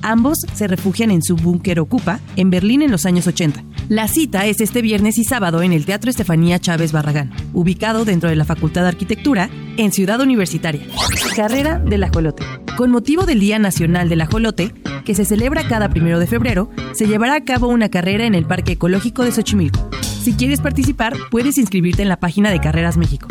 Ambos 0.00 0.38
se 0.54 0.68
refugian 0.68 1.10
en 1.10 1.20
su 1.20 1.34
búnker 1.34 1.80
Ocupa 1.80 2.20
en 2.36 2.48
Berlín 2.48 2.82
en 2.82 2.92
los 2.92 3.06
años 3.06 3.26
80, 3.26 3.64
La 3.88 4.06
cita 4.06 4.46
es 4.46 4.60
este 4.60 4.82
viernes 4.82 5.18
y 5.18 5.24
sábado 5.24 5.62
en 5.62 5.72
el 5.72 5.84
Teatro 5.84 6.10
Estefanía 6.10 6.60
Chávez 6.60 6.92
Barragán, 6.92 7.32
ubicado 7.52 8.04
dentro 8.04 8.30
de 8.30 8.36
la 8.36 8.44
Facultad 8.44 8.82
de 8.82 8.88
Arquitectura 8.88 9.50
en 9.78 9.90
Ciudad 9.90 10.20
Universitaria. 10.20 10.82
Carrera 11.34 11.80
del 11.80 12.04
Ajolote. 12.04 12.44
Con 12.76 12.92
motivo 12.92 13.26
del 13.26 13.40
Día 13.40 13.58
Nacional 13.58 14.08
del 14.08 14.20
Ajolote, 14.20 14.72
que 15.04 15.16
se 15.16 15.24
celebra 15.24 15.66
cada 15.66 15.88
primero 15.88 16.20
de 16.20 16.28
febrero, 16.28 16.70
se 16.92 17.08
llevará 17.08 17.34
a 17.34 17.44
cabo 17.44 17.66
una 17.66 17.88
carrera 17.88 18.26
en 18.26 18.36
el 18.36 18.44
Parque 18.44 18.72
Ecológico 18.72 19.24
de 19.24 19.32
Xochimilco. 19.32 19.87
Si 20.28 20.34
quieres 20.34 20.60
participar, 20.60 21.14
puedes 21.30 21.56
inscribirte 21.56 22.02
en 22.02 22.10
la 22.10 22.20
página 22.20 22.50
de 22.50 22.60
Carreras 22.60 22.98
México. 22.98 23.28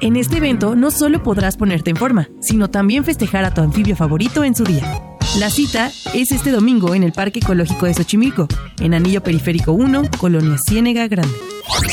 En 0.00 0.16
este 0.16 0.38
evento 0.38 0.76
no 0.76 0.90
solo 0.90 1.22
podrás 1.22 1.58
ponerte 1.58 1.90
en 1.90 1.96
forma, 1.96 2.30
sino 2.40 2.70
también 2.70 3.04
festejar 3.04 3.44
a 3.44 3.52
tu 3.52 3.60
anfibio 3.60 3.94
favorito 3.96 4.44
en 4.44 4.54
su 4.54 4.64
día. 4.64 5.02
La 5.38 5.50
cita 5.50 5.92
es 6.14 6.32
este 6.32 6.50
domingo 6.50 6.94
en 6.94 7.02
el 7.02 7.12
Parque 7.12 7.40
Ecológico 7.40 7.84
de 7.84 7.92
Xochimilco, 7.92 8.48
en 8.80 8.94
Anillo 8.94 9.22
Periférico 9.22 9.72
1, 9.72 10.04
Colonia 10.16 10.56
Ciénega 10.56 11.06
Grande. 11.06 11.36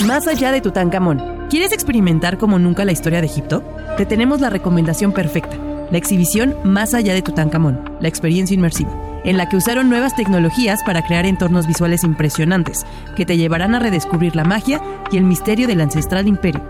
Más 0.06 0.26
allá 0.26 0.54
de 0.54 0.62
Tutankamón, 0.62 1.22
¿quieres 1.50 1.74
experimentar 1.74 2.38
como 2.38 2.58
nunca 2.58 2.86
la 2.86 2.94
historia 2.94 3.20
de 3.20 3.28
Egipto? 3.28 3.62
Te 3.98 4.06
tenemos 4.06 4.40
la 4.40 4.50
recomendación 4.50 5.12
perfecta, 5.12 5.58
la 5.92 5.98
exhibición 5.98 6.56
Más 6.64 6.94
allá 6.94 7.14
de 7.14 7.22
Tutankamón, 7.22 7.98
la 8.00 8.08
experiencia 8.08 8.54
inmersiva, 8.54 8.90
en 9.26 9.38
la 9.38 9.50
que 9.50 9.58
usaron 9.58 9.90
nuevas 9.90 10.16
tecnologías 10.16 10.84
para 10.84 11.02
crear 11.02 11.26
entornos 11.26 11.68
visuales 11.68 12.04
impresionantes, 12.04 12.86
que 13.16 13.26
te 13.26 13.38
llevarán 13.38 13.76
a 13.76 13.80
redescubrir 13.80 14.36
la 14.36 14.46
magia 14.46 14.82
y 15.12 15.18
el 15.18 15.24
misterio 15.24 15.68
del 15.68 15.82
ancestral 15.82 16.28
imperio, 16.28 16.64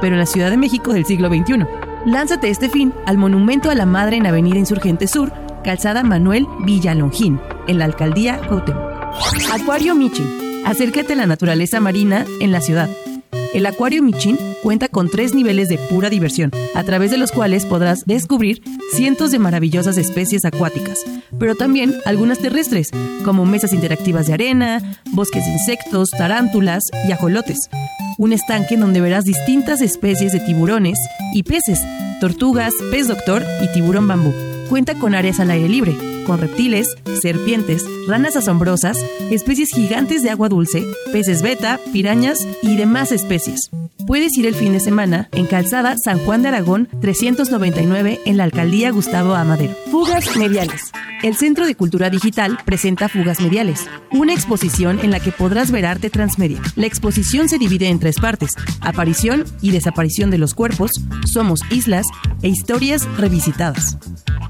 pero 0.00 0.14
en 0.14 0.20
la 0.20 0.26
Ciudad 0.26 0.50
de 0.50 0.58
México 0.58 0.92
del 0.92 1.06
siglo 1.06 1.28
XXI. 1.28 1.66
Lánzate 2.06 2.50
este 2.50 2.68
fin 2.68 2.92
al 3.06 3.18
Monumento 3.18 3.70
a 3.70 3.74
la 3.74 3.86
Madre 3.86 4.16
en 4.16 4.26
Avenida 4.26 4.58
Insurgente 4.58 5.06
Sur, 5.08 5.32
Calzada 5.64 6.02
Manuel 6.02 6.46
Villalongín, 6.60 7.40
en 7.66 7.78
la 7.78 7.86
Alcaldía 7.86 8.38
Cuauhtémoc. 8.48 8.92
Acuario 9.52 9.94
Michin. 9.94 10.64
Acércate 10.66 11.14
a 11.14 11.16
la 11.16 11.26
naturaleza 11.26 11.80
marina 11.80 12.24
en 12.40 12.52
la 12.52 12.60
ciudad. 12.60 12.88
El 13.54 13.66
Acuario 13.66 14.02
Michin 14.02 14.38
cuenta 14.62 14.88
con 14.88 15.10
tres 15.10 15.34
niveles 15.34 15.68
de 15.68 15.76
pura 15.76 16.08
diversión, 16.08 16.50
a 16.74 16.84
través 16.84 17.10
de 17.10 17.18
los 17.18 17.32
cuales 17.32 17.66
podrás 17.66 18.04
descubrir 18.06 18.62
cientos 18.92 19.30
de 19.30 19.38
maravillosas 19.38 19.98
especies 19.98 20.46
acuáticas, 20.46 21.04
pero 21.38 21.54
también 21.54 21.94
algunas 22.06 22.38
terrestres, 22.38 22.90
como 23.26 23.44
mesas 23.44 23.74
interactivas 23.74 24.26
de 24.26 24.32
arena, 24.32 24.98
bosques 25.12 25.44
de 25.44 25.52
insectos, 25.52 26.10
tarántulas 26.10 26.84
y 27.06 27.12
ajolotes. 27.12 27.68
Un 28.16 28.32
estanque 28.32 28.78
donde 28.78 29.02
verás 29.02 29.24
distintas 29.24 29.82
especies 29.82 30.32
de 30.32 30.40
tiburones 30.40 30.98
y 31.34 31.42
peces, 31.42 31.80
tortugas, 32.20 32.72
pez 32.90 33.06
doctor 33.06 33.44
y 33.62 33.70
tiburón 33.74 34.08
bambú. 34.08 34.32
Cuenta 34.70 34.94
con 34.94 35.14
áreas 35.14 35.40
al 35.40 35.50
aire 35.50 35.68
libre, 35.68 35.94
con 36.22 36.40
reptiles, 36.40 36.96
serpientes, 37.20 37.84
ranas 38.08 38.36
asombrosas, 38.36 38.98
especies 39.30 39.70
gigantes 39.70 40.22
de 40.22 40.30
agua 40.30 40.48
dulce, 40.48 40.84
peces 41.12 41.42
beta, 41.42 41.80
pirañas 41.92 42.38
y 42.62 42.76
demás 42.76 43.12
especies. 43.12 43.70
Puedes 44.06 44.36
ir 44.36 44.46
el 44.46 44.54
fin 44.54 44.72
de 44.72 44.80
semana 44.80 45.28
en 45.32 45.46
Calzada 45.46 45.94
San 46.02 46.18
Juan 46.18 46.42
de 46.42 46.48
Aragón 46.48 46.88
399 47.00 48.20
en 48.24 48.36
la 48.36 48.44
Alcaldía 48.44 48.90
Gustavo 48.90 49.34
Amadero. 49.34 49.74
Fugas 49.90 50.36
Mediales. 50.36 50.90
El 51.22 51.36
Centro 51.36 51.66
de 51.66 51.76
Cultura 51.76 52.10
Digital 52.10 52.58
presenta 52.64 53.08
Fugas 53.08 53.40
Mediales, 53.40 53.86
una 54.10 54.32
exposición 54.32 54.98
en 55.04 55.12
la 55.12 55.20
que 55.20 55.30
podrás 55.30 55.70
ver 55.70 55.86
arte 55.86 56.10
transmedia. 56.10 56.60
La 56.74 56.86
exposición 56.86 57.48
se 57.48 57.58
divide 57.58 57.88
en 57.88 58.00
tres 58.00 58.16
partes, 58.16 58.50
aparición 58.80 59.44
y 59.60 59.70
desaparición 59.70 60.30
de 60.30 60.38
los 60.38 60.52
cuerpos, 60.52 60.90
somos 61.32 61.60
islas 61.70 62.06
e 62.42 62.48
historias 62.48 63.06
revisitadas. 63.16 63.98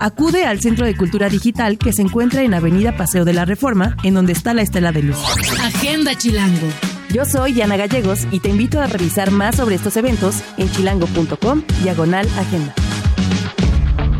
Acude 0.00 0.46
al 0.46 0.60
Centro 0.60 0.86
de 0.86 0.96
Cultura 0.96 1.28
Digital 1.28 1.61
que 1.78 1.92
se 1.92 2.02
encuentra 2.02 2.42
en 2.42 2.54
Avenida 2.54 2.96
Paseo 2.96 3.24
de 3.24 3.32
la 3.32 3.44
Reforma, 3.44 3.96
en 4.02 4.14
donde 4.14 4.32
está 4.32 4.52
la 4.52 4.62
Estela 4.62 4.90
de 4.90 5.02
Luz. 5.02 5.18
Agenda 5.60 6.16
Chilango. 6.16 6.66
Yo 7.10 7.24
soy 7.24 7.52
Diana 7.52 7.76
Gallegos 7.76 8.26
y 8.32 8.40
te 8.40 8.48
invito 8.48 8.80
a 8.80 8.86
revisar 8.86 9.30
más 9.30 9.56
sobre 9.56 9.76
estos 9.76 9.96
eventos 9.96 10.42
en 10.56 10.70
chilango.com 10.70 11.62
diagonal 11.82 12.26
agenda. 12.36 12.74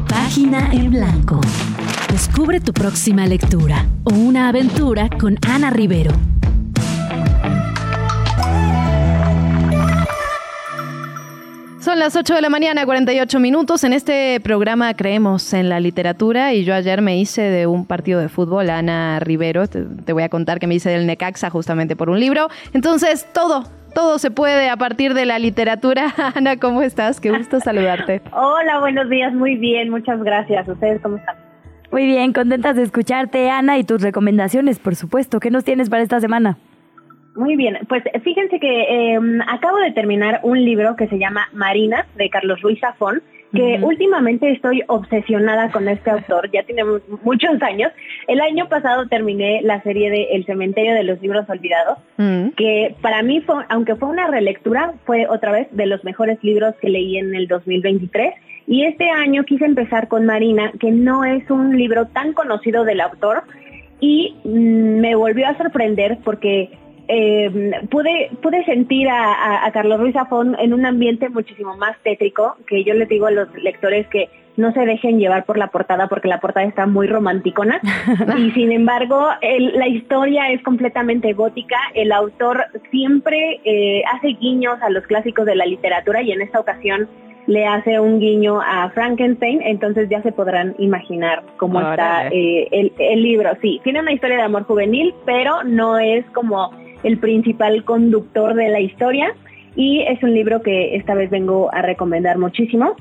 Página 0.09 0.70
en 0.73 0.90
blanco. 0.90 1.40
Descubre 2.10 2.60
tu 2.60 2.73
próxima 2.73 3.27
lectura 3.27 3.86
o 4.05 4.14
una 4.14 4.48
aventura 4.48 5.09
con 5.19 5.36
Ana 5.48 5.70
Rivero. 5.70 6.31
Son 11.82 11.98
las 11.98 12.14
8 12.14 12.36
de 12.36 12.42
la 12.42 12.48
mañana, 12.48 12.86
48 12.86 13.40
minutos. 13.40 13.82
En 13.82 13.92
este 13.92 14.38
programa 14.38 14.94
creemos 14.94 15.52
en 15.52 15.68
la 15.68 15.80
literatura 15.80 16.54
y 16.54 16.62
yo 16.62 16.74
ayer 16.74 17.02
me 17.02 17.18
hice 17.18 17.42
de 17.42 17.66
un 17.66 17.86
partido 17.86 18.20
de 18.20 18.28
fútbol, 18.28 18.70
Ana 18.70 19.18
Rivero. 19.18 19.66
Te, 19.66 19.82
te 19.82 20.12
voy 20.12 20.22
a 20.22 20.28
contar 20.28 20.60
que 20.60 20.68
me 20.68 20.76
hice 20.76 20.90
del 20.90 21.09
Necaxa 21.09 21.50
justamente 21.50 21.96
por 21.96 22.09
un 22.09 22.20
libro. 22.20 22.46
Entonces, 22.72 23.26
todo, 23.34 23.64
todo 23.96 24.20
se 24.20 24.30
puede 24.30 24.70
a 24.70 24.76
partir 24.76 25.12
de 25.12 25.26
la 25.26 25.40
literatura. 25.40 26.14
Ana, 26.36 26.56
¿cómo 26.56 26.82
estás? 26.82 27.18
Qué 27.18 27.36
gusto 27.36 27.59
saludarte. 27.59 28.22
Hola, 28.32 28.78
buenos 28.78 29.10
días, 29.10 29.34
muy 29.34 29.56
bien, 29.56 29.90
muchas 29.90 30.22
gracias. 30.22 30.68
¿Ustedes 30.68 31.02
cómo 31.02 31.16
están? 31.16 31.34
Muy 31.90 32.06
bien, 32.06 32.32
contentas 32.32 32.76
de 32.76 32.84
escucharte, 32.84 33.50
Ana, 33.50 33.76
y 33.78 33.82
tus 33.82 34.02
recomendaciones, 34.02 34.78
por 34.78 34.94
supuesto. 34.94 35.40
¿Qué 35.40 35.50
nos 35.50 35.64
tienes 35.64 35.90
para 35.90 36.04
esta 36.04 36.20
semana? 36.20 36.59
Muy 37.34 37.56
bien, 37.56 37.78
pues 37.88 38.02
fíjense 38.22 38.60
que 38.60 39.14
eh, 39.14 39.18
acabo 39.48 39.78
de 39.78 39.92
terminar 39.92 40.40
un 40.42 40.62
libro 40.62 40.96
que 40.96 41.09
se 41.09 41.18
llama 41.18 41.48
Marina, 41.52 42.06
de 42.16 42.28
Carlos 42.28 42.60
Ruiz 42.60 42.78
Zafón, 42.80 43.22
que 43.54 43.78
últimamente 43.82 44.50
estoy 44.50 44.82
obsesionada 44.86 45.70
con 45.70 45.86
este 45.86 46.10
autor, 46.10 46.50
ya 46.50 46.62
tiene 46.62 46.84
mu- 46.84 47.00
muchos 47.22 47.60
años. 47.62 47.92
El 48.26 48.40
año 48.40 48.66
pasado 48.68 49.06
terminé 49.09 49.60
la 49.62 49.82
serie 49.82 50.10
de 50.10 50.28
El 50.32 50.46
cementerio 50.46 50.94
de 50.94 51.04
los 51.04 51.20
libros 51.20 51.48
olvidados, 51.50 51.98
que 52.56 52.94
para 53.02 53.22
mí, 53.22 53.40
fue, 53.42 53.56
aunque 53.68 53.94
fue 53.96 54.09
una 54.09 54.26
relectura, 54.28 54.94
fue 55.04 55.26
otra 55.28 55.52
vez 55.52 55.68
de 55.70 55.84
los 55.86 56.02
mejores 56.02 56.38
libros 56.42 56.74
que 56.80 56.88
leí 56.88 57.18
en 57.18 57.34
el 57.34 57.46
2023. 57.46 58.32
Y 58.66 58.84
este 58.84 59.10
año 59.10 59.44
quise 59.44 59.66
empezar 59.66 60.09
con 60.09 60.24
Marina, 60.24 60.72
que 60.80 60.90
no 60.90 61.24
es 61.24 61.50
un 61.50 61.76
libro 61.76 62.06
tan 62.06 62.32
conocido 62.32 62.84
del 62.84 63.02
autor, 63.02 63.42
y 64.00 64.34
mm, 64.44 64.98
me 65.00 65.14
volvió 65.14 65.46
a 65.46 65.59
sorprender 65.59 66.18
porque 66.24 66.70
eh, 67.14 67.51
pude, 67.90 68.30
pude 68.43 68.64
sentir 68.64 69.09
a, 69.09 69.32
a- 69.32 69.66
a 69.66 69.72
Carlos 69.72 70.01
Ruiz 70.01 70.14
Zafón 70.14 70.56
en 70.59 70.72
un 70.72 70.86
ambiente 70.86 71.28
muchísimo 71.28 71.76
más 71.76 71.94
tétrico, 72.02 72.56
que 72.66 72.84
yo 72.84 72.94
les 72.94 73.09
digo 73.09 73.26
a 73.26 73.30
los 73.30 73.48
lectores 73.55 74.06
que 74.09 74.28
no 74.56 74.70
se 74.72 74.84
dejen 74.84 75.18
llevar 75.18 75.44
por 75.44 75.56
la 75.56 75.68
portada 75.68 76.09
porque 76.09 76.28
la 76.28 76.39
portada 76.40 76.66
está 76.66 76.86
muy 76.86 77.06
romanticona. 77.06 77.80
Y 78.39 78.51
sin 78.52 78.70
embargo 78.72 79.18
el- 79.40 79.72
la 79.78 79.89
historia 79.89 80.51
es 80.51 80.62
completamente 80.62 81.32
gótica, 81.32 81.76
el 81.94 82.12
autor 82.12 82.64
siempre 82.90 83.60
eh, 83.64 84.02
hace 84.14 84.28
guiños 84.44 84.76
a 84.82 84.90
los 84.90 85.06
clásicos 85.06 85.47
de 85.47 85.56
la 85.56 85.66
literatura 85.66 86.22
y 86.22 86.32
en 86.32 86.43
esta 86.43 86.60
ocasión 86.60 87.09
le 87.47 87.66
hace 87.66 87.98
un 87.98 88.20
guiño 88.20 88.60
a 88.60 88.90
Frankenstein, 88.90 89.62
entonces 89.62 90.09
ya 90.09 90.22
se 90.22 90.30
podrán 90.30 90.76
imaginar 90.78 91.43
cómo 91.56 91.80
está 91.80 92.28
eh, 92.28 92.68
el, 92.70 92.93
el 92.98 93.20
libro. 93.22 93.51
Sí, 93.60 93.80
tiene 93.82 93.98
una 94.01 94.12
historia 94.12 94.36
de 94.36 94.43
amor 94.44 94.62
juvenil, 94.64 95.12
pero 95.26 95.64
no 95.64 95.98
es 95.98 96.24
como 96.34 96.70
el 97.02 97.18
principal 97.18 97.84
conductor 97.84 98.54
de 98.54 98.68
la 98.68 98.80
historia 98.80 99.34
y 99.74 100.02
es 100.02 100.22
un 100.22 100.34
libro 100.34 100.62
que 100.62 100.96
esta 100.96 101.14
vez 101.14 101.30
vengo 101.30 101.72
a 101.72 101.82
recomendar 101.82 102.38
muchísimo. 102.38 102.96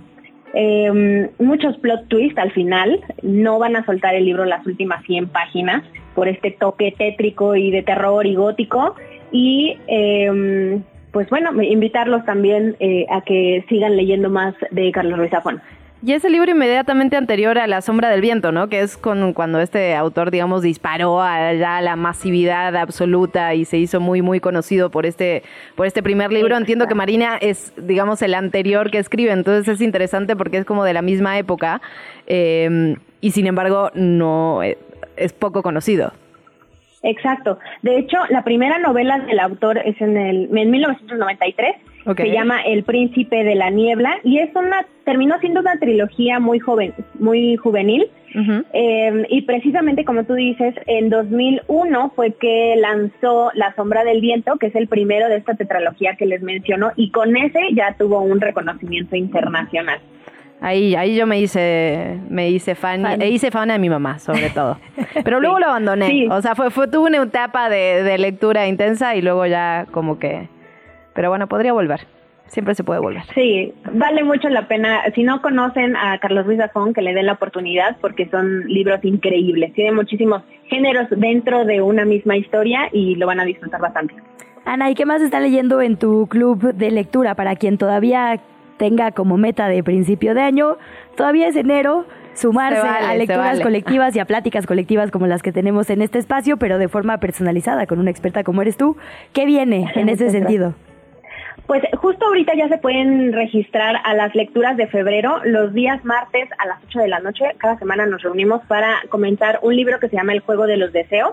Eh, 0.54 1.30
muchos 1.40 1.78
plot 1.78 2.08
twists 2.08 2.38
al 2.38 2.52
final, 2.52 3.02
no 3.22 3.60
van 3.60 3.76
a 3.76 3.86
soltar 3.86 4.16
el 4.16 4.26
libro 4.26 4.46
las 4.46 4.66
últimas 4.66 5.04
100 5.06 5.28
páginas 5.30 5.84
por 6.14 6.28
este 6.28 6.52
toque 6.52 6.94
tétrico 6.98 7.56
y 7.56 7.72
de 7.72 7.84
terror 7.84 8.26
y 8.26 8.36
gótico 8.36 8.96
y 9.32 9.78
eh, 9.88 10.82
pues 11.12 11.30
bueno, 11.30 11.52
invitarlos 11.62 12.26
también 12.26 12.76
eh, 12.80 13.06
a 13.10 13.22
que 13.22 13.66
sigan 13.70 13.98
leyendo 13.98 14.30
más 14.30 14.56
de 14.72 14.92
Carlos 14.92 15.20
Ruiz 15.20 15.32
Zafón. 15.32 15.62
Y 16.04 16.14
ese 16.14 16.32
libro 16.32 16.50
inmediatamente 16.50 17.16
anterior 17.16 17.60
a 17.60 17.68
La 17.68 17.82
sombra 17.82 18.10
del 18.10 18.22
viento, 18.22 18.52
¿no? 18.52 18.70
Que 18.70 18.82
es 18.82 18.98
con, 18.98 19.34
cuando 19.34 19.60
este 19.60 19.94
autor, 19.96 20.32
digamos, 20.32 20.64
disparó 20.64 21.22
a 21.22 21.54
ya 21.54 21.80
la 21.82 21.96
masividad 21.96 22.76
absoluta 22.76 23.54
y 23.54 23.66
se 23.66 23.78
hizo 23.78 24.00
muy, 24.00 24.24
muy 24.24 24.40
conocido 24.40 24.90
por 24.90 25.06
este, 25.06 25.44
por 25.76 25.86
este 25.86 26.02
primer 26.02 26.34
libro. 26.34 26.58
Entiendo 26.58 26.88
que 26.88 26.96
Marina 26.96 27.38
es, 27.40 27.72
digamos, 27.78 28.24
el 28.24 28.34
anterior 28.34 28.90
que 28.90 28.98
escribe, 28.98 29.32
entonces 29.32 29.68
es 29.76 29.82
interesante 29.82 30.36
porque 30.36 30.58
es 30.58 30.66
como 30.66 30.84
de 30.84 30.94
la 30.94 31.04
misma 31.04 31.38
época 31.38 31.82
eh, 32.26 32.96
y 33.22 33.32
sin 33.32 33.46
embargo 33.46 33.92
no 33.94 34.64
eh, 34.64 34.80
es 35.18 35.34
poco 35.34 35.62
conocido. 35.62 36.14
Exacto. 37.04 37.60
De 37.82 37.98
hecho, 37.98 38.18
la 38.30 38.44
primera 38.44 38.78
novela 38.80 39.20
del 39.20 39.40
autor 39.40 39.78
es 39.80 40.00
en 40.02 40.18
el 40.18 40.56
en 40.56 40.72
1993. 40.72 41.76
Se 42.16 42.32
llama 42.32 42.62
El 42.62 42.84
Príncipe 42.84 43.44
de 43.44 43.56
la 43.56 43.70
Niebla 43.70 44.18
y 44.24 44.40
es 44.40 44.50
una 44.56 44.86
terminó 45.04 45.38
siendo 45.40 45.60
una 45.60 45.78
trilogía 45.78 46.40
muy 46.40 46.60
joven, 46.60 46.94
muy 47.20 47.58
juvenil. 47.58 48.10
Eh, 48.72 49.26
y 49.30 49.42
precisamente 49.42 50.06
como 50.06 50.24
tú 50.24 50.36
dices, 50.36 50.74
en 50.88 51.10
2001 51.10 52.14
fue 52.16 52.32
que 52.34 52.76
lanzó 52.78 53.52
La 53.56 53.76
Sombra 53.76 54.06
del 54.06 54.22
Viento, 54.22 54.56
que 54.58 54.68
es 54.68 54.76
el 54.76 54.88
primero 54.88 55.28
de 55.28 55.36
esta 55.36 55.56
tetralogía 55.56 56.16
que 56.16 56.26
les 56.26 56.42
menciono, 56.42 56.92
y 56.96 57.12
con 57.12 57.36
ese 57.36 57.60
ya 57.74 57.94
tuvo 57.98 58.22
un 58.22 58.40
reconocimiento 58.40 59.18
internacional. 59.18 60.00
Ahí, 60.62 60.96
ahí 60.96 61.16
yo 61.16 61.26
me 61.26 61.42
hice, 61.42 62.20
me 62.30 62.50
hice 62.52 62.76
fan, 62.76 63.22
e 63.22 63.30
hice 63.30 63.52
fan 63.52 63.68
de 63.68 63.80
mi 63.80 63.90
mamá, 63.90 64.20
sobre 64.20 64.50
todo. 64.52 64.78
Pero 65.26 65.42
luego 65.42 65.60
lo 65.60 65.66
abandoné. 65.66 66.28
O 66.30 66.42
sea, 66.42 66.56
fue, 66.56 66.70
fue, 66.70 66.88
tuve 66.88 67.10
una 67.10 67.24
etapa 67.24 67.68
de, 67.68 68.04
de 68.04 68.18
lectura 68.18 68.68
intensa 68.68 69.16
y 69.16 69.22
luego 69.22 69.46
ya 69.46 69.88
como 69.92 70.20
que. 70.20 70.48
Pero 71.14 71.30
bueno, 71.30 71.48
podría 71.48 71.74
volver. 71.74 72.02
Siempre 72.48 72.76
se 72.76 72.84
puede 72.84 73.00
volver. 73.00 73.24
Sí, 73.34 73.74
vale 73.94 74.26
mucho 74.26 74.50
la 74.50 74.68
pena. 74.68 75.04
Si 75.16 75.24
no 75.24 75.42
conocen 75.42 75.96
a 75.96 76.20
Carlos 76.20 76.46
Ruiz 76.46 76.58
Zafón, 76.60 76.94
que 76.94 77.02
le 77.02 77.14
den 77.14 77.28
la 77.28 77.34
oportunidad 77.34 77.96
porque 78.02 78.28
son 78.28 78.66
libros 78.68 79.00
increíbles. 79.04 79.74
Tiene 79.74 79.94
muchísimos 79.94 80.44
géneros 80.68 81.08
dentro 81.12 81.64
de 81.64 81.82
una 81.82 82.04
misma 82.04 82.36
historia 82.36 82.90
y 82.92 83.16
lo 83.16 83.26
van 83.26 83.40
a 83.40 83.46
disfrutar 83.46 83.80
bastante. 83.80 84.16
Ana, 84.66 84.90
¿y 84.92 84.96
qué 84.96 85.06
más 85.06 85.22
está 85.22 85.40
leyendo 85.40 85.82
en 85.82 85.96
tu 85.98 86.28
club 86.28 86.74
de 86.74 86.92
lectura 86.92 87.36
para 87.36 87.56
quien 87.56 87.78
todavía 87.78 88.42
tenga 88.78 89.12
como 89.12 89.38
meta 89.38 89.70
de 89.70 89.82
principio 89.82 90.34
de 90.36 90.42
año? 90.42 90.76
Todavía 91.16 91.48
es 91.48 91.56
enero, 91.56 92.06
sumarse 92.34 92.82
Se 92.82 92.86
vale, 92.88 93.06
a 93.06 93.16
lecturas 93.16 93.46
vale. 93.46 93.64
colectivas 93.64 94.14
y 94.16 94.20
a 94.20 94.26
pláticas 94.26 94.68
colectivas 94.68 95.10
como 95.10 95.26
las 95.26 95.42
que 95.42 95.54
tenemos 95.54 95.90
en 95.90 96.02
este 96.02 96.20
espacio, 96.20 96.58
pero 96.58 96.80
de 96.80 96.90
forma 96.90 97.18
personalizada 97.20 97.88
con 97.88 98.00
una 98.00 98.12
experta 98.12 98.44
como 98.44 98.62
eres 98.62 98.76
tú. 98.76 98.98
¿Qué 99.32 99.46
viene 99.46 99.90
en 99.96 100.10
ese 100.10 100.30
sentido? 100.32 100.76
Pues 101.72 101.84
justo 102.02 102.26
ahorita 102.26 102.52
ya 102.54 102.68
se 102.68 102.80
pueden 102.80 103.32
registrar 103.32 103.96
a 104.04 104.14
las 104.14 104.36
lecturas 104.36 104.76
de 104.76 104.88
febrero. 104.88 105.40
Los 105.46 105.74
días 105.74 106.04
martes 106.04 106.50
a 106.58 106.68
las 106.68 106.84
8 106.84 107.00
de 107.00 107.08
la 107.08 107.22
noche, 107.22 107.46
cada 107.60 107.80
semana 107.80 108.06
nos 108.06 108.22
reunimos 108.22 108.62
para 108.66 109.02
comentar 109.08 109.58
un 109.62 109.78
libro 109.78 109.98
que 109.98 110.10
se 110.10 110.18
llama 110.18 110.34
El 110.34 110.42
juego 110.42 110.68
de 110.68 110.76
los 110.76 110.92
deseos, 110.92 111.32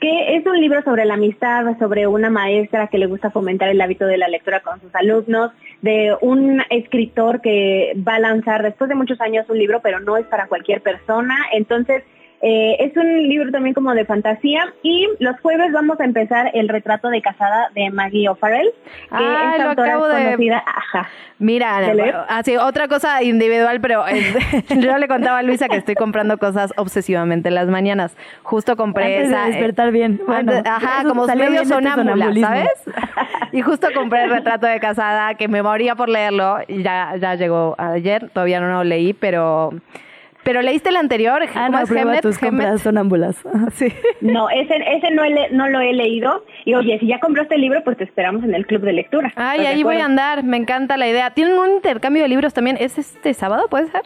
que 0.00 0.34
es 0.34 0.44
un 0.46 0.60
libro 0.60 0.82
sobre 0.82 1.04
la 1.04 1.14
amistad, 1.14 1.78
sobre 1.78 2.08
una 2.08 2.28
maestra 2.28 2.88
que 2.88 2.98
le 2.98 3.06
gusta 3.06 3.30
fomentar 3.30 3.68
el 3.68 3.80
hábito 3.80 4.04
de 4.06 4.18
la 4.18 4.26
lectura 4.26 4.58
con 4.62 4.80
sus 4.80 4.92
alumnos, 4.96 5.52
de 5.80 6.16
un 6.22 6.60
escritor 6.70 7.40
que 7.40 7.92
va 7.96 8.16
a 8.16 8.18
lanzar 8.18 8.64
después 8.64 8.88
de 8.88 8.96
muchos 8.96 9.20
años 9.20 9.48
un 9.48 9.58
libro, 9.58 9.78
pero 9.80 10.00
no 10.00 10.16
es 10.16 10.26
para 10.26 10.48
cualquier 10.48 10.80
persona. 10.80 11.36
Entonces, 11.52 12.02
eh, 12.40 12.76
es 12.80 12.96
un 12.96 13.28
libro 13.28 13.50
también 13.50 13.74
como 13.74 13.92
de 13.94 14.04
fantasía 14.04 14.72
y 14.82 15.08
los 15.18 15.38
jueves 15.40 15.72
vamos 15.72 15.98
a 16.00 16.04
empezar 16.04 16.50
el 16.54 16.68
retrato 16.68 17.08
de 17.08 17.20
casada 17.20 17.70
de 17.74 17.90
Maggie 17.90 18.28
O'Farrell, 18.28 18.70
que 18.84 19.00
Ah, 19.10 19.54
lo 19.58 19.70
acabo 19.70 20.06
de- 20.08 20.24
conocida, 20.24 20.62
ajá. 20.66 21.08
Mira, 21.40 21.80
¿De 21.80 22.14
así, 22.28 22.56
otra 22.56 22.88
cosa 22.88 23.22
individual, 23.22 23.80
pero 23.80 24.06
eh, 24.08 24.22
yo 24.80 24.98
le 24.98 25.06
contaba 25.08 25.38
a 25.38 25.42
Luisa 25.42 25.68
que 25.68 25.76
estoy 25.76 25.94
comprando 25.94 26.36
cosas 26.38 26.72
obsesivamente 26.76 27.48
en 27.48 27.54
las 27.54 27.68
mañanas. 27.68 28.16
Justo 28.42 28.76
compré 28.76 29.04
Antes 29.18 29.30
de 29.30 29.34
esa. 29.36 29.46
eh, 29.46 29.50
despertar 29.52 29.92
bien. 29.92 30.20
Bueno, 30.26 30.52
antes- 30.52 30.62
ajá, 30.70 31.04
como 31.04 31.26
medio 31.26 31.62
este 31.62 31.66
sonámbula, 31.74 32.12
sonambulismo. 32.12 32.48
¿sabes? 32.48 32.70
Y 33.52 33.62
justo 33.62 33.88
compré 33.94 34.24
el 34.24 34.30
retrato 34.30 34.66
de 34.66 34.78
casada 34.78 35.34
que 35.34 35.48
me 35.48 35.62
moría 35.62 35.94
por 35.94 36.08
leerlo 36.10 36.58
y 36.68 36.82
ya, 36.82 37.14
ya 37.18 37.34
llegó 37.34 37.74
ayer. 37.78 38.28
Todavía 38.30 38.60
no 38.60 38.68
lo 38.68 38.84
leí, 38.84 39.12
pero. 39.14 39.70
Pero 40.48 40.62
leíste 40.62 40.88
el 40.88 40.96
anterior. 40.96 41.42
¿Cómo 41.52 41.62
Ana, 41.62 41.82
es? 41.82 41.90
prueba 41.90 42.12
Hemet? 42.12 42.22
tus 42.22 42.38
Hemet. 42.42 42.50
compras 42.52 42.80
sonámbulas. 42.80 43.36
Sí. 43.74 43.92
No, 44.22 44.48
ese, 44.48 44.76
ese 44.76 45.10
no, 45.10 45.22
he 45.22 45.50
no 45.50 45.68
lo 45.68 45.78
he 45.78 45.92
leído. 45.92 46.42
Y 46.64 46.72
oye, 46.72 46.98
si 47.00 47.06
ya 47.06 47.20
compraste 47.20 47.56
el 47.56 47.60
libro, 47.60 47.84
pues 47.84 47.98
te 47.98 48.04
esperamos 48.04 48.42
en 48.44 48.54
el 48.54 48.66
club 48.66 48.80
de 48.80 48.94
lectura. 48.94 49.30
Ay, 49.36 49.58
¿Estás 49.58 49.58
de 49.58 49.66
ahí 49.76 49.82
voy 49.82 49.96
a 49.96 50.06
andar. 50.06 50.44
Me 50.44 50.56
encanta 50.56 50.96
la 50.96 51.06
idea. 51.06 51.32
¿Tienen 51.34 51.58
un 51.58 51.72
intercambio 51.72 52.22
de 52.22 52.30
libros 52.30 52.54
también? 52.54 52.78
¿Es 52.80 52.96
este 52.96 53.34
sábado? 53.34 53.66
¿Puede 53.68 53.88
ser? 53.88 54.00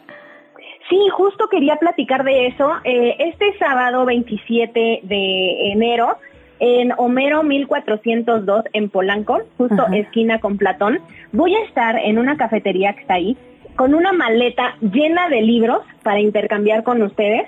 Sí, 0.89 0.99
justo 1.13 1.47
quería 1.47 1.77
platicar 1.77 2.25
de 2.25 2.47
eso. 2.47 2.73
Eh, 2.83 3.15
este 3.19 3.57
sábado 3.57 4.03
27 4.03 4.99
de 5.03 5.71
enero, 5.71 6.17
en 6.59 6.91
Homero 6.97 7.43
1402 7.43 8.65
en 8.73 8.89
Polanco, 8.89 9.43
justo 9.57 9.83
Ajá. 9.83 9.95
esquina 9.95 10.39
con 10.39 10.57
Platón, 10.57 10.99
voy 11.31 11.55
a 11.55 11.63
estar 11.63 11.97
en 11.97 12.19
una 12.19 12.35
cafetería 12.35 12.91
que 12.93 12.99
está 13.01 13.13
ahí 13.13 13.37
con 13.75 13.93
una 13.93 14.13
maleta 14.13 14.75
llena 14.81 15.29
de 15.29 15.41
libros 15.41 15.81
para 16.03 16.19
intercambiar 16.19 16.83
con 16.83 17.01
ustedes. 17.01 17.47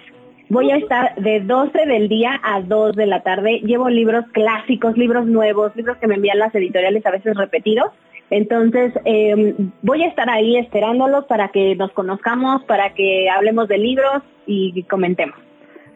Voy 0.50 0.70
a 0.72 0.78
estar 0.78 1.16
de 1.16 1.40
12 1.40 1.86
del 1.86 2.08
día 2.08 2.40
a 2.44 2.62
2 2.62 2.96
de 2.96 3.08
la 3.08 3.22
tarde. 3.22 3.62
Llevo 3.64 3.90
libros 3.90 4.26
clásicos, 4.32 4.98
libros 4.98 5.26
nuevos, 5.26 5.76
libros 5.76 5.98
que 5.98 6.08
me 6.08 6.16
envían 6.16 6.40
las 6.40 6.54
editoriales 6.54 7.06
a 7.06 7.12
veces 7.12 7.36
repetidos. 7.36 7.92
Entonces, 8.30 8.94
eh, 9.06 9.56
voy 9.82 10.04
a 10.04 10.08
estar 10.08 10.30
ahí 10.30 10.58
esperándolos 10.58 11.26
para 11.26 11.50
que 11.50 11.76
nos 11.76 11.92
conozcamos, 11.92 12.64
para 12.64 12.94
que 12.94 13.30
hablemos 13.30 13.68
de 13.68 13.78
libros 13.78 14.24
y 14.46 14.84
comentemos. 14.84 15.36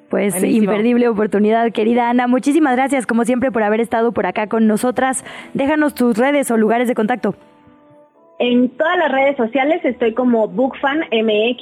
Pues 0.10 0.34
Buenísimo. 0.34 0.72
imperdible 0.72 1.08
oportunidad, 1.08 1.72
querida 1.72 2.10
Ana. 2.10 2.28
Muchísimas 2.28 2.76
gracias, 2.76 3.06
como 3.06 3.26
siempre, 3.26 3.52
por 3.52 3.62
haber 3.62 3.80
estado 3.80 4.12
por 4.12 4.26
acá 4.26 4.48
con 4.48 4.66
nosotras. 4.68 5.24
Déjanos 5.54 5.94
tus 5.94 6.18
redes 6.18 6.50
o 6.50 6.58
lugares 6.58 6.88
de 6.88 6.96
contacto. 6.96 7.36
En 8.40 8.70
todas 8.70 8.98
las 8.98 9.12
redes 9.12 9.36
sociales 9.36 9.82
estoy 9.84 10.14
como 10.14 10.48
BookFanMX 10.48 11.62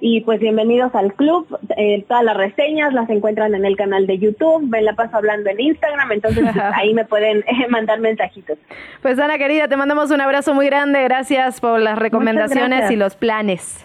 y 0.00 0.20
pues 0.20 0.38
bienvenidos 0.38 0.94
al 0.94 1.14
club. 1.14 1.46
Eh, 1.76 2.04
todas 2.06 2.22
las 2.22 2.36
reseñas 2.36 2.92
las 2.92 3.10
encuentran 3.10 3.54
en 3.56 3.64
el 3.64 3.76
canal 3.76 4.06
de 4.06 4.18
YouTube. 4.18 4.68
Me 4.68 4.82
la 4.82 4.94
paso 4.94 5.16
hablando 5.16 5.50
en 5.50 5.60
Instagram, 5.60 6.12
entonces 6.12 6.44
pues, 6.44 6.56
ahí 6.74 6.94
me 6.94 7.04
pueden 7.04 7.38
eh, 7.38 7.66
mandar 7.68 7.98
mensajitos. 7.98 8.56
Pues 9.02 9.18
Ana 9.18 9.36
querida, 9.36 9.66
te 9.66 9.76
mandamos 9.76 10.12
un 10.12 10.20
abrazo 10.20 10.54
muy 10.54 10.66
grande. 10.66 11.02
Gracias 11.02 11.60
por 11.60 11.80
las 11.80 11.98
recomendaciones 11.98 12.88
y 12.92 12.96
los 12.96 13.16
planes. 13.16 13.84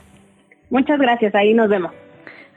Muchas 0.69 0.99
gracias, 0.99 1.33
ahí 1.33 1.55
nos 1.55 1.69
vemos. 1.69 1.91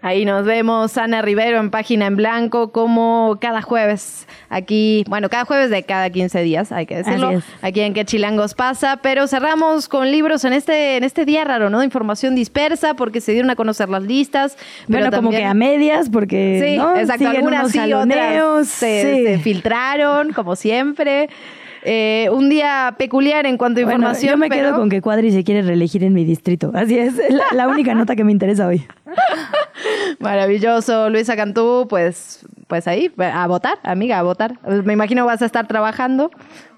Ahí 0.02 0.24
nos 0.24 0.46
vemos, 0.46 0.96
Ana 0.96 1.20
Rivero 1.20 1.58
en 1.58 1.70
Página 1.70 2.06
en 2.06 2.16
Blanco, 2.16 2.72
como 2.72 3.38
cada 3.40 3.60
jueves 3.60 4.26
aquí, 4.48 5.04
bueno, 5.08 5.28
cada 5.28 5.44
jueves 5.44 5.70
de 5.70 5.82
cada 5.82 6.08
15 6.08 6.42
días, 6.42 6.72
hay 6.72 6.86
que 6.86 6.96
decirlo, 6.96 7.42
aquí 7.60 7.80
en 7.80 7.92
Que 7.92 8.04
Chilangos 8.04 8.54
pasa, 8.54 8.98
pero 9.02 9.26
cerramos 9.26 9.88
con 9.88 10.10
libros 10.10 10.44
en 10.44 10.52
este 10.54 10.96
en 10.96 11.04
este 11.04 11.24
día 11.24 11.44
raro, 11.44 11.70
¿no? 11.70 11.82
Información 11.82 12.34
dispersa 12.34 12.94
porque 12.94 13.20
se 13.20 13.32
dieron 13.32 13.50
a 13.50 13.56
conocer 13.56 13.88
las 13.88 14.02
listas. 14.02 14.56
pero 14.86 15.00
Bueno, 15.00 15.16
como 15.16 15.30
que 15.30 15.44
a 15.44 15.54
medias, 15.54 16.08
porque 16.08 16.62
Sí, 16.64 16.76
¿no? 16.78 16.96
exacto, 16.96 17.18
siguen 17.24 17.36
algunas 17.36 17.60
unos 17.60 17.72
sí, 17.72 17.78
jaloneos, 17.78 18.52
otras 18.52 18.68
se, 18.68 19.02
sí. 19.02 19.24
se 19.24 19.38
filtraron, 19.38 20.32
como 20.32 20.56
siempre. 20.56 21.28
Eh, 21.82 22.28
un 22.32 22.48
día 22.50 22.94
peculiar 22.98 23.46
en 23.46 23.56
cuanto 23.56 23.80
a 23.80 23.84
Bueno, 23.84 23.98
información. 23.98 24.32
yo 24.32 24.36
me 24.38 24.48
pero- 24.48 24.68
quedo 24.68 24.76
con 24.78 24.90
que 24.90 25.00
Cuadri 25.00 25.30
se 25.32 25.44
quiere 25.44 25.62
reelegir 25.62 26.04
en 26.04 26.12
mi 26.12 26.24
distrito. 26.24 26.70
Así 26.74 26.98
es, 26.98 27.14
la, 27.30 27.44
la 27.54 27.68
única 27.68 27.94
nota 27.94 28.14
que 28.16 28.24
me 28.24 28.32
interesa 28.32 28.66
hoy. 28.66 28.86
Maravilloso, 30.18 31.08
Luisa 31.10 31.36
Cantú, 31.36 31.86
pues, 31.88 32.44
pues 32.66 32.86
ahí, 32.86 33.10
a 33.18 33.46
votar, 33.46 33.78
amiga, 33.82 34.18
a 34.18 34.22
votar. 34.22 34.58
Me 34.84 34.92
imagino 34.92 35.24
vas 35.24 35.42
a 35.42 35.46
estar 35.46 35.66
trabajando, 35.66 36.30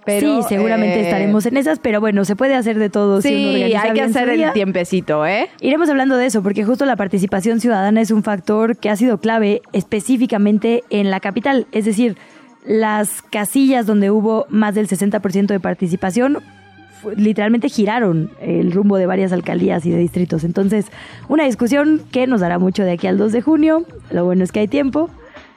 pero... 0.05 0.43
sí, 0.43 0.49
seguramente 0.49 1.01
eh, 1.01 1.05
estaremos 1.05 1.47
en 1.47 1.57
esas, 1.57 1.79
pero 1.79 2.01
bueno, 2.01 2.25
se 2.25 2.37
puede 2.37 2.55
hacer 2.55 2.79
de 2.79 2.91
todo. 2.91 3.21
si 3.21 3.29
uno 3.29 3.53
Sí, 3.67 3.75
hay 3.75 3.93
que 3.93 4.03
hacer 4.03 4.29
el 4.29 4.53
tiempecito, 4.53 5.27
¿eh? 5.27 5.49
Iremos 5.61 5.89
hablando 5.89 6.17
de 6.17 6.27
eso, 6.27 6.43
porque 6.43 6.65
justo 6.65 6.85
la 6.85 6.97
participación 6.97 7.61
ciudadana 7.61 8.01
es 8.01 8.11
un 8.11 8.23
factor 8.23 8.77
que 8.77 8.91
ha 8.91 8.97
sido 8.97 9.19
clave 9.19 9.63
específicamente 9.73 10.85
en 10.91 11.11
la 11.11 11.21
capital. 11.21 11.67
Es 11.73 11.85
decir, 11.85 12.17
las 12.65 13.23
casillas 13.23 13.87
donde 13.87 14.11
hubo 14.11 14.47
más 14.49 14.75
del 14.75 14.89
60% 14.89 15.47
de 15.47 15.61
participación 15.61 16.39
literalmente 17.17 17.69
giraron 17.69 18.31
el 18.41 18.73
rumbo 18.73 18.97
de 18.97 19.07
varias 19.07 19.33
alcaldías 19.33 19.85
y 19.87 19.91
de 19.91 19.99
distritos. 19.99 20.45
Entonces, 20.45 20.87
una 21.29 21.45
discusión 21.45 22.01
que 22.13 22.27
nos 22.27 22.41
dará 22.41 22.59
mucho 22.59 22.85
de 22.85 22.93
aquí 22.93 23.07
al 23.07 23.19
2 23.19 23.33
de 23.33 23.43
junio. 23.43 23.85
Lo 24.11 24.25
bueno 24.25 24.45
es 24.45 24.53
que 24.53 24.61
hay 24.61 24.69
tiempo. 24.69 25.11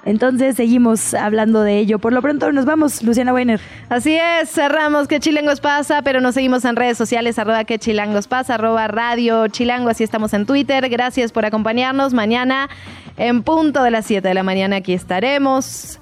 Entonces, 0.05 0.55
seguimos 0.55 1.15
hablando 1.15 1.61
de 1.61 1.79
ello. 1.79 1.97
Por 1.97 2.13
lo 2.13 2.21
pronto, 2.21 2.51
nos 2.51 2.65
vamos, 2.65 3.01
Luciana 3.01 3.33
Weiner. 3.33 3.59
Así 3.89 4.15
es, 4.15 4.51
cerramos 4.51 5.07
que 5.07 5.19
Chilangos 5.19 5.59
pasa, 5.59 6.03
pero 6.03 6.21
nos 6.21 6.35
seguimos 6.35 6.63
en 6.65 6.75
redes 6.75 6.95
sociales, 6.97 7.39
arroba 7.39 7.63
que 7.63 7.79
Chilangos 7.79 8.27
pasa, 8.27 8.55
arroba 8.55 8.87
radio 8.87 9.47
Chilango, 9.47 9.89
así 9.89 10.03
estamos 10.03 10.33
en 10.33 10.45
Twitter. 10.45 10.87
Gracias 10.89 11.31
por 11.31 11.45
acompañarnos. 11.45 12.13
Mañana, 12.13 12.69
en 13.17 13.41
punto 13.41 13.81
de 13.81 13.89
las 13.89 14.05
7 14.05 14.27
de 14.27 14.33
la 14.35 14.43
mañana, 14.43 14.75
aquí 14.77 14.93
estaremos 14.93 15.99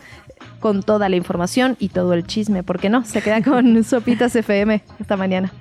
con 0.63 0.81
toda 0.81 1.09
la 1.09 1.17
información 1.17 1.75
y 1.77 1.89
todo 1.89 2.13
el 2.13 2.25
chisme, 2.25 2.63
porque 2.63 2.89
no, 2.89 3.03
se 3.03 3.21
queda 3.21 3.43
con 3.43 3.83
Sopitas 3.83 4.33
FM 4.33 4.81
esta 4.97 5.17
mañana. 5.17 5.51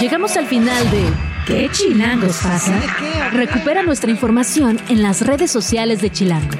Llegamos 0.00 0.36
al 0.36 0.46
final 0.46 0.90
de 0.90 1.04
¿Qué 1.46 1.68
chilangos 1.70 2.40
pasa? 2.42 2.80
Recupera 3.32 3.84
nuestra 3.84 4.10
información 4.10 4.80
en 4.88 5.02
las 5.02 5.24
redes 5.24 5.52
sociales 5.52 6.02
de 6.02 6.10
Chilango. 6.10 6.56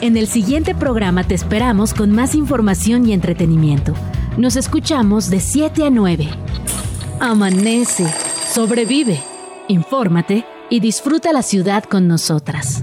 En 0.00 0.16
el 0.16 0.26
siguiente 0.26 0.74
programa 0.74 1.24
te 1.24 1.34
esperamos 1.34 1.92
con 1.92 2.10
más 2.10 2.34
información 2.34 3.06
y 3.06 3.12
entretenimiento. 3.12 3.92
Nos 4.38 4.56
escuchamos 4.56 5.28
de 5.28 5.40
7 5.40 5.84
a 5.84 5.90
9. 5.90 6.26
Amanece, 7.20 8.06
sobrevive, 8.50 9.20
infórmate 9.68 10.46
y 10.70 10.80
disfruta 10.80 11.34
la 11.34 11.42
ciudad 11.42 11.84
con 11.84 12.08
nosotras. 12.08 12.82